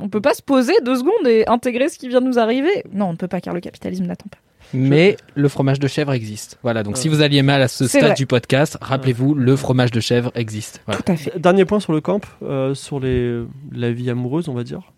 On 0.02 0.10
peut 0.10 0.22
pas 0.22 0.34
se 0.34 0.42
poser 0.42 0.74
deux 0.84 0.96
secondes 0.96 1.28
et 1.28 1.46
intégrer 1.48 1.90
ce 1.90 1.98
qui 1.98 2.08
vient 2.08 2.22
de 2.22 2.28
nous 2.28 2.40
arriver. 2.40 2.84
Non, 2.92 3.08
on 3.08 3.12
ne 3.14 3.18
peut 3.18 3.28
pas 3.28 3.42
car 3.42 3.54
le 3.54 3.62
capitalisme 3.62 4.06
n'attend 4.06 4.30
pas. 4.30 4.38
Mais 4.74 5.18
le 5.36 5.50
fromage 5.50 5.80
de 5.80 5.88
chèvre 5.88 6.14
existe. 6.14 6.58
Voilà, 6.64 6.84
donc 6.84 6.98
si 6.98 7.10
vous 7.10 7.22
alliez 7.22 7.42
mal 7.42 7.62
à 7.62 7.68
ce 7.68 7.88
stade 7.88 8.04
vrai. 8.04 8.14
du 8.14 8.26
podcast, 8.26 8.78
rappelez-vous, 8.80 9.36
le 9.36 9.56
fromage 9.58 9.92
de 9.92 10.00
chèvre 10.00 10.32
existe. 10.34 10.82
Voilà. 10.86 11.02
Tout 11.02 11.12
à 11.12 11.16
fait. 11.18 11.38
Dernier 11.38 11.66
point 11.66 11.82
sur 11.82 11.92
le 11.92 12.00
camp, 12.00 12.22
euh, 12.42 12.74
sur 12.74 13.00
les, 13.00 13.44
la 13.72 13.92
vie 13.92 14.10
amoureuse, 14.10 14.48
on 14.48 14.54
va 14.54 14.64
dire. 14.64 14.94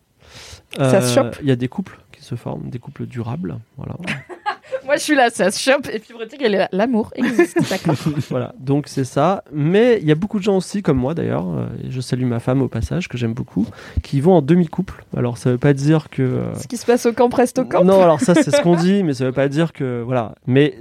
Ça 0.77 1.01
se 1.01 1.13
chope 1.13 1.37
Il 1.41 1.47
y 1.47 1.51
a 1.51 1.55
des 1.55 1.67
couples 1.67 1.99
qui 2.11 2.23
qui 2.23 2.29
se 2.29 2.35
forment, 2.35 2.69
des 2.69 2.79
couples 2.79 3.05
durables. 3.05 3.59
Voilà. 3.77 3.97
Moi, 4.85 4.95
je 4.97 5.01
suis 5.01 5.15
là, 5.15 5.29
ça 5.29 5.49
se 5.51 5.59
chope. 5.59 5.87
Et 5.91 5.99
Fibrotique, 5.99 6.41
elle 6.43 6.55
est 6.55 6.59
là. 6.59 6.69
L'amour 6.71 7.11
existe, 7.15 7.57
d'accord. 7.69 7.95
voilà, 8.29 8.53
donc 8.59 8.87
c'est 8.87 9.03
ça. 9.05 9.43
Mais 9.51 9.99
il 10.01 10.07
y 10.07 10.11
a 10.11 10.15
beaucoup 10.15 10.39
de 10.39 10.43
gens 10.43 10.57
aussi, 10.57 10.81
comme 10.81 10.97
moi 10.97 11.13
d'ailleurs, 11.13 11.47
euh, 11.47 11.65
et 11.83 11.91
je 11.91 12.01
salue 12.01 12.25
ma 12.25 12.39
femme 12.39 12.61
au 12.61 12.67
passage, 12.67 13.07
que 13.07 13.17
j'aime 13.17 13.33
beaucoup, 13.33 13.65
qui 14.01 14.19
vont 14.21 14.33
en 14.33 14.41
demi-couple. 14.41 15.05
Alors 15.15 15.37
ça 15.37 15.51
veut 15.51 15.57
pas 15.57 15.73
dire 15.73 16.09
que. 16.09 16.21
euh, 16.21 16.55
Ce 16.55 16.67
qui 16.67 16.77
se 16.77 16.85
passe 16.85 17.05
au 17.05 17.13
camp 17.13 17.33
reste 17.33 17.59
au 17.59 17.65
camp. 17.65 17.83
Non, 17.83 18.01
alors 18.01 18.19
ça 18.21 18.35
c'est 18.35 18.51
ce 18.55 18.61
qu'on 18.61 18.75
dit, 18.75 19.03
mais 19.03 19.13
ça 19.13 19.25
veut 19.25 19.31
pas 19.31 19.47
dire 19.47 19.73
que. 19.73 20.01
Voilà. 20.05 20.35
Mais 20.47 20.75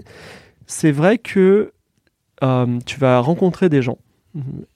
c'est 0.67 0.93
vrai 0.93 1.19
que 1.19 1.73
euh, 2.43 2.79
tu 2.87 2.99
vas 2.99 3.21
rencontrer 3.21 3.69
des 3.69 3.83
gens. 3.83 3.99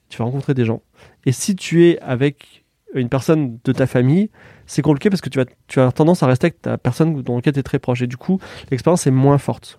Tu 0.08 0.18
vas 0.18 0.24
rencontrer 0.24 0.54
des 0.54 0.64
gens. 0.64 0.82
Et 1.24 1.32
si 1.32 1.56
tu 1.56 1.84
es 1.86 1.98
avec 2.00 2.64
une 2.94 3.08
personne 3.08 3.58
de 3.64 3.72
ta 3.72 3.86
famille, 3.86 4.30
c'est 4.66 4.82
compliqué 4.82 5.10
parce 5.10 5.20
que 5.20 5.30
tu 5.66 5.80
as 5.80 5.92
tendance 5.92 6.22
à 6.22 6.26
rester 6.26 6.46
avec 6.46 6.62
ta 6.62 6.78
personne 6.78 7.22
dans 7.22 7.36
laquelle 7.36 7.54
tu 7.54 7.60
es 7.60 7.62
très 7.62 7.78
proche. 7.78 8.02
Et 8.02 8.06
du 8.06 8.16
coup, 8.16 8.40
l'expérience 8.70 9.06
est 9.06 9.10
moins 9.10 9.38
forte. 9.38 9.78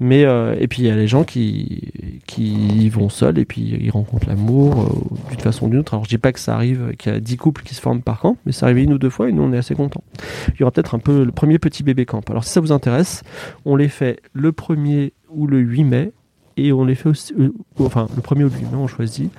Mais, 0.00 0.24
euh, 0.24 0.56
et 0.58 0.66
puis 0.66 0.82
il 0.82 0.88
y 0.88 0.90
a 0.90 0.96
les 0.96 1.06
gens 1.06 1.22
qui, 1.22 1.92
qui 2.26 2.88
vont 2.88 3.08
seuls 3.08 3.38
et 3.38 3.44
puis 3.44 3.60
ils 3.80 3.90
rencontrent 3.90 4.26
l'amour 4.26 4.80
euh, 4.80 5.30
d'une 5.30 5.38
façon 5.38 5.66
ou 5.66 5.68
d'une 5.68 5.78
autre. 5.78 5.94
Alors 5.94 6.04
je 6.04 6.08
dis 6.08 6.18
pas 6.18 6.32
que 6.32 6.40
ça 6.40 6.56
arrive, 6.56 6.96
qu'il 6.98 7.12
y 7.12 7.14
a 7.14 7.20
10 7.20 7.36
couples 7.36 7.62
qui 7.62 7.76
se 7.76 7.80
forment 7.80 8.02
par 8.02 8.18
camp, 8.18 8.36
mais 8.44 8.50
ça 8.50 8.66
arrive 8.66 8.78
une 8.78 8.94
ou 8.94 8.98
deux 8.98 9.10
fois 9.10 9.28
et 9.28 9.32
nous 9.32 9.44
on 9.44 9.52
est 9.52 9.58
assez 9.58 9.76
contents. 9.76 10.02
Il 10.48 10.60
y 10.60 10.62
aura 10.64 10.72
peut-être 10.72 10.96
un 10.96 10.98
peu 10.98 11.22
le 11.22 11.30
premier 11.30 11.60
petit 11.60 11.84
bébé 11.84 12.04
camp. 12.04 12.28
Alors 12.30 12.42
si 12.42 12.50
ça 12.50 12.60
vous 12.60 12.72
intéresse, 12.72 13.22
on 13.64 13.76
les 13.76 13.88
fait 13.88 14.18
le 14.32 14.50
1er 14.50 15.12
ou 15.30 15.46
le 15.46 15.60
8 15.60 15.84
mai 15.84 16.12
et 16.56 16.72
on 16.72 16.84
les 16.84 16.96
fait 16.96 17.08
aussi, 17.08 17.32
euh, 17.38 17.52
enfin 17.78 18.08
le 18.16 18.22
1er 18.22 18.44
ou 18.44 18.48
le 18.48 18.58
8 18.58 18.62
mai 18.72 18.76
on 18.76 18.88
choisit, 18.88 19.30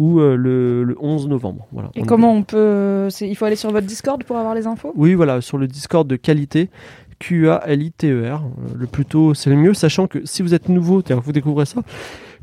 ou 0.00 0.18
euh, 0.18 0.34
le, 0.34 0.82
le 0.82 0.96
11 0.98 1.28
novembre. 1.28 1.68
Voilà. 1.72 1.90
Et 1.94 2.00
On- 2.02 2.04
comment 2.06 2.32
on 2.32 2.42
peut. 2.42 3.08
c'est- 3.10 3.28
Il 3.28 3.36
faut 3.36 3.44
aller 3.44 3.54
sur 3.54 3.70
votre 3.70 3.86
Discord 3.86 4.24
pour 4.24 4.36
avoir 4.38 4.54
les 4.56 4.66
infos? 4.66 4.92
Oui, 4.96 5.14
voilà, 5.14 5.40
sur 5.42 5.58
le 5.58 5.68
Discord 5.68 6.08
de 6.08 6.16
qualité, 6.16 6.70
Q-A-L-I-T-E-R. 7.20 8.42
euh, 8.42 8.72
Le 8.76 8.86
plus 8.86 9.04
tôt, 9.04 9.34
c'est 9.34 9.50
le 9.50 9.56
mieux, 9.56 9.74
sachant 9.74 10.06
que 10.06 10.24
si 10.24 10.42
vous 10.42 10.54
êtes 10.54 10.68
nouveau, 10.68 11.02
vous 11.22 11.32
découvrez 11.32 11.66
ça, 11.66 11.82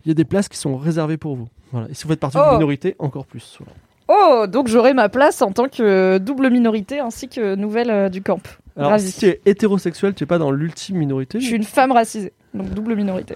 il 0.06 0.10
y 0.10 0.12
a 0.12 0.14
des 0.14 0.24
places 0.26 0.48
qui 0.48 0.58
sont 0.58 0.78
réservées 0.78 1.18
pour 1.18 1.36
vous. 1.36 1.48
Voilà. 1.72 1.88
Et 1.90 1.94
si 1.94 2.04
vous 2.04 2.10
faites 2.10 2.20
partie 2.20 2.38
Oh. 2.40 2.44
d'une 2.46 2.54
minorité, 2.60 2.96
encore 3.00 3.26
plus. 3.26 3.58
Voilà. 3.60 3.74
Oh, 4.10 4.48
donc 4.48 4.68
j'aurai 4.70 4.94
ma 4.94 5.10
place 5.10 5.42
en 5.42 5.52
tant 5.52 5.68
que 5.68 6.18
double 6.18 6.50
minorité 6.50 7.00
ainsi 7.00 7.28
que 7.28 7.56
nouvelle 7.56 7.90
euh, 7.90 8.08
du 8.10 8.22
camp. 8.22 8.40
Alors, 8.78 9.00
si 9.00 9.20
tu 9.20 9.26
es 9.26 9.42
hétérosexuel, 9.46 10.14
tu 10.14 10.24
n'es 10.24 10.28
pas 10.28 10.38
dans 10.38 10.52
l'ultime 10.52 10.98
minorité. 10.98 11.40
Je 11.42 11.46
suis 11.48 11.56
une 11.56 11.64
femme 11.64 11.92
racisée, 11.92 12.32
donc 12.54 12.70
double 12.70 12.96
minorité. 12.96 13.36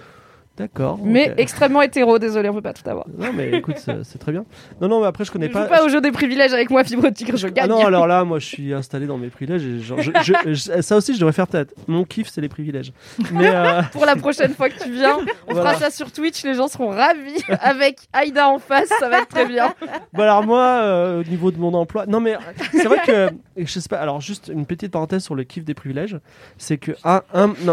D'accord. 0.58 0.98
Mais 1.02 1.32
extrêmement 1.38 1.80
hétéro, 1.80 2.18
désolé, 2.18 2.48
on 2.50 2.54
peut 2.54 2.60
pas 2.60 2.74
tout 2.74 2.88
avoir. 2.88 3.06
Non, 3.18 3.32
mais 3.34 3.50
écoute, 3.52 3.76
c'est 3.78 4.18
très 4.18 4.32
bien. 4.32 4.44
Non, 4.80 4.88
non, 4.88 5.00
mais 5.00 5.06
après, 5.06 5.24
je 5.24 5.32
connais 5.32 5.48
Ne 5.48 5.52
pas. 5.52 5.62
joue 5.64 5.68
pas 5.70 5.84
au 5.84 5.88
jeu 5.88 6.00
des 6.02 6.12
privilèges 6.12 6.52
avec 6.52 6.68
moi, 6.70 6.84
Fibre 6.84 7.08
Tigre, 7.10 7.36
je 7.38 7.46
Ah 7.46 7.50
gagne. 7.50 7.70
non, 7.70 7.86
alors 7.86 8.06
là, 8.06 8.22
moi, 8.24 8.38
je 8.38 8.46
suis 8.46 8.74
installé 8.74 9.06
dans 9.06 9.16
mes 9.16 9.28
privilèges. 9.28 9.64
Et 9.64 9.80
genre, 9.80 10.00
je- 10.02 10.10
je- 10.22 10.52
je- 10.52 10.82
ça 10.82 10.96
aussi, 10.96 11.14
je 11.14 11.18
devrais 11.20 11.32
faire 11.32 11.46
peut-être. 11.46 11.72
Mon 11.88 12.04
kiff, 12.04 12.28
c'est 12.30 12.42
les 12.42 12.48
privilèges. 12.50 12.92
Mais 13.32 13.48
euh, 13.48 13.80
Pour 13.92 14.04
la 14.04 14.14
prochaine 14.14 14.52
fois 14.54 14.68
que 14.68 14.82
tu 14.82 14.92
viens, 14.92 15.16
on 15.48 15.54
Voilà. 15.54 15.70
fera 15.74 15.80
ça 15.86 15.90
sur 15.90 16.12
Twitch, 16.12 16.44
les 16.44 16.54
gens 16.54 16.68
seront 16.68 16.88
ravis. 16.90 17.42
Avec 17.60 18.00
Aïda 18.12 18.48
en 18.50 18.58
face, 18.58 18.90
ça 19.00 19.08
va 19.08 19.18
être 19.20 19.28
très 19.28 19.46
bien. 19.46 19.72
Bon 20.12 20.22
alors 20.22 20.44
moi, 20.44 20.60
euh, 20.82 21.20
au 21.20 21.24
niveau 21.24 21.50
de 21.50 21.58
mon 21.58 21.72
emploi, 21.74 22.04
non 22.06 22.20
mais 22.20 22.36
c'est 22.72 22.84
vrai 22.84 22.98
que 23.06 23.30
je 23.56 23.78
sais 23.80 23.88
pas. 23.88 23.98
Alors 23.98 24.20
juste 24.20 24.50
une 24.52 24.66
petite 24.66 24.92
parenthèse 24.92 25.22
sur 25.24 25.34
le 25.34 25.44
kiff 25.44 25.64
des 25.64 25.74
privilèges, 25.74 26.18
c'est 26.58 26.76
que 26.76 26.92
un, 27.04 27.22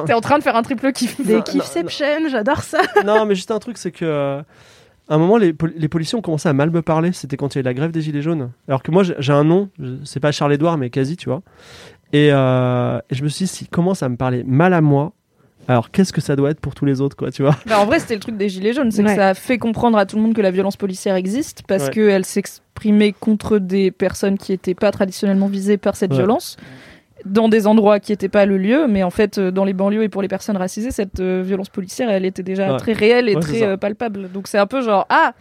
T'es 0.06 0.14
en 0.14 0.22
train 0.22 0.38
de 0.38 0.44
faire 0.44 0.56
un 0.56 0.64
triple 0.64 0.92
kiff. 0.94 1.20
Des 1.20 1.42
kiffception, 1.42 2.30
j'adore 2.30 2.64
ça. 2.64 2.69
non 3.06 3.26
mais 3.26 3.36
juste 3.36 3.52
un 3.52 3.60
truc, 3.60 3.78
c'est 3.78 3.92
que 3.92 4.06
euh, 4.06 4.42
à 5.10 5.16
un 5.16 5.18
moment 5.18 5.38
les, 5.38 5.54
pol- 5.54 5.74
les 5.76 5.88
policiers 5.88 6.18
ont 6.18 6.22
commencé 6.22 6.48
à 6.50 6.54
mal 6.54 6.70
me 6.72 6.82
parler. 6.82 7.12
C'était 7.14 7.38
quand 7.38 7.56
il 7.56 7.58
y 7.58 7.60
a 7.60 7.62
eu 7.62 7.66
la 7.66 7.74
grève 7.74 7.92
des 7.92 8.02
gilets 8.02 8.22
jaunes. 8.22 8.52
Alors 8.68 8.84
que 8.84 8.92
moi 8.92 9.04
j'ai 9.04 9.34
un 9.34 9.44
nom, 9.44 9.70
c'est 10.06 10.20
pas 10.20 10.32
Charles 10.32 10.54
Édouard 10.54 10.78
mais 10.78 10.90
quasi, 10.90 11.18
tu 11.18 11.30
vois. 11.30 11.42
Et, 12.14 12.30
euh, 12.32 13.00
et 13.10 13.16
je 13.16 13.24
me 13.24 13.30
suis 13.30 13.46
dit, 13.46 13.52
s'ils 13.52 13.70
commencent 13.70 14.02
à 14.04 14.10
me 14.10 14.16
parler 14.18 14.44
mal 14.44 14.74
à 14.74 14.82
moi, 14.82 15.12
alors 15.68 15.92
qu'est-ce 15.92 16.12
que 16.12 16.22
ça 16.22 16.36
doit 16.36 16.50
être 16.50 16.60
pour 16.60 16.74
tous 16.74 16.86
les 16.86 17.00
autres, 17.02 17.16
quoi, 17.16 17.30
tu 17.32 17.44
vois? 17.44 17.56
Bah, 17.68 17.80
en 17.80 17.86
vrai, 17.86 18.00
c'était 18.00 18.16
le 18.16 18.20
truc 18.20 18.36
des 18.38 18.50
Gilets 18.50 18.74
jaunes, 18.74 18.90
c'est 18.90 19.04
que 19.04 19.14
ça 19.14 19.30
a 19.30 19.34
fait 19.36 19.60
comprendre 19.60 20.00
à 20.00 20.08
tout 20.08 20.16
le 20.16 20.24
monde 20.24 20.34
que 20.34 20.42
la 20.42 20.50
violence 20.50 20.76
policière 20.78 21.16
existe 21.16 21.62
parce 21.68 21.86
Ouais. 21.86 21.92
qu'elle 21.92 22.26
s'exprimait 22.26 23.12
contre 23.12 23.60
des 23.60 23.92
personnes 23.92 24.40
qui 24.40 24.52
n'étaient 24.54 24.74
pas 24.74 24.90
traditionnellement 24.92 25.46
visées 25.48 25.78
par 25.78 25.96
cette 25.96 26.10
Ouais. 26.12 26.18
violence 26.18 26.58
dans 27.26 27.50
des 27.50 27.68
endroits 27.68 28.00
qui 28.00 28.12
n'étaient 28.12 28.30
pas 28.30 28.46
le 28.46 28.58
lieu, 28.58 28.88
mais 28.88 29.04
en 29.04 29.10
fait, 29.10 29.38
euh, 29.38 29.52
dans 29.52 29.66
les 29.66 29.74
banlieues 29.74 30.04
et 30.04 30.10
pour 30.10 30.22
les 30.22 30.28
personnes 30.28 30.58
racisées, 30.58 30.92
cette 30.92 31.20
euh, 31.20 31.42
violence 31.46 31.70
policière, 31.70 32.10
elle 32.10 32.26
était 32.26 32.44
déjà 32.44 32.72
Ouais. 32.74 32.78
très 32.78 32.94
réelle 32.94 33.30
et 33.30 33.36
Ouais, 33.36 33.42
très 33.42 33.64
euh, 33.64 33.78
palpable. 33.78 34.32
Donc 34.32 34.48
c'est 34.48 34.58
un 34.58 34.68
peu 34.68 34.82
genre, 34.82 35.06
ah, 35.10 35.34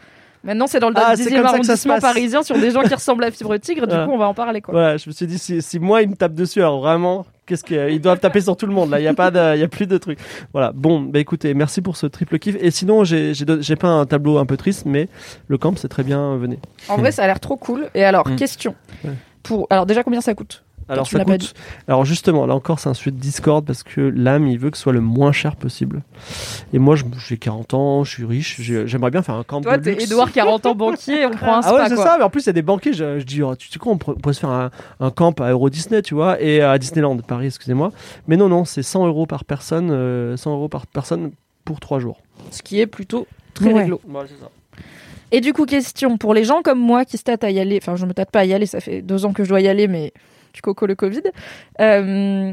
maintenant 0.45 0.66
c'est 0.66 0.81
dans 0.81 0.89
le 0.89 0.95
Ah, 0.99 1.14
c'est 1.16 1.24
10e 1.31 1.37
comme 1.43 1.47
ça 1.49 1.59
que 1.59 1.66
ça 1.66 1.76
se 1.76 1.89
arrondissement 1.89 1.99
parisien 2.01 2.43
sur 2.43 2.59
des 2.59 2.70
gens 2.70 2.83
qui 2.83 2.95
ressemblent 2.95 3.24
à 3.24 3.31
Fibre 3.31 3.57
Tigre, 3.59 3.87
du 3.87 3.95
coup 3.95 4.11
on 4.12 4.18
va 4.18 4.26
en 4.29 4.35
parler 4.35 4.61
quoi. 4.61 4.72
Voilà, 4.72 4.97
je 4.97 5.09
me 5.09 5.12
suis 5.14 5.26
dit, 5.26 5.39
si, 5.39 5.62
si 5.62 5.79
moi, 5.79 6.03
ils 6.03 6.09
me 6.09 6.16
tapent 6.16 6.35
dessus, 6.35 6.61
alors 6.61 6.81
vraiment, 6.81 7.26
qu'est-ce 7.47 7.64
qu'ils 7.64 8.01
doivent 8.01 8.18
taper 8.20 8.41
sur 8.41 8.57
tout 8.57 8.66
le 8.66 8.72
monde, 8.72 8.91
là, 8.91 8.99
il 8.99 9.03
n'y 9.03 9.09
a, 9.09 9.14
pas 9.14 9.31
de- 9.31 9.57
il 9.57 9.61
y 9.61 9.64
a 9.64 9.68
plus 9.68 9.87
de 9.87 9.99
trucs. 9.99 10.18
Voilà, 10.53 10.72
bon, 10.74 11.01
bah 11.01 11.18
écoutez, 11.20 11.55
merci 11.55 11.81
pour 11.81 11.97
ce 11.97 12.07
triple 12.07 12.39
kiff. 12.39 12.57
Et 12.61 12.70
sinon, 12.70 13.05
j'ai 13.05 13.76
pas 13.76 13.89
un 13.89 14.05
tableau 14.05 14.39
un 14.39 14.47
peu 14.47 14.57
triste, 14.57 14.85
mais 14.85 15.09
le 15.47 15.59
camp, 15.59 15.74
c'est 15.76 15.89
très 15.89 16.03
bien, 16.03 16.37
venez. 16.37 16.59
En 16.89 16.97
vrai, 16.97 17.11
ça 17.12 17.22
a 17.22 17.26
l'air 17.26 17.41
trop 17.41 17.57
cool. 17.57 17.89
Et 17.95 18.05
alors, 18.05 18.26
Mm. 18.29 18.37
question. 18.37 18.74
Ouais. 19.05 19.12
Pour... 19.43 19.66
Alors 19.70 19.87
déjà, 19.87 20.03
combien 20.03 20.20
ça 20.20 20.35
coûte? 20.35 20.62
Alors, 20.89 21.07
ça 21.07 21.24
coûte. 21.24 21.55
Alors, 21.86 22.05
justement, 22.05 22.47
là 22.47 22.55
encore, 22.55 22.78
c'est 22.78 22.89
un 22.89 22.95
sujet 22.95 23.11
de 23.11 23.16
Discord 23.18 23.64
parce 23.64 23.82
que 23.82 24.01
l'âme, 24.01 24.47
il 24.47 24.59
veut 24.59 24.70
que 24.70 24.76
ce 24.76 24.84
soit 24.84 24.93
le 24.93 25.01
moins 25.01 25.32
cher 25.32 25.57
possible. 25.57 26.03
Et 26.72 26.78
moi, 26.78 26.97
je- 26.97 27.05
j'ai 27.28 27.36
40 27.36 27.74
ans, 27.74 28.05
je 28.05 28.11
suis 28.11 28.24
riche, 28.24 28.61
j'ai- 28.61 28.86
j'aimerais 28.86 29.11
bien 29.11 29.22
faire 29.22 29.34
un 29.34 29.45
camp 29.45 29.61
Toi, 29.61 29.76
de 29.78 29.84
t'es 29.84 29.91
luxe. 29.93 30.05
Edouard, 30.05 30.32
40 30.32 30.64
ans 30.66 30.74
banquier, 30.74 31.26
on 31.26 31.30
prend 31.30 31.57
un 31.59 31.62
spa 31.62 31.70
Ah 31.70 31.74
ouais, 31.82 31.89
c'est 31.89 31.97
ça, 31.97 32.16
mais 32.18 32.24
en 32.24 32.30
plus, 32.30 32.43
il 32.45 32.47
y 32.47 32.51
a 32.51 32.53
des 32.55 32.62
banquiers. 32.62 32.93
Je, 32.93 33.18
je 33.18 33.24
dis, 33.24 33.43
oh, 33.43 33.55
tu 33.57 33.68
sais 33.68 33.78
quoi, 33.78 33.93
on 33.93 33.99
pourrait 33.99 34.32
se 34.34 34.41
faire 34.41 34.51
un, 34.51 34.70
un 35.01 35.11
camp 35.11 35.39
à 35.41 35.51
Euro 35.51 35.68
Disney, 35.70 36.01
tu 36.03 36.14
vois, 36.14 36.41
et 36.41 36.61
à 36.62 36.78
Disneyland, 36.78 37.16
Paris, 37.18 37.47
excusez-moi. 37.47 37.93
Mais 38.26 38.36
non, 38.36 38.49
non, 38.49 38.64
c'est 38.64 38.82
100 38.82 39.07
euros 39.07 39.26
par 39.26 39.45
personne, 39.45 39.91
euh, 39.91 40.36
100 40.36 40.53
euros 40.53 40.68
par 40.68 40.86
personne 40.86 41.32
pour 41.64 41.80
3 41.80 41.99
jours. 41.99 42.20
Ce 42.51 42.62
qui 42.62 42.80
est 42.80 42.86
plutôt 42.86 43.26
très 43.55 43.72
Ouais. 43.72 43.82
réglo. 43.82 44.01
Voilà, 44.09 44.28
c'est 44.28 44.41
ça. 44.43 44.49
Et 45.30 45.43
du 45.43 45.53
coup, 45.53 45.66
question 45.66 46.16
pour 46.16 46.32
les 46.32 46.45
gens 46.45 46.62
comme 46.62 46.78
moi 46.78 47.05
qui 47.05 47.18
se 47.18 47.22
tâtent 47.22 47.45
à 47.45 47.51
y 47.51 47.61
aller, 47.61 47.78
enfin, 47.82 47.97
je 47.97 48.07
me 48.07 48.14
tâte 48.14 48.30
pas 48.30 48.41
à 48.41 48.45
y 48.47 48.55
aller, 48.55 48.64
ça 48.64 48.80
fait 48.80 49.03
deux 49.03 49.26
ans 49.26 49.34
que 49.34 49.45
je 49.45 49.51
dois 49.51 49.61
y 49.61 49.68
aller, 49.68 49.86
mais 49.86 50.12
coco 50.63 50.87
le 50.87 50.95
Covid. 50.95 51.23
Euh, 51.81 52.53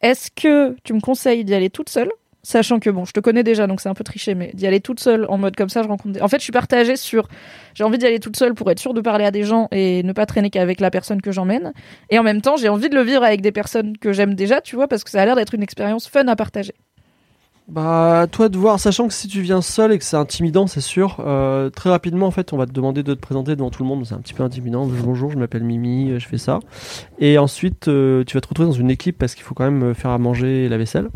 Est-ce 0.00 0.30
que 0.30 0.76
tu 0.84 0.92
me 0.92 1.00
conseilles 1.00 1.44
d'y 1.44 1.54
aller 1.54 1.70
toute 1.70 1.88
seule? 1.88 2.10
Sachant 2.42 2.78
que 2.78 2.90
bon, 2.90 3.04
je 3.04 3.10
te 3.10 3.18
connais 3.18 3.42
déjà, 3.42 3.66
donc 3.66 3.80
c'est 3.80 3.88
un 3.88 3.94
peu 3.94 4.04
triché, 4.04 4.36
mais 4.36 4.52
d'y 4.54 4.68
aller 4.68 4.78
toute 4.78 5.00
seule 5.00 5.26
en 5.28 5.36
mode 5.36 5.56
comme 5.56 5.68
ça, 5.68 5.82
je 5.82 5.88
rencontre. 5.88 6.14
Des... 6.14 6.22
En 6.22 6.28
fait, 6.28 6.38
je 6.38 6.44
suis 6.44 6.52
partagée 6.52 6.94
sur. 6.94 7.26
J'ai 7.74 7.82
envie 7.82 7.98
d'y 7.98 8.06
aller 8.06 8.20
toute 8.20 8.36
seule 8.36 8.54
pour 8.54 8.70
être 8.70 8.78
sûre 8.78 8.94
de 8.94 9.00
parler 9.00 9.24
à 9.24 9.32
des 9.32 9.42
gens 9.42 9.66
et 9.72 10.04
ne 10.04 10.12
pas 10.12 10.26
traîner 10.26 10.48
qu'avec 10.48 10.78
la 10.78 10.92
personne 10.92 11.20
que 11.20 11.32
j'emmène. 11.32 11.72
Et 12.08 12.20
en 12.20 12.22
même 12.22 12.40
temps, 12.42 12.56
j'ai 12.56 12.68
envie 12.68 12.88
de 12.88 12.94
le 12.94 13.02
vivre 13.02 13.24
avec 13.24 13.40
des 13.40 13.50
personnes 13.50 13.98
que 13.98 14.12
j'aime 14.12 14.34
déjà, 14.34 14.60
tu 14.60 14.76
vois, 14.76 14.86
parce 14.86 15.02
que 15.02 15.10
ça 15.10 15.20
a 15.22 15.24
l'air 15.24 15.34
d'être 15.34 15.54
une 15.54 15.62
expérience 15.64 16.06
fun 16.06 16.28
à 16.28 16.36
partager. 16.36 16.74
Bah, 17.68 18.26
toi 18.30 18.48
de 18.48 18.56
voir, 18.56 18.78
sachant 18.78 19.08
que 19.08 19.12
si 19.12 19.26
tu 19.26 19.40
viens 19.40 19.60
seul 19.60 19.90
et 19.90 19.98
que 19.98 20.04
c'est 20.04 20.16
intimidant, 20.16 20.68
c'est 20.68 20.80
sûr. 20.80 21.16
euh, 21.18 21.68
très 21.68 21.90
rapidement, 21.90 22.26
en 22.26 22.30
fait, 22.30 22.52
on 22.52 22.56
va 22.56 22.64
te 22.64 22.70
demander 22.70 23.02
de 23.02 23.12
te 23.12 23.18
présenter 23.18 23.56
devant 23.56 23.70
tout 23.70 23.82
le 23.82 23.88
monde. 23.88 24.06
C'est 24.06 24.14
un 24.14 24.20
petit 24.20 24.34
peu 24.34 24.44
intimidant. 24.44 24.86
Bonjour, 24.86 25.32
je 25.32 25.36
m'appelle 25.36 25.64
Mimi, 25.64 26.12
euh, 26.12 26.20
je 26.20 26.28
fais 26.28 26.38
ça. 26.38 26.60
Et 27.18 27.38
ensuite, 27.38 27.88
euh, 27.88 28.22
tu 28.22 28.36
vas 28.36 28.40
te 28.40 28.46
retrouver 28.46 28.68
dans 28.68 28.76
une 28.76 28.90
équipe 28.90 29.18
parce 29.18 29.34
qu'il 29.34 29.42
faut 29.42 29.54
quand 29.54 29.68
même 29.68 29.94
faire 29.94 30.12
à 30.12 30.18
manger 30.18 30.68
la 30.68 30.78
vaisselle. 30.78 31.08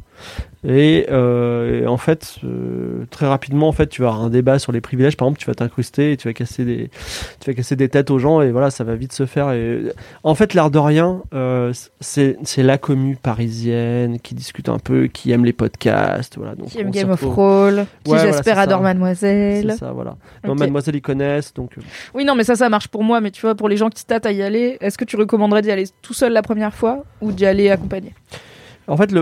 Et, 0.62 1.06
euh, 1.10 1.82
et 1.82 1.86
en 1.86 1.96
fait, 1.96 2.36
euh, 2.44 3.06
très 3.10 3.26
rapidement, 3.26 3.66
en 3.68 3.72
fait, 3.72 3.86
tu 3.86 4.02
vas 4.02 4.08
avoir 4.08 4.24
un 4.24 4.28
débat 4.28 4.58
sur 4.58 4.72
les 4.72 4.82
privilèges. 4.82 5.16
Par 5.16 5.26
exemple, 5.26 5.40
tu 5.40 5.46
vas 5.46 5.54
t'incruster 5.54 6.12
et 6.12 6.16
tu 6.18 6.28
vas 6.28 6.34
casser 6.34 6.66
des, 6.66 6.90
tu 7.40 7.50
vas 7.50 7.54
casser 7.54 7.76
des 7.76 7.88
têtes 7.88 8.10
aux 8.10 8.18
gens 8.18 8.42
et 8.42 8.50
voilà, 8.50 8.70
ça 8.70 8.84
va 8.84 8.94
vite 8.94 9.12
se 9.14 9.24
faire. 9.24 9.52
Et 9.52 9.80
en 10.22 10.34
fait, 10.34 10.52
l'air 10.52 10.70
de 10.70 10.78
rien, 10.78 11.22
euh, 11.32 11.72
c'est 12.00 12.36
la 12.58 12.76
commu 12.76 13.16
parisienne 13.16 14.20
qui 14.20 14.34
discute 14.34 14.68
un 14.68 14.78
peu, 14.78 15.06
qui 15.06 15.32
aime 15.32 15.46
les 15.46 15.54
podcasts, 15.54 16.36
voilà. 16.36 16.54
Donc 16.54 16.68
Qui 16.68 16.80
aime 16.80 16.90
Game 16.90 17.10
of 17.10 17.20
Thrones, 17.20 17.86
qui 18.04 18.10
Ouais, 18.10 18.18
voilà, 18.18 18.24
j'espère 18.32 18.56
c'est 18.56 18.60
adore. 18.60 18.82
Mademoiselle. 18.82 19.70
C'est 19.72 19.78
ça, 19.78 19.92
voilà. 19.92 20.16
Non, 20.44 20.52
Ok. 20.52 20.58
Mademoiselle, 20.58 20.96
ils 20.96 21.00
connaissent, 21.02 21.54
donc. 21.54 21.70
euh, 21.78 21.82
Oui, 22.14 22.24
non, 22.26 22.34
mais 22.34 22.44
ça, 22.44 22.54
ça 22.54 22.68
marche 22.68 22.88
pour 22.88 23.02
moi. 23.02 23.22
Mais 23.22 23.30
tu 23.30 23.40
vois, 23.40 23.54
pour 23.54 23.68
les 23.70 23.78
gens 23.78 23.88
qui 23.88 24.04
tâtent 24.04 24.26
à 24.26 24.32
y 24.32 24.42
aller, 24.42 24.76
est-ce 24.82 24.98
que 24.98 25.04
tu 25.06 25.16
recommanderais 25.16 25.62
d'y 25.62 25.70
aller 25.70 25.86
tout 26.02 26.12
seul 26.14 26.32
la 26.34 26.42
première 26.42 26.74
fois 26.74 27.04
ou 27.22 27.32
d'y 27.32 27.46
aller 27.46 27.70
accompagné? 27.70 28.12
En 28.90 28.96
fait, 28.96 29.14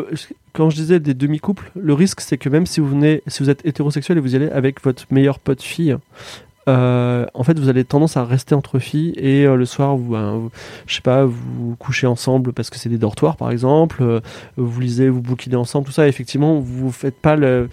quand 0.54 0.70
je 0.70 0.76
disais 0.76 0.98
des 0.98 1.12
demi-couples, 1.12 1.70
le 1.76 1.92
risque 1.92 2.22
c'est 2.22 2.38
que 2.38 2.48
même 2.48 2.64
si 2.64 2.80
vous 2.80 2.88
venez, 2.88 3.22
si 3.26 3.42
vous 3.42 3.50
êtes 3.50 3.66
hétérosexuel 3.66 4.16
et 4.16 4.20
vous 4.22 4.32
y 4.32 4.36
allez 4.36 4.48
avec 4.48 4.82
votre 4.82 5.04
meilleur 5.10 5.38
pote 5.38 5.60
fille, 5.60 5.94
euh, 6.68 7.26
en 7.32 7.44
fait, 7.44 7.58
vous 7.58 7.68
avez 7.68 7.84
tendance 7.84 8.16
à 8.16 8.24
rester 8.24 8.54
entre 8.54 8.78
filles 8.78 9.14
et 9.16 9.44
euh, 9.46 9.56
le 9.56 9.64
soir, 9.64 9.96
ben, 9.96 10.32
vous- 10.36 10.50
je 10.86 10.94
sais 10.96 11.00
pas, 11.00 11.24
vous 11.24 11.74
couchez 11.78 12.06
ensemble 12.06 12.52
parce 12.52 12.68
que 12.68 12.78
c'est 12.78 12.90
des 12.90 12.98
dortoirs 12.98 13.36
par 13.36 13.50
exemple, 13.50 14.02
euh, 14.02 14.20
vous 14.56 14.80
lisez, 14.80 15.08
vous 15.08 15.22
bouquinez 15.22 15.56
ensemble, 15.56 15.86
tout 15.86 15.92
ça. 15.92 16.06
Effectivement, 16.06 16.60
vous 16.60 16.92
faites 16.92 17.16
pas 17.16 17.36
le, 17.36 17.68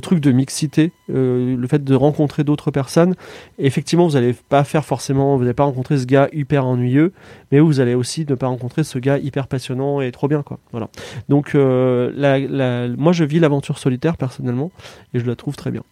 truc 0.00 0.20
de 0.20 0.32
mixité, 0.32 0.92
le 1.08 1.66
fait 1.68 1.84
de 1.84 1.94
rencontrer 1.94 2.44
d'autres 2.44 2.70
personnes. 2.70 3.14
Effectivement, 3.58 4.06
vous 4.06 4.16
allez 4.16 4.34
pas 4.48 4.64
faire 4.64 4.84
forcément, 4.84 5.36
vous 5.36 5.42
n'allez 5.42 5.54
pas 5.54 5.64
rencontrer 5.64 5.98
ce 5.98 6.06
gars 6.06 6.28
hyper 6.32 6.64
ennuyeux, 6.64 7.12
mais 7.52 7.60
vous 7.60 7.80
allez 7.80 7.94
aussi 7.94 8.24
ne 8.28 8.34
pas 8.34 8.46
rencontrer 8.46 8.84
ce 8.84 8.98
gars 8.98 9.18
hyper 9.18 9.46
passionnant 9.46 10.00
et 10.00 10.10
trop 10.12 10.28
bien, 10.28 10.42
quoi. 10.42 10.58
Voilà. 10.72 10.88
Donc, 11.28 11.54
moi, 11.54 13.12
je 13.12 13.24
vis 13.24 13.40
l'aventure 13.40 13.78
solitaire 13.78 14.16
personnellement 14.16 14.70
et 15.12 15.18
je 15.18 15.26
la 15.26 15.36
trouve 15.36 15.56
très 15.56 15.70
bien. 15.70 15.82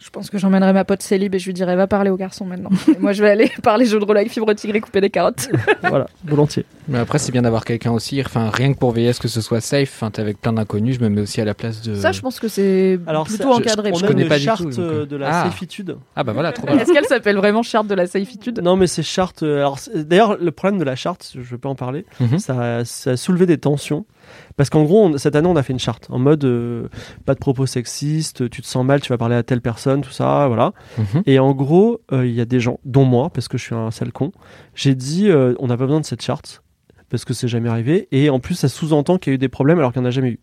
Je 0.00 0.10
pense 0.10 0.30
que 0.30 0.38
j'emmènerai 0.38 0.72
ma 0.72 0.84
pote 0.84 1.02
Célib 1.02 1.34
et 1.34 1.38
je 1.40 1.46
lui 1.46 1.52
dirai 1.54 1.74
va 1.74 1.86
parler 1.88 2.08
aux 2.10 2.16
garçons 2.16 2.44
maintenant. 2.44 2.70
Et 2.88 2.98
moi 2.98 3.12
je 3.12 3.22
vais 3.22 3.30
aller 3.30 3.50
parler 3.62 3.84
jeux 3.84 3.98
de 3.98 4.04
rôle 4.04 4.16
avec 4.16 4.30
fibre 4.30 4.52
tigre 4.54 4.76
et 4.76 4.80
couper 4.80 5.00
des 5.00 5.10
carottes. 5.10 5.48
voilà, 5.82 6.06
volontiers. 6.24 6.64
Mais 6.86 6.98
après, 6.98 7.18
c'est 7.18 7.32
bien 7.32 7.42
d'avoir 7.42 7.64
quelqu'un 7.64 7.90
aussi. 7.90 8.20
Enfin, 8.24 8.48
rien 8.48 8.72
que 8.72 8.78
pour 8.78 8.92
veiller 8.92 9.08
à 9.08 9.12
ce 9.12 9.20
que 9.20 9.28
ce 9.28 9.40
soit 9.42 9.60
safe. 9.60 9.90
Enfin, 9.94 10.10
t'es 10.10 10.22
avec 10.22 10.40
plein 10.40 10.52
d'inconnus, 10.54 10.96
je 10.98 11.00
me 11.04 11.08
mets 11.10 11.20
aussi 11.20 11.40
à 11.40 11.44
la 11.44 11.52
place 11.52 11.82
de. 11.82 11.94
Ça, 11.94 12.12
je 12.12 12.20
pense 12.22 12.40
que 12.40 12.48
c'est 12.48 12.98
Alors, 13.06 13.24
plutôt 13.26 13.52
ça- 13.52 13.58
encadré. 13.58 13.90
on 13.92 13.96
je 13.98 14.04
a 14.04 14.08
connais 14.08 14.22
une 14.22 14.28
pas 14.28 14.38
du 14.38 14.44
charte 14.44 14.62
tout, 14.62 14.68
donc, 14.70 14.78
euh, 14.78 15.04
de 15.04 15.16
la 15.16 15.28
ah. 15.42 15.44
safitude. 15.44 15.96
Ah 16.16 16.24
bah 16.24 16.32
voilà, 16.32 16.52
trop 16.52 16.66
bien. 16.66 16.78
Est-ce 16.78 16.92
qu'elle 16.92 17.04
s'appelle 17.04 17.36
vraiment 17.36 17.62
charte 17.62 17.88
de 17.88 17.94
la 17.94 18.06
safitude 18.06 18.60
Non, 18.62 18.76
mais 18.76 18.86
c'est 18.86 19.02
charte. 19.02 19.42
euh, 19.42 19.58
Alors, 19.58 19.78
d'ailleurs, 19.94 20.38
le 20.40 20.50
problème 20.52 20.78
de 20.78 20.84
la 20.84 20.96
charte, 20.96 21.32
je 21.34 21.40
vais 21.40 21.58
pas 21.58 21.68
en 21.68 21.74
parler, 21.74 22.06
Mhm. 22.20 22.38
ça, 22.38 22.84
ça 22.86 23.10
a 23.10 23.16
soulevé 23.16 23.44
des 23.46 23.58
tensions. 23.58 24.06
Parce 24.56 24.70
qu'en 24.70 24.84
gros, 24.84 25.06
on- 25.06 25.18
cette 25.18 25.36
année, 25.36 25.48
on 25.48 25.56
a 25.56 25.62
fait 25.62 25.72
une 25.72 25.78
charte 25.78 26.06
en 26.10 26.18
mode 26.18 26.44
euh, 26.44 26.88
pas 27.24 27.34
de 27.34 27.38
propos 27.38 27.66
sexistes, 27.66 28.48
tu 28.50 28.62
te 28.62 28.66
sens 28.66 28.84
mal, 28.84 29.00
tu 29.00 29.08
vas 29.12 29.18
parler 29.18 29.36
à 29.36 29.42
telle 29.42 29.60
personne, 29.60 30.00
tout 30.00 30.10
ça, 30.10 30.46
voilà. 30.48 30.72
Mhm. 30.98 31.22
Et 31.26 31.38
en 31.38 31.52
gros, 31.52 32.00
euh, 32.12 32.26
il 32.26 32.34
y 32.34 32.40
a 32.40 32.44
des 32.44 32.60
gens, 32.60 32.80
dont 32.84 33.04
moi, 33.04 33.30
parce 33.30 33.48
que 33.48 33.58
je 33.58 33.62
suis 33.64 33.74
un 33.74 33.90
sale 33.90 34.12
con, 34.12 34.32
j'ai 34.74 34.94
dit 34.94 35.28
euh, 35.28 35.54
on 35.58 35.66
n'a 35.68 35.76
pas 35.76 35.84
besoin 35.86 36.00
de 36.00 36.06
cette 36.06 36.22
charte. 36.22 36.62
Parce 37.10 37.24
que 37.24 37.32
c'est 37.32 37.48
jamais 37.48 37.70
arrivé. 37.70 38.06
Et 38.12 38.28
en 38.28 38.38
plus, 38.38 38.54
ça 38.54 38.68
sous-entend 38.68 39.16
qu'il 39.16 39.30
y 39.30 39.32
a 39.32 39.36
eu 39.36 39.38
des 39.38 39.48
problèmes 39.48 39.78
alors 39.78 39.94
qu'il 39.94 40.02
n'y 40.02 40.06
en 40.06 40.08
a 40.08 40.10
jamais 40.10 40.28
eu. 40.28 40.38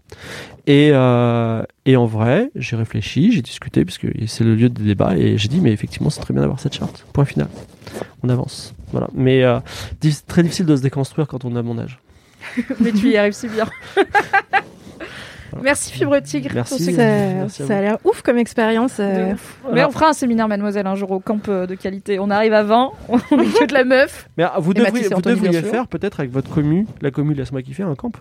Et, 0.66 0.88
et 0.88 1.96
en 1.96 2.06
vrai, 2.08 2.50
j'ai 2.56 2.76
réfléchi, 2.76 3.32
j'ai 3.32 3.44
discuté, 3.44 3.86
puisque 3.86 4.08
c'est 4.26 4.44
le 4.44 4.56
lieu 4.56 4.70
de 4.70 4.82
débat. 4.82 5.16
Et 5.16 5.38
j'ai 5.38 5.48
dit, 5.48 5.62
mais 5.62 5.72
effectivement, 5.72 6.10
c'est 6.10 6.22
très 6.22 6.34
bien 6.34 6.42
d'avoir 6.42 6.60
cette 6.60 6.74
charte. 6.74 7.06
Point 7.14 7.26
final. 7.26 7.50
On 8.24 8.30
avance. 8.30 8.74
Voilà. 8.92 9.10
Mais 9.14 9.44
très 10.26 10.42
difficile 10.42 10.66
de 10.66 10.76
se 10.76 10.82
déconstruire 10.82 11.28
quand 11.28 11.46
on 11.46 11.56
a 11.56 11.62
mon 11.62 11.78
âge. 11.78 12.00
Mais 12.80 12.92
tu 12.92 13.10
y 13.10 13.18
arrives 13.18 13.34
si 13.34 13.48
bien. 13.48 13.66
Merci 15.62 15.94
Fibre 15.94 16.20
Tigre. 16.20 16.52
Merci. 16.54 16.76
pour 16.76 16.86
ce- 16.86 16.92
Ça, 16.92 17.04
Merci 17.04 17.64
à 17.64 17.66
ça 17.68 17.78
a 17.78 17.82
l'air 17.82 17.98
ouf 18.04 18.22
comme 18.22 18.38
expérience. 18.38 18.98
euh. 19.00 19.32
De. 19.32 19.74
Mais 19.74 19.86
on 19.86 19.92
fera 19.92 20.10
un 20.10 20.14
séminaire, 20.14 20.48
mademoiselle, 20.50 20.86
un 20.86 20.96
jour 20.96 21.12
au 21.12 21.20
camp 21.20 21.48
euh, 21.48 21.66
de 21.66 21.76
qualité. 21.76 22.20
On 22.20 22.30
arrive 22.30 22.54
à 22.54 22.64
20, 22.64 22.92
on 23.10 23.18
est 23.18 23.22
que 23.60 23.66
de 23.66 23.74
la 23.74 23.86
meuf. 23.86 24.28
Mais 24.38 24.44
ah, 24.44 24.56
vous 24.60 24.74
devriez, 24.74 25.08
vous 25.08 25.14
Anthony, 25.14 25.40
devriez 25.40 25.62
faire 25.62 25.88
peut-être 25.88 26.20
avec 26.20 26.32
votre 26.32 26.50
commu, 26.54 26.86
la 27.02 27.10
commu 27.12 27.34
Laisse-moi 27.34 27.62
kiffer, 27.62 27.84
un 27.84 27.96
camp. 27.96 28.12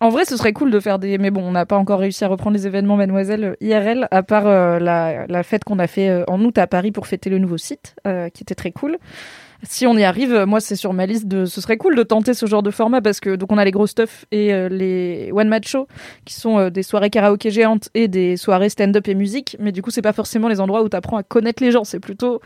En 0.00 0.10
vrai, 0.10 0.24
ce 0.24 0.36
serait 0.36 0.52
cool 0.52 0.70
de 0.70 0.78
faire 0.80 0.98
des. 1.00 1.18
Mais 1.18 1.30
bon, 1.30 1.42
on 1.42 1.52
n'a 1.52 1.66
pas 1.66 1.76
encore 1.76 1.98
réussi 1.98 2.24
à 2.24 2.28
reprendre 2.28 2.56
les 2.56 2.66
événements, 2.68 2.96
mademoiselle, 2.96 3.44
euh, 3.44 3.54
IRL, 3.60 4.06
à 4.12 4.22
part 4.22 4.46
euh, 4.46 4.78
la, 4.78 5.26
la 5.26 5.42
fête 5.42 5.64
qu'on 5.64 5.78
a 5.80 5.86
fait 5.88 6.08
euh, 6.08 6.24
en 6.28 6.40
août 6.44 6.56
à 6.58 6.66
Paris 6.68 6.92
pour 6.92 7.06
fêter 7.08 7.30
le 7.30 7.38
nouveau 7.38 7.56
site, 7.58 7.96
euh, 8.06 8.28
qui 8.28 8.42
était 8.44 8.54
très 8.54 8.70
cool. 8.70 8.98
Si 9.62 9.86
on 9.86 9.96
y 9.96 10.04
arrive, 10.04 10.44
moi, 10.46 10.60
c'est 10.60 10.76
sur 10.76 10.92
ma 10.92 11.06
liste 11.06 11.26
de. 11.26 11.44
Ce 11.44 11.60
serait 11.60 11.76
cool 11.76 11.96
de 11.96 12.02
tenter 12.02 12.34
ce 12.34 12.46
genre 12.46 12.62
de 12.62 12.70
format 12.70 13.00
parce 13.00 13.20
que 13.20 13.36
donc 13.36 13.52
on 13.52 13.58
a 13.58 13.64
les 13.64 13.70
gros 13.70 13.86
stuff 13.86 14.26
et 14.30 14.52
euh, 14.52 14.68
les 14.68 15.30
one 15.32 15.48
match 15.48 15.70
show 15.70 15.86
qui 16.24 16.34
sont 16.34 16.58
euh, 16.58 16.70
des 16.70 16.82
soirées 16.82 17.10
karaoké 17.10 17.50
géantes 17.50 17.88
et 17.94 18.08
des 18.08 18.36
soirées 18.36 18.68
stand-up 18.68 19.08
et 19.08 19.14
musique. 19.14 19.56
Mais 19.60 19.72
du 19.72 19.80
coup, 19.82 19.90
c'est 19.90 20.02
pas 20.02 20.12
forcément 20.12 20.48
les 20.48 20.60
endroits 20.60 20.82
où 20.82 20.88
tu 20.88 20.96
apprends 20.96 21.16
à 21.16 21.22
connaître 21.22 21.62
les 21.62 21.70
gens. 21.70 21.84
C'est 21.84 22.00
plutôt. 22.00 22.40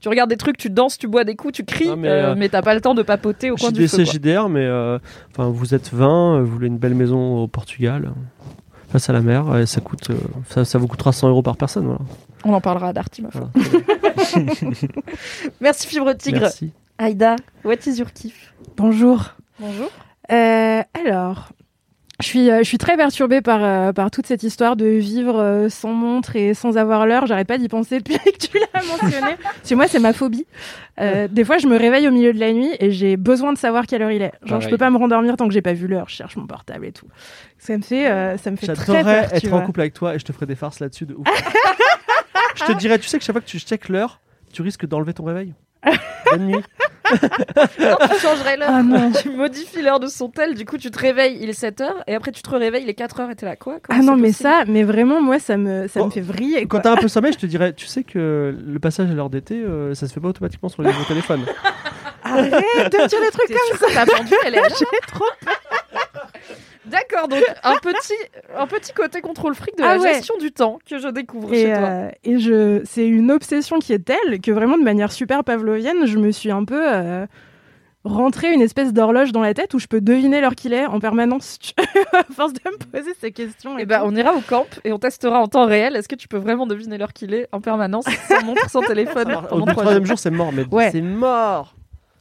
Tu 0.00 0.08
regardes 0.08 0.30
des 0.30 0.36
trucs, 0.36 0.56
tu 0.56 0.68
danses, 0.68 0.98
tu 0.98 1.06
bois 1.06 1.22
des 1.22 1.36
coups, 1.36 1.52
tu 1.54 1.64
cries, 1.64 1.94
mais, 1.96 2.08
euh, 2.08 2.34
mais 2.36 2.48
t'as 2.48 2.60
pas 2.60 2.74
le 2.74 2.80
temps 2.80 2.94
de 2.94 3.02
papoter 3.02 3.52
au 3.52 3.56
coin 3.56 3.70
du 3.70 3.86
feu. 3.86 4.04
JDR, 4.04 4.48
mais 4.48 4.68
enfin, 5.30 5.48
vous 5.48 5.74
êtes 5.74 5.92
20, 5.92 6.38
euh, 6.38 6.42
vous 6.42 6.50
voulez 6.50 6.66
une 6.66 6.78
belle 6.78 6.96
maison 6.96 7.38
au 7.38 7.46
Portugal, 7.46 8.10
face 8.88 9.08
à 9.08 9.12
la 9.12 9.20
mer, 9.20 9.56
et 9.58 9.66
ça, 9.66 9.80
coûte, 9.80 10.08
ça, 10.48 10.64
ça 10.64 10.78
vous 10.78 10.88
coûtera 10.88 11.12
100 11.12 11.28
euros 11.28 11.42
par 11.42 11.56
personne. 11.56 11.84
Voilà. 11.84 12.00
On 12.44 12.52
en 12.52 12.60
parlera 12.60 12.88
à 12.88 12.92
Darty, 12.92 13.22
ma 13.22 13.30
foi. 13.30 13.50
Voilà. 13.54 14.46
Merci 15.60 15.86
Fibre 15.86 16.12
Tigre. 16.14 16.40
Merci. 16.40 16.72
Aïda, 16.98 17.36
what 17.64 17.76
is 17.86 17.98
your 17.98 18.12
kiff? 18.12 18.52
Bonjour. 18.76 19.34
Bonjour. 19.58 19.90
Euh, 20.30 20.82
alors, 21.04 21.50
je 22.20 22.26
suis, 22.26 22.50
euh, 22.50 22.58
je 22.58 22.64
suis 22.64 22.78
très 22.78 22.96
perturbée 22.96 23.40
par, 23.40 23.62
euh, 23.62 23.92
par 23.92 24.10
toute 24.10 24.26
cette 24.26 24.42
histoire 24.42 24.76
de 24.76 24.86
vivre 24.86 25.66
sans 25.68 25.92
montre 25.92 26.36
et 26.36 26.54
sans 26.54 26.76
avoir 26.78 27.06
l'heure. 27.06 27.26
J'arrête 27.26 27.48
pas 27.48 27.58
d'y 27.58 27.68
penser 27.68 27.98
depuis 27.98 28.18
que 28.32 28.46
tu 28.46 28.58
l'as 28.58 28.82
mentionné. 28.82 29.36
Parce 29.42 29.72
moi, 29.72 29.88
c'est 29.88 29.98
ma 29.98 30.12
phobie. 30.12 30.46
Euh, 31.00 31.28
des 31.30 31.44
fois, 31.44 31.58
je 31.58 31.66
me 31.66 31.76
réveille 31.76 32.06
au 32.08 32.12
milieu 32.12 32.32
de 32.32 32.38
la 32.40 32.52
nuit 32.52 32.70
et 32.78 32.90
j'ai 32.90 33.16
besoin 33.16 33.52
de 33.52 33.58
savoir 33.58 33.86
quelle 33.86 34.02
heure 34.02 34.10
il 34.10 34.22
est. 34.22 34.32
Genre, 34.44 34.60
je 34.60 34.68
peux 34.68 34.78
pas 34.78 34.90
me 34.90 34.98
rendormir 34.98 35.36
tant 35.36 35.48
que 35.48 35.54
j'ai 35.54 35.62
pas 35.62 35.72
vu 35.72 35.86
l'heure. 35.86 36.08
Je 36.08 36.14
cherche 36.14 36.36
mon 36.36 36.46
portable 36.46 36.86
et 36.86 36.92
tout. 36.92 37.06
Ça 37.58 37.76
me 37.76 37.82
fait, 37.82 38.10
euh, 38.10 38.36
ça 38.36 38.50
me 38.50 38.56
fait 38.56 38.66
très 38.66 38.92
J'adorerais 38.92 39.28
peur. 39.28 39.40
tu 39.40 39.46
être 39.46 39.52
en 39.52 39.62
couple 39.62 39.80
avec 39.80 39.94
toi 39.94 40.14
et 40.14 40.18
je 40.18 40.24
te 40.24 40.32
ferai 40.32 40.46
des 40.46 40.56
farces 40.56 40.80
là-dessus 40.80 41.06
de 41.06 41.14
ouf. 41.14 41.26
Je 42.56 42.64
te 42.64 42.72
dirais, 42.72 42.98
tu 42.98 43.08
sais 43.08 43.18
que 43.18 43.24
chaque 43.24 43.34
fois 43.34 43.40
que 43.40 43.46
tu 43.46 43.58
check 43.58 43.88
l'heure, 43.88 44.20
tu 44.52 44.62
risques 44.62 44.86
d'enlever 44.86 45.14
ton 45.14 45.24
réveil. 45.24 45.54
Bonne 46.30 46.46
nuit. 46.46 46.62
Non, 47.80 47.96
tu 48.10 48.18
changerais 48.20 48.56
l'heure. 48.56 48.70
Ah 48.72 48.82
non. 48.82 49.10
Tu 49.12 49.30
modifies 49.30 49.82
l'heure 49.82 50.00
de 50.00 50.06
son 50.06 50.28
tel, 50.28 50.54
du 50.54 50.64
coup 50.64 50.78
tu 50.78 50.90
te 50.90 50.98
réveilles, 50.98 51.38
il 51.40 51.50
est 51.50 51.60
7h, 51.60 51.88
et 52.06 52.14
après 52.14 52.30
tu 52.30 52.40
te 52.42 52.48
réveilles, 52.50 52.84
il 52.84 52.88
est 52.88 52.98
4h 52.98 53.30
et 53.30 53.34
t'es 53.34 53.44
là 53.46 53.56
quoi? 53.56 53.78
Comment 53.82 53.98
Ah 54.00 54.02
non, 54.02 54.16
mais 54.16 54.32
ça, 54.32 54.64
mais 54.66 54.82
vraiment, 54.84 55.20
moi, 55.20 55.38
ça 55.38 55.56
me, 55.56 55.88
ça 55.88 56.00
Bon, 56.00 56.06
me 56.06 56.10
fait 56.10 56.20
vriller. 56.20 56.66
Quand 56.66 56.80
t'as 56.80 56.92
un 56.92 56.96
peu 56.96 57.08
sommeil, 57.08 57.32
je 57.32 57.38
te 57.38 57.46
dirais, 57.46 57.72
tu 57.74 57.86
sais 57.86 58.04
que 58.04 58.56
le 58.64 58.78
passage 58.78 59.10
à 59.10 59.14
l'heure 59.14 59.30
d'été, 59.30 59.56
euh, 59.56 59.94
ça 59.94 60.06
se 60.06 60.12
fait 60.14 60.20
pas 60.20 60.28
automatiquement 60.28 60.68
sur 60.68 60.82
les 60.82 60.88
nouveaux 60.92 61.04
téléphones. 61.04 61.44
Arrête 62.24 62.52
de 62.92 63.08
dire 63.08 63.20
des 63.20 63.30
trucs 63.30 63.48
comme 63.48 63.78
sûre 63.78 63.88
que 63.88 63.94
ta 63.94 64.06
pendule, 64.06 64.38
elle 64.46 64.54
est 64.54 64.62
J'ai 64.78 64.86
trop 65.08 65.24
D'accord, 66.86 67.28
donc 67.28 67.42
un 67.62 67.76
petit, 67.76 68.14
un 68.56 68.66
petit 68.66 68.92
côté 68.92 69.20
contrôle 69.20 69.54
fric 69.54 69.76
de 69.78 69.82
Ah 69.84 69.94
la 69.96 70.00
ouais. 70.02 70.14
gestion 70.14 70.36
du 70.38 70.50
temps 70.50 70.78
que 70.88 70.98
je 70.98 71.08
découvre 71.08 71.52
Et, 71.54 71.62
chez 71.66 71.72
toi. 71.72 71.88
euh, 71.88 72.10
et 72.24 72.38
je, 72.38 72.80
c'est 72.84 73.06
une 73.06 73.30
obsession 73.30 73.78
qui 73.78 73.92
est 73.92 74.04
telle 74.04 74.40
que 74.40 74.50
vraiment 74.50 74.76
de 74.76 74.82
manière 74.82 75.12
super 75.12 75.44
pavlovienne, 75.44 76.06
je 76.06 76.18
me 76.18 76.32
suis 76.32 76.50
un 76.50 76.64
peu 76.64 76.82
euh, 76.92 77.24
rentré 78.04 78.52
une 78.52 78.62
espèce 78.62 78.92
d'horloge 78.92 79.30
dans 79.30 79.42
la 79.42 79.54
tête 79.54 79.74
où 79.74 79.78
je 79.78 79.86
peux 79.86 80.00
deviner 80.00 80.40
l'heure 80.40 80.56
qu'il 80.56 80.72
est 80.72 80.86
en 80.86 80.98
permanence. 80.98 81.58
à 82.12 82.24
force 82.32 82.52
de 82.52 82.60
me 82.68 82.76
poser 82.90 83.12
ces 83.20 83.30
questions. 83.30 83.78
Et 83.78 83.86
bah, 83.86 84.02
on 84.04 84.14
ira 84.16 84.34
au 84.34 84.40
camp 84.40 84.66
et 84.82 84.92
on 84.92 84.98
testera 84.98 85.40
en 85.40 85.46
temps 85.46 85.66
réel. 85.66 85.94
Est-ce 85.94 86.08
que 86.08 86.16
tu 86.16 86.26
peux 86.26 86.36
vraiment 86.38 86.66
deviner 86.66 86.98
l'heure 86.98 87.12
qu'il 87.12 87.32
est 87.32 87.46
en 87.52 87.60
permanence, 87.60 88.06
sans 88.26 88.44
montre, 88.44 88.68
sans 88.68 88.80
téléphone 88.86 89.32
Au 89.52 89.60
troisième 89.66 90.04
jour, 90.04 90.18
c'est 90.18 90.32
mort, 90.32 90.50
mais 90.52 90.64
Ouais. 90.72 90.90
c'est 90.90 91.00
mort. 91.00 91.76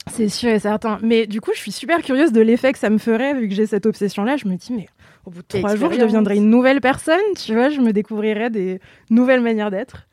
C'est 0.10 0.30
sûr 0.30 0.50
et 0.50 0.60
certain. 0.60 0.98
Mais 1.02 1.28
du 1.28 1.42
coup, 1.42 1.52
je 1.54 1.60
suis 1.60 1.72
super 1.72 2.02
curieuse 2.02 2.32
de 2.32 2.42
l'effet 2.42 2.74
que 2.74 2.80
ça 2.80 2.90
me 2.90 2.98
ferait 2.98 3.34
vu 3.34 3.48
que 3.48 3.54
j'ai 3.54 3.66
cette 3.66 3.86
obsession-là. 3.86 4.38
Je 4.38 4.48
me 4.48 4.56
dis, 4.56 4.74
mais 4.74 4.88
au 5.26 5.32
bout 5.32 5.42
de 5.42 5.48
trois 5.48 5.76
jours, 5.76 5.94
je 5.94 6.00
deviendrai 6.00 6.38
une 6.38 6.50
nouvelle 6.50 6.82
personne. 6.82 7.20
Tu 7.38 7.54
vois, 7.54 7.70
je 7.70 7.80
me 7.80 7.94
découvrirai 7.94 8.50
des 8.50 8.80
nouvelles 9.10 9.42
manières 9.42 9.72
d'être. 9.72 10.08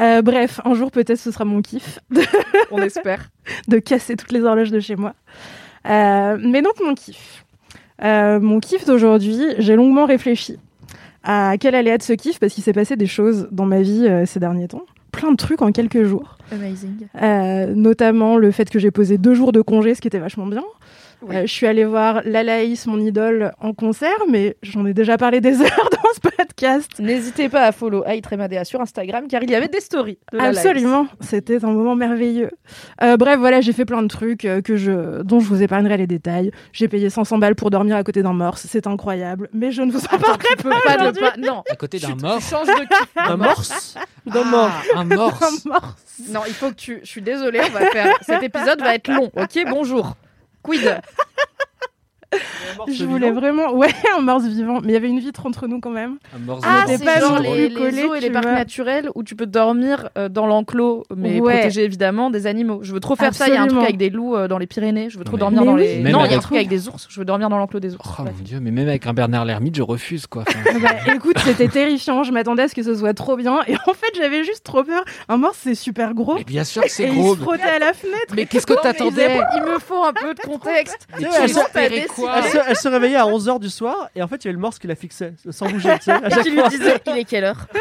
Euh, 0.00 0.22
bref, 0.22 0.60
un 0.64 0.74
jour 0.74 0.90
peut-être 0.90 1.18
ce 1.18 1.30
sera 1.30 1.44
mon 1.44 1.60
kiff 1.60 1.98
On 2.70 2.80
espère. 2.80 3.28
de 3.68 3.78
casser 3.78 4.16
toutes 4.16 4.32
les 4.32 4.42
horloges 4.42 4.70
de 4.70 4.80
chez 4.80 4.96
moi. 4.96 5.14
Euh, 5.88 6.38
mais 6.40 6.62
donc 6.62 6.74
mon 6.82 6.94
kiff. 6.94 7.44
Euh, 8.02 8.40
mon 8.40 8.60
kiff 8.60 8.86
d'aujourd'hui, 8.86 9.42
j'ai 9.58 9.76
longuement 9.76 10.06
réfléchi 10.06 10.58
à 11.22 11.56
quel 11.60 11.74
allait 11.74 11.90
être 11.90 12.02
ce 12.02 12.14
kiff 12.14 12.38
parce 12.38 12.54
qu'il 12.54 12.64
s'est 12.64 12.72
passé 12.72 12.96
des 12.96 13.06
choses 13.06 13.48
dans 13.50 13.66
ma 13.66 13.82
vie 13.82 14.08
ces 14.24 14.40
derniers 14.40 14.68
temps. 14.68 14.86
Plein 15.12 15.32
de 15.32 15.36
trucs 15.36 15.62
en 15.62 15.72
quelques 15.72 16.04
jours. 16.04 16.36
Amazing. 16.52 17.06
Euh, 17.20 17.74
notamment 17.74 18.36
le 18.36 18.50
fait 18.50 18.70
que 18.70 18.78
j'ai 18.78 18.90
posé 18.90 19.18
deux 19.18 19.34
jours 19.34 19.52
de 19.52 19.60
congé, 19.60 19.94
ce 19.94 20.00
qui 20.00 20.08
était 20.08 20.18
vachement 20.18 20.46
bien. 20.46 20.64
Euh, 21.28 21.42
je 21.42 21.52
suis 21.52 21.66
allée 21.66 21.84
voir 21.84 22.22
Lalaïs, 22.24 22.86
mon 22.86 22.98
idole, 22.98 23.52
en 23.60 23.74
concert, 23.74 24.18
mais 24.28 24.56
j'en 24.62 24.86
ai 24.86 24.94
déjà 24.94 25.18
parlé 25.18 25.40
des 25.40 25.60
heures 25.62 25.90
dans 25.90 26.14
ce 26.14 26.20
podcast. 26.20 26.90
N'hésitez 26.98 27.48
pas 27.48 27.64
à 27.64 27.72
follow 27.72 28.04
Aitremadea 28.04 28.64
sur 28.64 28.80
Instagram 28.80 29.26
car 29.28 29.42
il 29.42 29.50
y 29.50 29.54
avait 29.54 29.68
des 29.68 29.80
stories. 29.80 30.18
De. 30.32 30.38
Absolument, 30.38 31.06
c'était 31.20 31.64
un 31.64 31.70
moment 31.72 31.94
merveilleux. 31.94 32.50
Euh, 33.02 33.16
bref, 33.16 33.38
voilà, 33.38 33.60
j'ai 33.60 33.72
fait 33.72 33.84
plein 33.84 34.02
de 34.02 34.08
trucs 34.08 34.44
euh, 34.44 34.62
que 34.62 34.76
je, 34.76 35.22
dont 35.22 35.40
je 35.40 35.46
vous 35.46 35.62
épargnerai 35.62 35.98
les 35.98 36.06
détails. 36.06 36.50
J'ai 36.72 36.88
payé 36.88 37.10
500 37.10 37.38
balles 37.38 37.54
pour 37.54 37.70
dormir 37.70 37.96
à 37.96 38.02
côté 38.02 38.22
d'un 38.22 38.32
morse, 38.32 38.66
c'est 38.68 38.86
incroyable, 38.86 39.48
mais 39.52 39.72
je 39.72 39.82
ne 39.82 39.92
vous 39.92 40.04
en 40.04 40.18
parlerai 40.18 40.38
tu 40.56 40.62
peux 40.62 40.70
pas 40.70 41.10
de 41.12 41.18
pas. 41.18 41.34
Non. 41.36 41.62
À 41.70 41.76
côté 41.76 41.98
d'un 41.98 42.40
changes 42.40 42.66
de. 42.66 42.86
Un 43.16 43.36
morse 43.36 43.94
D'un. 44.26 44.42
Ah, 44.52 45.00
un 45.00 45.04
morse. 45.04 45.40
Un 45.64 45.68
morse. 45.68 45.96
Non, 46.28 46.40
il 46.46 46.54
faut 46.54 46.70
que 46.70 46.74
tu. 46.74 47.00
Je 47.02 47.08
suis 47.08 47.22
désolée, 47.22 47.60
on 47.66 47.70
va 47.72 47.86
faire. 47.86 48.14
Cet 48.22 48.42
épisode 48.42 48.80
va 48.80 48.94
être 48.94 49.08
long. 49.08 49.30
Ok, 49.36 49.58
bonjour. 49.68 50.16
Cuida. 50.62 51.02
Je 52.88 53.04
voulais 53.04 53.30
vraiment, 53.32 53.72
ouais, 53.74 53.88
un 54.16 54.20
morse 54.20 54.44
vivant, 54.44 54.80
mais 54.82 54.88
il 54.90 54.92
y 54.92 54.96
avait 54.96 55.08
une 55.08 55.18
vitre 55.18 55.44
entre 55.46 55.66
nous 55.66 55.80
quand 55.80 55.90
même. 55.90 56.18
Un 56.34 56.38
morse 56.38 56.62
Ah, 56.64 56.84
vivant. 56.86 56.86
c'est 56.88 56.98
c'est 56.98 57.04
pas 57.04 57.20
genre 57.20 57.38
les, 57.40 57.72
collé, 57.72 57.90
les 57.90 58.02
zoos 58.02 58.14
et 58.14 58.20
les 58.20 58.30
parcs 58.30 58.44
naturels 58.46 59.10
où 59.14 59.22
tu 59.24 59.34
peux 59.34 59.46
dormir 59.46 60.08
euh, 60.16 60.28
dans 60.28 60.46
l'enclos, 60.46 61.04
mais 61.16 61.40
Ouais. 61.40 61.54
protéger 61.54 61.84
évidemment 61.84 62.30
des 62.30 62.46
animaux. 62.46 62.80
Je 62.82 62.92
veux 62.92 63.00
trop 63.00 63.16
faire 63.16 63.34
ça. 63.34 63.48
Il 63.48 63.54
y 63.54 63.56
a 63.56 63.62
un 63.62 63.66
truc 63.66 63.82
avec 63.82 63.96
des 63.96 64.10
loups 64.10 64.36
euh, 64.36 64.46
dans 64.48 64.58
les 64.58 64.66
Pyrénées. 64.66 65.10
Je 65.10 65.18
veux 65.18 65.24
trop 65.24 65.36
Mais- 65.36 65.40
dormir 65.40 65.60
Mais 65.62 65.66
dans 65.66 65.74
oui. 65.74 65.82
les. 65.82 65.98
Même 66.00 66.12
non, 66.12 66.24
il 66.24 66.30
y 66.30 66.34
a 66.34 66.36
un 66.36 66.40
truc 66.40 66.56
avec 66.56 66.68
des 66.68 66.88
ours. 66.88 67.06
Je 67.10 67.18
veux 67.18 67.24
dormir 67.24 67.48
dans 67.48 67.58
l'enclos 67.58 67.80
des 67.80 67.94
ours. 67.94 68.08
Oh 68.18 68.22
mon 68.22 68.30
dieu, 68.44 68.60
mais 68.60 68.70
même 68.70 68.88
avec 68.88 69.06
un 69.06 69.12
Bernard 69.12 69.44
l'ermite, 69.44 69.74
je 69.76 69.82
refuse 69.82 70.26
quoi. 70.26 70.44
Enfin, 70.48 70.58
Ah 70.74 70.78
bah, 71.06 71.14
écoute, 71.14 71.38
c'était 71.44 71.68
terrifiant, 71.68 72.22
je 72.22 72.32
m'attendais 72.32 72.62
à 72.64 72.68
ce 72.68 72.74
que 72.74 72.82
ce 72.82 72.94
soit 72.94 73.14
trop 73.14 73.36
bien, 73.36 73.58
et 73.66 73.74
en 73.74 73.92
fait 73.94 74.12
j'avais 74.16 74.44
juste 74.44 74.64
trop 74.64 74.84
peur. 74.84 75.04
Un 75.28 75.36
morse 75.36 75.58
c'est 75.62 75.74
super 75.74 76.14
gros, 76.14 76.36
mais 76.36 76.44
bien 76.44 76.64
sûr 76.64 76.82
que 76.82 76.86
et 76.86 76.90
c'est 76.90 77.08
il 77.08 77.14
gros. 77.14 77.34
se 77.34 77.40
frottait 77.40 77.62
à 77.62 77.78
la 77.78 77.92
fenêtre. 77.92 78.34
Mais 78.36 78.46
qu'est-ce 78.46 78.66
que 78.66 78.80
t'attendais 78.80 79.40
Il 79.56 79.62
me 79.62 79.78
faut 79.78 80.04
un 80.04 80.12
peu 80.12 80.32
de 80.34 80.40
contexte. 80.40 81.08
Elle 82.26 82.50
quoi 82.50 82.62
se, 82.64 82.68
elle 82.70 82.76
se 82.76 82.88
réveillait 82.88 83.16
à 83.16 83.24
11h 83.26 83.58
du 83.60 83.68
soir 83.70 84.08
et 84.14 84.22
en 84.22 84.28
fait 84.28 84.36
il 84.36 84.44
y 84.44 84.48
avait 84.48 84.54
le 84.54 84.60
morse 84.60 84.78
qui 84.78 84.86
la 84.86 84.94
fixait 84.94 85.34
sans 85.50 85.68
bouger. 85.68 85.94
tu 85.98 86.04
sais, 86.04 86.12
à 86.12 86.30
chaque 86.30 86.44
tu 86.44 86.50
lui 86.50 86.58
fois. 86.60 86.68
disais, 86.68 87.00
il 87.06 87.18
est 87.18 87.24
quelle 87.24 87.44
heure? 87.44 87.66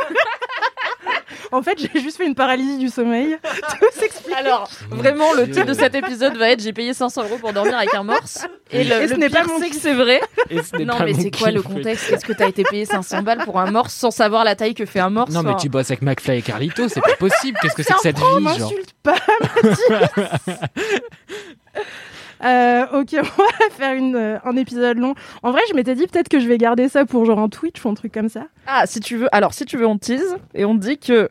En 1.52 1.64
fait, 1.64 1.80
j'ai 1.80 2.00
juste 2.00 2.18
fait 2.18 2.28
une 2.28 2.36
paralysie 2.36 2.78
du 2.78 2.90
sommeil. 2.90 3.36
Tout 3.44 3.86
s'explique. 4.00 4.36
Alors, 4.36 4.70
vraiment, 4.92 5.34
le 5.34 5.50
titre 5.50 5.66
de 5.66 5.74
cet 5.74 5.96
épisode 5.96 6.38
va 6.38 6.52
être 6.52 6.62
J'ai 6.62 6.74
payé 6.74 6.94
500 6.94 7.24
euros 7.24 7.38
pour 7.40 7.54
dormir 7.54 7.76
avec 7.76 7.92
un 7.96 8.04
morse. 8.04 8.46
Et 8.70 8.84
le, 8.84 9.02
Et 9.02 9.08
ce 9.08 9.14
le 9.14 9.20
n'est 9.20 9.30
pire, 9.30 9.42
pas 9.42 9.48
mon 9.48 9.58
c'est 9.60 9.72
que 9.72 9.76
c'est 9.76 9.96
vrai. 9.96 10.22
Et 10.52 10.62
ce 10.62 10.76
n'est 10.78 10.86
Non, 10.86 10.96
pas 10.96 11.06
mais 11.06 11.14
mon 11.14 11.22
c'est 11.22 11.32
quoi 11.32 11.50
le 11.50 11.64
contexte? 11.64 12.12
Est-ce 12.12 12.24
que 12.24 12.34
t'as 12.34 12.48
été 12.50 12.62
payé 12.62 12.86
500 12.86 13.24
balles 13.24 13.44
pour 13.46 13.60
un 13.60 13.72
morse 13.72 13.96
sans 13.96 14.12
savoir 14.12 14.44
la 14.44 14.56
taille 14.56 14.76
que 14.76 14.86
fait 14.86 15.00
un 15.00 15.10
morse? 15.10 15.32
Non, 15.32 15.42
mais 15.42 15.50
Enfin, 15.50 15.58
tu 15.60 15.70
bosses 15.70 15.90
avec 15.90 16.04
McFly 16.04 16.38
et 16.38 16.42
Carlito, 16.44 16.88
c'est 16.88 17.02
pas 17.02 17.16
possible. 17.16 17.58
Qu'est-ce 17.64 17.74
que 17.74 17.82
c'est 17.82 17.94
que 17.94 18.00
cette 18.02 18.18
Oh, 18.22 18.38
vie, 18.38 18.44
genre? 18.44 18.60
m'insulte 18.70 18.94
pas, 19.02 19.16
Mathis. 19.64 19.80
Euh, 22.44 22.86
ok, 22.94 23.10
on 23.14 23.22
va 23.22 23.70
faire 23.72 23.94
une, 23.94 24.16
euh, 24.16 24.38
un 24.44 24.56
épisode 24.56 24.98
long. 24.98 25.16
En 25.44 25.52
vrai, 25.52 25.62
je 25.70 25.76
m'étais 25.76 25.96
dit 25.96 26.08
peut-être 26.08 26.30
que 26.30 26.40
je 26.40 26.48
vais 26.48 26.58
garder 26.58 26.88
ça 26.90 27.06
pour 27.06 27.26
genre 27.26 27.40
un 27.40 27.50
Twitch 27.50 27.84
ou 27.84 27.90
un 27.90 27.94
truc 27.94 28.14
comme 28.14 28.30
ça. 28.30 28.48
Ah, 28.68 28.86
si 28.86 29.00
tu 29.00 29.18
veux. 29.18 29.28
Alors, 29.36 29.54
si 29.54 29.66
tu 29.66 29.78
veux, 29.78 29.88
on 29.88 29.98
tease 29.98 30.38
et 30.54 30.66
on 30.66 30.76
dit 30.76 30.98
que 30.98 31.30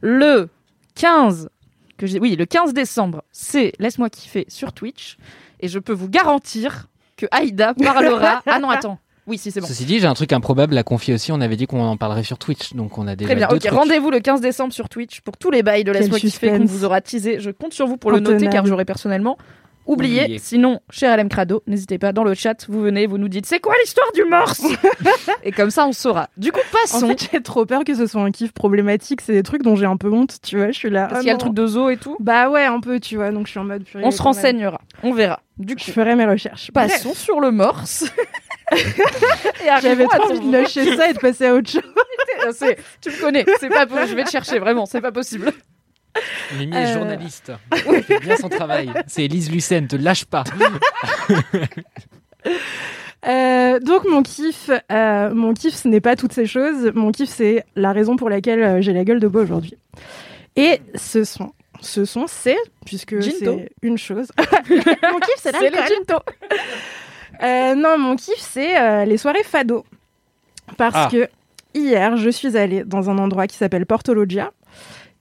le 0.00 0.48
15, 0.94 1.48
que 1.96 2.06
j'ai, 2.06 2.20
oui, 2.20 2.36
le 2.36 2.46
15 2.46 2.72
décembre, 2.72 3.24
c'est 3.32 3.72
Laisse-moi 3.78 4.10
kiffer 4.10 4.44
sur 4.48 4.72
Twitch. 4.72 5.16
Et 5.60 5.68
je 5.68 5.78
peux 5.78 5.92
vous 5.92 6.08
garantir 6.08 6.88
que 7.16 7.26
Aïda 7.30 7.74
parlera. 7.74 8.42
ah 8.46 8.58
non, 8.58 8.70
attends. 8.70 8.98
Oui, 9.26 9.38
si, 9.38 9.50
c'est 9.50 9.60
bon. 9.60 9.66
Ceci 9.66 9.86
dit, 9.86 10.00
j'ai 10.00 10.06
un 10.06 10.14
truc 10.14 10.32
improbable 10.34 10.76
à 10.76 10.82
confier 10.82 11.14
aussi. 11.14 11.32
On 11.32 11.40
avait 11.40 11.56
dit 11.56 11.66
qu'on 11.66 11.80
en 11.80 11.96
parlerait 11.96 12.24
sur 12.24 12.36
Twitch, 12.36 12.74
donc 12.74 12.98
on 12.98 13.06
a 13.06 13.16
déjà 13.16 13.28
Très 13.28 13.36
bien, 13.36 13.48
deux 13.48 13.56
ok. 13.56 13.72
Rendez-vous 13.72 14.10
le 14.10 14.20
15 14.20 14.42
décembre 14.42 14.74
sur 14.74 14.90
Twitch 14.90 15.22
pour 15.22 15.38
tous 15.38 15.50
les 15.50 15.62
bails 15.62 15.84
de 15.84 15.92
Laisse-moi 15.92 16.18
kiffer 16.18 16.50
qu'on 16.50 16.66
vous 16.66 16.84
aura 16.84 17.00
teasé. 17.00 17.40
Je 17.40 17.50
compte 17.50 17.72
sur 17.72 17.86
vous 17.86 17.96
pour 17.96 18.10
le 18.10 18.20
noter 18.20 18.48
car 18.48 18.66
j'aurais 18.66 18.84
personnellement 18.84 19.38
oublié. 19.86 20.22
Oublié. 20.24 20.38
Sinon, 20.38 20.80
cher 20.90 21.16
LM 21.16 21.28
Crado, 21.28 21.62
n'hésitez 21.66 21.98
pas 21.98 22.12
dans 22.12 22.24
le 22.24 22.34
chat, 22.34 22.66
vous 22.68 22.80
venez, 22.80 23.06
vous 23.06 23.18
nous 23.18 23.28
dites 23.28 23.46
c'est 23.46 23.60
quoi 23.60 23.74
l'histoire 23.82 24.10
du 24.12 24.24
morse 24.24 24.62
Et 25.44 25.52
comme 25.52 25.70
ça, 25.70 25.86
on 25.86 25.92
saura. 25.92 26.28
Du 26.36 26.52
coup, 26.52 26.60
En 26.60 26.78
passons. 26.80 27.08
fait, 27.08 27.28
j'ai 27.32 27.42
trop 27.42 27.66
peur 27.66 27.84
que 27.84 27.94
ce 27.94 28.06
soit 28.06 28.22
un 28.22 28.30
kiff 28.30 28.52
problématique. 28.52 29.20
C'est 29.20 29.32
des 29.34 29.42
trucs 29.42 29.62
dont 29.62 29.76
j'ai 29.76 29.86
un 29.86 29.96
peu 29.96 30.10
honte, 30.10 30.36
tu 30.42 30.56
vois. 30.56 30.68
Je 30.68 30.78
suis 30.78 30.90
là. 30.90 31.02
Parce 31.06 31.16
ah 31.16 31.20
qu'il 31.20 31.26
y 31.28 31.30
a 31.30 31.34
le 31.34 31.38
truc 31.38 31.54
de 31.54 31.66
zoo 31.66 31.90
et 31.90 31.96
tout. 31.96 32.16
Bah 32.20 32.48
ouais, 32.50 32.64
un 32.64 32.80
peu, 32.80 32.98
tu 33.00 33.16
vois. 33.16 33.30
Donc 33.30 33.46
je 33.46 33.50
suis 33.52 33.60
en 33.60 33.64
mode. 33.64 33.84
purée, 33.84 34.04
On 34.04 34.10
se 34.10 34.22
renseignera, 34.22 34.80
on 35.02 35.12
verra. 35.12 35.40
Du 35.58 35.74
Je 35.78 35.84
coup, 35.84 35.92
ferai 35.92 36.14
mes 36.16 36.26
recherches. 36.26 36.70
passons 36.72 37.08
Bref, 37.10 37.18
sur 37.18 37.40
le 37.40 37.50
morse. 37.52 38.04
J'avais 39.82 40.04
trop 40.06 40.30
envie 40.30 40.40
de 40.40 40.52
lâcher 40.52 40.96
ça 40.96 41.08
et 41.10 41.12
de 41.12 41.18
passer 41.18 41.46
à 41.46 41.54
autre 41.54 41.70
chose. 41.70 41.82
Tu 43.00 43.10
me 43.10 43.20
connais, 43.20 43.44
c'est 43.60 43.68
pas 43.68 43.86
po- 43.86 43.94
je 44.06 44.14
vais 44.14 44.24
te 44.24 44.30
chercher 44.30 44.58
vraiment, 44.58 44.86
c'est 44.86 45.00
pas 45.00 45.12
possible. 45.12 45.52
Mimi 46.58 46.76
est 46.76 46.86
Euh. 46.86 46.94
journaliste. 46.94 47.52
Elle 47.86 48.02
fait 48.02 48.20
bien 48.20 48.36
son 48.36 48.48
travail. 48.48 48.90
C'est 49.06 49.24
Elise 49.24 49.50
Lucen, 49.50 49.86
te 49.88 49.96
lâche 49.96 50.24
pas. 50.24 50.44
Euh, 53.26 53.80
donc 53.80 54.04
mon 54.06 54.22
kiff, 54.22 54.68
euh, 54.92 55.32
mon 55.32 55.54
kiff, 55.54 55.74
ce 55.74 55.88
n'est 55.88 56.02
pas 56.02 56.14
toutes 56.14 56.34
ces 56.34 56.44
choses. 56.44 56.92
Mon 56.94 57.10
kiff, 57.10 57.30
c'est 57.30 57.64
la 57.74 57.92
raison 57.92 58.16
pour 58.16 58.28
laquelle 58.28 58.82
j'ai 58.82 58.92
la 58.92 59.02
gueule 59.04 59.18
de 59.20 59.28
bois 59.28 59.40
aujourd'hui. 59.42 59.78
Et 60.56 60.82
ce 60.94 61.24
sont, 61.24 61.52
ce 61.80 62.04
sont, 62.04 62.26
c'est 62.26 62.58
puisque 62.84 63.22
c'est 63.22 63.70
une 63.80 63.96
chose. 63.96 64.28
mon 64.38 65.20
kiff, 65.20 65.36
c'est 65.38 65.52
C'est 65.56 65.70
l'alcool. 65.70 66.20
Euh, 67.42 67.74
non, 67.74 67.96
mon 67.98 68.14
kiff, 68.16 68.34
c'est 68.38 68.78
euh, 68.78 69.06
les 69.06 69.16
soirées 69.16 69.42
fado. 69.42 69.86
Parce 70.76 70.94
Ah. 70.94 71.08
que 71.10 71.28
hier, 71.72 72.18
je 72.18 72.28
suis 72.28 72.58
allée 72.58 72.84
dans 72.84 73.08
un 73.08 73.16
endroit 73.16 73.46
qui 73.46 73.56
s'appelle 73.56 73.86
Portologia, 73.86 74.52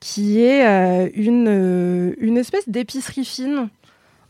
qui 0.03 0.41
est 0.41 0.67
euh, 0.67 1.09
une, 1.15 1.47
euh, 1.47 2.13
une 2.17 2.37
espèce 2.37 2.67
d'épicerie 2.67 3.23
fine. 3.23 3.69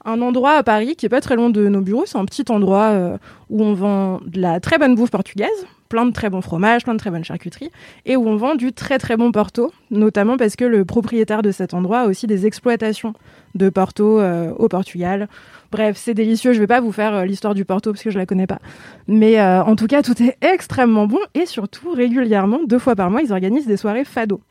Un 0.05 0.21
endroit 0.21 0.51
à 0.51 0.63
Paris 0.63 0.95
qui 0.95 1.07
est 1.07 1.09
pas 1.09 1.21
très 1.21 1.35
loin 1.35 1.49
de 1.49 1.67
nos 1.67 1.81
bureaux. 1.81 2.03
C'est 2.05 2.17
un 2.17 2.25
petit 2.25 2.45
endroit 2.49 2.91
euh, 2.91 3.17
où 3.49 3.63
on 3.63 3.73
vend 3.73 4.19
de 4.23 4.39
la 4.39 4.59
très 4.59 4.77
bonne 4.77 4.93
bouffe 4.93 5.09
portugaise, 5.09 5.65
plein 5.89 6.05
de 6.05 6.11
très 6.11 6.29
bons 6.29 6.41
fromages, 6.41 6.83
plein 6.83 6.93
de 6.93 6.99
très 6.99 7.09
bonnes 7.09 7.23
charcuteries, 7.23 7.71
et 8.05 8.15
où 8.15 8.27
on 8.27 8.35
vend 8.35 8.53
du 8.53 8.71
très 8.71 8.99
très 8.99 9.17
bon 9.17 9.31
Porto, 9.31 9.71
notamment 9.89 10.37
parce 10.37 10.55
que 10.55 10.65
le 10.65 10.85
propriétaire 10.85 11.41
de 11.41 11.51
cet 11.51 11.73
endroit 11.73 12.01
a 12.01 12.05
aussi 12.05 12.27
des 12.27 12.45
exploitations 12.45 13.13
de 13.55 13.69
Porto 13.69 14.21
au 14.21 14.67
Portugal. 14.67 15.27
Bref, 15.71 15.97
c'est 15.97 16.13
délicieux. 16.13 16.53
Je 16.53 16.59
vais 16.59 16.67
pas 16.67 16.81
vous 16.81 16.91
faire 16.91 17.25
l'histoire 17.25 17.55
du 17.55 17.65
Porto 17.65 17.93
parce 17.93 18.03
que 18.03 18.11
je 18.11 18.19
la 18.19 18.25
connais 18.25 18.47
pas. 18.47 18.59
Mais 19.07 19.41
en 19.41 19.75
tout 19.75 19.87
cas, 19.87 20.03
tout 20.03 20.21
est 20.21 20.37
extrêmement 20.41 21.07
bon 21.07 21.19
et 21.33 21.45
surtout 21.45 21.91
régulièrement, 21.91 22.59
deux 22.67 22.79
fois 22.79 22.95
par 22.95 23.09
mois, 23.09 23.21
ils 23.21 23.31
organisent 23.31 23.67
des 23.67 23.77
soirées 23.77 24.03
fado. 24.05 24.41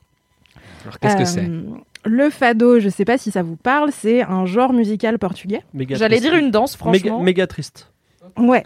Alors 0.85 0.99
qu'est-ce 0.99 1.17
que 1.17 1.23
Euh, 1.41 1.63
c'est 2.05 2.09
Le 2.11 2.31
fado, 2.31 2.81
je 2.81 2.89
sais 2.89 3.05
pas 3.05 3.19
si 3.19 3.31
ça 3.31 3.43
vous 3.43 3.57
parle, 3.57 3.91
c'est 3.93 4.23
un 4.23 4.45
genre 4.47 4.73
musical 4.73 5.19
portugais. 5.19 5.63
Méga 5.75 5.97
J'allais 5.97 6.17
triste. 6.19 6.31
dire 6.33 6.39
une 6.41 6.51
danse, 6.51 6.77
Méga, 6.85 6.99
franchement. 6.99 7.23
méga 7.23 7.47
triste. 7.47 7.91
Ouais. 8.39 8.63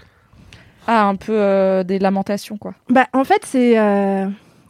Ah, 0.86 1.06
un 1.06 1.16
peu 1.16 1.32
euh, 1.32 1.82
des 1.82 1.98
lamentations, 1.98 2.56
quoi. 2.58 2.74
Bah, 2.88 3.06
en 3.12 3.24
fait, 3.24 3.40
c'est. 3.44 3.76
euh, 3.78 4.26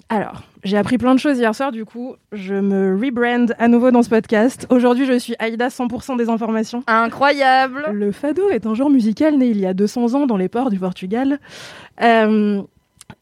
Alors, 0.09 0.43
j'ai 0.65 0.79
appris 0.79 0.97
plein 0.99 1.15
de 1.15 1.21
choses 1.21 1.39
hier 1.39 1.55
soir, 1.55 1.71
du 1.73 1.85
coup, 1.85 2.17
je 2.33 2.55
me 2.55 2.97
rebrand 2.99 3.53
à 3.59 3.69
nouveau 3.69 3.91
dans 3.91 4.03
ce 4.03 4.09
podcast. 4.09 4.67
Aujourd'hui, 4.71 5.05
je 5.05 5.19
suis 5.19 5.35
Aïda 5.39 5.69
100% 5.69 6.17
des 6.17 6.29
informations. 6.31 6.83
Incroyable 6.87 7.87
Le 7.93 8.11
fado 8.13 8.49
est 8.51 8.67
un 8.67 8.75
genre 8.75 8.89
musical 8.91 9.37
né 9.37 9.49
il 9.49 9.59
y 9.61 9.67
a 9.67 9.75
200 9.75 10.15
ans 10.15 10.27
dans 10.27 10.37
les 10.39 10.49
ports 10.49 10.71
du 10.71 10.79
Portugal. 10.79 11.39
Euh, 12.03 12.63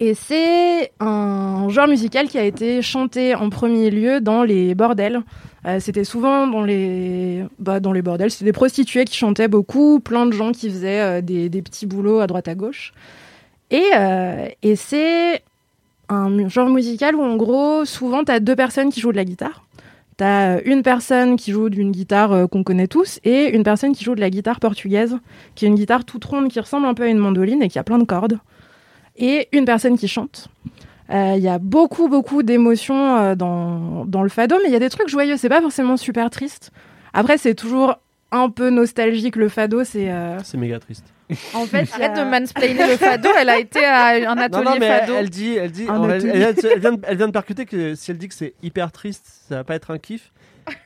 et 0.01 0.15
c'est 0.15 0.93
un 0.99 1.69
genre 1.69 1.87
musical 1.87 2.29
qui 2.29 2.39
a 2.39 2.45
été 2.45 2.83
chanté 2.83 3.35
en 3.35 3.49
premier 3.49 3.91
lieu 3.91 4.21
dans 4.21 4.43
les 4.43 4.75
bordels. 4.75 5.23
Euh, 5.67 5.79
c'était 5.81 6.05
souvent 6.05 6.47
dans 6.47 6.63
les, 6.63 7.45
bah, 7.59 7.81
dans 7.81 7.93
les 7.93 8.03
bordels. 8.03 8.31
C'était 8.31 8.47
des 8.47 8.53
prostituées 8.53 9.05
qui 9.05 9.17
chantaient 9.17 9.49
beaucoup, 9.49 10.01
plein 10.01 10.27
de 10.27 10.33
gens 10.33 10.53
qui 10.53 10.69
faisaient 10.69 11.01
euh, 11.01 11.21
des, 11.21 11.49
petits 11.63 11.87
boulots 11.87 12.21
à 12.21 12.27
droite 12.27 12.49
à 12.49 12.55
gauche. 12.55 12.93
Et, 13.71 13.85
euh, 13.95 14.49
et 14.63 14.77
c'est 14.77 15.43
un 16.09 16.49
genre 16.49 16.69
musical 16.69 17.15
où, 17.15 17.23
en 17.23 17.37
gros, 17.37 17.85
souvent, 17.85 18.25
tu 18.25 18.33
as 18.33 18.41
deux 18.41 18.57
personnes 18.57 18.91
qui 18.91 19.01
jouent 19.01 19.13
de 19.13 19.17
la 19.17 19.25
guitare. 19.25 19.65
Tu 20.19 20.25
as 20.25 20.61
une 20.65 20.83
personne 20.83 21.37
qui 21.37 21.51
joue 21.51 21.71
d'une 21.71 21.93
guitare 21.93 22.49
qu'on 22.51 22.63
connaît 22.63 22.87
tous 22.87 23.21
et 23.25 23.55
une 23.55 23.63
personne 23.63 23.95
qui 23.95 24.05
joue 24.05 24.15
de 24.15 24.21
la 24.21 24.31
guitare 24.31 24.61
portugaise, 24.61 25.17
qui 25.55 25.65
est 25.65 25.69
une 25.69 25.75
guitare 25.75 26.05
toute 26.05 26.25
ronde 26.25 26.49
qui 26.49 26.61
ressemble 26.61 26.87
un 26.87 26.95
peu 26.95 27.05
à 27.05 27.09
une 27.09 27.19
mandoline 27.19 27.63
et 27.63 27.69
qui 27.69 27.79
a 27.79 27.85
plein 27.85 27.99
de 27.99 28.05
cordes. 28.05 28.39
Et 29.17 29.49
une 29.53 29.65
personne 29.65 29.97
qui 29.99 30.09
chante. 30.09 30.49
Euh, 31.11 31.35
Il 31.37 31.43
y 31.43 31.49
a 31.49 31.59
beaucoup, 31.59 32.09
beaucoup 32.09 32.43
d'émotions 32.43 33.17
euh, 33.17 33.35
dans, 33.35 34.05
dans 34.07 34.23
le 34.23 34.29
fado, 34.29 34.57
mais 34.63 34.69
il 34.69 34.73
y 34.73 34.77
a 34.77 34.81
des 34.81 34.91
trucs 34.91 35.09
joyeux. 35.09 35.37
C'est 35.37 35.49
pas 35.49 35.61
forcément 35.61 35.97
super 35.97 36.31
triste. 36.31 36.71
Après, 37.13 37.39
c'est 37.39 37.55
toujours 37.55 37.97
un 38.33 38.51
peu 38.51 38.71
nostalgique. 38.71 39.37
Le 39.37 39.49
fado, 39.49 39.85
c'est. 39.85 40.11
euh, 40.11 40.39
C'est 40.43 40.57
méga 40.57 40.79
triste. 40.81 41.05
En 41.55 41.65
fait, 41.65 41.89
Arrête 41.95 42.17
de 42.17 42.23
mansplainer 42.23 42.87
le 42.87 42.97
fado, 42.99 43.29
elle 43.41 43.49
a 43.49 43.59
été 43.59 43.83
à 43.85 44.31
un 44.31 44.37
atelier 44.37 44.65
non, 44.65 44.71
non, 44.73 44.77
mais 44.79 44.89
fado. 45.01 45.13
elle, 45.15 45.19
elle 45.21 45.31
dit, 45.31 45.55
elle 45.57 45.71
dit, 45.71 45.87
elle- 45.89 46.21
elle 46.27 46.81
vient 46.81 46.93
de, 46.93 47.01
elle 47.07 47.17
vient 47.17 47.27
de 47.29 47.33
percuter 47.33 47.65
que 47.65 47.95
si 47.95 48.11
elle 48.11 48.19
dit 48.19 48.29
que 48.29 48.35
c'est 48.35 48.53
hyper 48.63 48.93
triste, 48.93 49.25
ça 49.49 49.57
va 49.57 49.65
pas 49.65 49.75
être 49.75 49.91
un 49.91 49.99
kiff. 49.99 50.33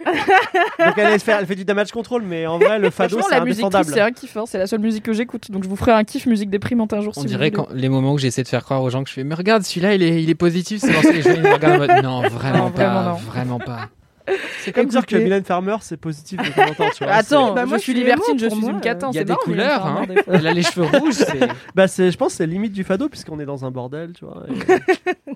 Donc 0.05 0.99
elle, 0.99 1.21
fait 1.21 1.55
du 1.55 1.65
damage 1.65 1.91
control, 1.93 2.23
mais 2.23 2.47
en 2.47 2.59
vrai, 2.59 2.79
le 2.79 2.91
fado, 2.91 3.19
c'est 3.23 3.35
la 3.35 3.45
musique 3.45 3.65
indéfendable. 3.65 3.91
c'est 3.95 4.01
un 4.01 4.11
kiff. 4.13 4.37
hein. 4.37 4.45
C'est 4.47 4.59
la 4.59 4.67
seule 4.67 4.81
musique 4.81 5.05
que 5.05 5.13
j'écoute. 5.13 5.51
Donc 5.51 5.65
je 5.65 5.69
vous 5.69 5.77
ferai 5.77 5.93
un 5.93 6.05
kiff 6.05 6.27
musique 6.27 6.51
déprimante 6.51 6.93
un 6.93 7.01
jour 7.01 7.13
On 7.17 7.21
si 7.21 7.27
dirait 7.27 7.51
vous 7.51 7.63
quand 7.63 7.69
les 7.73 7.89
moments 7.89 8.13
où 8.13 8.19
j'essaie 8.19 8.43
de 8.43 8.49
faire 8.49 8.65
croire 8.65 8.83
aux 8.83 8.91
gens 8.91 9.03
que 9.05 9.09
je 9.09 9.15
fais, 9.15 9.25
mais 9.25 9.35
regarde, 9.35 9.63
celui-là, 9.63 9.95
il 9.95 10.03
est, 10.03 10.23
il 10.23 10.31
est 10.31 10.35
positif, 10.35 10.81
c'est 10.81 10.93
lancé 10.93 11.13
les 11.13 11.23
gens, 11.23 11.31
ils 11.35 11.43
me 11.43 11.53
regardent 11.53 11.75
en 11.83 11.87
mode, 11.87 12.05
non, 12.05 12.21
vraiment 12.29 12.65
Non, 12.65 12.71
pas, 12.71 12.85
vraiment 12.89 13.11
non. 13.11 13.17
vraiment 13.17 13.59
pas. 13.59 13.89
C'est 14.61 14.73
comme 14.73 14.87
dire 14.87 15.07
que. 15.07 15.17
Mylène 15.17 15.43
Farmer, 15.45 15.77
c'est 15.81 15.97
positif 15.97 16.39
de 16.39 16.51
temps 16.51 16.71
en 16.71 16.75
temps, 16.75 16.91
tu 16.95 17.03
vois. 17.03 17.15
Attends, 17.15 17.55
Bah, 17.55 17.65
moi, 17.65 17.79
je 17.79 17.83
suis 17.85 17.95
libertine, 17.95 18.39
je 18.39 18.51
suis 18.51 18.61
moi, 18.61 18.73
une 18.73 18.81
catin. 18.83 19.09
Il 19.11 19.15
y 19.15 19.19
a 19.19 19.21
c'est 19.21 19.25
des 19.25 19.31
marrant, 19.33 19.43
couleurs, 19.43 19.87
hein. 19.87 20.03
Elle 20.31 20.47
a 20.47 20.53
les 20.53 20.63
cheveux 20.63 20.85
rouges, 20.85 21.15
c'est. 21.15 21.49
Bah, 21.75 21.89
c'est, 21.89 22.11
je 22.11 22.17
pense, 22.19 22.33
que 22.33 22.37
c'est 22.37 22.47
limite 22.47 22.73
du 22.75 22.85
fado 22.85 23.09
puisqu'on 23.09 23.41
est 23.41 23.47
dans 23.47 23.65
un 23.65 23.71
bordel, 23.71 24.13
tu 24.13 24.27
vois. 24.27 24.43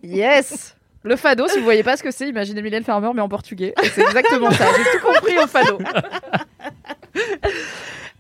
et- 0.03 0.07
Yes 0.07 0.77
Le 1.05 1.17
fado, 1.17 1.49
si 1.49 1.59
vous 1.59 1.65
voyez 1.65 1.83
pas 1.83 1.97
ce 1.97 2.03
que 2.03 2.11
c'est, 2.11 2.29
imaginez 2.29 2.63
Mylène 2.63 2.85
Farmer 2.85 3.11
mais 3.15 3.23
en 3.23 3.29
portugais. 3.29 3.75
C'est 3.95 4.03
exactement 4.03 4.51
ça. 4.53 4.67
J'ai 4.77 4.99
tout 4.99 5.05
compris 5.05 5.39
au 5.39 5.47
fado. 5.47 5.79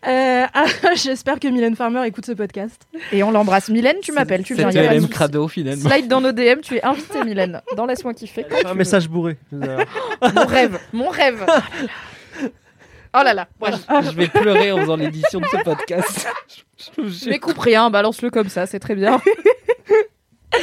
Euh, 0.05 0.47
ah, 0.53 0.65
J'espère 0.97 1.39
que 1.39 1.47
Mylène 1.47 1.77
Farmer 1.77 2.05
écoute 2.09 2.27
ce 2.27 2.33
podcast. 2.33 2.89
Et 3.13 3.23
on 3.23 3.31
l'embrasse. 3.31 3.69
Mylène, 3.69 3.99
tu 4.03 4.11
m'appelles, 4.11 4.43
tu 4.43 4.55
viens. 4.55 4.69
De 4.69 4.77
LM. 4.77 5.09
Crado 5.09 5.47
finalement. 5.47 5.89
Slide 5.89 6.09
dans 6.09 6.21
nos 6.21 6.33
DM, 6.33 6.61
tu 6.61 6.75
es 6.75 6.85
invité 6.85 7.23
Mylène. 7.23 7.63
Dans 7.77 7.87
Laisse-moi 7.87 8.13
kiffer. 8.13 8.45
un 8.65 8.71
veux. 8.71 8.75
message 8.75 9.09
bourré. 9.09 9.37
Mon 9.53 10.45
rêve, 10.47 10.81
mon 10.93 11.09
rêve. 11.09 11.47
Oh 13.15 13.23
là 13.23 13.33
là. 13.33 13.47
Bref. 13.61 13.77
Je 14.03 14.11
vais 14.17 14.27
pleurer 14.27 14.73
en 14.73 14.79
faisant 14.81 14.97
l'édition 14.97 15.39
de 15.39 15.47
ce 15.47 15.63
podcast. 15.63 16.29
Je 16.97 17.03
vous 17.03 17.09
jure. 17.09 17.29
Mais 17.29 17.39
coupe 17.39 17.59
rien, 17.59 17.89
balance-le 17.89 18.31
comme 18.31 18.49
ça, 18.49 18.67
c'est 18.67 18.81
très 18.81 18.97
bien. 18.97 19.21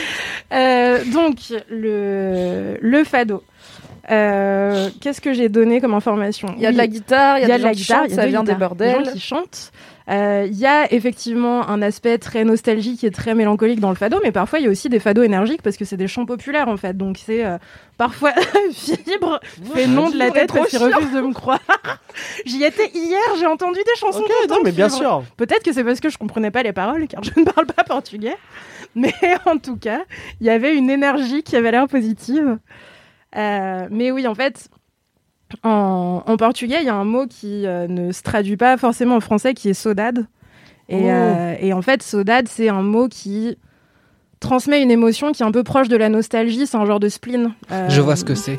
Euh, 0.51 1.03
donc, 1.13 1.35
le, 1.69 2.77
le 2.81 3.03
fado. 3.03 3.43
Euh, 4.09 4.89
Qu'est-ce 4.99 5.21
que 5.21 5.31
j'ai 5.33 5.47
donné 5.47 5.79
comme 5.79 5.93
information? 5.93 6.47
Il 6.57 6.63
y 6.63 6.65
a 6.65 6.71
de 6.71 6.77
la 6.77 6.87
guitare, 6.87 7.37
il 7.37 7.41
y 7.47 7.51
a, 7.51 7.57
de 7.57 7.57
des 7.57 7.63
la 7.63 7.69
gens 7.69 7.75
qui 7.75 7.81
guitare, 7.81 7.97
chantent, 7.99 8.07
il 8.09 8.15
y 8.15 8.19
a 8.19 8.21
ça 8.23 8.27
vient 8.27 8.43
des 8.43 8.55
bordels. 8.55 9.05
gens 9.05 9.11
qui 9.11 9.19
chantent. 9.19 9.71
Euh, 10.09 10.47
Il 10.49 10.57
y 10.57 10.65
a 10.65 10.91
effectivement 10.91 11.69
un 11.69 11.83
aspect 11.83 12.17
très 12.17 12.43
nostalgique 12.43 13.03
et 13.03 13.11
très 13.11 13.35
mélancolique 13.35 13.79
dans 13.79 13.89
le 13.89 13.95
fado, 13.95 14.19
mais 14.23 14.31
parfois 14.31 14.57
il 14.57 14.65
y 14.65 14.67
a 14.67 14.71
aussi 14.71 14.89
des 14.89 14.97
fados 14.99 15.21
énergiques 15.21 15.61
parce 15.61 15.77
que 15.77 15.85
c'est 15.85 15.97
des 15.97 16.07
chants 16.07 16.25
populaires 16.25 16.67
en 16.67 16.77
fait. 16.77 16.97
Donc 16.97 17.19
c'est 17.23 17.45
euh, 17.45 17.59
parfois 17.95 18.31
Fibre 18.73 19.39
fait 19.75 19.85
non 19.85 20.09
de 20.09 20.17
la 20.17 20.31
tête 20.31 20.47
trop 20.47 20.57
parce 20.59 20.69
qu'il 20.71 20.79
refuse 20.79 21.13
de 21.13 21.21
me 21.21 21.31
croire. 21.31 21.59
J'y 22.47 22.63
étais 22.63 22.89
hier, 22.95 23.19
j'ai 23.39 23.45
entendu 23.45 23.77
des 23.85 23.99
chansons. 23.99 24.21
Ok, 24.21 24.31
pourtant 24.39 24.55
non, 24.55 24.61
mais 24.63 24.71
de 24.71 24.75
bien 24.77 24.89
Fibre. 24.89 24.97
sûr. 24.99 25.23
Peut-être 25.37 25.61
que 25.61 25.73
c'est 25.73 25.83
parce 25.83 25.99
que 25.99 26.09
je 26.09 26.17
comprenais 26.17 26.49
pas 26.49 26.63
les 26.63 26.73
paroles, 26.73 27.05
car 27.07 27.23
je 27.23 27.29
ne 27.39 27.45
parle 27.45 27.67
pas 27.67 27.83
portugais. 27.83 28.35
Mais 28.95 29.13
en 29.45 29.57
tout 29.57 29.77
cas, 29.77 30.01
il 30.41 30.47
y 30.47 30.49
avait 30.49 30.75
une 30.75 30.89
énergie 30.89 31.43
qui 31.43 31.55
avait 31.55 31.71
l'air 31.71 31.87
positive. 31.87 32.57
Euh, 33.35 33.87
mais 33.91 34.11
oui, 34.11 34.27
en 34.27 34.35
fait, 34.35 34.67
en, 35.63 36.23
en 36.25 36.37
portugais, 36.37 36.77
il 36.81 36.85
y 36.85 36.89
a 36.89 36.95
un 36.95 37.05
mot 37.05 37.27
qui 37.27 37.65
euh, 37.65 37.87
ne 37.87 38.11
se 38.11 38.21
traduit 38.23 38.57
pas 38.57 38.77
forcément 38.77 39.15
en 39.15 39.19
français, 39.19 39.53
qui 39.53 39.69
est 39.69 39.73
saudade. 39.73 40.25
Et, 40.89 41.03
Oh. 41.03 41.07
euh, 41.09 41.55
et 41.59 41.71
en 41.73 41.81
fait, 41.83 42.01
saudade, 42.01 42.47
c'est 42.47 42.69
un 42.69 42.81
mot 42.81 43.07
qui 43.07 43.57
transmet 44.39 44.81
une 44.81 44.89
émotion 44.89 45.31
qui 45.33 45.43
est 45.43 45.45
un 45.45 45.51
peu 45.51 45.63
proche 45.63 45.87
de 45.87 45.97
la 45.97 46.09
nostalgie. 46.09 46.65
C'est 46.65 46.77
un 46.77 46.85
genre 46.85 46.99
de 46.99 47.09
spleen. 47.09 47.51
Je 47.89 48.01
vois 48.01 48.15
ce 48.15 48.25
que 48.25 48.33
c'est. 48.35 48.57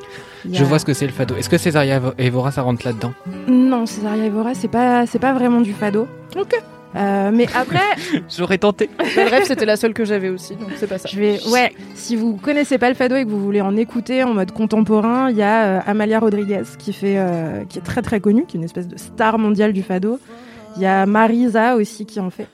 Je 0.51 0.63
vois 0.63 0.79
ce 0.79 0.85
que 0.85 0.93
c'est 0.95 1.07
le 1.07 1.13
fado. 1.13 1.35
Est-ce 1.37 1.49
que 1.49 1.59
Césaria 1.59 1.99
Evo- 1.99 2.15
Evora, 2.19 2.53
ça 2.53 2.63
rentre 2.63 2.87
là-dedans? 2.87 3.13
Non, 3.49 3.87
Césaria 3.87 4.27
Evora, 4.27 4.55
c'est 4.55 4.69
pas, 4.69 5.07
c'est 5.07 5.19
pas 5.19 5.33
vraiment 5.33 5.61
du 5.61 5.73
fado. 5.73 6.07
Ok. 6.39 6.55
Euh, 6.97 7.31
mais 7.33 7.47
après, 7.55 7.79
J'aurais 8.37 8.59
tenté. 8.59 8.91
Le 8.99 9.29
rêve, 9.29 9.45
c'était 9.45 9.65
la 9.65 9.77
seule 9.77 9.95
que 9.95 10.05
j'avais 10.05 10.29
aussi, 10.29 10.57
donc 10.57 10.71
c'est 10.77 10.89
pas 10.89 10.99
ça. 10.99 11.09
je 11.09 11.19
vais, 11.19 11.39
ouais, 11.51 11.73
si 11.95 12.17
vous 12.17 12.37
connaissez 12.37 12.79
pas 12.79 12.89
le 12.89 12.97
fado 12.97 13.15
et 13.15 13.25
que 13.25 13.31
vous 13.31 13.41
voulez 13.41 13.61
en 13.61 13.77
écouter 13.77 14.25
en 14.25 14.35
mode 14.35 14.51
contemporain, 14.53 15.31
il 15.31 15.37
y 15.37 15.43
a 15.43 15.65
euh, 15.65 15.81
Amalia 15.87 16.19
Rodriguez 16.19 16.65
qui 16.79 16.93
fait, 16.93 17.19
euh, 17.19 17.65
qui 17.69 17.79
est 17.79 17.83
très 17.83 18.03
très 18.03 18.21
connue, 18.21 18.45
qui 18.47 18.57
est 18.57 18.61
une 18.61 18.65
espèce 18.65 18.89
de 18.89 18.99
star 18.99 19.39
mondiale 19.39 19.73
du 19.73 19.83
fado. 19.83 20.19
Il 20.77 20.83
y 20.83 20.87
a 20.87 21.07
Marisa 21.07 21.77
aussi 21.77 22.07
qui 22.07 22.19
en 22.19 22.31
fait. 22.31 22.49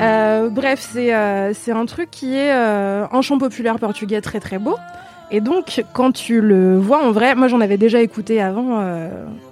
Euh, 0.00 0.48
bref, 0.50 0.86
c'est 0.92 1.14
euh, 1.14 1.52
c'est 1.54 1.72
un 1.72 1.86
truc 1.86 2.10
qui 2.10 2.34
est 2.34 2.52
euh, 2.52 3.06
un 3.10 3.22
chant 3.22 3.38
populaire 3.38 3.78
portugais 3.78 4.20
très 4.20 4.40
très 4.40 4.58
beau. 4.58 4.76
Et 5.30 5.40
donc, 5.40 5.82
quand 5.92 6.12
tu 6.12 6.40
le 6.40 6.78
vois 6.78 7.02
en 7.04 7.10
vrai, 7.10 7.34
moi 7.34 7.48
j'en 7.48 7.60
avais 7.60 7.78
déjà 7.78 8.00
écouté 8.00 8.40
avant 8.40 8.80
euh, 8.80 9.08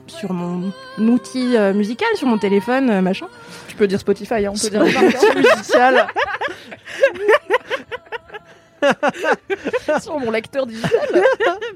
sur 0.06 0.32
mon 0.32 0.70
outil 1.00 1.56
musical, 1.74 2.06
sur 2.14 2.28
mon 2.28 2.38
téléphone, 2.38 3.00
machin. 3.00 3.26
Tu 3.68 3.74
peux 3.74 3.88
dire 3.88 3.98
Spotify, 3.98 4.46
hein, 4.46 4.52
on 4.54 4.58
peut 4.58 4.70
dire 4.70 4.82
outil 4.82 5.36
musical. 5.56 6.06
Sur 10.00 10.20
mon 10.20 10.30
lecteur 10.30 10.66
digital. 10.66 11.00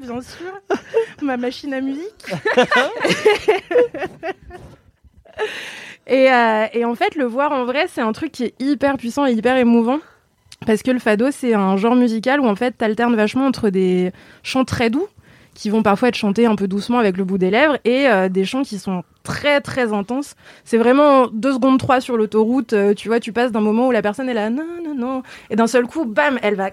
Bien 0.01 0.21
sûr. 0.21 0.79
Ma 1.23 1.37
machine 1.37 1.75
à 1.75 1.81
musique. 1.81 2.33
et, 6.09 6.33
euh, 6.33 6.67
et 6.73 6.85
en 6.85 6.95
fait, 6.95 7.15
le 7.15 7.25
voir 7.25 7.53
en 7.53 7.65
vrai, 7.65 7.87
c'est 7.89 8.01
un 8.01 8.13
truc 8.13 8.33
qui 8.33 8.45
est 8.45 8.55
hyper 8.61 8.97
puissant 8.97 9.27
et 9.27 9.33
hyper 9.33 9.57
émouvant. 9.57 9.99
Parce 10.67 10.83
que 10.83 10.91
le 10.91 10.99
fado, 10.99 11.31
c'est 11.31 11.55
un 11.55 11.77
genre 11.77 11.95
musical 11.95 12.41
où 12.41 12.47
en 12.47 12.57
fait, 12.57 12.73
t'alternes 12.73 13.15
vachement 13.15 13.47
entre 13.47 13.71
des 13.71 14.13
chants 14.43 14.65
très 14.65 14.91
doux, 14.91 15.07
qui 15.55 15.71
vont 15.71 15.83
parfois 15.83 16.09
être 16.09 16.17
chantés 16.17 16.47
un 16.47 16.57
peu 16.57 16.67
doucement 16.67 16.99
avec 16.99 17.17
le 17.17 17.25
bout 17.25 17.39
des 17.39 17.51
lèvres, 17.51 17.79
et 17.85 18.09
euh, 18.09 18.29
des 18.29 18.45
chants 18.45 18.63
qui 18.63 18.79
sont 18.79 19.05
très 19.23 19.61
très 19.61 19.93
intenses. 19.93 20.35
C'est 20.65 20.79
vraiment 20.79 21.29
deux 21.29 21.53
secondes 21.53 21.79
trois 21.79 22.01
sur 22.01 22.17
l'autoroute, 22.17 22.73
euh, 22.73 22.95
tu 22.95 23.09
vois, 23.09 23.21
tu 23.21 23.33
passes 23.33 23.53
d'un 23.53 23.61
moment 23.61 23.89
où 23.89 23.91
la 23.93 24.03
personne 24.03 24.29
est 24.29 24.35
là, 24.35 24.51
non, 24.51 24.67
non, 24.85 24.95
non, 24.95 25.23
et 25.51 25.57
d'un 25.57 25.67
seul 25.69 25.87
coup, 25.87 26.05
bam, 26.05 26.39
elle 26.43 26.55
va 26.57 26.71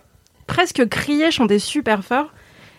presque 0.47 0.87
crier, 0.87 1.29
chanter 1.29 1.59
super 1.59 2.03
fort. 2.03 2.31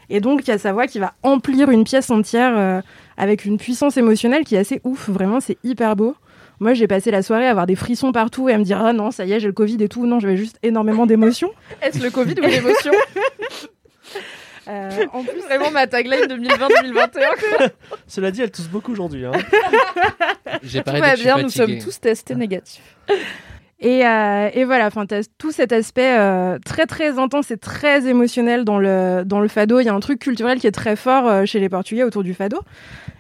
Et 0.09 0.21
donc, 0.21 0.43
il 0.47 0.51
y 0.51 0.53
a 0.53 0.59
sa 0.59 0.73
voix 0.73 0.87
qui 0.87 1.01
va 1.01 1.15
emplir 1.25 1.69
une 1.71 1.83
pièce 1.83 2.11
entière 2.11 2.83
avec 3.17 3.45
une 3.45 3.59
puissance 3.59 3.97
émotionnelle 3.97 4.45
qui 4.45 4.55
est 4.55 4.59
assez 4.59 4.81
ouf. 4.85 5.09
Vraiment, 5.09 5.41
c'est 5.41 5.59
hyper 5.65 5.97
beau. 5.97 6.15
Moi, 6.59 6.75
j'ai 6.75 6.87
passé 6.87 7.11
la 7.11 7.23
soirée 7.23 7.47
à 7.47 7.51
avoir 7.51 7.67
des 7.67 7.77
frissons 7.77 8.13
partout 8.13 8.49
et 8.49 8.53
à 8.53 8.59
me 8.59 8.65
dire, 8.65 8.81
ah 8.83 8.93
non, 8.93 9.11
ça 9.11 9.25
y 9.25 9.33
est, 9.33 9.41
j'ai 9.41 9.49
le 9.49 9.53
Covid 9.53 9.83
et 9.83 9.89
tout. 9.89 10.07
Non, 10.07 10.21
j'avais 10.21 10.37
juste 10.37 10.59
énormément 10.63 11.07
d'émotions. 11.07 11.51
Est-ce 11.83 12.03
le 12.03 12.11
Covid 12.11 12.35
ou 12.41 12.47
l'émotion? 12.47 12.93
Euh, 14.69 14.91
en 15.13 15.23
plus, 15.23 15.43
Vraiment 15.43 15.71
ma 15.71 15.87
tagline 15.87 16.25
2020-2021. 16.25 17.71
Cela 18.09 18.33
dit, 18.33 18.43
elle 18.43 18.51
tousse 18.51 18.67
beaucoup 18.67 18.91
aujourd'hui. 18.91 19.25
Hein. 19.25 19.31
J'ai 20.65 20.83
Tout 20.83 20.91
va 20.91 21.15
bien, 21.15 21.41
nous 21.41 21.51
sommes 21.51 21.79
tous 21.79 22.01
testés 22.01 22.35
négatifs. 22.35 22.83
Et, 23.79 24.07
euh, 24.07 24.49
et 24.55 24.65
voilà, 24.65 24.89
tout 25.37 25.53
cet 25.53 25.71
aspect 25.71 26.17
euh, 26.19 26.59
très 26.65 26.87
très 26.87 27.19
intense 27.19 27.51
et 27.51 27.59
très 27.59 28.07
émotionnel 28.07 28.65
dans 28.65 28.79
le, 28.79 29.23
dans 29.27 29.41
le 29.41 29.49
fado. 29.49 29.81
Il 29.81 29.85
y 29.85 29.89
a 29.89 29.95
un 29.95 30.01
truc 30.01 30.19
culturel 30.19 30.59
qui 30.59 30.67
est 30.67 30.73
très 30.73 30.97
fort 30.97 31.29
euh, 31.29 31.45
chez 31.45 31.61
les 31.61 31.69
Portugais 31.69 32.03
autour 32.03 32.23
du 32.23 32.33
fado 32.33 32.59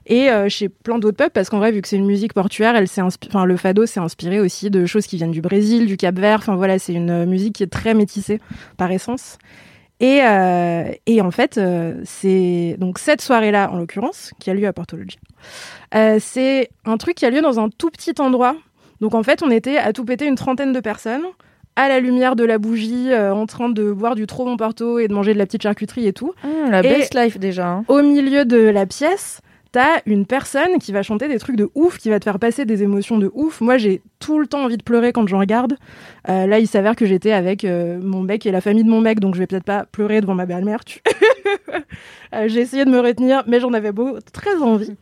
et 0.08 0.28
chez 0.48 0.68
plein 0.68 1.00
d'autres 1.00 1.16
peuples 1.16 1.32
parce 1.32 1.50
qu'en 1.50 1.58
vrai, 1.58 1.72
vu 1.72 1.82
que 1.82 1.88
c'est 1.88 1.96
une 1.96 2.06
musique 2.06 2.32
portuaire, 2.32 2.76
elle 2.76 2.86
le 2.86 3.56
fado 3.56 3.86
s'est 3.86 3.98
inspiré 3.98 4.38
aussi 4.38 4.70
de 4.70 4.86
choses 4.86 5.04
qui 5.04 5.16
viennent 5.16 5.32
du 5.32 5.40
Brésil, 5.40 5.84
du 5.86 5.96
Cap-Vert. 5.96 6.38
Enfin 6.38 6.54
voilà, 6.54 6.78
c'est 6.78 6.92
une 6.92 7.24
musique 7.24 7.56
qui 7.56 7.64
est 7.64 7.72
très 7.72 7.92
métissée 7.92 8.40
par 8.76 8.92
essence. 8.92 9.36
Et, 9.98 10.22
en 10.22 11.30
fait, 11.32 11.60
c'est 12.04 12.76
donc 12.78 13.00
cette 13.00 13.20
soirée-là, 13.20 13.68
en 13.72 13.78
l'occurrence, 13.78 14.30
qui 14.38 14.48
a 14.48 14.54
lieu 14.54 14.68
à 14.68 14.72
Porto 14.72 14.96
Loggia. 14.96 15.18
Euh, 15.94 16.18
c'est 16.20 16.70
un 16.84 16.96
truc 16.96 17.16
qui 17.16 17.26
a 17.26 17.30
lieu 17.30 17.40
dans 17.40 17.58
un 17.58 17.68
tout 17.68 17.90
petit 17.90 18.14
endroit. 18.20 18.56
Donc 19.00 19.14
en 19.14 19.22
fait, 19.22 19.42
on 19.42 19.50
était 19.50 19.76
à 19.78 19.92
tout 19.92 20.04
péter 20.04 20.26
une 20.26 20.34
trentaine 20.36 20.72
de 20.72 20.80
personnes, 20.80 21.24
à 21.76 21.88
la 21.88 22.00
lumière 22.00 22.36
de 22.36 22.44
la 22.44 22.58
bougie, 22.58 23.12
euh, 23.12 23.34
en 23.34 23.46
train 23.46 23.68
de 23.68 23.92
boire 23.92 24.14
du 24.14 24.26
trop 24.26 24.44
bon 24.44 24.56
Porto 24.56 24.98
et 24.98 25.08
de 25.08 25.12
manger 25.14 25.34
de 25.34 25.38
la 25.38 25.44
petite 25.46 25.62
charcuterie 25.62 26.06
et 26.06 26.12
tout. 26.12 26.32
Mmh, 26.42 26.70
la 26.70 26.80
Et 26.80 26.88
best 26.88 27.14
life 27.14 27.38
déjà. 27.38 27.68
hein. 27.68 27.84
Au 27.88 28.00
milieu 28.02 28.44
de 28.46 28.56
la 28.56 28.86
pièce, 28.86 29.40
t'as 29.72 30.00
une 30.06 30.24
personne 30.24 30.78
qui 30.80 30.92
va 30.92 31.02
chanter 31.02 31.28
des 31.28 31.38
trucs 31.38 31.56
de 31.56 31.68
ouf, 31.74 31.98
qui 31.98 32.08
va 32.08 32.18
te 32.18 32.24
faire 32.24 32.38
passer 32.38 32.64
des 32.64 32.82
émotions 32.82 33.18
de 33.18 33.30
ouf. 33.34 33.60
Moi, 33.60 33.76
j'ai 33.76 34.00
tout 34.20 34.38
le 34.38 34.46
temps 34.46 34.64
envie 34.64 34.78
de 34.78 34.82
pleurer 34.82 35.12
quand 35.12 35.26
je 35.26 35.36
regarde. 35.36 35.76
Euh, 36.30 36.46
là, 36.46 36.58
il 36.60 36.66
s'avère 36.66 36.96
que 36.96 37.04
j'étais 37.04 37.32
avec 37.32 37.64
euh, 37.64 37.98
mon 38.02 38.22
mec 38.22 38.46
et 38.46 38.50
la 38.52 38.62
famille 38.62 38.84
de 38.84 38.88
mon 38.88 39.02
mec, 39.02 39.20
donc 39.20 39.34
je 39.34 39.40
vais 39.40 39.46
peut-être 39.46 39.64
pas 39.64 39.84
pleurer 39.84 40.22
devant 40.22 40.34
ma 40.34 40.46
belle-mère. 40.46 40.82
tu- 40.82 41.00
j'ai 42.46 42.60
essayé 42.60 42.84
de 42.86 42.90
me 42.90 43.00
retenir, 43.00 43.42
mais 43.46 43.60
j'en 43.60 43.72
avais 43.72 43.92
beau, 43.92 44.18
très 44.32 44.56
envie. 44.62 44.96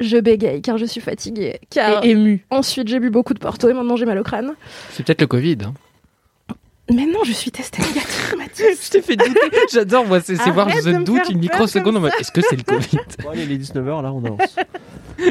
Je 0.00 0.18
bégaye 0.18 0.60
car 0.62 0.78
je 0.78 0.84
suis 0.86 1.00
fatiguée. 1.00 1.60
Car 1.70 2.04
Et 2.04 2.10
ému. 2.10 2.44
ensuite 2.50 2.88
j'ai 2.88 3.00
bu 3.00 3.10
beaucoup 3.10 3.34
de 3.34 3.38
Porto 3.38 3.68
et 3.68 3.72
maintenant 3.72 3.96
j'ai 3.96 4.04
mal 4.06 4.18
au 4.18 4.22
crâne. 4.22 4.54
C'est 4.90 5.04
peut-être 5.04 5.20
le 5.22 5.26
Covid. 5.26 5.58
hein. 5.64 5.74
Mais 6.88 7.04
non, 7.04 7.24
je 7.24 7.32
suis 7.32 7.50
testée 7.50 7.82
négative, 7.82 8.34
Mathis. 8.38 8.86
Je 8.86 8.90
t'ai 8.92 9.02
fait 9.02 9.16
douter. 9.16 9.40
J'adore, 9.72 10.06
moi, 10.06 10.20
c'est 10.20 10.34
voir 10.50 10.68
je 10.68 11.02
doute 11.02 11.28
une 11.30 11.40
microseconde 11.40 11.96
est-ce 12.20 12.30
que 12.30 12.40
c'est 12.48 12.54
le 12.54 12.62
Covid? 12.62 12.98
Bon, 13.24 13.30
allez, 13.30 13.42
il 13.42 13.52
est 13.52 13.56
19h, 13.56 14.02
là, 14.02 14.12
on 14.12 14.24
avance. 14.24 14.56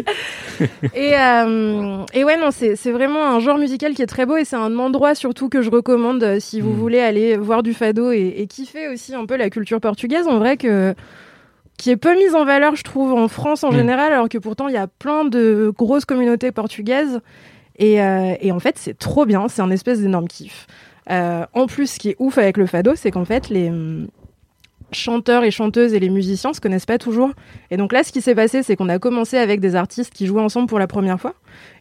Et, 0.96 1.14
euh, 1.16 2.04
et 2.14 2.24
ouais, 2.24 2.38
non, 2.38 2.50
c'est 2.52 2.76
c'est 2.76 2.92
vraiment 2.92 3.24
un 3.24 3.40
genre 3.40 3.58
musical 3.58 3.94
qui 3.94 4.02
est 4.02 4.08
très 4.08 4.26
beau 4.26 4.36
et 4.38 4.46
c'est 4.46 4.56
un 4.56 4.80
endroit 4.80 5.14
surtout 5.14 5.48
que 5.50 5.62
je 5.62 5.70
recommande 5.70 6.24
euh, 6.24 6.40
si 6.40 6.60
vous 6.62 6.74
voulez 6.74 7.00
aller 7.00 7.38
voir 7.38 7.62
du 7.62 7.74
fado 7.74 8.12
et, 8.12 8.34
et 8.38 8.48
kiffer 8.48 8.88
aussi 8.88 9.14
un 9.14 9.26
peu 9.26 9.36
la 9.36 9.50
culture 9.50 9.80
portugaise. 9.80 10.28
En 10.28 10.40
vrai, 10.40 10.58
que 10.58 10.96
qui 11.78 11.90
est 11.90 11.98
peu 11.98 12.16
mise 12.16 12.36
en 12.36 12.46
valeur, 12.46 12.76
je 12.76 12.84
trouve, 12.84 13.14
en 13.14 13.28
France 13.28 13.64
en 13.64 13.72
Mm. 13.72 13.76
général, 13.76 14.14
alors 14.14 14.30
que 14.30 14.38
pourtant 14.38 14.68
il 14.68 14.74
y 14.74 14.78
a 14.78 14.88
plein 14.88 15.26
de 15.26 15.74
grosses 15.78 16.06
communautés 16.06 16.52
portugaises. 16.52 17.22
Et, 17.78 18.02
euh, 18.02 18.36
et 18.40 18.52
en 18.52 18.60
fait, 18.60 18.78
c'est 18.78 18.98
trop 18.98 19.26
bien, 19.26 19.48
c'est 19.50 19.62
un 19.62 19.70
espèce 19.72 20.00
d'énorme 20.00 20.28
kiff. 20.28 20.68
Euh, 21.12 21.46
en 21.54 21.68
plus, 21.68 21.92
ce 21.92 22.00
qui 22.00 22.10
est 22.10 22.16
ouf 22.20 22.38
avec 22.38 22.58
le 22.58 22.66
fado, 22.66 22.94
c'est 22.96 23.12
qu'en 23.12 23.26
fait, 23.26 23.50
les 23.50 23.70
hum, 23.70 24.08
chanteurs 24.92 25.44
et 25.44 25.52
chanteuses 25.52 25.94
et 25.94 26.00
les 26.00 26.10
musiciens 26.10 26.54
se 26.54 26.62
connaissent 26.62 26.86
pas 26.86 26.98
toujours. 26.98 27.32
Et 27.72 27.78
donc 27.78 27.92
là, 27.92 28.04
ce 28.04 28.12
qui 28.14 28.22
s'est 28.22 28.34
passé, 28.36 28.64
c'est 28.64 28.76
qu'on 28.78 28.88
a 28.88 28.98
commencé 28.98 29.38
avec 29.38 29.60
des 29.60 29.76
artistes 29.76 30.14
qui 30.14 30.26
jouaient 30.26 30.42
ensemble 30.42 30.68
pour 30.68 30.80
la 30.80 30.88
première 30.88 31.20
fois. 31.20 31.34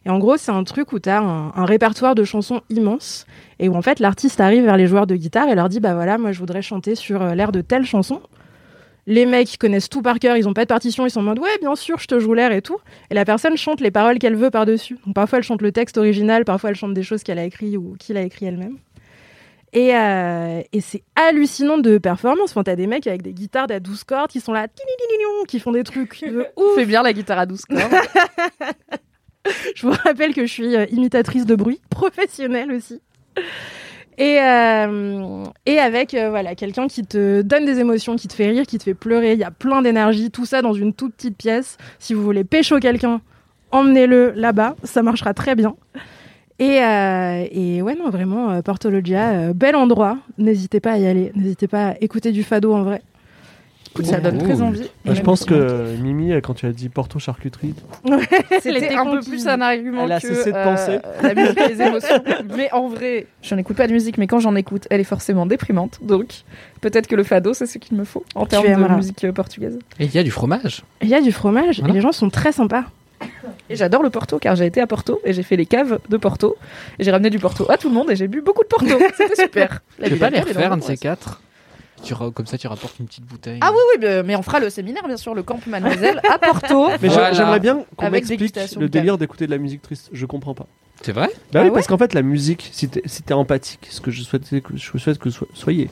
Et 0.05 0.09
en 0.09 0.19
gros, 0.19 0.35
c'est 0.37 0.51
un 0.51 0.63
truc 0.65 0.91
où 0.91 0.99
tu 0.99 1.09
as 1.09 1.21
un, 1.21 1.53
un 1.55 1.65
répertoire 1.65 2.13
de 2.15 2.23
chansons 2.25 2.61
immense 2.69 3.25
et 3.59 3.69
où 3.69 3.75
en 3.75 3.81
fait, 3.81 3.99
l'artiste 4.01 4.41
arrive 4.41 4.65
vers 4.65 4.75
les 4.75 4.87
joueurs 4.87 5.07
de 5.07 5.15
guitare 5.15 5.47
et 5.47 5.55
leur 5.55 5.69
dit 5.69 5.79
Bah 5.79 5.93
voilà, 5.93 6.17
moi 6.17 6.33
je 6.33 6.39
voudrais 6.39 6.61
chanter 6.61 6.95
sur 6.95 7.21
euh, 7.21 7.35
l'air 7.35 7.51
de 7.53 7.61
telle 7.61 7.85
chanson. 7.85 8.21
Les 9.07 9.25
mecs 9.25 9.53
ils 9.53 9.57
connaissent 9.57 9.89
tout 9.89 10.01
par 10.01 10.19
cœur, 10.19 10.35
ils 10.35 10.47
ont 10.47 10.53
pas 10.53 10.63
de 10.63 10.69
partition, 10.69 11.05
ils 11.05 11.11
sont 11.11 11.19
en 11.19 11.23
mode 11.23 11.39
ouais, 11.39 11.57
bien 11.61 11.75
sûr, 11.75 11.99
je 11.99 12.07
te 12.07 12.19
joue 12.19 12.33
l'air 12.33 12.51
et 12.51 12.61
tout. 12.61 12.77
Et 13.11 13.13
la 13.13 13.25
personne 13.25 13.55
chante 13.55 13.81
les 13.81 13.91
paroles 13.91 14.17
qu'elle 14.17 14.35
veut 14.35 14.49
par-dessus. 14.49 14.97
Donc 15.05 15.13
parfois 15.15 15.39
elle 15.39 15.43
chante 15.43 15.61
le 15.61 15.71
texte 15.71 15.97
original, 15.97 16.43
parfois 16.45 16.71
elle 16.71 16.75
chante 16.75 16.93
des 16.93 17.03
choses 17.03 17.23
qu'elle 17.23 17.39
a 17.39 17.43
écrit 17.43 17.77
ou 17.77 17.95
qu'il 17.99 18.17
a 18.17 18.21
écrit 18.21 18.47
elle-même. 18.47 18.77
Et, 19.73 19.93
euh, 19.93 20.61
et 20.71 20.79
c'est 20.79 21.03
hallucinant 21.17 21.77
de 21.77 21.97
performance. 21.97 22.51
Enfin, 22.51 22.63
t'as 22.63 22.77
des 22.77 22.87
mecs 22.87 23.07
avec 23.07 23.21
des 23.21 23.33
guitares 23.33 23.67
à 23.69 23.81
12 23.81 24.05
cordes 24.05 24.31
qui 24.31 24.39
sont 24.39 24.53
là, 24.53 24.67
qui 25.49 25.59
font 25.59 25.73
des 25.73 25.83
trucs 25.83 26.23
de 26.23 26.45
ouf. 26.55 26.75
Fais 26.75 26.85
bien 26.85 27.03
la 27.03 27.11
guitare 27.11 27.39
à 27.39 27.45
12 27.45 27.65
cordes. 27.65 27.93
Je 29.75 29.85
vous 29.85 29.93
rappelle 30.03 30.33
que 30.33 30.45
je 30.45 30.51
suis 30.51 30.75
euh, 30.75 30.85
imitatrice 30.89 31.45
de 31.45 31.55
bruit, 31.55 31.79
professionnelle 31.89 32.71
aussi. 32.71 32.99
Et, 34.17 34.39
euh, 34.41 35.43
et 35.65 35.77
avec 35.77 36.13
euh, 36.13 36.29
voilà 36.29 36.55
quelqu'un 36.55 36.87
qui 36.87 37.05
te 37.05 37.41
donne 37.41 37.65
des 37.65 37.79
émotions, 37.79 38.15
qui 38.15 38.27
te 38.27 38.33
fait 38.33 38.49
rire, 38.49 38.65
qui 38.65 38.77
te 38.77 38.83
fait 38.83 38.93
pleurer. 38.93 39.33
Il 39.33 39.39
y 39.39 39.43
a 39.43 39.51
plein 39.51 39.81
d'énergie, 39.81 40.31
tout 40.31 40.45
ça 40.45 40.61
dans 40.61 40.73
une 40.73 40.93
toute 40.93 41.15
petite 41.15 41.37
pièce. 41.37 41.77
Si 41.99 42.13
vous 42.13 42.23
voulez 42.23 42.45
pécho 42.45 42.79
quelqu'un, 42.79 43.21
emmenez-le 43.71 44.31
là-bas, 44.31 44.75
ça 44.83 45.03
marchera 45.03 45.33
très 45.33 45.55
bien. 45.55 45.75
Et, 46.59 46.81
euh, 46.81 47.45
et 47.51 47.81
ouais, 47.81 47.95
non, 47.95 48.09
vraiment, 48.09 48.61
Porto 48.61 48.89
Loggia, 48.89 49.31
euh, 49.31 49.53
bel 49.53 49.75
endroit. 49.75 50.17
N'hésitez 50.37 50.79
pas 50.79 50.93
à 50.93 50.97
y 50.97 51.05
aller. 51.05 51.31
N'hésitez 51.35 51.67
pas 51.67 51.89
à 51.89 51.95
écouter 51.99 52.31
du 52.31 52.43
fado 52.43 52.73
en 52.73 52.83
vrai. 52.83 53.01
Écoute, 53.95 54.07
ça 54.07 54.19
donne 54.19 54.39
très 54.39 54.61
envie. 54.61 54.89
Bah, 55.05 55.13
je 55.13 55.21
pense 55.21 55.45
que 55.45 55.95
Mimi, 56.01 56.33
quand 56.41 56.53
tu 56.53 56.65
as 56.65 56.73
dit 56.73 56.89
Porto 56.89 57.17
charcuterie, 57.17 57.73
C'était 58.61 58.93
un 58.93 59.05
peu 59.05 59.21
plus 59.21 59.47
un 59.47 59.61
argument 59.61 60.03
Elle 60.03 60.11
a 60.11 60.19
que 60.19 60.27
cessé 60.27 60.51
de 60.51 60.57
euh, 60.57 60.63
penser. 60.63 60.99
la 61.23 61.33
musique 61.33 61.57
et 61.61 61.67
les 61.69 61.81
émotions. 61.87 62.23
Mais 62.57 62.69
en 62.73 62.89
vrai, 62.89 63.27
je 63.41 63.55
n'écoute 63.55 63.77
pas 63.77 63.87
de 63.87 63.93
musique, 63.93 64.17
mais 64.17 64.27
quand 64.27 64.39
j'en 64.39 64.53
écoute, 64.55 64.85
elle 64.89 64.99
est 64.99 65.05
forcément 65.05 65.45
déprimante. 65.45 65.99
Donc, 66.01 66.43
peut-être 66.81 67.07
que 67.07 67.15
le 67.15 67.23
fado, 67.23 67.53
c'est 67.53 67.67
ce 67.67 67.77
qu'il 67.77 67.95
me 67.97 68.03
faut 68.03 68.25
en 68.35 68.45
termes 68.45 68.65
de 68.65 68.95
musique 68.95 69.23
euh, 69.23 69.31
portugaise. 69.31 69.79
Et 69.97 70.05
il 70.05 70.13
y 70.13 70.17
a 70.19 70.23
du 70.23 70.31
fromage. 70.31 70.83
Il 71.01 71.07
y 71.07 71.15
a 71.15 71.21
du 71.21 71.31
fromage 71.31 71.79
Voilà. 71.79 71.93
et 71.93 71.95
les 71.95 72.01
gens 72.01 72.11
sont 72.11 72.29
très 72.29 72.51
sympas. 72.51 72.83
Et 73.69 73.77
j'adore 73.77 74.03
le 74.03 74.09
Porto, 74.09 74.39
car 74.39 74.57
j'ai 74.57 74.65
été 74.65 74.81
à 74.81 74.87
Porto 74.87 75.21
et 75.23 75.31
j'ai 75.31 75.41
fait 75.43 75.55
les 75.55 75.65
caves 75.65 75.99
de 76.09 76.17
Porto. 76.17 76.57
Et 76.99 77.05
j'ai 77.05 77.11
ramené 77.11 77.29
du 77.29 77.39
Porto 77.39 77.65
à 77.71 77.77
tout 77.77 77.87
le 77.87 77.95
monde 77.95 78.11
et 78.11 78.17
j'ai 78.17 78.27
bu 78.27 78.41
beaucoup 78.41 78.63
de 78.63 78.67
Porto. 78.67 78.87
C'était 79.17 79.41
super. 79.43 79.81
Veux 79.99 80.09
vie 80.09 80.15
pas 80.19 80.29
les 80.29 80.41
refaire, 80.41 80.73
un 80.73 80.77
de 80.77 80.83
ces 80.83 80.97
quatre 80.97 81.41
tu 82.03 82.13
Comme 82.15 82.45
ça, 82.45 82.57
tu 82.57 82.67
rapportes 82.67 82.99
une 82.99 83.07
petite 83.07 83.25
bouteille. 83.25 83.59
Ah 83.61 83.71
oui, 83.71 83.77
oui, 83.99 84.21
mais- 84.25 84.35
on 84.35 84.41
fera 84.41 84.59
le 84.59 84.69
séminaire, 84.69 85.03
bien 85.07 85.17
sûr, 85.17 85.33
le 85.33 85.43
camp 85.43 85.59
Mademoiselle 85.67 86.21
à 86.29 86.37
Porto. 86.37 86.89
Mais 87.01 87.07
Voilà. 87.07 87.33
j'aimerais 87.33 87.59
bien 87.59 87.83
qu'on 87.95 88.05
Avec 88.05 88.27
m'explique 88.27 88.55
le 88.79 88.89
délire 88.89 89.17
d'écouter 89.17 89.45
de 89.45 89.51
la 89.51 89.57
musique 89.57 89.81
triste. 89.81 90.09
Je 90.11 90.25
comprends 90.25 90.53
pas. 90.53 90.67
C'est 91.01 91.11
vrai? 91.11 91.27
Bah 91.51 91.59
Ah 91.59 91.59
oui, 91.63 91.67
ouais 91.69 91.73
parce 91.73 91.87
qu'en 91.87 91.97
fait, 91.97 92.13
la 92.13 92.21
musique, 92.21 92.69
si 92.71 92.87
t'es 92.87 93.01
si 93.05 93.21
empathique, 93.33 93.87
ce 93.89 93.99
que 94.01 94.11
je 94.11 94.23
souhaite 94.23 94.43
que, 94.49 94.75
je 94.77 94.97
souhaite 94.97 95.17
que 95.19 95.29
so- 95.29 95.47
soyez, 95.53 95.89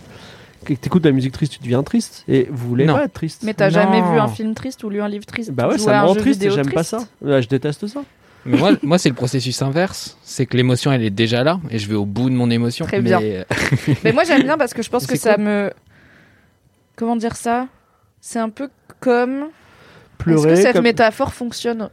que 0.65 0.73
t'écoutes 0.73 1.03
de 1.03 1.09
la 1.09 1.13
musique 1.13 1.33
triste, 1.33 1.53
tu 1.53 1.59
deviens 1.59 1.83
triste. 1.83 2.23
Et 2.27 2.47
vous 2.49 2.67
voulez 2.69 2.85
Non. 2.85 2.93
pas 2.95 3.03
être 3.05 3.13
triste. 3.13 3.43
Mais 3.43 3.53
t'as 3.53 3.69
jamais 3.69 4.01
vu 4.01 4.17
un 4.19 4.27
film 4.29 4.53
triste 4.55 4.83
ou 4.83 4.89
lu 4.89 5.01
un 5.01 5.09
livre 5.09 5.25
triste 5.25 5.51
Bah 5.51 5.67
ouais, 5.67 5.77
ça 5.77 6.01
me 6.01 6.07
rend 6.07 6.15
triste 6.15 6.41
et 6.43 6.49
j'aime 6.49 6.71
pas 6.71 6.83
ça. 6.83 6.99
Ouais, 7.21 7.41
je 7.41 7.49
déteste 7.49 7.85
ça. 7.87 8.01
Mais 8.45 8.57
moi, 8.57 8.71
moi 8.81 8.97
c'est 8.97 9.09
le 9.09 9.15
processus 9.15 9.61
inverse. 9.61 10.17
C'est 10.23 10.45
que 10.45 10.57
l'émotion, 10.57 10.91
elle 10.91 11.03
est 11.03 11.09
déjà 11.09 11.43
là 11.43 11.59
et 11.69 11.79
je 11.79 11.87
vais 11.87 11.95
au 11.95 12.05
bout 12.05 12.29
de 12.29 12.35
mon 12.35 12.49
émotion. 12.49 12.85
Très 12.85 13.01
mais... 13.01 13.09
bien. 13.09 13.45
Mais 14.03 14.11
moi 14.11 14.23
j'aime 14.25 14.43
bien 14.43 14.57
parce 14.57 14.73
que 14.73 14.83
je 14.83 14.89
pense 14.89 15.05
que 15.05 15.17
ça 15.17 15.37
me. 15.37 15.71
Comment 16.95 17.15
dire 17.15 17.35
ça? 17.35 17.67
C'est 18.21 18.39
un 18.39 18.49
peu 18.49 18.69
comme. 18.99 19.43
Est-ce 19.43 20.17
Pleurer, 20.17 20.49
que 20.51 20.55
cette 20.55 20.73
comme- 20.73 20.83
métaphore 20.83 21.33
fonctionne? 21.33 21.89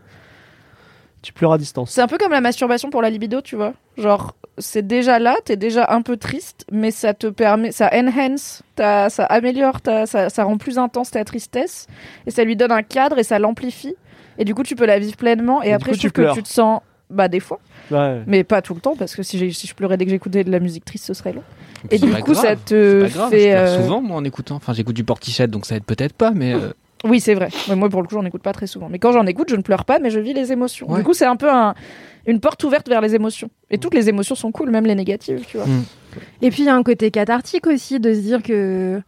Tu 1.23 1.33
pleures 1.35 1.53
à 1.53 1.59
distance. 1.59 1.91
C'est 1.91 2.01
un 2.01 2.07
peu 2.07 2.17
comme 2.17 2.33
la 2.33 2.41
masturbation 2.41 2.89
pour 2.89 3.03
la 3.03 3.11
libido, 3.11 3.43
tu 3.43 3.55
vois. 3.57 3.75
Genre, 3.99 4.35
c'est 4.57 4.87
déjà 4.87 5.19
là, 5.19 5.37
t'es 5.45 5.57
déjà 5.57 5.87
un 5.91 6.01
peu 6.01 6.17
triste, 6.17 6.65
mais 6.73 6.91
ça 6.91 7.13
te 7.13 7.27
permet, 7.27 7.73
ça 7.73 7.91
enhance, 7.93 8.63
ça 8.79 9.07
améliore, 9.29 9.81
ça, 10.07 10.31
ça 10.31 10.45
rend 10.45 10.57
plus 10.57 10.79
intense 10.79 11.11
ta 11.11 11.23
tristesse, 11.25 11.89
et 12.27 12.31
ça 12.31 12.43
lui 12.45 12.57
donne 12.57 12.73
un 12.73 12.83
cadre 12.83 13.19
et 13.19 13.23
ça 13.23 13.39
l'amplifie. 13.39 13.97
Et 14.39 14.45
du 14.47 14.55
coup, 14.55 14.63
tu 14.63 14.77
peux 14.77 14.87
la 14.87 14.99
vivre 14.99 15.17
pleinement. 15.17 15.63
Et, 15.63 15.69
Et 15.69 15.73
après, 15.75 15.93
je 15.93 16.01
tu 16.01 16.11
trouve 16.11 16.27
que 16.29 16.33
tu 16.35 16.43
te 16.43 16.49
sens, 16.49 16.81
bah, 17.11 17.29
des 17.29 17.41
fois, 17.41 17.61
Ouais. 17.91 18.23
mais 18.27 18.45
pas 18.45 18.63
tout 18.63 18.75
le 18.75 18.81
temps, 18.81 18.95
parce 18.97 19.15
que 19.17 19.23
si, 19.23 19.51
je 19.51 19.75
pleurais 19.75 19.97
dès 19.97 20.05
que 20.05 20.11
j'écoutais 20.11 20.45
de 20.45 20.51
la 20.51 20.61
musique 20.61 20.85
triste, 20.85 21.07
ce 21.07 21.15
serait 21.15 21.33
long. 21.33 21.43
Et 21.91 21.99
du 21.99 22.11
coup, 22.13 22.33
grave, 22.33 22.45
ça 22.45 22.57
te 22.57 23.09
grave, 23.09 23.31
fait. 23.31 23.41
Je 23.41 23.49
pleure 23.49 23.69
euh, 23.69 23.83
souvent, 23.83 24.01
moi, 24.03 24.17
en 24.19 24.25
écoutant. 24.25 24.57
Enfin, 24.57 24.73
j'écoute 24.73 24.95
du 24.97 25.05
Portichet, 25.05 25.47
donc 25.49 25.67
ça 25.67 25.77
aide 25.77 25.85
peut-être 25.85 26.13
pas, 26.13 26.31
mais. 26.33 26.53
euh, 26.55 26.73
Oui, 27.05 27.21
c'est 27.21 27.35
vrai. 27.35 27.49
Moi, 27.75 27.89
pour 27.89 28.03
le 28.03 28.09
coup, 28.09 28.15
j'en 28.15 28.25
écoute 28.25 28.43
pas 28.43 28.53
très 28.53 28.67
souvent. 28.67 28.89
Mais 28.91 28.99
quand 28.99 29.13
j'en 29.13 29.25
écoute, 29.27 29.49
je 29.51 29.57
ne 29.57 29.63
pleure 29.63 29.85
pas, 29.87 29.99
mais 29.99 30.11
je 30.11 30.21
vis 30.21 30.35
les 30.35 30.53
émotions. 30.53 30.91
Ouais. 30.91 30.99
Du 30.99 31.05
coup, 31.05 31.15
c'est 31.15 31.25
un 31.25 31.37
peu 31.37 31.51
un- 31.51 31.75
une 32.27 32.39
porte 32.41 32.63
ouverte 32.65 32.87
vers 32.89 33.01
les 33.01 33.15
émotions. 33.15 33.49
Et 33.71 33.79
toutes 33.79 33.95
les 33.95 34.09
émotions 34.11 34.35
sont 34.35 34.53
cool, 34.53 34.71
même 34.71 34.85
les 34.85 34.95
négatives, 34.95 35.43
tu 35.49 35.57
vois. 35.57 35.67
Mm. 35.67 35.85
Et 36.43 36.51
puis 36.51 36.63
il 36.65 36.67
y 36.67 36.69
a 36.69 36.75
un 36.75 36.83
côté 36.83 37.11
cathartique 37.11 37.67
aussi 37.67 37.99
de 37.99 38.13
se 38.13 38.19
dire 38.21 38.43
que 38.43 39.01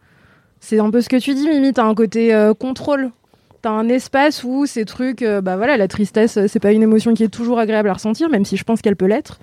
c'est 0.59 0.79
un 0.79 0.89
peu 0.89 0.99
ce 1.01 1.09
que 1.09 1.17
tu 1.17 1.35
dis, 1.35 1.47
Mimi. 1.47 1.73
T'as 1.73 1.83
un 1.85 1.93
côté 1.93 2.33
euh, 2.33 2.53
contrôle. 2.55 3.11
T'as 3.63 3.71
un 3.71 3.87
espace 3.87 4.43
où 4.43 4.65
ces 4.65 4.83
trucs, 4.85 5.21
euh, 5.21 5.39
bah 5.39 5.55
voilà, 5.57 5.77
la 5.77 5.87
tristesse, 5.87 6.37
c'est 6.47 6.59
pas 6.59 6.73
une 6.73 6.83
émotion 6.83 7.13
qui 7.13 7.23
est 7.23 7.29
toujours 7.29 7.59
agréable 7.59 7.87
à 7.89 7.93
ressentir, 7.93 8.27
même 8.29 8.43
si 8.43 8.57
je 8.57 8.63
pense 8.65 8.81
qu'elle 8.81 8.97
peut 8.97 9.05
l'être. 9.07 9.39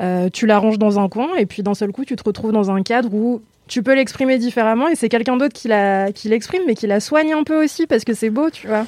Euh, 0.00 0.28
tu 0.32 0.46
la 0.46 0.58
ranges 0.58 0.78
dans 0.78 0.98
un 0.98 1.08
coin 1.08 1.28
et 1.38 1.46
puis 1.46 1.62
d'un 1.62 1.74
seul 1.74 1.92
coup, 1.92 2.04
tu 2.04 2.16
te 2.16 2.24
retrouves 2.24 2.50
dans 2.52 2.70
un 2.72 2.82
cadre 2.82 3.14
où 3.14 3.40
tu 3.68 3.84
peux 3.84 3.94
l'exprimer 3.94 4.36
différemment 4.38 4.88
et 4.88 4.96
c'est 4.96 5.08
quelqu'un 5.08 5.36
d'autre 5.36 5.54
qui 5.54 5.68
la- 5.68 6.10
qui 6.10 6.28
l'exprime, 6.28 6.62
mais 6.66 6.74
qui 6.74 6.88
la 6.88 6.98
soigne 6.98 7.32
un 7.32 7.44
peu 7.44 7.62
aussi 7.62 7.86
parce 7.86 8.02
que 8.04 8.14
c'est 8.14 8.30
beau, 8.30 8.50
tu 8.50 8.66
vois, 8.66 8.84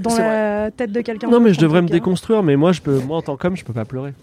dans 0.00 0.10
la 0.18 0.70
tête 0.72 0.90
de 0.90 1.00
quelqu'un. 1.00 1.28
Non, 1.28 1.38
mais 1.38 1.54
je 1.54 1.60
devrais 1.60 1.80
me 1.82 1.86
déconstruire, 1.92 2.42
mais 2.42 2.56
moi, 2.56 2.72
je 2.72 2.80
peux, 2.80 2.98
moi 2.98 3.18
en 3.18 3.22
tant 3.22 3.36
qu'homme, 3.36 3.56
je 3.56 3.64
peux 3.64 3.72
pas 3.72 3.84
pleurer. 3.84 4.14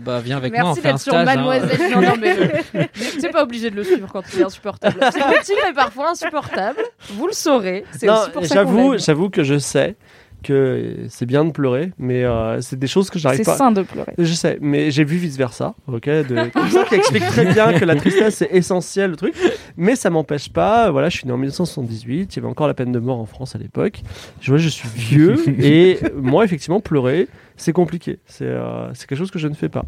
Bah, 0.00 0.20
viens 0.20 0.36
avec 0.36 0.52
moi, 0.52 0.62
on 0.62 0.66
Merci 0.74 0.80
fait 0.82 0.88
un 0.88 0.92
d'être 0.92 1.00
sur 1.02 1.12
stage. 1.12 1.28
hein. 1.28 1.34
Mademoiselle. 1.34 1.90
Non, 1.92 2.00
non, 2.02 2.14
mais 2.20 2.36
euh, 2.38 2.84
c'est 3.18 3.30
pas 3.30 3.42
obligé 3.42 3.70
de 3.70 3.76
le 3.76 3.84
suivre 3.84 4.08
quand 4.12 4.22
il 4.32 4.40
est 4.40 4.44
insupportable. 4.44 4.96
C'est 5.12 5.20
petit, 5.20 5.52
mais 5.64 5.72
parfois 5.72 6.10
insupportable. 6.10 6.80
Vous 7.10 7.26
le 7.26 7.32
saurez. 7.32 7.84
C'est 7.92 8.06
Non, 8.06 8.14
aussi 8.14 8.30
pour 8.30 8.44
ça 8.46 8.54
j'avoue, 8.54 8.98
j'avoue 8.98 9.30
que 9.30 9.42
je 9.42 9.58
sais 9.58 9.96
que 10.44 11.06
c'est 11.08 11.26
bien 11.26 11.44
de 11.44 11.50
pleurer, 11.50 11.92
mais 11.98 12.24
euh, 12.24 12.60
c'est 12.60 12.78
des 12.78 12.86
choses 12.86 13.10
que 13.10 13.18
j'arrive 13.18 13.38
C'est 13.38 13.44
pas. 13.44 13.56
sain 13.56 13.72
de 13.72 13.82
pleurer. 13.82 14.12
Je 14.16 14.32
sais, 14.32 14.58
mais 14.60 14.92
j'ai 14.92 15.02
vu 15.02 15.16
vice 15.16 15.36
versa, 15.36 15.74
ok, 15.88 16.04
de 16.04 16.50
comme 16.52 16.68
ça 16.68 16.84
qui 16.84 16.94
explique 16.94 17.26
très 17.26 17.52
bien 17.52 17.72
que 17.78 17.84
la 17.84 17.96
tristesse 17.96 18.36
c'est 18.36 18.50
essentiel 18.52 19.10
le 19.10 19.16
truc, 19.16 19.34
mais 19.76 19.96
ça 19.96 20.10
m'empêche 20.10 20.50
pas. 20.50 20.90
Voilà, 20.90 21.08
je 21.08 21.16
suis 21.16 21.26
né 21.26 21.32
en 21.32 21.38
1978, 21.38 22.32
il 22.32 22.36
y 22.36 22.38
avait 22.38 22.48
encore 22.48 22.68
la 22.68 22.74
peine 22.74 22.92
de 22.92 23.00
mort 23.00 23.18
en 23.18 23.26
France 23.26 23.56
à 23.56 23.58
l'époque. 23.58 24.02
Je 24.40 24.50
vois, 24.52 24.58
je 24.58 24.68
suis 24.68 24.88
vieux 24.88 25.36
et 25.60 25.98
moi 26.14 26.44
effectivement 26.44 26.80
pleurer 26.80 27.28
c'est 27.56 27.72
compliqué. 27.72 28.18
C'est 28.26 28.44
euh, 28.44 28.92
c'est 28.94 29.06
quelque 29.06 29.18
chose 29.18 29.30
que 29.30 29.38
je 29.38 29.48
ne 29.48 29.54
fais 29.54 29.68
pas. 29.68 29.84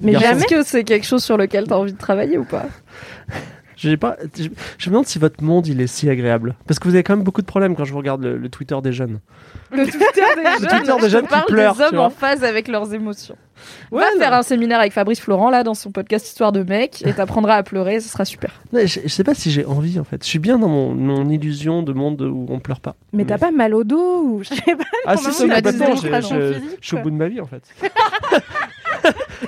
Mais 0.00 0.12
est-ce 0.12 0.46
que 0.46 0.62
c'est 0.62 0.84
quelque 0.84 1.06
chose 1.06 1.22
sur 1.22 1.36
lequel 1.36 1.66
tu 1.66 1.72
as 1.72 1.78
envie 1.78 1.92
de 1.92 1.98
travailler 1.98 2.38
ou 2.38 2.44
pas? 2.44 2.66
J'ai 3.76 3.96
pas, 3.98 4.16
je, 4.36 4.44
je 4.78 4.88
me 4.88 4.94
demande 4.94 5.06
si 5.06 5.18
votre 5.18 5.42
monde 5.44 5.66
il 5.66 5.80
est 5.82 5.86
si 5.86 6.08
agréable. 6.08 6.54
Parce 6.66 6.78
que 6.78 6.88
vous 6.88 6.94
avez 6.94 7.02
quand 7.02 7.14
même 7.14 7.24
beaucoup 7.24 7.42
de 7.42 7.46
problèmes 7.46 7.76
quand 7.76 7.84
je 7.84 7.92
vous 7.92 7.98
regarde 7.98 8.22
le, 8.22 8.38
le 8.38 8.48
Twitter 8.48 8.76
des 8.82 8.92
jeunes. 8.92 9.20
Le 9.70 9.84
Twitter 9.84 10.22
des 10.36 10.42
jeunes, 10.44 10.68
Twitter 10.68 10.92
des 11.00 11.02
je 11.02 11.08
jeunes 11.08 11.22
qui 11.24 11.28
parle 11.28 11.46
pleurent, 11.46 11.76
des 11.76 11.82
hommes 11.82 11.98
en 11.98 12.10
phase 12.10 12.42
avec 12.42 12.68
leurs 12.68 12.94
émotions. 12.94 13.36
Ouais, 13.90 14.02
Va 14.02 14.12
non. 14.14 14.18
faire 14.20 14.34
un 14.34 14.42
séminaire 14.42 14.80
avec 14.80 14.92
Fabrice 14.92 15.20
Florent 15.20 15.50
là 15.50 15.62
dans 15.62 15.74
son 15.74 15.90
podcast 15.90 16.26
Histoire 16.26 16.52
de 16.52 16.62
mec 16.62 17.02
et 17.06 17.12
t'apprendras 17.12 17.54
à 17.56 17.62
pleurer, 17.62 18.00
ce 18.00 18.08
sera 18.08 18.24
super. 18.24 18.52
Ouais, 18.72 18.86
je, 18.86 19.00
je 19.02 19.08
sais 19.08 19.24
pas 19.24 19.34
si 19.34 19.50
j'ai 19.50 19.64
envie 19.64 19.98
en 19.98 20.04
fait. 20.04 20.22
Je 20.22 20.28
suis 20.28 20.38
bien 20.38 20.58
dans 20.58 20.68
mon, 20.68 20.94
mon 20.94 21.28
illusion 21.28 21.82
de 21.82 21.92
monde 21.92 22.22
où 22.22 22.46
on 22.48 22.58
pleure 22.60 22.80
pas. 22.80 22.96
Mais 23.12 23.24
t'as 23.24 23.38
pas 23.38 23.50
mal 23.50 23.74
au 23.74 23.84
dos 23.84 24.22
ou 24.22 24.42
je 24.42 24.54
sais 24.54 24.76
pas. 24.76 24.84
Ah 25.06 25.16
si, 25.16 25.26
tu 25.26 25.32
si, 25.32 25.42
complètement. 25.48 25.94
Je, 25.96 26.60
suis 26.80 26.96
au 26.96 27.00
bout 27.00 27.10
de 27.10 27.16
ma 27.16 27.28
vie 27.28 27.40
en 27.40 27.46
fait. 27.46 27.62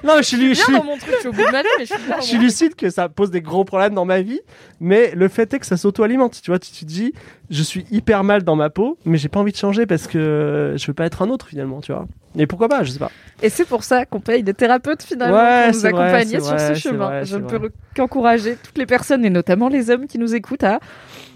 non, 0.04 0.14
mais 0.16 0.22
je 0.22 0.26
suis, 0.28 0.36
lu- 0.36 0.48
je 0.54 0.54
Bien 0.54 0.64
suis- 0.64 0.72
dans 0.74 0.84
mon 0.84 0.96
truc, 0.96 1.12
je 1.14 1.18
suis 1.20 1.28
au 1.28 1.32
bout 1.32 1.44
de 1.46 1.50
ma 1.52 1.62
vie, 1.62 1.68
mais 1.78 1.84
je 1.86 1.94
suis 1.94 2.02
bien 2.04 2.16
dans 2.16 2.20
je 2.22 2.26
suis 2.26 2.36
mon 2.36 2.42
lucide 2.42 2.74
que 2.74 2.90
ça 2.90 3.08
pose 3.08 3.30
des 3.30 3.40
gros 3.40 3.64
problèmes 3.64 3.94
dans 3.94 4.04
ma 4.04 4.20
vie, 4.20 4.40
mais 4.80 5.12
le 5.14 5.28
fait 5.28 5.52
est 5.54 5.58
que 5.58 5.66
ça 5.66 5.76
s'auto-alimente. 5.76 6.40
Tu 6.42 6.50
vois, 6.50 6.58
tu 6.58 6.70
te 6.70 6.84
dis, 6.84 7.12
je 7.50 7.62
suis 7.62 7.84
hyper 7.90 8.24
mal 8.24 8.42
dans 8.42 8.56
ma 8.56 8.70
peau, 8.70 8.98
mais 9.04 9.18
j'ai 9.18 9.28
pas 9.28 9.40
envie 9.40 9.52
de 9.52 9.56
changer 9.56 9.86
parce 9.86 10.06
que 10.06 10.74
je 10.76 10.86
veux 10.86 10.94
pas 10.94 11.06
être 11.06 11.22
un 11.22 11.30
autre 11.30 11.46
finalement, 11.48 11.80
tu 11.80 11.92
vois. 11.92 12.06
Et 12.36 12.46
pourquoi 12.46 12.68
pas, 12.68 12.82
je 12.84 12.90
sais 12.92 12.98
pas. 12.98 13.10
Et 13.42 13.48
c'est 13.48 13.64
pour 13.64 13.82
ça 13.84 14.04
qu'on 14.04 14.20
paye 14.20 14.42
des 14.42 14.52
thérapeutes 14.54 15.02
finalement 15.02 15.36
Ouais, 15.36 15.64
pour 15.70 15.74
nous 15.74 15.80
vrai, 15.80 15.88
accompagner 15.88 16.40
sur 16.40 16.54
vrai, 16.54 16.74
ce 16.74 16.80
chemin. 16.80 17.06
vrai, 17.06 17.24
Je 17.24 17.36
ne 17.36 17.46
peux 17.46 17.70
qu'encourager 17.96 18.56
toutes 18.62 18.76
les 18.78 18.86
personnes 18.86 19.24
et 19.24 19.30
notamment 19.30 19.68
les 19.68 19.90
hommes 19.90 20.06
qui 20.06 20.18
nous 20.18 20.34
écoutent 20.34 20.64
à 20.64 20.78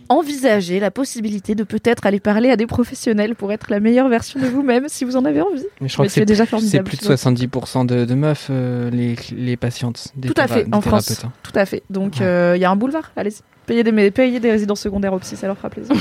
envisager 0.08 0.80
la 0.80 0.90
possibilité 0.90 1.54
de 1.54 1.64
peut-être 1.64 2.06
aller 2.06 2.20
parler 2.20 2.50
à 2.50 2.56
des 2.56 2.66
professionnels 2.66 3.34
pour 3.34 3.52
être 3.52 3.70
la 3.70 3.80
meilleure 3.80 4.08
version 4.08 4.40
de 4.40 4.46
vous-même 4.46 4.84
si 4.88 5.04
vous 5.04 5.16
en 5.16 5.24
avez 5.24 5.40
envie. 5.40 5.64
Mais 5.80 5.88
je 5.88 5.92
crois 5.94 6.04
Mais 6.04 6.08
que 6.08 6.12
c'est 6.14 6.24
déjà 6.24 6.44
c'est 6.44 6.50
formidable. 6.50 6.84
plus 6.84 6.96
de 6.96 7.02
tu 7.02 7.06
vois. 7.06 7.14
70% 7.16 7.86
de, 7.86 8.04
de 8.04 8.14
meufs, 8.14 8.48
euh, 8.50 8.90
les, 8.90 9.16
les 9.34 9.56
patientes. 9.56 10.08
Des 10.16 10.28
Tout 10.28 10.40
à 10.40 10.48
fait, 10.48 10.66
en 10.72 10.80
France. 10.80 11.24
hein. 11.24 11.32
Tout 11.42 11.52
à 11.54 11.66
fait. 11.66 11.82
Donc 11.90 12.18
il 12.18 12.22
y 12.22 12.64
a 12.64 12.70
un 12.70 12.76
boulevard, 12.76 13.10
allez-y. 13.16 13.40
Payez 13.66 13.84
des, 13.84 14.10
payez 14.10 14.40
des 14.40 14.50
résidences 14.50 14.80
secondaires 14.80 15.12
au 15.12 15.18
psy, 15.20 15.36
ça 15.36 15.46
leur 15.46 15.56
fera 15.56 15.70
plaisir. 15.70 15.94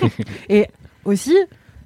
Et 0.48 0.66
aussi, 1.04 1.34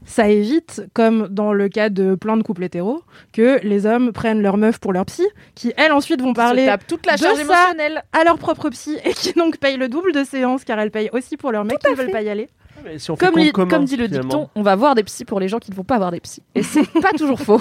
ça 0.05 0.29
évite, 0.29 0.83
comme 0.95 1.29
dans 1.29 1.53
le 1.53 1.69
cas 1.69 1.89
de 1.89 2.15
plein 2.15 2.37
de 2.37 2.43
couples 2.43 2.65
hétéros, 2.65 3.03
que 3.33 3.61
les 3.62 3.87
hommes 3.87 4.12
prennent 4.12 4.43
leur 4.43 4.57
meuf 4.57 4.79
pour 4.79 4.93
leur 4.93 5.05
psy, 5.07 5.24
qui 5.55 5.73
elles 5.77 5.93
ensuite 5.93 6.20
vont 6.20 6.33
parler 6.33 6.69
toute 6.89 7.07
la 7.07 7.15
de 7.16 7.20
charge 7.23 7.37
ça 7.39 7.43
émotionnelle. 7.43 8.03
à 8.12 8.24
leur 8.24 8.39
propre 8.39 8.69
psy 8.70 8.97
et 9.05 9.12
qui 9.15 9.33
donc 9.35 9.59
payent 9.59 9.77
le 9.77 9.89
double 9.89 10.12
de 10.12 10.24
séances 10.24 10.65
car 10.65 10.79
elles 10.81 10.91
payent 10.91 11.11
aussi 11.12 11.37
pour 11.37 11.53
leur 11.53 11.65
mec 11.65 11.79
qui 11.79 11.91
ne 11.91 11.97
veulent 11.97 12.11
pas 12.11 12.23
y 12.23 12.29
aller. 12.29 12.49
Mais 12.85 12.99
si 12.99 13.11
on 13.11 13.16
fait 13.16 13.27
Comme, 13.27 13.35
compte 13.35 13.45
li- 13.45 13.53
commun, 13.53 13.69
comme 13.69 13.85
dit 13.85 13.97
le 13.97 14.07
finalement. 14.07 14.29
dicton, 14.29 14.49
on 14.57 14.62
va 14.62 14.74
voir 14.77 14.95
des 14.95 15.05
psys 15.05 15.24
pour 15.24 15.39
les 15.39 15.47
gens 15.49 15.59
qui 15.61 15.70
ne 15.70 15.77
vont 15.77 15.85
pas 15.85 15.95
avoir 15.97 16.11
des 16.11 16.20
psys. 16.20 16.43
Et 16.55 16.62
c'est 16.62 16.85
pas 17.01 17.12
toujours 17.16 17.41
faux. 17.41 17.61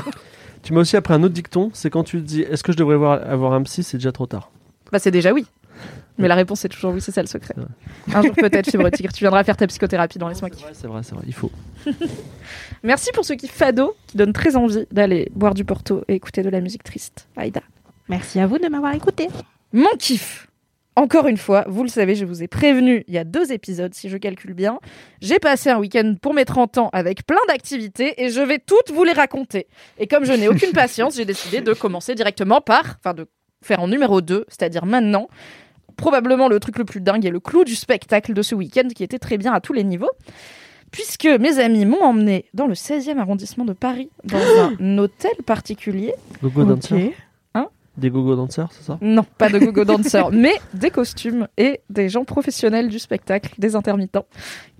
Tu 0.63 0.73
m'as 0.73 0.81
aussi 0.81 0.95
appris 0.97 1.13
un 1.13 1.21
autre 1.23 1.33
dicton, 1.33 1.69
c'est 1.73 1.89
quand 1.89 2.03
tu 2.03 2.17
te 2.17 2.23
dis, 2.23 2.41
est-ce 2.41 2.63
que 2.63 2.71
je 2.71 2.77
devrais 2.77 2.95
voir- 2.95 3.21
avoir 3.29 3.53
un 3.53 3.61
psy, 3.63 3.83
c'est 3.83 3.97
déjà 3.97 4.11
trop 4.11 4.25
tard. 4.25 4.49
Bah 4.91 4.99
c'est 4.99 5.11
déjà 5.11 5.31
oui. 5.31 5.45
Mais 6.17 6.27
la 6.27 6.35
réponse 6.35 6.63
est 6.65 6.69
toujours 6.69 6.93
oui, 6.93 7.01
c'est 7.01 7.11
ça 7.11 7.21
le 7.21 7.27
secret. 7.27 7.55
Un 8.13 8.21
jour 8.21 8.35
peut-être, 8.35 8.69
Fibre 8.69 8.89
Tigre, 8.89 9.11
tu 9.11 9.23
viendras 9.23 9.43
faire 9.43 9.57
ta 9.57 9.65
psychothérapie 9.67 10.19
dans 10.19 10.27
Laisse-moi 10.27 10.49
kiffer. 10.49 10.69
C'est 10.73 10.87
vrai, 10.87 11.01
c'est 11.03 11.15
vrai, 11.15 11.23
il 11.25 11.33
faut. 11.33 11.51
Merci 12.83 13.11
pour 13.13 13.25
ce 13.25 13.33
kiff 13.33 13.51
fado 13.51 13.95
qui 14.07 14.17
donne 14.17 14.33
très 14.33 14.55
envie 14.55 14.85
d'aller 14.91 15.31
boire 15.33 15.53
du 15.53 15.65
porto 15.65 16.03
et 16.07 16.15
écouter 16.15 16.43
de 16.43 16.49
la 16.49 16.61
musique 16.61 16.83
triste. 16.83 17.27
Aïda. 17.35 17.61
Merci 18.09 18.39
à 18.39 18.47
vous 18.47 18.59
de 18.59 18.67
m'avoir 18.67 18.93
écouté. 18.93 19.29
Mon 19.73 19.95
kiff 19.97 20.47
encore 20.97 21.27
une 21.27 21.37
fois, 21.37 21.63
vous 21.67 21.83
le 21.83 21.89
savez, 21.89 22.15
je 22.15 22.25
vous 22.25 22.43
ai 22.43 22.47
prévenu 22.47 23.05
il 23.07 23.13
y 23.13 23.17
a 23.17 23.23
deux 23.23 23.53
épisodes, 23.53 23.93
si 23.93 24.09
je 24.09 24.17
calcule 24.17 24.53
bien. 24.53 24.79
J'ai 25.21 25.39
passé 25.39 25.69
un 25.69 25.79
week-end 25.79 26.15
pour 26.21 26.33
mes 26.33 26.43
30 26.43 26.77
ans 26.79 26.89
avec 26.91 27.25
plein 27.25 27.39
d'activités 27.47 28.21
et 28.21 28.29
je 28.29 28.41
vais 28.41 28.59
toutes 28.59 28.91
vous 28.91 29.05
les 29.05 29.13
raconter. 29.13 29.67
Et 29.97 30.07
comme 30.07 30.25
je 30.25 30.33
n'ai 30.33 30.49
aucune 30.49 30.71
patience, 30.73 31.15
j'ai 31.15 31.23
décidé 31.23 31.61
de 31.61 31.73
commencer 31.73 32.13
directement 32.13 32.59
par, 32.59 32.97
enfin 32.99 33.13
de 33.13 33.25
faire 33.63 33.79
en 33.79 33.87
numéro 33.87 34.19
2, 34.19 34.45
c'est-à-dire 34.49 34.85
maintenant, 34.85 35.29
probablement 35.95 36.47
le 36.47 36.59
truc 36.59 36.77
le 36.77 36.85
plus 36.85 37.01
dingue 37.01 37.25
et 37.25 37.29
le 37.29 37.39
clou 37.39 37.63
du 37.63 37.75
spectacle 37.75 38.33
de 38.33 38.41
ce 38.41 38.55
week-end 38.55 38.87
qui 38.95 39.03
était 39.03 39.19
très 39.19 39.37
bien 39.37 39.53
à 39.53 39.61
tous 39.61 39.73
les 39.73 39.83
niveaux. 39.83 40.11
Puisque 40.91 41.25
mes 41.25 41.59
amis 41.59 41.85
m'ont 41.85 42.03
emmené 42.03 42.45
dans 42.53 42.67
le 42.67 42.73
16e 42.73 43.17
arrondissement 43.17 43.63
de 43.63 43.73
Paris, 43.73 44.09
dans 44.25 44.37
un 44.79 44.97
hôtel 44.97 45.31
particulier. 45.45 46.13
Gogo 46.43 46.65
Dancer. 46.65 47.13
Hein 47.53 47.67
Des 47.97 48.09
gogo 48.09 48.35
danseurs, 48.35 48.71
c'est 48.73 48.83
ça? 48.83 48.97
Non, 49.01 49.23
pas 49.37 49.49
de 49.49 49.59
gogo 49.59 49.85
danseurs, 49.85 50.31
mais 50.31 50.55
des 50.73 50.89
costumes 50.89 51.47
et 51.57 51.79
des 51.89 52.09
gens 52.09 52.25
professionnels 52.25 52.89
du 52.89 52.99
spectacle, 52.99 53.53
des 53.57 53.75
intermittents. 53.77 54.25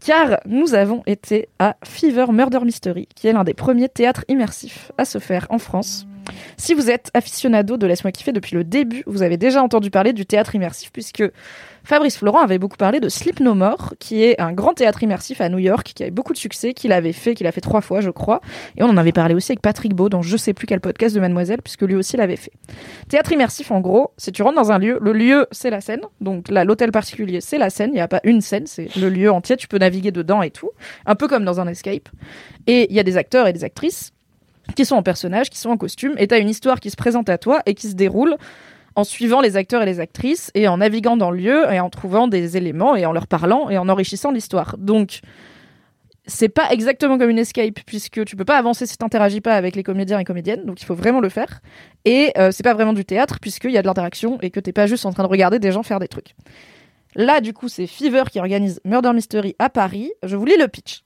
Car 0.05 0.39
nous 0.45 0.73
avons 0.73 1.01
été 1.05 1.47
à 1.59 1.77
Fever 1.85 2.25
Murder 2.33 2.59
Mystery, 2.65 3.07
qui 3.15 3.27
est 3.27 3.33
l'un 3.33 3.45
des 3.45 3.53
premiers 3.53 3.89
théâtres 3.89 4.25
immersifs 4.27 4.91
à 4.97 5.05
se 5.05 5.19
faire 5.19 5.47
en 5.49 5.59
France. 5.59 6.07
Si 6.57 6.73
vous 6.73 6.89
êtes 6.89 7.09
aficionado 7.13 7.77
de 7.77 7.87
Laisse-moi 7.87 8.11
kiffer 8.11 8.31
depuis 8.31 8.55
le 8.55 8.63
début, 8.63 9.03
vous 9.07 9.23
avez 9.23 9.37
déjà 9.37 9.63
entendu 9.63 9.89
parler 9.89 10.13
du 10.13 10.25
théâtre 10.25 10.55
immersif, 10.55 10.91
puisque 10.91 11.23
Fabrice 11.83 12.17
Florent 12.17 12.41
avait 12.41 12.59
beaucoup 12.59 12.77
parlé 12.77 12.99
de 12.99 13.09
Sleep 13.09 13.39
No 13.39 13.55
More, 13.55 13.95
qui 13.99 14.23
est 14.23 14.39
un 14.39 14.53
grand 14.53 14.73
théâtre 14.73 15.01
immersif 15.01 15.41
à 15.41 15.49
New 15.49 15.57
York, 15.57 15.91
qui 15.95 16.03
avait 16.03 16.11
beaucoup 16.11 16.33
de 16.33 16.37
succès, 16.37 16.73
qu'il 16.73 16.91
avait 16.91 17.13
fait, 17.13 17.33
qu'il 17.33 17.47
a 17.47 17.51
fait 17.51 17.61
trois 17.61 17.81
fois, 17.81 18.01
je 18.01 18.09
crois. 18.11 18.41
Et 18.77 18.83
on 18.83 18.87
en 18.87 18.97
avait 18.97 19.11
parlé 19.11 19.33
aussi 19.33 19.51
avec 19.51 19.61
Patrick 19.61 19.95
Beau, 19.95 20.09
dans 20.09 20.21
je 20.21 20.37
sais 20.37 20.53
plus 20.53 20.67
quel 20.67 20.79
podcast 20.79 21.15
de 21.15 21.19
Mademoiselle, 21.19 21.61
puisque 21.63 21.81
lui 21.81 21.95
aussi 21.95 22.17
l'avait 22.17 22.35
fait. 22.35 22.51
Théâtre 23.09 23.31
immersif, 23.31 23.71
en 23.71 23.79
gros, 23.79 24.13
c'est 24.17 24.31
tu 24.31 24.43
rentres 24.43 24.55
dans 24.55 24.71
un 24.71 24.77
lieu, 24.77 24.99
le 25.01 25.13
lieu, 25.13 25.47
c'est 25.51 25.71
la 25.71 25.81
scène. 25.81 26.01
Donc 26.19 26.49
là, 26.49 26.63
l'hôtel 26.63 26.91
particulier, 26.91 27.41
c'est 27.41 27.57
la 27.57 27.69
scène. 27.69 27.89
Il 27.91 27.95
n'y 27.95 28.01
a 28.01 28.07
pas 28.07 28.21
une 28.23 28.41
scène, 28.41 28.67
c'est 28.67 28.95
le 28.95 29.09
lieu 29.09 29.31
entier. 29.31 29.57
Tu 29.57 29.67
peux 29.67 29.79
naviguer 29.79 30.11
dedans 30.11 30.43
et 30.43 30.51
tout. 30.51 30.69
Un 31.05 31.15
peu 31.15 31.27
comme 31.27 31.43
dans 31.43 31.59
un 31.59 31.67
escape. 31.67 32.09
Et 32.67 32.87
il 32.91 32.95
y 32.95 32.99
a 32.99 33.03
des 33.03 33.17
acteurs 33.17 33.47
et 33.47 33.53
des 33.53 33.63
actrices 33.63 34.13
qui 34.75 34.85
sont 34.85 34.95
en 34.95 35.03
personnage, 35.03 35.49
qui 35.49 35.57
sont 35.57 35.69
en 35.69 35.77
costume, 35.77 36.13
et 36.17 36.27
tu 36.27 36.35
as 36.35 36.37
une 36.37 36.49
histoire 36.49 36.79
qui 36.79 36.89
se 36.89 36.95
présente 36.95 37.29
à 37.29 37.37
toi 37.37 37.61
et 37.65 37.73
qui 37.73 37.87
se 37.87 37.95
déroule 37.95 38.37
en 38.95 39.03
suivant 39.03 39.41
les 39.41 39.57
acteurs 39.57 39.81
et 39.81 39.85
les 39.85 39.99
actrices 39.99 40.51
et 40.53 40.67
en 40.67 40.77
naviguant 40.77 41.17
dans 41.17 41.31
le 41.31 41.37
lieu 41.37 41.71
et 41.71 41.79
en 41.79 41.89
trouvant 41.89 42.27
des 42.27 42.57
éléments 42.57 42.95
et 42.95 43.05
en 43.05 43.11
leur 43.11 43.27
parlant 43.27 43.69
et 43.69 43.77
en 43.77 43.87
enrichissant 43.89 44.31
l'histoire. 44.31 44.75
Donc 44.77 45.21
c'est 46.25 46.49
pas 46.49 46.71
exactement 46.71 47.17
comme 47.17 47.29
une 47.29 47.39
escape 47.39 47.79
puisque 47.85 48.23
tu 48.25 48.35
peux 48.35 48.45
pas 48.45 48.57
avancer 48.57 48.85
si 48.85 48.97
t'interagis 48.97 49.41
pas 49.41 49.55
avec 49.55 49.75
les 49.75 49.83
comédiens 49.83 50.19
et 50.19 50.23
comédiennes, 50.23 50.65
donc 50.65 50.81
il 50.81 50.85
faut 50.85 50.95
vraiment 50.95 51.19
le 51.19 51.29
faire. 51.29 51.61
Et 52.05 52.31
euh, 52.37 52.51
c'est 52.51 52.63
pas 52.63 52.73
vraiment 52.73 52.93
du 52.93 53.05
théâtre 53.05 53.39
puisqu'il 53.39 53.71
y 53.71 53.77
a 53.77 53.81
de 53.81 53.87
l'interaction 53.87 54.37
et 54.41 54.49
que 54.49 54.59
t'es 54.59 54.73
pas 54.73 54.87
juste 54.87 55.05
en 55.05 55.13
train 55.13 55.23
de 55.23 55.29
regarder 55.29 55.59
des 55.59 55.71
gens 55.71 55.83
faire 55.83 55.99
des 55.99 56.07
trucs. 56.07 56.35
Là, 57.15 57.41
du 57.41 57.53
coup, 57.53 57.67
c'est 57.67 57.87
Fever 57.87 58.23
qui 58.31 58.39
organise 58.39 58.79
Murder 58.85 59.11
Mystery 59.13 59.55
à 59.59 59.69
Paris. 59.69 60.11
Je 60.23 60.37
vous 60.37 60.45
lis 60.45 60.55
le 60.57 60.67
pitch. 60.67 61.03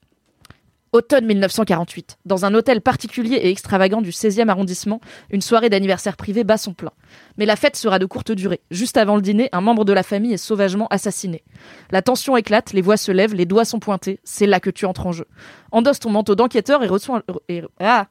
Automne 0.95 1.26
1948. 1.26 2.19
Dans 2.26 2.45
un 2.45 2.53
hôtel 2.53 2.80
particulier 2.80 3.35
et 3.35 3.49
extravagant 3.49 4.01
du 4.01 4.11
16e 4.11 4.47
arrondissement, 4.47 5.01
une 5.30 5.41
soirée 5.41 5.69
d'anniversaire 5.69 6.15
privé 6.15 6.45
bat 6.45 6.57
son 6.57 6.73
plein. 6.73 6.93
Mais 7.35 7.45
la 7.45 7.57
fête 7.57 7.76
sera 7.76 7.99
de 7.99 8.05
courte 8.05 8.31
durée. 8.31 8.61
Juste 8.72 8.95
avant 8.95 9.17
le 9.17 9.22
dîner, 9.22 9.49
un 9.51 9.59
membre 9.59 9.84
de 9.84 9.91
la 9.91 10.03
famille 10.03 10.31
est 10.31 10.38
sauvagement 10.38 10.88
assassiné. 10.88 11.43
La 11.91 12.01
tension 12.01 12.38
éclate, 12.38 12.72
les 12.72 12.81
voix 12.81 12.95
se 12.95 13.11
lèvent, 13.11 13.34
les 13.35 13.45
doigts 13.45 13.65
sont 13.65 13.80
pointés. 13.80 14.22
C'est 14.23 14.45
là 14.47 14.61
que 14.61 14.69
tu 14.69 14.85
entres 14.85 15.05
en 15.05 15.11
jeu. 15.11 15.26
Endosse 15.73 15.99
ton 15.99 16.11
manteau 16.11 16.34
d'enquêteur 16.34 16.81
et 16.81 16.88
reçois... 16.88 17.23
et- 17.49 17.61
ah 17.81 18.07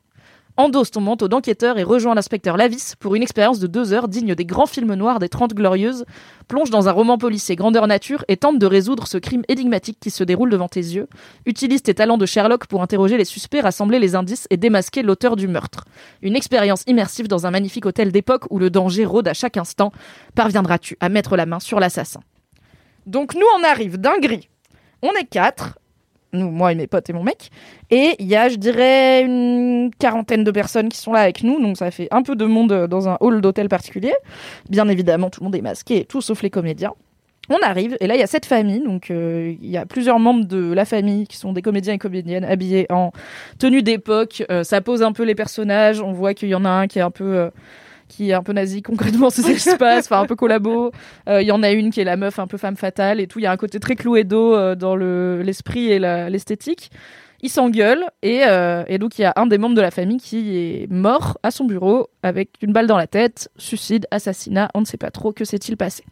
Endosse 0.57 0.93
ton 0.93 1.01
manteau 1.01 1.27
d'enquêteur 1.27 1.79
et 1.79 1.83
rejoins 1.83 2.15
l'inspecteur 2.15 2.57
Lavis 2.57 2.95
pour 3.01 3.17
une 3.17 3.25
expérience 3.25 3.59
de 3.59 3.67
deux 3.67 3.93
heures 3.93 4.07
digne 4.07 4.37
des 4.37 4.45
grands 4.45 4.67
films 4.67 4.95
noirs 4.95 5.19
des 5.19 5.29
Trente 5.29 5.53
Glorieuses. 5.53 6.05
Plonge 6.47 6.71
dans 6.71 6.89
un 6.89 6.93
roman 6.93 7.19
policier 7.19 7.57
grandeur 7.57 7.89
nature 7.89 8.25
et 8.29 8.37
tente 8.37 8.61
de 8.61 8.67
résoudre 8.67 9.09
ce 9.09 9.19
crime 9.19 9.43
énigmatique 9.49 9.99
qui 9.99 10.11
se 10.11 10.23
déroule 10.23 10.51
devant 10.51 10.69
tes 10.69 10.79
yeux. 10.79 11.09
Utilise 11.45 11.83
tes 11.83 11.95
talents 11.95 12.19
de 12.19 12.25
Sherlock 12.25 12.69
pour 12.69 12.83
interroger 12.83 13.17
les 13.17 13.25
suspects, 13.25 13.63
rassembler 13.63 13.99
les 13.99 14.15
indices 14.15 14.47
et 14.49 14.57
démasquer 14.57 15.03
l'auteur 15.03 15.35
du 15.35 15.49
meurtre. 15.49 15.87
Une 16.23 16.37
expérience 16.37 16.85
immersive 16.87 17.27
dans 17.27 17.47
un 17.49 17.51
magnifique 17.51 17.87
hôtel 17.87 18.13
d'époque 18.13 18.45
où 18.51 18.61
le 18.61 18.71
danger 18.71 19.07
rôde 19.07 19.27
à 19.27 19.35
chaque 19.35 19.57
instant. 19.57 19.91
Parviendras-tu 20.37 20.97
à 21.01 21.09
mettre 21.09 21.37
la 21.37 21.47
main 21.47 21.59
sur 21.59 21.81
l'assassin? 21.81 22.21
Donc 23.07 23.35
nous 23.35 23.47
on 23.59 23.65
arrive 23.65 23.99
dinguerie. 23.99 24.49
On 25.03 25.11
est 25.21 25.29
quatre, 25.29 25.81
nous, 26.35 26.51
moi 26.51 26.73
et 26.73 26.75
mes 26.75 26.87
potes 26.87 27.09
et 27.11 27.13
mon 27.13 27.23
mec. 27.23 27.51
Et 27.91 28.15
il 28.19 28.27
y 28.27 28.37
a, 28.37 28.49
je 28.49 28.57
dirais, 28.57 29.23
une 29.23 29.91
quarantaine 29.99 30.45
de 30.45 30.51
personnes 30.51 30.89
qui 30.89 30.99
sont 30.99 31.13
là 31.13 31.21
avec 31.21 31.43
nous. 31.43 31.61
Donc 31.61 31.77
ça 31.77 31.91
fait 31.91 32.09
un 32.11 32.23
peu 32.23 32.37
de 32.37 32.45
monde 32.45 32.73
euh, 32.73 32.87
dans 32.87 33.09
un 33.09 33.17
hall 33.21 33.41
d'hôtel 33.41 33.69
particulier. 33.69 34.15
Bien 34.69 34.89
évidemment, 34.89 35.31
tout 35.31 35.41
le 35.41 35.45
monde 35.45 35.57
est 35.57 35.63
masqué 35.63 36.05
tout, 36.05 36.21
sauf 36.21 36.43
les 36.43 36.51
comédiens. 36.51 36.93
On 37.51 37.59
arrive, 37.63 37.97
et 38.01 38.07
là, 38.07 38.15
il 38.15 38.21
y 38.21 38.23
a 38.23 38.27
cette 38.27 38.47
famille. 38.47 38.81
Donc, 38.81 39.11
euh, 39.11 39.55
il 39.61 39.69
y 39.69 39.77
a 39.77 39.85
plusieurs 39.85 40.19
membres 40.19 40.47
de 40.47 40.73
la 40.73 40.87
famille 40.87 41.27
qui 41.27 41.37
sont 41.37 41.53
des 41.53 41.61
comédiens 41.61 41.93
et 41.93 41.99
comédiennes 41.99 42.45
habillés 42.45 42.87
en 42.91 43.13
tenue 43.59 43.83
d'époque. 43.83 44.43
Euh, 44.51 44.65
ça 44.65 44.81
pose 44.81 45.03
un 45.03 45.13
peu 45.13 45.25
les 45.25 45.35
personnages. 45.35 46.01
On 46.01 46.13
voit 46.13 46.33
qu'il 46.33 46.49
y 46.49 46.55
en 46.55 46.65
a 46.65 46.71
un 46.71 46.87
qui 46.87 46.99
est 46.99 47.03
un 47.03 47.11
peu... 47.11 47.51
qui 48.15 48.31
est 48.31 48.35
un 48.35 48.43
peu 48.43 48.53
nazi 48.53 48.83
concrètement 48.83 49.31
c'est 49.31 49.43
ce 49.43 49.51
qui 49.51 49.61
se 49.61 49.77
passe 49.77 50.07
enfin 50.07 50.21
un 50.21 50.27
peu 50.27 50.37
collabo. 50.37 50.93
Euh, 51.29 51.41
il 51.41 51.49
y 51.49 51.53
en 51.53 51.63
a 51.63 51.71
une 51.71 51.91
qui 51.91 52.01
est 52.01 52.05
la 52.05 52.17
meuf 52.17 52.39
un 52.39 52.47
peu 52.47 52.59
femme 52.59 52.77
fatale 52.77 53.19
et 53.19 53.27
tout. 53.27 53.39
Il 53.39 53.43
y 53.43 53.47
a 53.47 53.53
un 53.53 53.57
côté 53.57 53.81
très 53.81 53.95
Cluedo 53.95 54.55
euh, 54.55 54.75
dans 54.75 54.95
le 54.95 55.43
l'esprit 55.43 55.91
et 55.91 55.99
l'esthétique. 55.99 56.91
Ils 57.41 57.49
s'engueulent 57.49 58.05
et, 58.23 58.43
euh, 58.45 58.85
et 58.87 58.99
donc 58.99 59.19
il 59.19 59.23
y 59.23 59.25
a 59.25 59.33
un 59.37 59.47
des 59.47 59.59
membres 59.59 59.75
de 59.75 59.81
la 59.81 59.91
famille 59.91 60.19
qui 60.19 60.57
est 60.57 60.91
mort 60.91 61.39
à 61.43 61.51
son 61.51 61.65
bureau 61.65 62.09
avec 62.23 62.51
une 62.63 62.73
balle 62.73 62.87
dans 62.87 62.97
la 62.97 63.07
tête 63.07 63.49
suicide 63.57 64.07
assassinat 64.11 64.71
on 64.75 64.81
ne 64.81 64.87
sait 64.87 64.97
pas 64.97 65.11
trop 65.11 65.33
que 65.33 65.45
s'est-il 65.45 65.77
passé 65.77 66.05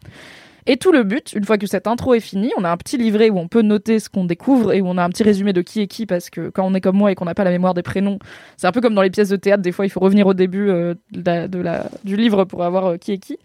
et 0.65 0.77
tout 0.77 0.91
le 0.91 1.03
but, 1.03 1.33
une 1.33 1.43
fois 1.43 1.57
que 1.57 1.67
cette 1.67 1.87
intro 1.87 2.13
est 2.13 2.19
finie, 2.19 2.51
on 2.57 2.63
a 2.63 2.69
un 2.71 2.77
petit 2.77 2.97
livret 2.97 3.29
où 3.29 3.37
on 3.39 3.47
peut 3.47 3.61
noter 3.61 3.99
ce 3.99 4.09
qu'on 4.09 4.25
découvre 4.25 4.73
et 4.73 4.81
où 4.81 4.87
on 4.87 4.97
a 4.97 5.03
un 5.03 5.09
petit 5.09 5.23
résumé 5.23 5.53
de 5.53 5.61
qui 5.61 5.81
est 5.81 5.87
qui 5.87 6.05
parce 6.05 6.29
que 6.29 6.49
quand 6.49 6.65
on 6.65 6.73
est 6.73 6.81
comme 6.81 6.97
moi 6.97 7.11
et 7.11 7.15
qu'on 7.15 7.25
n'a 7.25 7.35
pas 7.35 7.43
la 7.43 7.51
mémoire 7.51 7.73
des 7.73 7.83
prénoms, 7.83 8.19
c'est 8.57 8.67
un 8.67 8.71
peu 8.71 8.81
comme 8.81 8.95
dans 8.95 9.01
les 9.01 9.09
pièces 9.09 9.29
de 9.29 9.35
théâtre, 9.35 9.61
des 9.63 9.71
fois 9.71 9.85
il 9.85 9.89
faut 9.89 9.99
revenir 9.99 10.27
au 10.27 10.33
début 10.33 10.69
euh, 10.69 10.93
de 11.11 11.21
la- 11.25 11.47
de 11.47 11.59
la- 11.59 11.85
du 12.03 12.15
livre 12.15 12.45
pour 12.45 12.63
avoir 12.63 12.85
euh, 12.85 12.97
qui 12.97 13.11
est 13.13 13.17
qui. 13.17 13.37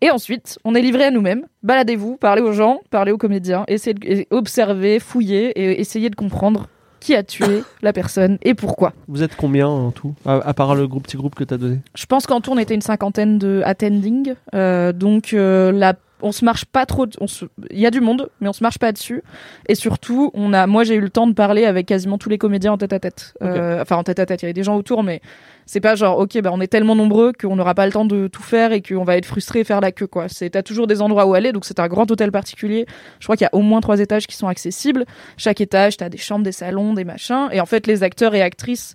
Et 0.00 0.10
ensuite, 0.10 0.58
on 0.64 0.74
est 0.74 0.82
livré 0.82 1.04
à 1.04 1.10
nous-mêmes. 1.10 1.44
Baladez-vous, 1.62 2.16
parlez 2.16 2.42
aux 2.42 2.52
gens, 2.52 2.80
parlez 2.90 3.10
aux 3.10 3.16
comédiens, 3.16 3.64
essayez 3.68 3.94
de 3.94 4.06
et 4.06 4.26
observer, 4.30 4.98
fouiller 4.98 5.50
et 5.58 5.80
essayez 5.80 6.10
de 6.10 6.14
comprendre 6.16 6.68
qui 7.00 7.14
a 7.14 7.22
tué 7.22 7.62
la 7.82 7.92
personne 7.92 8.38
et 8.42 8.54
pourquoi. 8.54 8.92
Vous 9.08 9.22
êtes 9.22 9.36
combien 9.36 9.68
en 9.68 9.90
tout? 9.90 10.14
À, 10.26 10.36
à 10.36 10.54
part 10.54 10.74
le 10.74 10.86
groupe, 10.88 11.04
petit 11.04 11.16
groupe 11.16 11.34
que 11.34 11.44
t'as 11.44 11.58
donné? 11.58 11.78
Je 11.94 12.06
pense 12.06 12.26
qu'en 12.26 12.40
tout, 12.40 12.50
on 12.52 12.58
était 12.58 12.74
une 12.74 12.80
cinquantaine 12.80 13.38
de 13.38 13.62
attending. 13.64 14.34
Euh, 14.54 14.92
donc, 14.92 15.32
euh, 15.34 15.70
la, 15.70 15.94
on 16.22 16.32
se 16.32 16.44
marche 16.44 16.64
pas 16.64 16.86
trop. 16.86 17.06
se- 17.26 17.44
Il 17.70 17.78
y 17.78 17.86
a 17.86 17.90
du 17.90 18.00
monde, 18.00 18.30
mais 18.40 18.48
on 18.48 18.52
se 18.52 18.62
marche 18.62 18.78
pas 18.78 18.92
dessus. 18.92 19.22
Et 19.68 19.74
surtout, 19.74 20.30
on 20.34 20.52
a, 20.52 20.66
moi, 20.66 20.84
j'ai 20.84 20.94
eu 20.94 21.00
le 21.00 21.10
temps 21.10 21.26
de 21.26 21.32
parler 21.34 21.64
avec 21.64 21.86
quasiment 21.86 22.16
tous 22.18 22.28
les 22.28 22.38
comédiens 22.38 22.72
en 22.72 22.78
tête 22.78 22.92
à 22.92 22.98
tête. 23.00 23.34
Euh, 23.42 23.82
Enfin, 23.82 23.96
en 23.96 24.04
tête 24.04 24.18
à 24.20 24.26
tête, 24.26 24.40
il 24.42 24.44
y 24.44 24.46
avait 24.46 24.52
des 24.54 24.62
gens 24.62 24.76
autour, 24.76 25.02
mais 25.02 25.20
c'est 25.66 25.80
pas 25.80 25.94
genre, 25.94 26.18
ok, 26.18 26.40
bah, 26.40 26.50
on 26.52 26.60
est 26.60 26.66
tellement 26.66 26.94
nombreux 26.96 27.32
qu'on 27.38 27.56
n'aura 27.56 27.74
pas 27.74 27.84
le 27.86 27.92
temps 27.92 28.04
de 28.04 28.28
tout 28.28 28.42
faire 28.42 28.72
et 28.72 28.80
qu'on 28.82 29.04
va 29.04 29.16
être 29.16 29.26
frustré 29.26 29.60
et 29.60 29.64
faire 29.64 29.80
la 29.80 29.92
queue, 29.92 30.06
quoi. 30.06 30.28
C'est, 30.28 30.50
t'as 30.50 30.62
toujours 30.62 30.86
des 30.86 31.02
endroits 31.02 31.26
où 31.26 31.34
aller, 31.34 31.52
donc 31.52 31.64
c'est 31.64 31.80
un 31.80 31.88
grand 31.88 32.10
hôtel 32.10 32.30
particulier. 32.32 32.86
Je 33.20 33.26
crois 33.26 33.36
qu'il 33.36 33.44
y 33.44 33.48
a 33.48 33.54
au 33.54 33.60
moins 33.62 33.80
trois 33.80 33.98
étages 34.00 34.26
qui 34.26 34.36
sont 34.36 34.48
accessibles. 34.48 35.04
Chaque 35.36 35.60
étage, 35.60 35.96
t'as 35.96 36.08
des 36.08 36.18
chambres, 36.18 36.44
des 36.44 36.52
salons, 36.52 36.94
des 36.94 37.04
machins. 37.04 37.48
Et 37.52 37.60
en 37.60 37.66
fait, 37.66 37.86
les 37.86 38.02
acteurs 38.02 38.34
et 38.34 38.42
actrices 38.42 38.94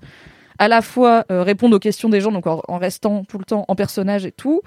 à 0.62 0.68
la 0.68 0.82
fois 0.82 1.24
euh, 1.32 1.42
répondent 1.42 1.74
aux 1.74 1.80
questions 1.80 2.10
des 2.10 2.20
gens, 2.20 2.32
donc 2.34 2.46
en, 2.46 2.62
en 2.68 2.78
restant 2.78 3.24
tout 3.24 3.38
le 3.38 3.46
temps 3.46 3.64
en 3.70 3.76
personnage 3.76 4.26
et 4.26 4.32
tout, 4.34 4.62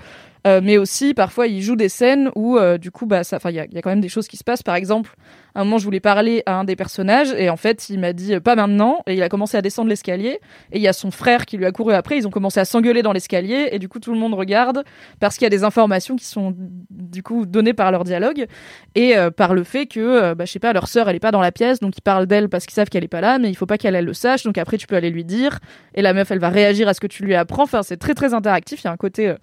euh, 0.46 0.60
mais 0.62 0.78
aussi 0.78 1.14
parfois 1.14 1.46
ils 1.46 1.62
jouent 1.62 1.76
des 1.76 1.88
scènes 1.88 2.30
où 2.34 2.58
euh, 2.58 2.78
du 2.78 2.90
coup 2.90 3.06
bah 3.06 3.22
il 3.22 3.50
y 3.54 3.60
a, 3.60 3.64
il 3.64 3.74
y 3.74 3.78
a 3.78 3.82
quand 3.82 3.90
même 3.90 4.00
des 4.00 4.08
choses 4.08 4.28
qui 4.28 4.36
se 4.36 4.44
passent. 4.44 4.62
Par 4.62 4.74
exemple, 4.74 5.14
à 5.54 5.60
un 5.60 5.64
moment 5.64 5.78
je 5.78 5.84
voulais 5.84 6.00
parler 6.00 6.42
à 6.46 6.54
un 6.54 6.64
des 6.64 6.76
personnages 6.76 7.32
et 7.36 7.50
en 7.50 7.56
fait 7.56 7.88
il 7.90 8.00
m'a 8.00 8.12
dit 8.12 8.34
euh, 8.34 8.40
pas 8.40 8.56
maintenant 8.56 9.02
et 9.06 9.14
il 9.14 9.22
a 9.22 9.28
commencé 9.28 9.56
à 9.56 9.62
descendre 9.62 9.88
l'escalier 9.88 10.40
et 10.72 10.78
il 10.78 10.82
y 10.82 10.88
a 10.88 10.92
son 10.92 11.10
frère 11.10 11.46
qui 11.46 11.56
lui 11.56 11.66
a 11.66 11.72
couru 11.72 11.92
après. 11.92 12.16
Ils 12.16 12.26
ont 12.26 12.30
commencé 12.30 12.60
à 12.60 12.64
s'engueuler 12.64 13.02
dans 13.02 13.12
l'escalier 13.12 13.68
et 13.72 13.78
du 13.78 13.88
coup 13.88 13.98
tout 13.98 14.12
le 14.12 14.18
monde 14.18 14.34
regarde 14.34 14.84
parce 15.20 15.36
qu'il 15.36 15.44
y 15.44 15.46
a 15.46 15.50
des 15.50 15.64
informations 15.64 16.16
qui 16.16 16.24
sont 16.24 16.54
du 16.90 17.22
coup 17.22 17.46
données 17.46 17.74
par 17.74 17.90
leur 17.92 18.04
dialogue 18.04 18.46
et 18.94 19.16
euh, 19.16 19.30
par 19.30 19.54
le 19.54 19.64
fait 19.64 19.86
que 19.86 20.00
euh, 20.00 20.34
bah, 20.34 20.44
je 20.44 20.52
sais 20.52 20.58
pas 20.58 20.72
leur 20.72 20.88
sœur 20.88 21.08
elle 21.08 21.16
est 21.16 21.20
pas 21.20 21.32
dans 21.32 21.40
la 21.40 21.52
pièce 21.52 21.80
donc 21.80 21.96
ils 21.96 22.02
parlent 22.02 22.26
d'elle 22.26 22.48
parce 22.48 22.64
qu'ils 22.64 22.74
savent 22.74 22.88
qu'elle 22.88 23.04
est 23.04 23.08
pas 23.08 23.20
là 23.20 23.38
mais 23.38 23.50
il 23.50 23.54
faut 23.54 23.66
pas 23.66 23.78
qu'elle 23.78 23.94
elle 23.94 24.04
le 24.04 24.14
sache 24.14 24.44
donc 24.44 24.58
après 24.58 24.78
tu 24.78 24.86
peux 24.86 24.96
aller 24.96 25.10
lui 25.10 25.24
dire 25.24 25.58
et 25.94 26.02
la 26.02 26.14
meuf 26.14 26.30
elle 26.30 26.38
va 26.38 26.48
réagir 26.48 26.88
à 26.88 26.94
ce 26.94 27.00
que 27.00 27.06
tu 27.06 27.24
lui 27.24 27.34
apprends 27.34 27.64
enfin 27.64 27.82
c'est 27.82 27.98
très 27.98 28.14
très 28.14 28.32
interactif 28.32 28.82
il 28.82 28.86
y 28.86 28.88
a 28.88 28.92
un 28.92 28.96
côté 28.96 29.34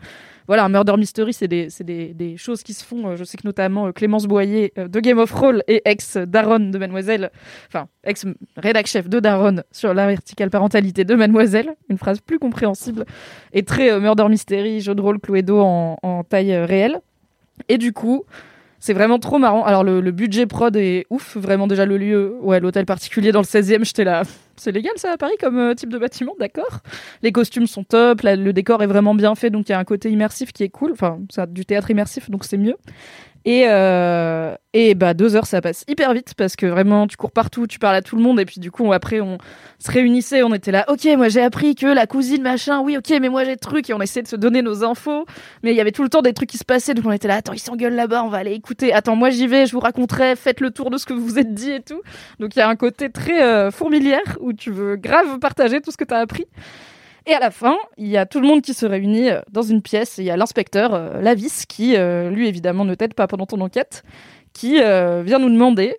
voilà, 0.50 0.66
un 0.66 0.70
murder 0.70 0.98
mystery, 0.98 1.32
c'est 1.32 1.48
des, 1.48 1.70
des, 2.16 2.36
choses 2.36 2.64
qui 2.64 2.74
se 2.74 2.84
font. 2.84 3.10
Euh, 3.10 3.16
Je 3.16 3.24
sais 3.24 3.38
que 3.38 3.46
notamment 3.46 3.86
euh, 3.86 3.92
Clémence 3.92 4.26
Boyer 4.26 4.74
euh, 4.80 4.88
de 4.88 5.00
Game 5.00 5.20
of 5.20 5.30
Thrones 5.30 5.62
et 5.68 5.84
ex 5.86 6.18
Daron 6.18 6.72
de 6.72 6.78
Mademoiselle, 6.80 7.30
enfin 7.68 7.88
ex 8.04 8.26
rédac 8.58 8.88
chef 8.88 9.08
de 9.08 9.20
Daron 9.20 9.58
sur 9.72 9.94
la 9.94 10.08
verticale 10.08 10.50
parentalité 10.50 11.04
de 11.04 11.14
Mademoiselle, 11.14 11.76
une 11.88 12.00
phrase 12.00 12.20
plus 12.20 12.40
compréhensible 12.40 13.06
et 13.54 13.62
très 13.62 14.00
murder 14.00 14.28
mystery, 14.28 14.82
jeu 14.82 14.96
de 14.96 15.02
rôle 15.02 15.20
Cluedo 15.20 15.60
en, 15.60 15.98
en 16.02 16.24
taille 16.24 16.58
réelle. 16.58 17.00
Et 17.68 17.78
du 17.78 17.94
coup, 17.94 18.24
c'est 18.80 18.94
vraiment 18.94 19.20
trop 19.20 19.38
marrant. 19.38 19.64
Alors 19.66 19.84
le, 19.84 20.02
le 20.02 20.12
budget 20.12 20.48
prod 20.48 20.76
est 20.76 21.06
ouf, 21.12 21.38
vraiment 21.38 21.68
déjà 21.68 21.86
le 21.86 22.00
lieu, 22.00 22.38
ouais, 22.42 22.60
l'hôtel 22.60 22.88
particulier 22.88 23.32
dans 23.32 23.42
le 23.42 23.46
16e, 23.46 23.86
j'étais 23.86 24.04
là. 24.04 24.24
C'est 24.60 24.72
légal 24.72 24.94
ça 24.98 25.12
à 25.12 25.18
Paris 25.18 25.36
comme 25.40 25.58
euh, 25.58 25.74
type 25.74 25.90
de 25.90 25.98
bâtiment, 25.98 26.36
d'accord 26.40 26.80
Les 27.24 27.32
costumes 27.32 27.68
sont 27.68 27.84
top, 27.84 28.22
le 28.24 28.52
décor 28.52 28.84
est 28.84 28.88
vraiment 28.88 29.16
bien 29.16 29.36
fait, 29.36 29.50
donc 29.50 29.70
il 29.70 29.72
y 29.72 29.76
a 29.76 29.80
un 29.80 29.86
côté 29.86 30.10
immersif 30.10 30.52
qui 30.52 30.64
est 30.64 30.70
cool. 30.70 30.92
Enfin, 30.92 31.20
c'est 31.30 31.52
du 31.52 31.66
théâtre 31.66 31.92
immersif, 31.92 32.30
donc 32.30 32.44
c'est 32.44 32.58
mieux. 32.58 32.76
Et, 33.50 33.64
euh, 33.68 34.54
et 34.74 34.94
bah 34.94 35.16
deux 35.16 35.36
heures 35.36 35.48
ça 35.48 35.60
passe 35.60 35.84
hyper 35.88 36.14
vite 36.14 36.36
parce 36.38 36.56
que 36.56 36.68
vraiment 36.68 37.08
tu 37.08 37.18
cours 37.18 37.32
partout, 37.32 37.66
tu 37.66 37.80
parles 37.80 37.96
à 37.96 38.04
tout 38.04 38.16
le 38.16 38.22
monde. 38.22 38.40
Et 38.40 38.46
puis 38.46 38.60
du 38.60 38.70
coup 38.70 38.94
après 38.94 39.22
on 39.22 39.40
se 39.80 39.90
réunissait, 39.90 40.44
on 40.44 40.54
était 40.54 40.72
là, 40.72 40.86
ok 40.88 41.08
moi 41.18 41.30
j'ai 41.30 41.42
appris 41.42 41.74
que 41.74 41.88
la 41.88 42.06
cousine 42.06 42.44
machin, 42.44 42.80
oui 42.82 42.96
ok 42.96 43.10
mais 43.20 43.28
moi 43.28 43.46
j'ai 43.46 43.54
le 43.54 43.58
truc 43.58 43.90
et 43.90 43.96
on 43.96 44.02
essayait 44.02 44.22
de 44.22 44.28
se 44.28 44.36
donner 44.36 44.62
nos 44.62 44.84
infos, 44.84 45.26
mais 45.64 45.72
il 45.72 45.76
y 45.76 45.82
avait 45.82 45.92
tout 45.92 46.04
le 46.04 46.10
temps 46.10 46.22
des 46.22 46.34
trucs 46.34 46.48
qui 46.48 46.60
se 46.60 46.64
passaient. 46.64 46.94
Donc 46.94 47.08
on 47.08 47.12
était 47.12 47.28
là, 47.28 47.38
attends 47.38 47.54
ils 47.54 47.60
s'engueulent 47.60 47.96
là-bas, 47.96 48.24
on 48.24 48.30
va 48.30 48.38
aller 48.38 48.54
écouter, 48.54 48.94
attends 48.94 49.16
moi 49.16 49.32
j'y 49.32 49.48
vais, 49.48 49.66
je 49.66 49.72
vous 49.72 49.80
raconterai, 49.80 50.36
faites 50.36 50.62
le 50.62 50.70
tour 50.70 50.92
de 50.92 51.00
ce 51.00 51.08
que 51.08 51.14
vous 51.14 51.26
vous 51.26 51.40
êtes 51.40 51.56
dit 51.56 51.72
et 51.72 51.82
tout. 51.82 52.04
Donc 52.40 52.56
il 52.56 52.60
y 52.60 52.62
a 52.62 52.70
un 52.70 52.76
côté 52.76 53.10
très 53.10 53.42
euh, 53.42 53.72
fourmilière 53.72 54.38
où 54.42 54.54
tu 54.54 54.70
veux 54.70 54.96
grave 54.96 55.40
partager 55.40 55.82
tout 55.82 55.90
ce 55.90 55.98
que 55.98 56.06
tu 56.06 56.14
as 56.14 56.20
appris. 56.20 56.46
Et 57.30 57.34
à 57.36 57.40
la 57.40 57.52
fin, 57.52 57.78
il 57.98 58.08
y 58.08 58.18
a 58.18 58.26
tout 58.26 58.40
le 58.40 58.48
monde 58.48 58.62
qui 58.64 58.74
se 58.74 58.86
réunit 58.88 59.30
euh, 59.30 59.40
dans 59.52 59.62
une 59.62 59.84
pièce. 59.84 60.18
Il 60.18 60.24
y 60.24 60.32
a 60.32 60.38
l'inspecteur 60.38 60.94
euh, 60.96 61.22
Lavis 61.22 61.66
qui, 61.68 61.96
euh, 61.96 62.32
lui 62.32 62.48
évidemment, 62.48 62.86
ne 62.86 62.96
t'aide 62.96 63.14
pas 63.14 63.28
pendant 63.28 63.46
ton 63.46 63.62
enquête, 63.62 64.04
qui 64.54 64.74
vient 64.82 65.38
nous 65.40 65.50
demander, 65.52 65.98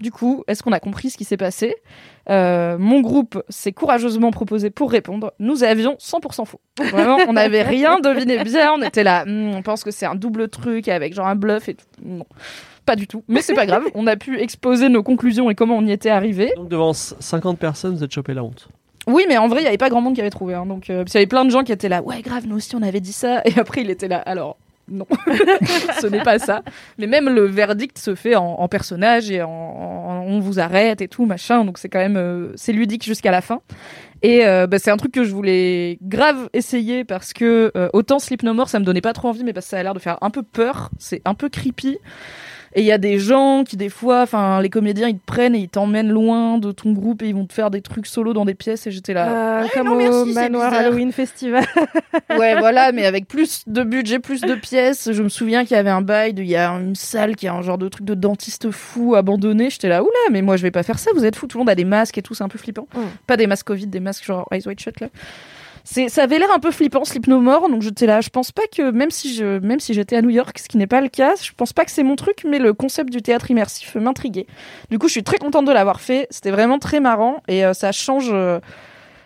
du 0.00 0.10
coup, 0.10 0.42
est-ce 0.48 0.62
qu'on 0.62 0.72
a 0.72 0.80
compris 0.80 1.10
ce 1.10 1.18
qui 1.18 1.24
s'est 1.24 1.36
passé? 1.36 1.76
Mon 2.28 3.00
groupe 3.02 3.42
s'est 3.50 3.72
courageusement 3.72 4.30
proposé 4.30 4.70
pour 4.70 4.90
répondre. 4.90 5.32
Nous 5.38 5.64
avions 5.64 5.96
100% 6.00 6.46
faux. 6.46 6.60
Vraiment, 6.80 7.18
on 7.28 7.34
n'avait 7.34 7.62
rien 7.62 8.00
deviné 8.00 8.42
bien. 8.42 8.72
On 8.72 8.82
était 8.82 9.04
là, 9.04 9.24
Hmm, 9.26 9.52
on 9.54 9.62
pense 9.62 9.84
que 9.84 9.90
c'est 9.90 10.06
un 10.06 10.14
double 10.14 10.48
truc 10.48 10.88
avec 10.88 11.12
genre 11.14 11.26
un 11.26 11.36
bluff 11.36 11.68
et 11.68 11.74
tout. 11.74 11.84
Non. 12.02 12.24
Pas 12.86 12.96
du 12.96 13.06
tout, 13.06 13.22
mais 13.28 13.42
c'est 13.42 13.54
pas 13.54 13.66
grave. 13.66 13.84
On 13.94 14.06
a 14.06 14.16
pu 14.16 14.40
exposer 14.40 14.88
nos 14.88 15.02
conclusions 15.02 15.50
et 15.50 15.54
comment 15.54 15.76
on 15.76 15.86
y 15.86 15.92
était 15.92 16.10
arrivé. 16.10 16.52
Donc 16.56 16.68
devant 16.68 16.92
c- 16.94 17.14
50 17.20 17.58
personnes, 17.58 17.94
vous 17.96 18.04
êtes 18.04 18.12
chopé 18.12 18.32
la 18.34 18.42
honte. 18.44 18.68
Oui, 19.06 19.24
mais 19.28 19.36
en 19.36 19.48
vrai, 19.48 19.60
il 19.60 19.64
y 19.64 19.68
avait 19.68 19.76
pas 19.78 19.90
grand 19.90 20.00
monde 20.00 20.14
qui 20.14 20.20
avait 20.20 20.30
trouvé. 20.30 20.54
hein, 20.54 20.66
donc, 20.66 20.88
euh, 20.90 21.04
qu'il 21.04 21.14
y 21.14 21.18
avait 21.18 21.26
plein 21.26 21.44
de 21.44 21.50
gens 21.50 21.62
qui 21.62 21.72
étaient 21.72 21.88
là. 21.88 22.02
Ouais, 22.02 22.22
grave, 22.22 22.44
nous 22.46 22.56
aussi, 22.56 22.74
on 22.74 22.82
avait 22.82 23.00
dit 23.00 23.12
ça. 23.12 23.42
Et 23.44 23.58
après, 23.58 23.82
il 23.82 23.90
était 23.90 24.08
là. 24.08 24.18
Alors, 24.18 24.56
non, 24.88 25.06
ce 26.00 26.06
n'est 26.06 26.22
pas 26.22 26.38
ça. 26.38 26.62
Mais 26.98 27.06
même 27.06 27.28
le 27.30 27.46
verdict 27.46 27.96
se 27.98 28.14
fait 28.14 28.34
en, 28.34 28.44
en 28.44 28.68
personnage 28.68 29.30
et 29.30 29.42
en- 29.42 30.24
on 30.26 30.40
vous 30.40 30.58
arrête 30.60 31.00
et 31.00 31.08
tout 31.08 31.24
machin. 31.24 31.64
Donc 31.64 31.78
c'est 31.78 31.88
quand 31.88 31.98
même 32.00 32.18
euh, 32.18 32.52
c'est 32.54 32.72
ludique 32.72 33.02
jusqu'à 33.02 33.30
la 33.30 33.40
fin. 33.40 33.60
Et 34.22 34.44
euh, 34.46 34.66
bah, 34.66 34.78
c'est 34.78 34.90
un 34.90 34.98
truc 34.98 35.12
que 35.12 35.24
je 35.24 35.32
voulais 35.34 35.98
grave 36.02 36.50
essayer 36.52 37.04
parce 37.04 37.32
que 37.32 37.72
euh, 37.76 37.88
autant 37.94 38.18
Sleep 38.18 38.42
No 38.42 38.52
More 38.52 38.68
ça 38.68 38.78
me 38.78 38.84
donnait 38.84 39.00
pas 39.00 39.14
trop 39.14 39.28
envie, 39.28 39.42
mais 39.42 39.54
parce 39.54 39.64
que 39.66 39.70
ça 39.70 39.78
a 39.78 39.82
l'air 39.82 39.94
de 39.94 39.98
faire 40.00 40.18
un 40.20 40.28
peu 40.30 40.42
peur. 40.42 40.90
C'est 40.98 41.22
un 41.24 41.32
peu 41.34 41.48
creepy. 41.48 41.96
Et 42.76 42.80
il 42.80 42.86
y 42.86 42.92
a 42.92 42.98
des 42.98 43.18
gens 43.18 43.62
qui, 43.64 43.76
des 43.76 43.88
fois, 43.88 44.22
enfin, 44.22 44.60
les 44.60 44.68
comédiens, 44.70 45.08
ils 45.08 45.18
te 45.18 45.24
prennent 45.24 45.54
et 45.54 45.60
ils 45.60 45.68
t'emmènent 45.68 46.10
loin 46.10 46.58
de 46.58 46.72
ton 46.72 46.92
groupe 46.92 47.22
et 47.22 47.28
ils 47.28 47.34
vont 47.34 47.46
te 47.46 47.52
faire 47.52 47.70
des 47.70 47.80
trucs 47.82 48.06
solo 48.06 48.32
dans 48.32 48.44
des 48.44 48.54
pièces. 48.54 48.86
Et 48.86 48.90
j'étais 48.90 49.14
là. 49.14 49.28
Euh, 49.60 49.62
Ouais, 49.62 49.68
comme 49.72 49.86
non, 49.86 49.94
au 49.94 49.96
merci, 49.98 50.34
c'est 50.34 50.40
Manoir. 50.40 50.72
Halloween 50.74 51.12
Festival. 51.12 51.64
Ouais, 52.38 52.58
voilà, 52.58 52.90
mais 52.92 53.06
avec 53.06 53.28
plus 53.28 53.62
de 53.66 53.82
budget, 53.82 54.18
plus 54.18 54.40
de 54.40 54.54
pièces. 54.54 55.10
Je 55.12 55.22
me 55.22 55.28
souviens 55.28 55.64
qu'il 55.64 55.76
y 55.76 55.80
avait 55.80 55.90
un 55.90 56.00
bail, 56.00 56.34
il 56.36 56.46
y 56.46 56.56
a 56.56 56.70
une 56.70 56.94
salle 56.94 57.36
qui 57.36 57.46
a 57.46 57.54
un 57.54 57.62
genre 57.62 57.78
de 57.78 57.88
truc 57.88 58.04
de 58.04 58.14
dentiste 58.14 58.70
fou 58.70 59.14
abandonné. 59.14 59.70
J'étais 59.70 59.88
là, 59.88 60.02
oula, 60.02 60.10
mais 60.30 60.42
moi 60.42 60.56
je 60.56 60.62
vais 60.62 60.70
pas 60.70 60.82
faire 60.82 60.98
ça, 60.98 61.10
vous 61.14 61.24
êtes 61.24 61.36
fous. 61.36 61.46
Tout 61.46 61.58
le 61.58 61.60
monde 61.62 61.70
a 61.70 61.74
des 61.74 61.84
masques 61.84 62.18
et 62.18 62.22
tout, 62.22 62.34
c'est 62.34 62.44
un 62.44 62.48
peu 62.48 62.58
flippant. 62.58 62.86
Pas 63.26 63.36
des 63.36 63.46
masques 63.46 63.66
Covid, 63.66 63.86
des 63.86 64.00
masques 64.00 64.24
genre 64.24 64.48
Eyes 64.52 64.66
Wide 64.66 64.80
Shut 64.80 65.00
là. 65.00 65.08
C'est, 65.86 66.08
ça 66.08 66.22
avait 66.22 66.38
l'air 66.38 66.48
un 66.54 66.58
peu 66.60 66.70
flippant, 66.70 67.04
Sleep 67.04 67.26
No 67.26 67.40
More, 67.40 67.68
donc 67.68 67.82
j'étais 67.82 68.06
là. 68.06 68.22
Je 68.22 68.30
pense 68.30 68.52
pas 68.52 68.62
que, 68.74 68.90
même 68.90 69.10
si 69.10 69.34
je, 69.34 69.58
même 69.58 69.80
si 69.80 69.92
j'étais 69.92 70.16
à 70.16 70.22
New 70.22 70.30
York, 70.30 70.58
ce 70.58 70.66
qui 70.66 70.78
n'est 70.78 70.86
pas 70.86 71.02
le 71.02 71.08
cas, 71.08 71.34
je 71.40 71.52
pense 71.54 71.74
pas 71.74 71.84
que 71.84 71.90
c'est 71.90 72.02
mon 72.02 72.16
truc, 72.16 72.44
mais 72.48 72.58
le 72.58 72.72
concept 72.72 73.10
du 73.12 73.20
théâtre 73.20 73.50
immersif 73.50 73.94
m'intriguait. 73.96 74.46
Du 74.90 74.98
coup, 74.98 75.08
je 75.08 75.12
suis 75.12 75.22
très 75.24 75.36
contente 75.36 75.66
de 75.66 75.72
l'avoir 75.72 76.00
fait. 76.00 76.26
C'était 76.30 76.50
vraiment 76.50 76.78
très 76.78 77.00
marrant 77.00 77.42
et 77.48 77.64
euh, 77.66 77.74
ça 77.74 77.92
change. 77.92 78.30
euh, 78.32 78.60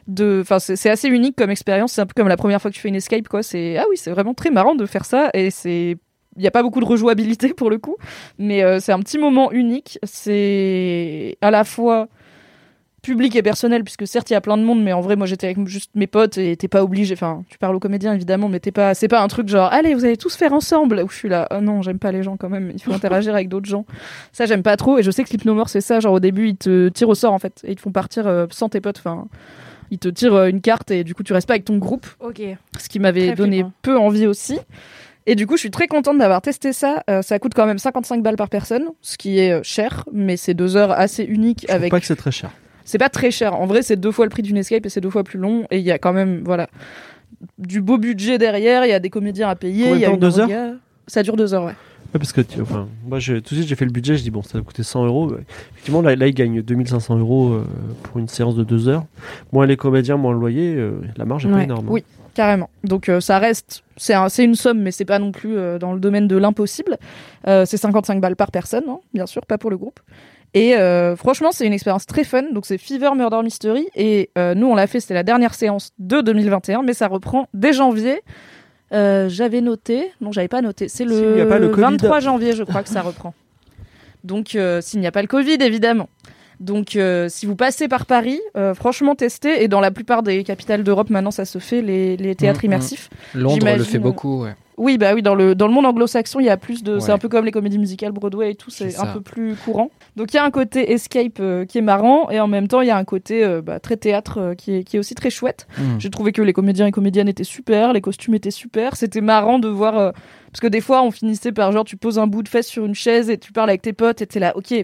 de 0.06 0.39
enfin 0.40 0.59
c'est 0.59 0.74
c'est 0.76 0.89
assez 0.89 1.09
unique 1.09 1.36
comme 1.36 1.51
expérience 1.51 1.93
c'est 1.93 2.01
un 2.01 2.06
peu 2.06 2.14
comme 2.16 2.28
la 2.28 2.39
première 2.39 2.62
fois 2.62 2.70
que 2.70 2.74
tu 2.74 2.80
fais 2.80 2.89
une 2.89 2.94
escape 2.94 3.28
quoi 3.28 3.43
c'est 3.43 3.76
ah 3.76 3.85
oui 3.90 3.98
c'est 3.98 4.10
vraiment 4.10 4.32
très 4.32 4.48
marrant 4.51 4.74
de 4.74 4.86
faire 4.86 5.05
ça 5.05 5.28
et 5.35 5.51
c'est 5.51 5.98
il 6.36 6.40
n'y 6.40 6.47
a 6.47 6.51
pas 6.51 6.62
beaucoup 6.62 6.80
de 6.80 6.86
rejouabilité 6.86 7.52
pour 7.52 7.68
le 7.68 7.76
coup 7.76 7.97
mais 8.39 8.62
euh, 8.64 8.80
c'est 8.80 8.93
un 8.93 9.01
petit 9.01 9.18
moment 9.18 9.52
unique 9.52 9.98
c'est 10.05 11.36
à 11.43 11.51
la 11.51 11.64
fois 11.64 12.09
public 13.09 13.35
et 13.36 13.43
personnel 13.43 13.85
puisque 13.85 14.06
certes 14.06 14.28
il 14.30 14.35
y 14.35 14.36
a 14.36 14.40
plein 14.40 14.56
de 14.56 14.62
monde 14.62 14.82
mais 14.82 14.93
en 14.93 15.01
vrai 15.01 15.16
moi 15.16 15.26
j'étais 15.26 15.47
avec 15.47 15.66
juste 15.66 15.90
mes 15.94 16.06
potes 16.06 16.39
et 16.39 16.56
t'es 16.56 16.68
pas 16.68 16.82
obligé 16.85 17.14
enfin 17.14 17.43
tu 17.48 17.59
parles 17.59 17.74
aux 17.74 17.80
comédiens 17.80 18.14
évidemment 18.14 18.48
mais 18.48 18.60
t'es 18.60 18.70
pas 18.72 18.94
c'est 18.94 19.09
pas 19.09 19.20
un 19.20 19.28
truc 19.28 19.48
genre 19.48 19.72
allez 19.72 19.94
vous 19.94 20.05
allez 20.05 20.16
tous 20.16 20.36
faire 20.36 20.52
ensemble 20.52 21.01
où 21.05 21.09
je 21.09 21.16
suis 21.16 21.28
là 21.28 21.48
oh 21.51 21.60
non 21.60 21.82
j'aime 21.82 21.98
pas 21.98 22.12
les 22.12 22.22
gens 22.22 22.36
quand 22.36 22.48
même 22.48 22.70
il 22.74 22.80
faut 22.82 22.93
interagir 22.93 23.35
avec 23.35 23.48
d'autres 23.48 23.68
gens 23.68 23.86
ça 24.32 24.47
j'aime 24.47 24.62
pas 24.62 24.76
trop 24.76 24.98
et 24.98 25.02
je 25.02 25.10
sais 25.10 25.24
que 25.24 25.51
More 25.51 25.68
c'est 25.68 25.80
ça 25.80 26.01
genre 26.01 26.12
au 26.12 26.20
début 26.20 26.48
ils 26.48 26.56
te 26.56 26.89
tirent 26.90 27.09
au 27.09 27.14
sort 27.14 27.32
en 27.32 27.39
fait 27.39 27.60
et 27.64 27.72
ils 27.72 27.76
te 27.76 27.80
font 27.80 27.93
partir 27.93 28.26
euh, 28.26 28.47
sans 28.51 28.68
tes 28.68 28.80
potes 28.80 28.98
enfin 28.98 29.26
ils 29.90 29.98
te 29.98 30.09
tirent 30.09 30.35
euh, 30.35 30.48
une 30.48 30.60
carte 30.60 30.90
et 30.90 31.05
du 31.05 31.14
coup 31.14 31.22
tu 31.22 31.32
restes 31.32 31.48
pas 31.48 31.55
avec 31.55 31.64
ton 31.64 31.78
groupe 31.78 32.06
Ok. 32.20 32.43
ce 32.78 32.89
qui 32.89 32.98
m'avait 32.98 33.32
donné 33.35 33.59
flippant. 33.59 33.72
peu 33.82 33.98
envie 33.98 34.26
aussi. 34.26 34.59
Et 35.30 35.35
du 35.35 35.47
coup, 35.47 35.56
je 35.56 35.60
suis 35.60 35.70
très 35.70 35.89
contente 35.89 36.16
d'avoir 36.16 36.40
testé 36.40 36.72
ça. 36.72 37.02
Euh, 37.10 37.20
ça 37.20 37.39
coûte 37.39 37.52
quand 37.55 37.66
même 37.66 37.76
55 37.76 38.22
balles 38.22 38.36
par 38.36 38.48
personne, 38.48 38.85
ce 39.02 39.18
qui 39.18 39.39
est 39.39 39.62
cher, 39.62 40.05
mais 40.10 40.39
c'est 40.39 40.55
deux 40.55 40.74
heures 40.78 40.90
assez 40.90 41.22
uniques 41.22 41.66
Je 41.68 41.74
avec. 41.74 41.90
pas 41.90 42.01
que 42.01 42.06
c'est 42.06 42.16
très 42.16 42.30
cher. 42.30 42.51
C'est 42.89 42.98
pas 42.98 43.09
très 43.10 43.31
cher. 43.31 43.55
En 43.55 43.66
vrai, 43.66 43.82
c'est 43.82 43.97
deux 43.97 44.12
fois 44.12 44.24
le 44.24 44.31
prix 44.31 44.43
d'une 44.43 44.56
escape 44.56 44.86
et 44.86 44.89
c'est 44.89 45.01
deux 45.02 45.10
fois 45.10 45.23
plus 45.24 45.39
long. 45.39 45.66
Et 45.70 45.78
il 45.78 45.85
y 45.85 45.90
a 45.93 45.98
quand 45.98 46.12
même, 46.15 46.43
voilà, 46.44 46.69
du 47.59 47.81
beau 47.82 47.98
budget 47.98 48.39
derrière. 48.39 48.85
Il 48.86 48.89
y 48.89 48.93
a 48.94 48.98
des 49.01 49.10
comédiens 49.10 49.48
à 49.48 49.56
payer. 49.56 49.90
Il 49.93 50.01
y 50.01 50.05
a 50.05 50.10
une 50.10 50.16
deux 50.19 50.40
heures. 50.40 50.48
Ça 51.06 51.23
dure 51.23 51.36
deux 51.36 51.52
heures, 51.55 51.65
ouais. 51.65 51.74
Ouais, 52.15 52.19
parce 52.19 52.32
que 52.32 52.40
tu- 52.40 52.60
enfin, 52.62 52.89
moi, 53.06 53.19
je, 53.19 53.35
tout 53.35 53.55
de 53.55 53.59
suite, 53.60 53.69
j'ai 53.69 53.74
fait 53.74 53.85
le 53.85 53.90
budget, 53.90 54.16
je 54.16 54.23
dis 54.23 54.31
bon, 54.31 54.43
ça 54.43 54.56
va 54.56 54.65
coûter 54.65 54.82
100 54.82 55.05
euros. 55.05 55.28
Ouais. 55.31 55.40
Effectivement, 55.73 56.01
là, 56.01 56.16
là, 56.16 56.27
ils 56.27 56.32
gagnent 56.35 56.62
2500 56.62 57.19
euros 57.19 57.51
euh, 57.52 57.65
pour 58.05 58.19
une 58.19 58.28
séance 58.28 58.56
de 58.56 58.65
deux 58.65 58.89
heures. 58.89 59.05
Moins 59.52 59.66
les 59.66 59.77
comédiens, 59.77 60.16
moins 60.16 60.32
le 60.32 60.39
loyer, 60.39 60.74
euh, 60.74 61.01
la 61.19 61.27
marge 61.27 61.44
est 61.44 61.51
pas 61.51 61.62
énorme. 61.65 61.85
hein. 61.86 61.90
Oui, 61.93 62.05
carrément. 62.32 62.70
Donc 62.85 63.10
euh, 63.10 63.20
ça 63.20 63.39
reste, 63.39 63.82
c'est 63.98 64.15
un- 64.15 64.31
c'est 64.31 64.44
une 64.44 64.55
somme, 64.55 64.81
mais 64.81 64.90
c'est 64.90 65.05
pas 65.05 65.19
non 65.19 65.32
plus 65.32 65.59
euh, 65.59 65.78
dans 65.78 65.93
le 65.93 66.01
domaine 66.01 66.28
de 66.28 66.36
l'impossible. 66.39 66.97
Euh, 67.47 67.66
c'est 67.66 67.77
55 67.77 68.23
balles 68.23 68.36
par 68.36 68.51
personne, 68.51 68.85
hein, 68.89 69.01
bien 69.12 69.27
sûr, 69.27 69.44
pas 69.44 69.59
pour 69.59 69.69
le 69.70 69.77
groupe. 69.77 70.01
Et 70.55 70.77
euh, 70.77 71.15
franchement, 71.16 71.53
c'est 71.53 71.66
une 71.66 71.73
expérience 71.73 72.07
très 72.07 72.25
fun. 72.25 72.45
Donc 72.53 72.66
c'est 72.66 72.79
Fever 72.79 73.11
Murder 73.15 73.41
Mystery 73.43 73.89
et 73.95 74.31
euh, 74.39 74.55
nous 74.55 74.66
on 74.66 74.75
l'a 74.75 74.87
fait, 74.87 75.01
c'était 75.01 75.15
la 75.15 75.23
dernière 75.23 75.55
séance 75.55 75.91
de 75.99 76.20
2021, 76.20 76.83
mais 76.83 76.95
ça 76.95 77.09
reprend 77.09 77.49
dès 77.55 77.73
janvier. 77.73 78.23
Euh, 78.93 79.29
j'avais 79.29 79.61
noté, 79.61 80.11
non, 80.20 80.33
j'avais 80.33 80.49
pas 80.49 80.62
noté. 80.62 80.89
C'est 80.89 81.05
le, 81.05 81.47
pas 81.49 81.59
le 81.59 81.69
Covid. 81.69 81.83
23 81.83 82.20
janvier, 82.20 82.55
je 82.55 82.62
crois 82.62 82.83
que 82.83 82.89
ça 82.89 83.03
reprend. 83.03 83.35
Donc, 84.25 84.55
euh, 84.55 84.81
s'il 84.81 85.01
n'y 85.01 85.07
a 85.07 85.12
pas 85.12 85.23
le 85.23 85.29
Covid, 85.29 85.59
évidemment. 85.61 86.09
Donc, 86.61 86.97
euh, 86.97 87.29
si 87.29 87.47
vous 87.47 87.55
passez 87.55 87.87
par 87.87 88.07
Paris, 88.07 88.41
euh, 88.57 88.75
franchement, 88.75 89.15
testez. 89.15 89.62
Et 89.62 89.69
dans 89.69 89.81
la 89.81 89.91
plupart 89.91 90.23
des 90.23 90.43
capitales 90.43 90.83
d'Europe, 90.83 91.11
maintenant, 91.11 91.31
ça 91.31 91.45
se 91.45 91.59
fait, 91.59 91.83
les, 91.83 92.16
les 92.16 92.35
théâtres 92.35 92.61
Mm, 92.61 92.66
mm. 92.66 92.70
immersifs. 92.73 93.11
Londres 93.35 93.77
le 93.77 93.85
fait 93.85 93.99
beaucoup, 93.99 94.43
ouais. 94.43 94.55
Oui, 94.79 94.97
bah 94.97 95.13
oui, 95.15 95.23
dans 95.23 95.35
le, 95.35 95.55
dans 95.55 95.67
le 95.67 95.75
monde 95.75 95.87
anglo-saxon, 95.87 96.41
il 96.41 96.47
y 96.47 96.51
a 96.51 96.57
plus 96.57 96.83
de. 96.83 96.99
C'est 97.01 97.13
un 97.13 97.19
peu 97.19 97.29
comme 97.29 97.45
les 97.45 97.51
comédies 97.51 97.79
musicales 97.79 98.13
Broadway 98.13 98.53
et 98.53 98.55
tout, 98.55 98.71
c'est 98.71 98.99
un 98.99 99.07
peu 99.07 99.21
plus 99.21 99.57
courant. 99.57 99.91
Donc, 100.17 100.33
il 100.33 100.37
y 100.37 100.39
a 100.39 100.45
un 100.45 100.51
côté 100.51 100.93
escape 100.93 101.39
euh, 101.41 101.65
qui 101.65 101.79
est 101.79 101.83
marrant, 101.83 102.31
et 102.31 102.41
en 102.41 102.47
même 102.47 102.69
temps, 102.69 102.81
il 102.81 102.89
y 102.89 102.91
a 102.91 102.97
un 102.97 103.05
côté 103.05 103.45
euh, 103.45 103.61
bah, 103.61 103.81
très 103.81 103.97
théâtre 103.97 104.39
euh, 104.39 104.55
qui, 104.55 104.77
est, 104.77 104.85
qui 104.85 104.97
est 104.97 104.99
aussi 104.99 105.15
très 105.15 105.31
chouette. 105.31 105.67
Mm. 105.79 105.99
J'ai 105.99 106.11
trouvé 106.11 106.33
que 106.33 106.43
les 106.43 106.53
comédiens 106.53 106.87
et 106.87 106.93
comédiennes 106.93 107.29
étaient 107.29 107.45
super, 107.45 107.93
les 107.93 108.01
costumes 108.01 108.35
étaient 108.35 108.51
super. 108.51 108.97
C'était 108.97 109.21
marrant 109.21 109.59
de 109.59 109.69
voir. 109.69 110.13
parce 110.53 110.61
que 110.61 110.67
des 110.67 110.81
fois, 110.81 111.03
on 111.03 111.11
finissait 111.11 111.53
par 111.53 111.73
genre, 111.73 111.85
tu 111.85 111.97
poses 111.97 112.19
un 112.19 112.27
bout 112.27 112.43
de 112.43 112.49
fesse 112.49 112.69
sur 112.69 112.85
une 112.85 112.95
chaise 112.95 113.31
et 113.31 113.39
tu 113.39 113.53
parles 113.53 113.71
avec 113.71 113.83
tes 113.83 113.93
potes 113.93 114.23
et 114.23 114.27
t'es 114.27 114.41
là, 114.41 114.57
ok. 114.57 114.75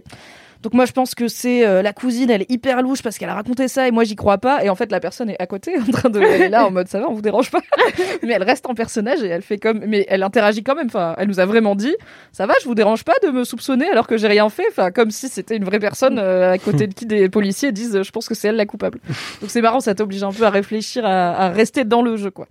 Donc 0.65 0.73
moi 0.73 0.87
je 0.87 0.93
pense 0.93 1.15
que 1.15 1.29
c'est 1.29 1.67
euh, 1.67 1.83
la 1.83 1.93
cousine, 1.93 2.31
elle 2.31 2.41
est 2.41 2.51
hyper 2.51 2.81
louche 2.81 3.03
parce 3.03 3.19
qu'elle 3.19 3.29
a 3.29 3.35
raconté 3.35 3.69
ça 3.69 3.87
et 3.87 3.91
moi 3.91 4.03
j'y 4.05 4.17
crois 4.17 4.39
pas. 4.39 4.65
Et 4.65 4.71
en 4.71 4.75
fait 4.75 4.91
la 4.91 4.99
personne 4.99 5.29
est 5.29 5.39
à 5.39 5.47
côté 5.47 5.79
en 5.89 5.93
train 5.93 6.09
de 6.09 6.19
elle 6.19 6.41
est 6.41 6.49
là 6.49 6.67
en 6.67 6.71
mode 6.71 6.89
ça 6.89 7.01
va 7.01 7.07
on 7.11 7.13
vous 7.13 7.21
dérange 7.21 7.51
pas. 7.51 7.61
Mais 8.23 8.33
elle 8.33 8.43
reste 8.43 8.65
en 8.67 8.73
personnage 8.73 9.23
et 9.23 9.27
elle 9.27 9.43
fait 9.43 9.59
comme 9.59 9.81
mais 9.87 10.07
elle 10.09 10.23
interagit 10.23 10.63
quand 10.63 10.75
même. 10.75 10.87
Enfin 10.87 11.17
elle 11.19 11.29
nous 11.29 11.39
a 11.39 11.45
vraiment 11.45 11.77
dit 11.77 11.95
ça 12.33 12.47
va 12.47 12.55
je 12.63 12.65
vous 12.65 12.75
dérange 12.75 13.05
pas 13.05 13.13
de 13.23 13.29
me 13.29 13.45
soupçonner 13.45 13.87
alors 13.91 14.07
que 14.07 14.17
j'ai 14.17 14.27
rien 14.27 14.49
fait. 14.49 14.65
Enfin 14.71 14.91
comme 14.91 15.11
si 15.11 15.29
c'était 15.29 15.55
une 15.55 15.65
vraie 15.65 15.81
personne 15.81 16.19
euh, 16.19 16.53
à 16.53 16.57
côté 16.57 16.87
de 16.87 16.95
qui 16.95 17.05
des 17.05 17.29
policiers 17.29 17.71
disent 17.71 18.03
je 18.03 18.11
pense 18.11 18.27
que 18.27 18.35
c'est 18.35 18.49
elle 18.49 18.57
la 18.57 18.65
coupable. 18.65 19.01
Donc 19.43 19.51
c'est 19.51 19.61
marrant 19.61 19.81
ça 19.81 19.95
t'oblige 19.95 20.23
un 20.23 20.33
peu 20.33 20.45
à 20.45 20.51
réfléchir 20.51 21.05
à, 21.05 21.33
à 21.33 21.49
rester 21.51 21.85
dans 21.85 22.01
le 22.01 22.17
jeu 22.17 22.31
quoi. 22.31 22.49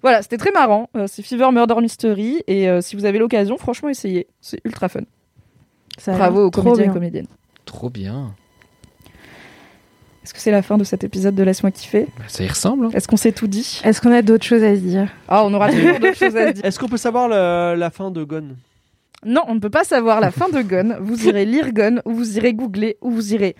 Voilà 0.00 0.22
c'était 0.22 0.38
très 0.38 0.52
marrant 0.52 0.88
Euh, 0.96 1.04
c'est 1.06 1.20
Fever 1.22 1.50
Murder 1.52 1.74
Mystery 1.82 2.44
et 2.46 2.70
euh, 2.70 2.80
si 2.80 2.96
vous 2.96 3.04
avez 3.04 3.18
l'occasion 3.18 3.58
franchement 3.58 3.90
essayez. 3.90 4.26
C'est 4.40 4.60
ultra 4.64 4.88
fun. 4.88 5.00
Ça 5.98 6.12
bravo 6.12 6.46
aux 6.46 6.50
comédiens. 6.50 6.86
et 6.86 6.88
comédiennes 6.94 7.26
Trop 7.72 7.88
bien. 7.90 8.34
est-ce 10.22 10.32
que 10.34 10.40
c'est 10.40 10.50
la 10.52 10.62
fin 10.62 10.78
de 10.78 10.84
cet 10.84 11.02
épisode 11.04 11.34
de 11.34 11.42
Laisse-moi 11.42 11.70
kiffer? 11.72 12.06
Ça 12.28 12.44
y 12.44 12.48
ressemble. 12.48 12.86
hein. 12.86 12.90
Est-ce 12.94 13.08
qu'on 13.08 13.16
s'est 13.16 13.32
tout 13.32 13.46
dit? 13.48 13.80
Est-ce 13.82 14.00
qu'on 14.00 14.12
a 14.12 14.22
d'autres 14.22 14.44
choses 14.44 14.62
à 14.62 14.74
se 14.76 14.80
dire? 14.80 15.08
Ah, 15.26 15.44
on 15.44 15.52
aura 15.54 15.70
toujours 15.72 15.98
d'autres 15.98 16.16
choses 16.16 16.36
à 16.36 16.48
se 16.48 16.52
dire. 16.52 16.64
Est-ce 16.64 16.78
qu'on 16.78 16.88
peut 16.88 16.96
savoir 16.98 17.28
le- 17.28 17.74
la 17.76 17.90
fin 17.90 18.10
de 18.10 18.22
Gone? 18.22 18.56
Non, 19.24 19.42
on 19.48 19.54
ne 19.54 19.60
peut 19.60 19.70
pas 19.70 19.84
savoir 19.84 20.20
la 20.20 20.30
fin 20.30 20.48
de 20.48 20.60
Gone. 20.62 20.96
Vous 21.00 21.26
irez 21.26 21.44
lire 21.44 21.72
Gone, 21.72 22.02
ou 22.04 22.12
vous 22.12 22.36
irez 22.36 22.54
googler, 22.54 22.98
ou 23.00 23.10
vous 23.10 23.32
irez 23.34 23.56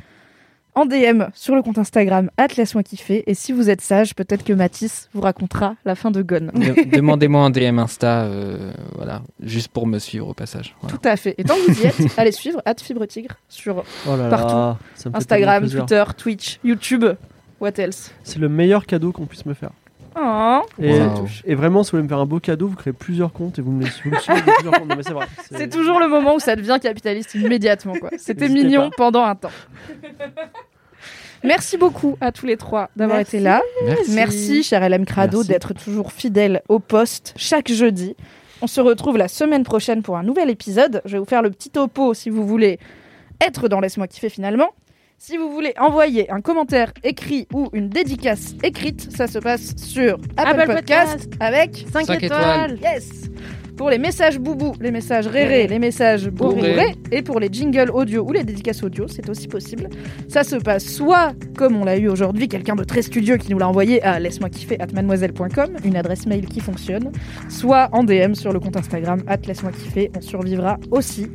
en 0.74 0.86
DM 0.86 1.24
sur 1.34 1.54
le 1.54 1.62
compte 1.62 1.78
Instagram 1.78 2.30
Laisse-moi 2.56 2.82
kiffer. 2.82 3.22
Et 3.30 3.34
si 3.34 3.52
vous 3.52 3.70
êtes 3.70 3.80
sage, 3.80 4.14
peut-être 4.14 4.44
que 4.44 4.52
Mathis 4.52 5.08
vous 5.14 5.20
racontera 5.20 5.76
la 5.84 5.94
fin 5.94 6.10
de 6.10 6.22
Gone. 6.22 6.50
De- 6.54 6.90
Demandez-moi 6.96 7.42
un 7.44 7.50
DM 7.50 7.78
Insta, 7.78 8.22
euh, 8.22 8.72
voilà, 8.96 9.22
juste 9.42 9.68
pour 9.68 9.86
me 9.86 9.98
suivre 9.98 10.28
au 10.28 10.34
passage. 10.34 10.74
Voilà. 10.80 10.96
Tout 10.96 11.08
à 11.08 11.16
fait. 11.16 11.34
Et 11.38 11.44
tant 11.44 11.54
que 11.54 11.70
vous 11.72 11.82
y 11.82 11.86
êtes, 11.86 11.98
allez 12.18 12.32
suivre 12.32 12.62
Fibre 12.82 13.06
Tigre 13.06 13.36
sur 13.48 13.84
Oh 14.08 14.16
là 14.16 14.28
partout. 14.28 14.78
Instagram. 15.14 15.68
Twitter, 15.68 16.04
Twitch, 16.16 16.58
YouTube. 16.64 17.04
What 17.60 17.72
else? 17.78 18.10
C'est 18.24 18.38
le 18.40 18.48
meilleur 18.48 18.86
cadeau 18.86 19.12
qu'on 19.12 19.26
puisse 19.26 19.46
me 19.46 19.54
faire. 19.54 19.70
Oh, 20.14 20.60
Et, 20.80 21.54
vraiment, 21.54 21.82
si 21.82 21.90
vous 21.90 21.96
voulez 21.96 22.02
me 22.04 22.08
faire 22.08 22.18
un 22.18 22.26
beau 22.26 22.38
cadeau, 22.40 22.68
vous 22.68 22.76
créez 22.76 22.92
plusieurs 22.92 23.32
comptes 23.32 23.58
et 23.58 23.62
vous 23.62 23.72
me, 23.72 23.84
vous 23.84 23.90
suivez 23.90 24.10
de 24.40 24.50
plusieurs 24.54 24.74
comptes. 24.74 24.88
Non, 24.88 24.96
mais 24.96 25.02
c'est 25.02 25.12
vrai. 25.12 25.26
C'est 25.50 25.70
toujours 25.70 25.98
le 26.00 26.08
moment 26.08 26.34
où 26.36 26.40
ça 26.40 26.54
devient 26.56 26.78
capitaliste 26.82 27.34
immédiatement. 27.34 27.94
quoi. 28.00 28.10
C'était 28.18 28.48
N'hésitez 28.48 28.64
mignon 28.64 28.90
pas. 28.90 28.96
pendant 28.96 29.24
un 29.24 29.34
temps. 29.34 29.50
Merci 31.44 31.76
beaucoup 31.76 32.16
à 32.20 32.30
tous 32.30 32.46
les 32.46 32.56
trois 32.56 32.88
d'avoir 32.94 33.18
Merci. 33.18 33.36
été 33.36 33.44
là. 33.44 33.62
Merci. 34.10 34.62
cher 34.62 34.88
LM 34.88 35.04
Crado, 35.04 35.38
Merci. 35.38 35.48
d'être 35.48 35.74
toujours 35.74 36.12
fidèle 36.12 36.62
au 36.68 36.78
poste 36.78 37.34
chaque 37.36 37.72
jeudi. 37.72 38.14
On 38.60 38.68
se 38.68 38.80
retrouve 38.80 39.16
la 39.18 39.26
semaine 39.26 39.64
prochaine 39.64 40.02
pour 40.02 40.16
un 40.16 40.22
nouvel 40.22 40.50
épisode. 40.50 41.02
Je 41.04 41.12
vais 41.14 41.18
vous 41.18 41.24
faire 41.24 41.42
le 41.42 41.50
petit 41.50 41.70
topo 41.70 42.14
si 42.14 42.30
vous 42.30 42.46
voulez 42.46 42.78
être 43.40 43.66
dans 43.68 43.80
Laisse-moi 43.80 44.06
kiffer 44.06 44.28
finalement. 44.28 44.68
Si 45.24 45.36
vous 45.36 45.52
voulez 45.52 45.72
envoyer 45.78 46.28
un 46.32 46.40
commentaire 46.40 46.92
écrit 47.04 47.46
ou 47.54 47.68
une 47.72 47.88
dédicace 47.88 48.56
écrite, 48.64 49.08
ça 49.16 49.28
se 49.28 49.38
passe 49.38 49.76
sur 49.76 50.14
Apple, 50.36 50.60
Apple 50.62 50.74
Podcast, 50.74 51.12
Podcast. 51.12 51.34
avec 51.38 51.86
5 51.92 52.06
Cinq 52.06 52.22
étoiles. 52.24 52.80
Yes 52.82 53.30
Pour 53.76 53.88
les 53.88 53.98
messages 53.98 54.40
boubou, 54.40 54.72
les 54.80 54.90
messages 54.90 55.28
réré, 55.28 55.68
les 55.68 55.78
messages 55.78 56.28
Bourré. 56.28 56.96
et 57.12 57.22
pour 57.22 57.38
les 57.38 57.48
jingles 57.52 57.92
audio 57.94 58.24
ou 58.26 58.32
les 58.32 58.42
dédicaces 58.42 58.82
audio, 58.82 59.06
c'est 59.06 59.30
aussi 59.30 59.46
possible. 59.46 59.90
Ça 60.26 60.42
se 60.42 60.56
passe 60.56 60.86
soit, 60.86 61.34
comme 61.56 61.76
on 61.76 61.84
l'a 61.84 61.98
eu 61.98 62.08
aujourd'hui, 62.08 62.48
quelqu'un 62.48 62.74
de 62.74 62.82
très 62.82 63.02
studieux 63.02 63.36
qui 63.36 63.52
nous 63.52 63.60
l'a 63.60 63.68
envoyé 63.68 64.02
à 64.02 64.18
laisse-moi 64.18 64.50
kiffer 64.50 64.80
at 64.80 64.88
mademoiselle.com, 64.92 65.76
une 65.84 65.96
adresse 65.96 66.26
mail 66.26 66.46
qui 66.46 66.58
fonctionne, 66.58 67.12
soit 67.48 67.88
en 67.92 68.02
DM 68.02 68.34
sur 68.34 68.52
le 68.52 68.58
compte 68.58 68.76
Instagram 68.76 69.22
at 69.28 69.36
laisse-moi 69.46 69.70
kiffer, 69.70 70.10
on 70.16 70.20
survivra 70.20 70.78
aussi. 70.90 71.28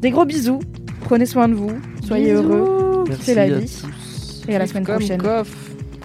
Des 0.00 0.08
gros 0.08 0.24
bisous, 0.24 0.60
prenez 1.06 1.26
soin 1.26 1.48
de 1.48 1.54
vous, 1.54 1.70
soyez 2.04 2.32
Bisous. 2.32 2.42
heureux, 2.52 3.04
kiffez 3.08 3.34
la 3.34 3.42
à 3.42 3.46
vie, 3.46 3.60
tous. 3.66 4.42
et 4.48 4.56
à 4.56 4.58
la 4.58 4.64
Kiff 4.64 4.72
semaine 4.72 4.86
comme 4.86 4.96
prochaine. 4.96 5.22
coff. 5.22 5.48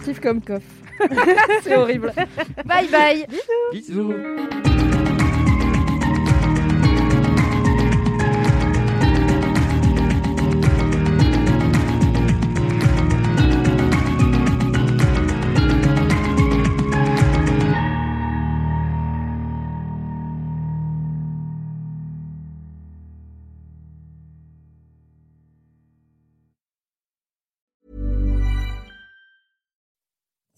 Kiff 0.06 0.19
comme 0.19 0.41
coff. 0.41 0.64
c'est 1.64 1.76
horrible. 1.76 2.14
Bye 2.65 2.88
bye 2.91 3.26
Bisous. 3.73 4.14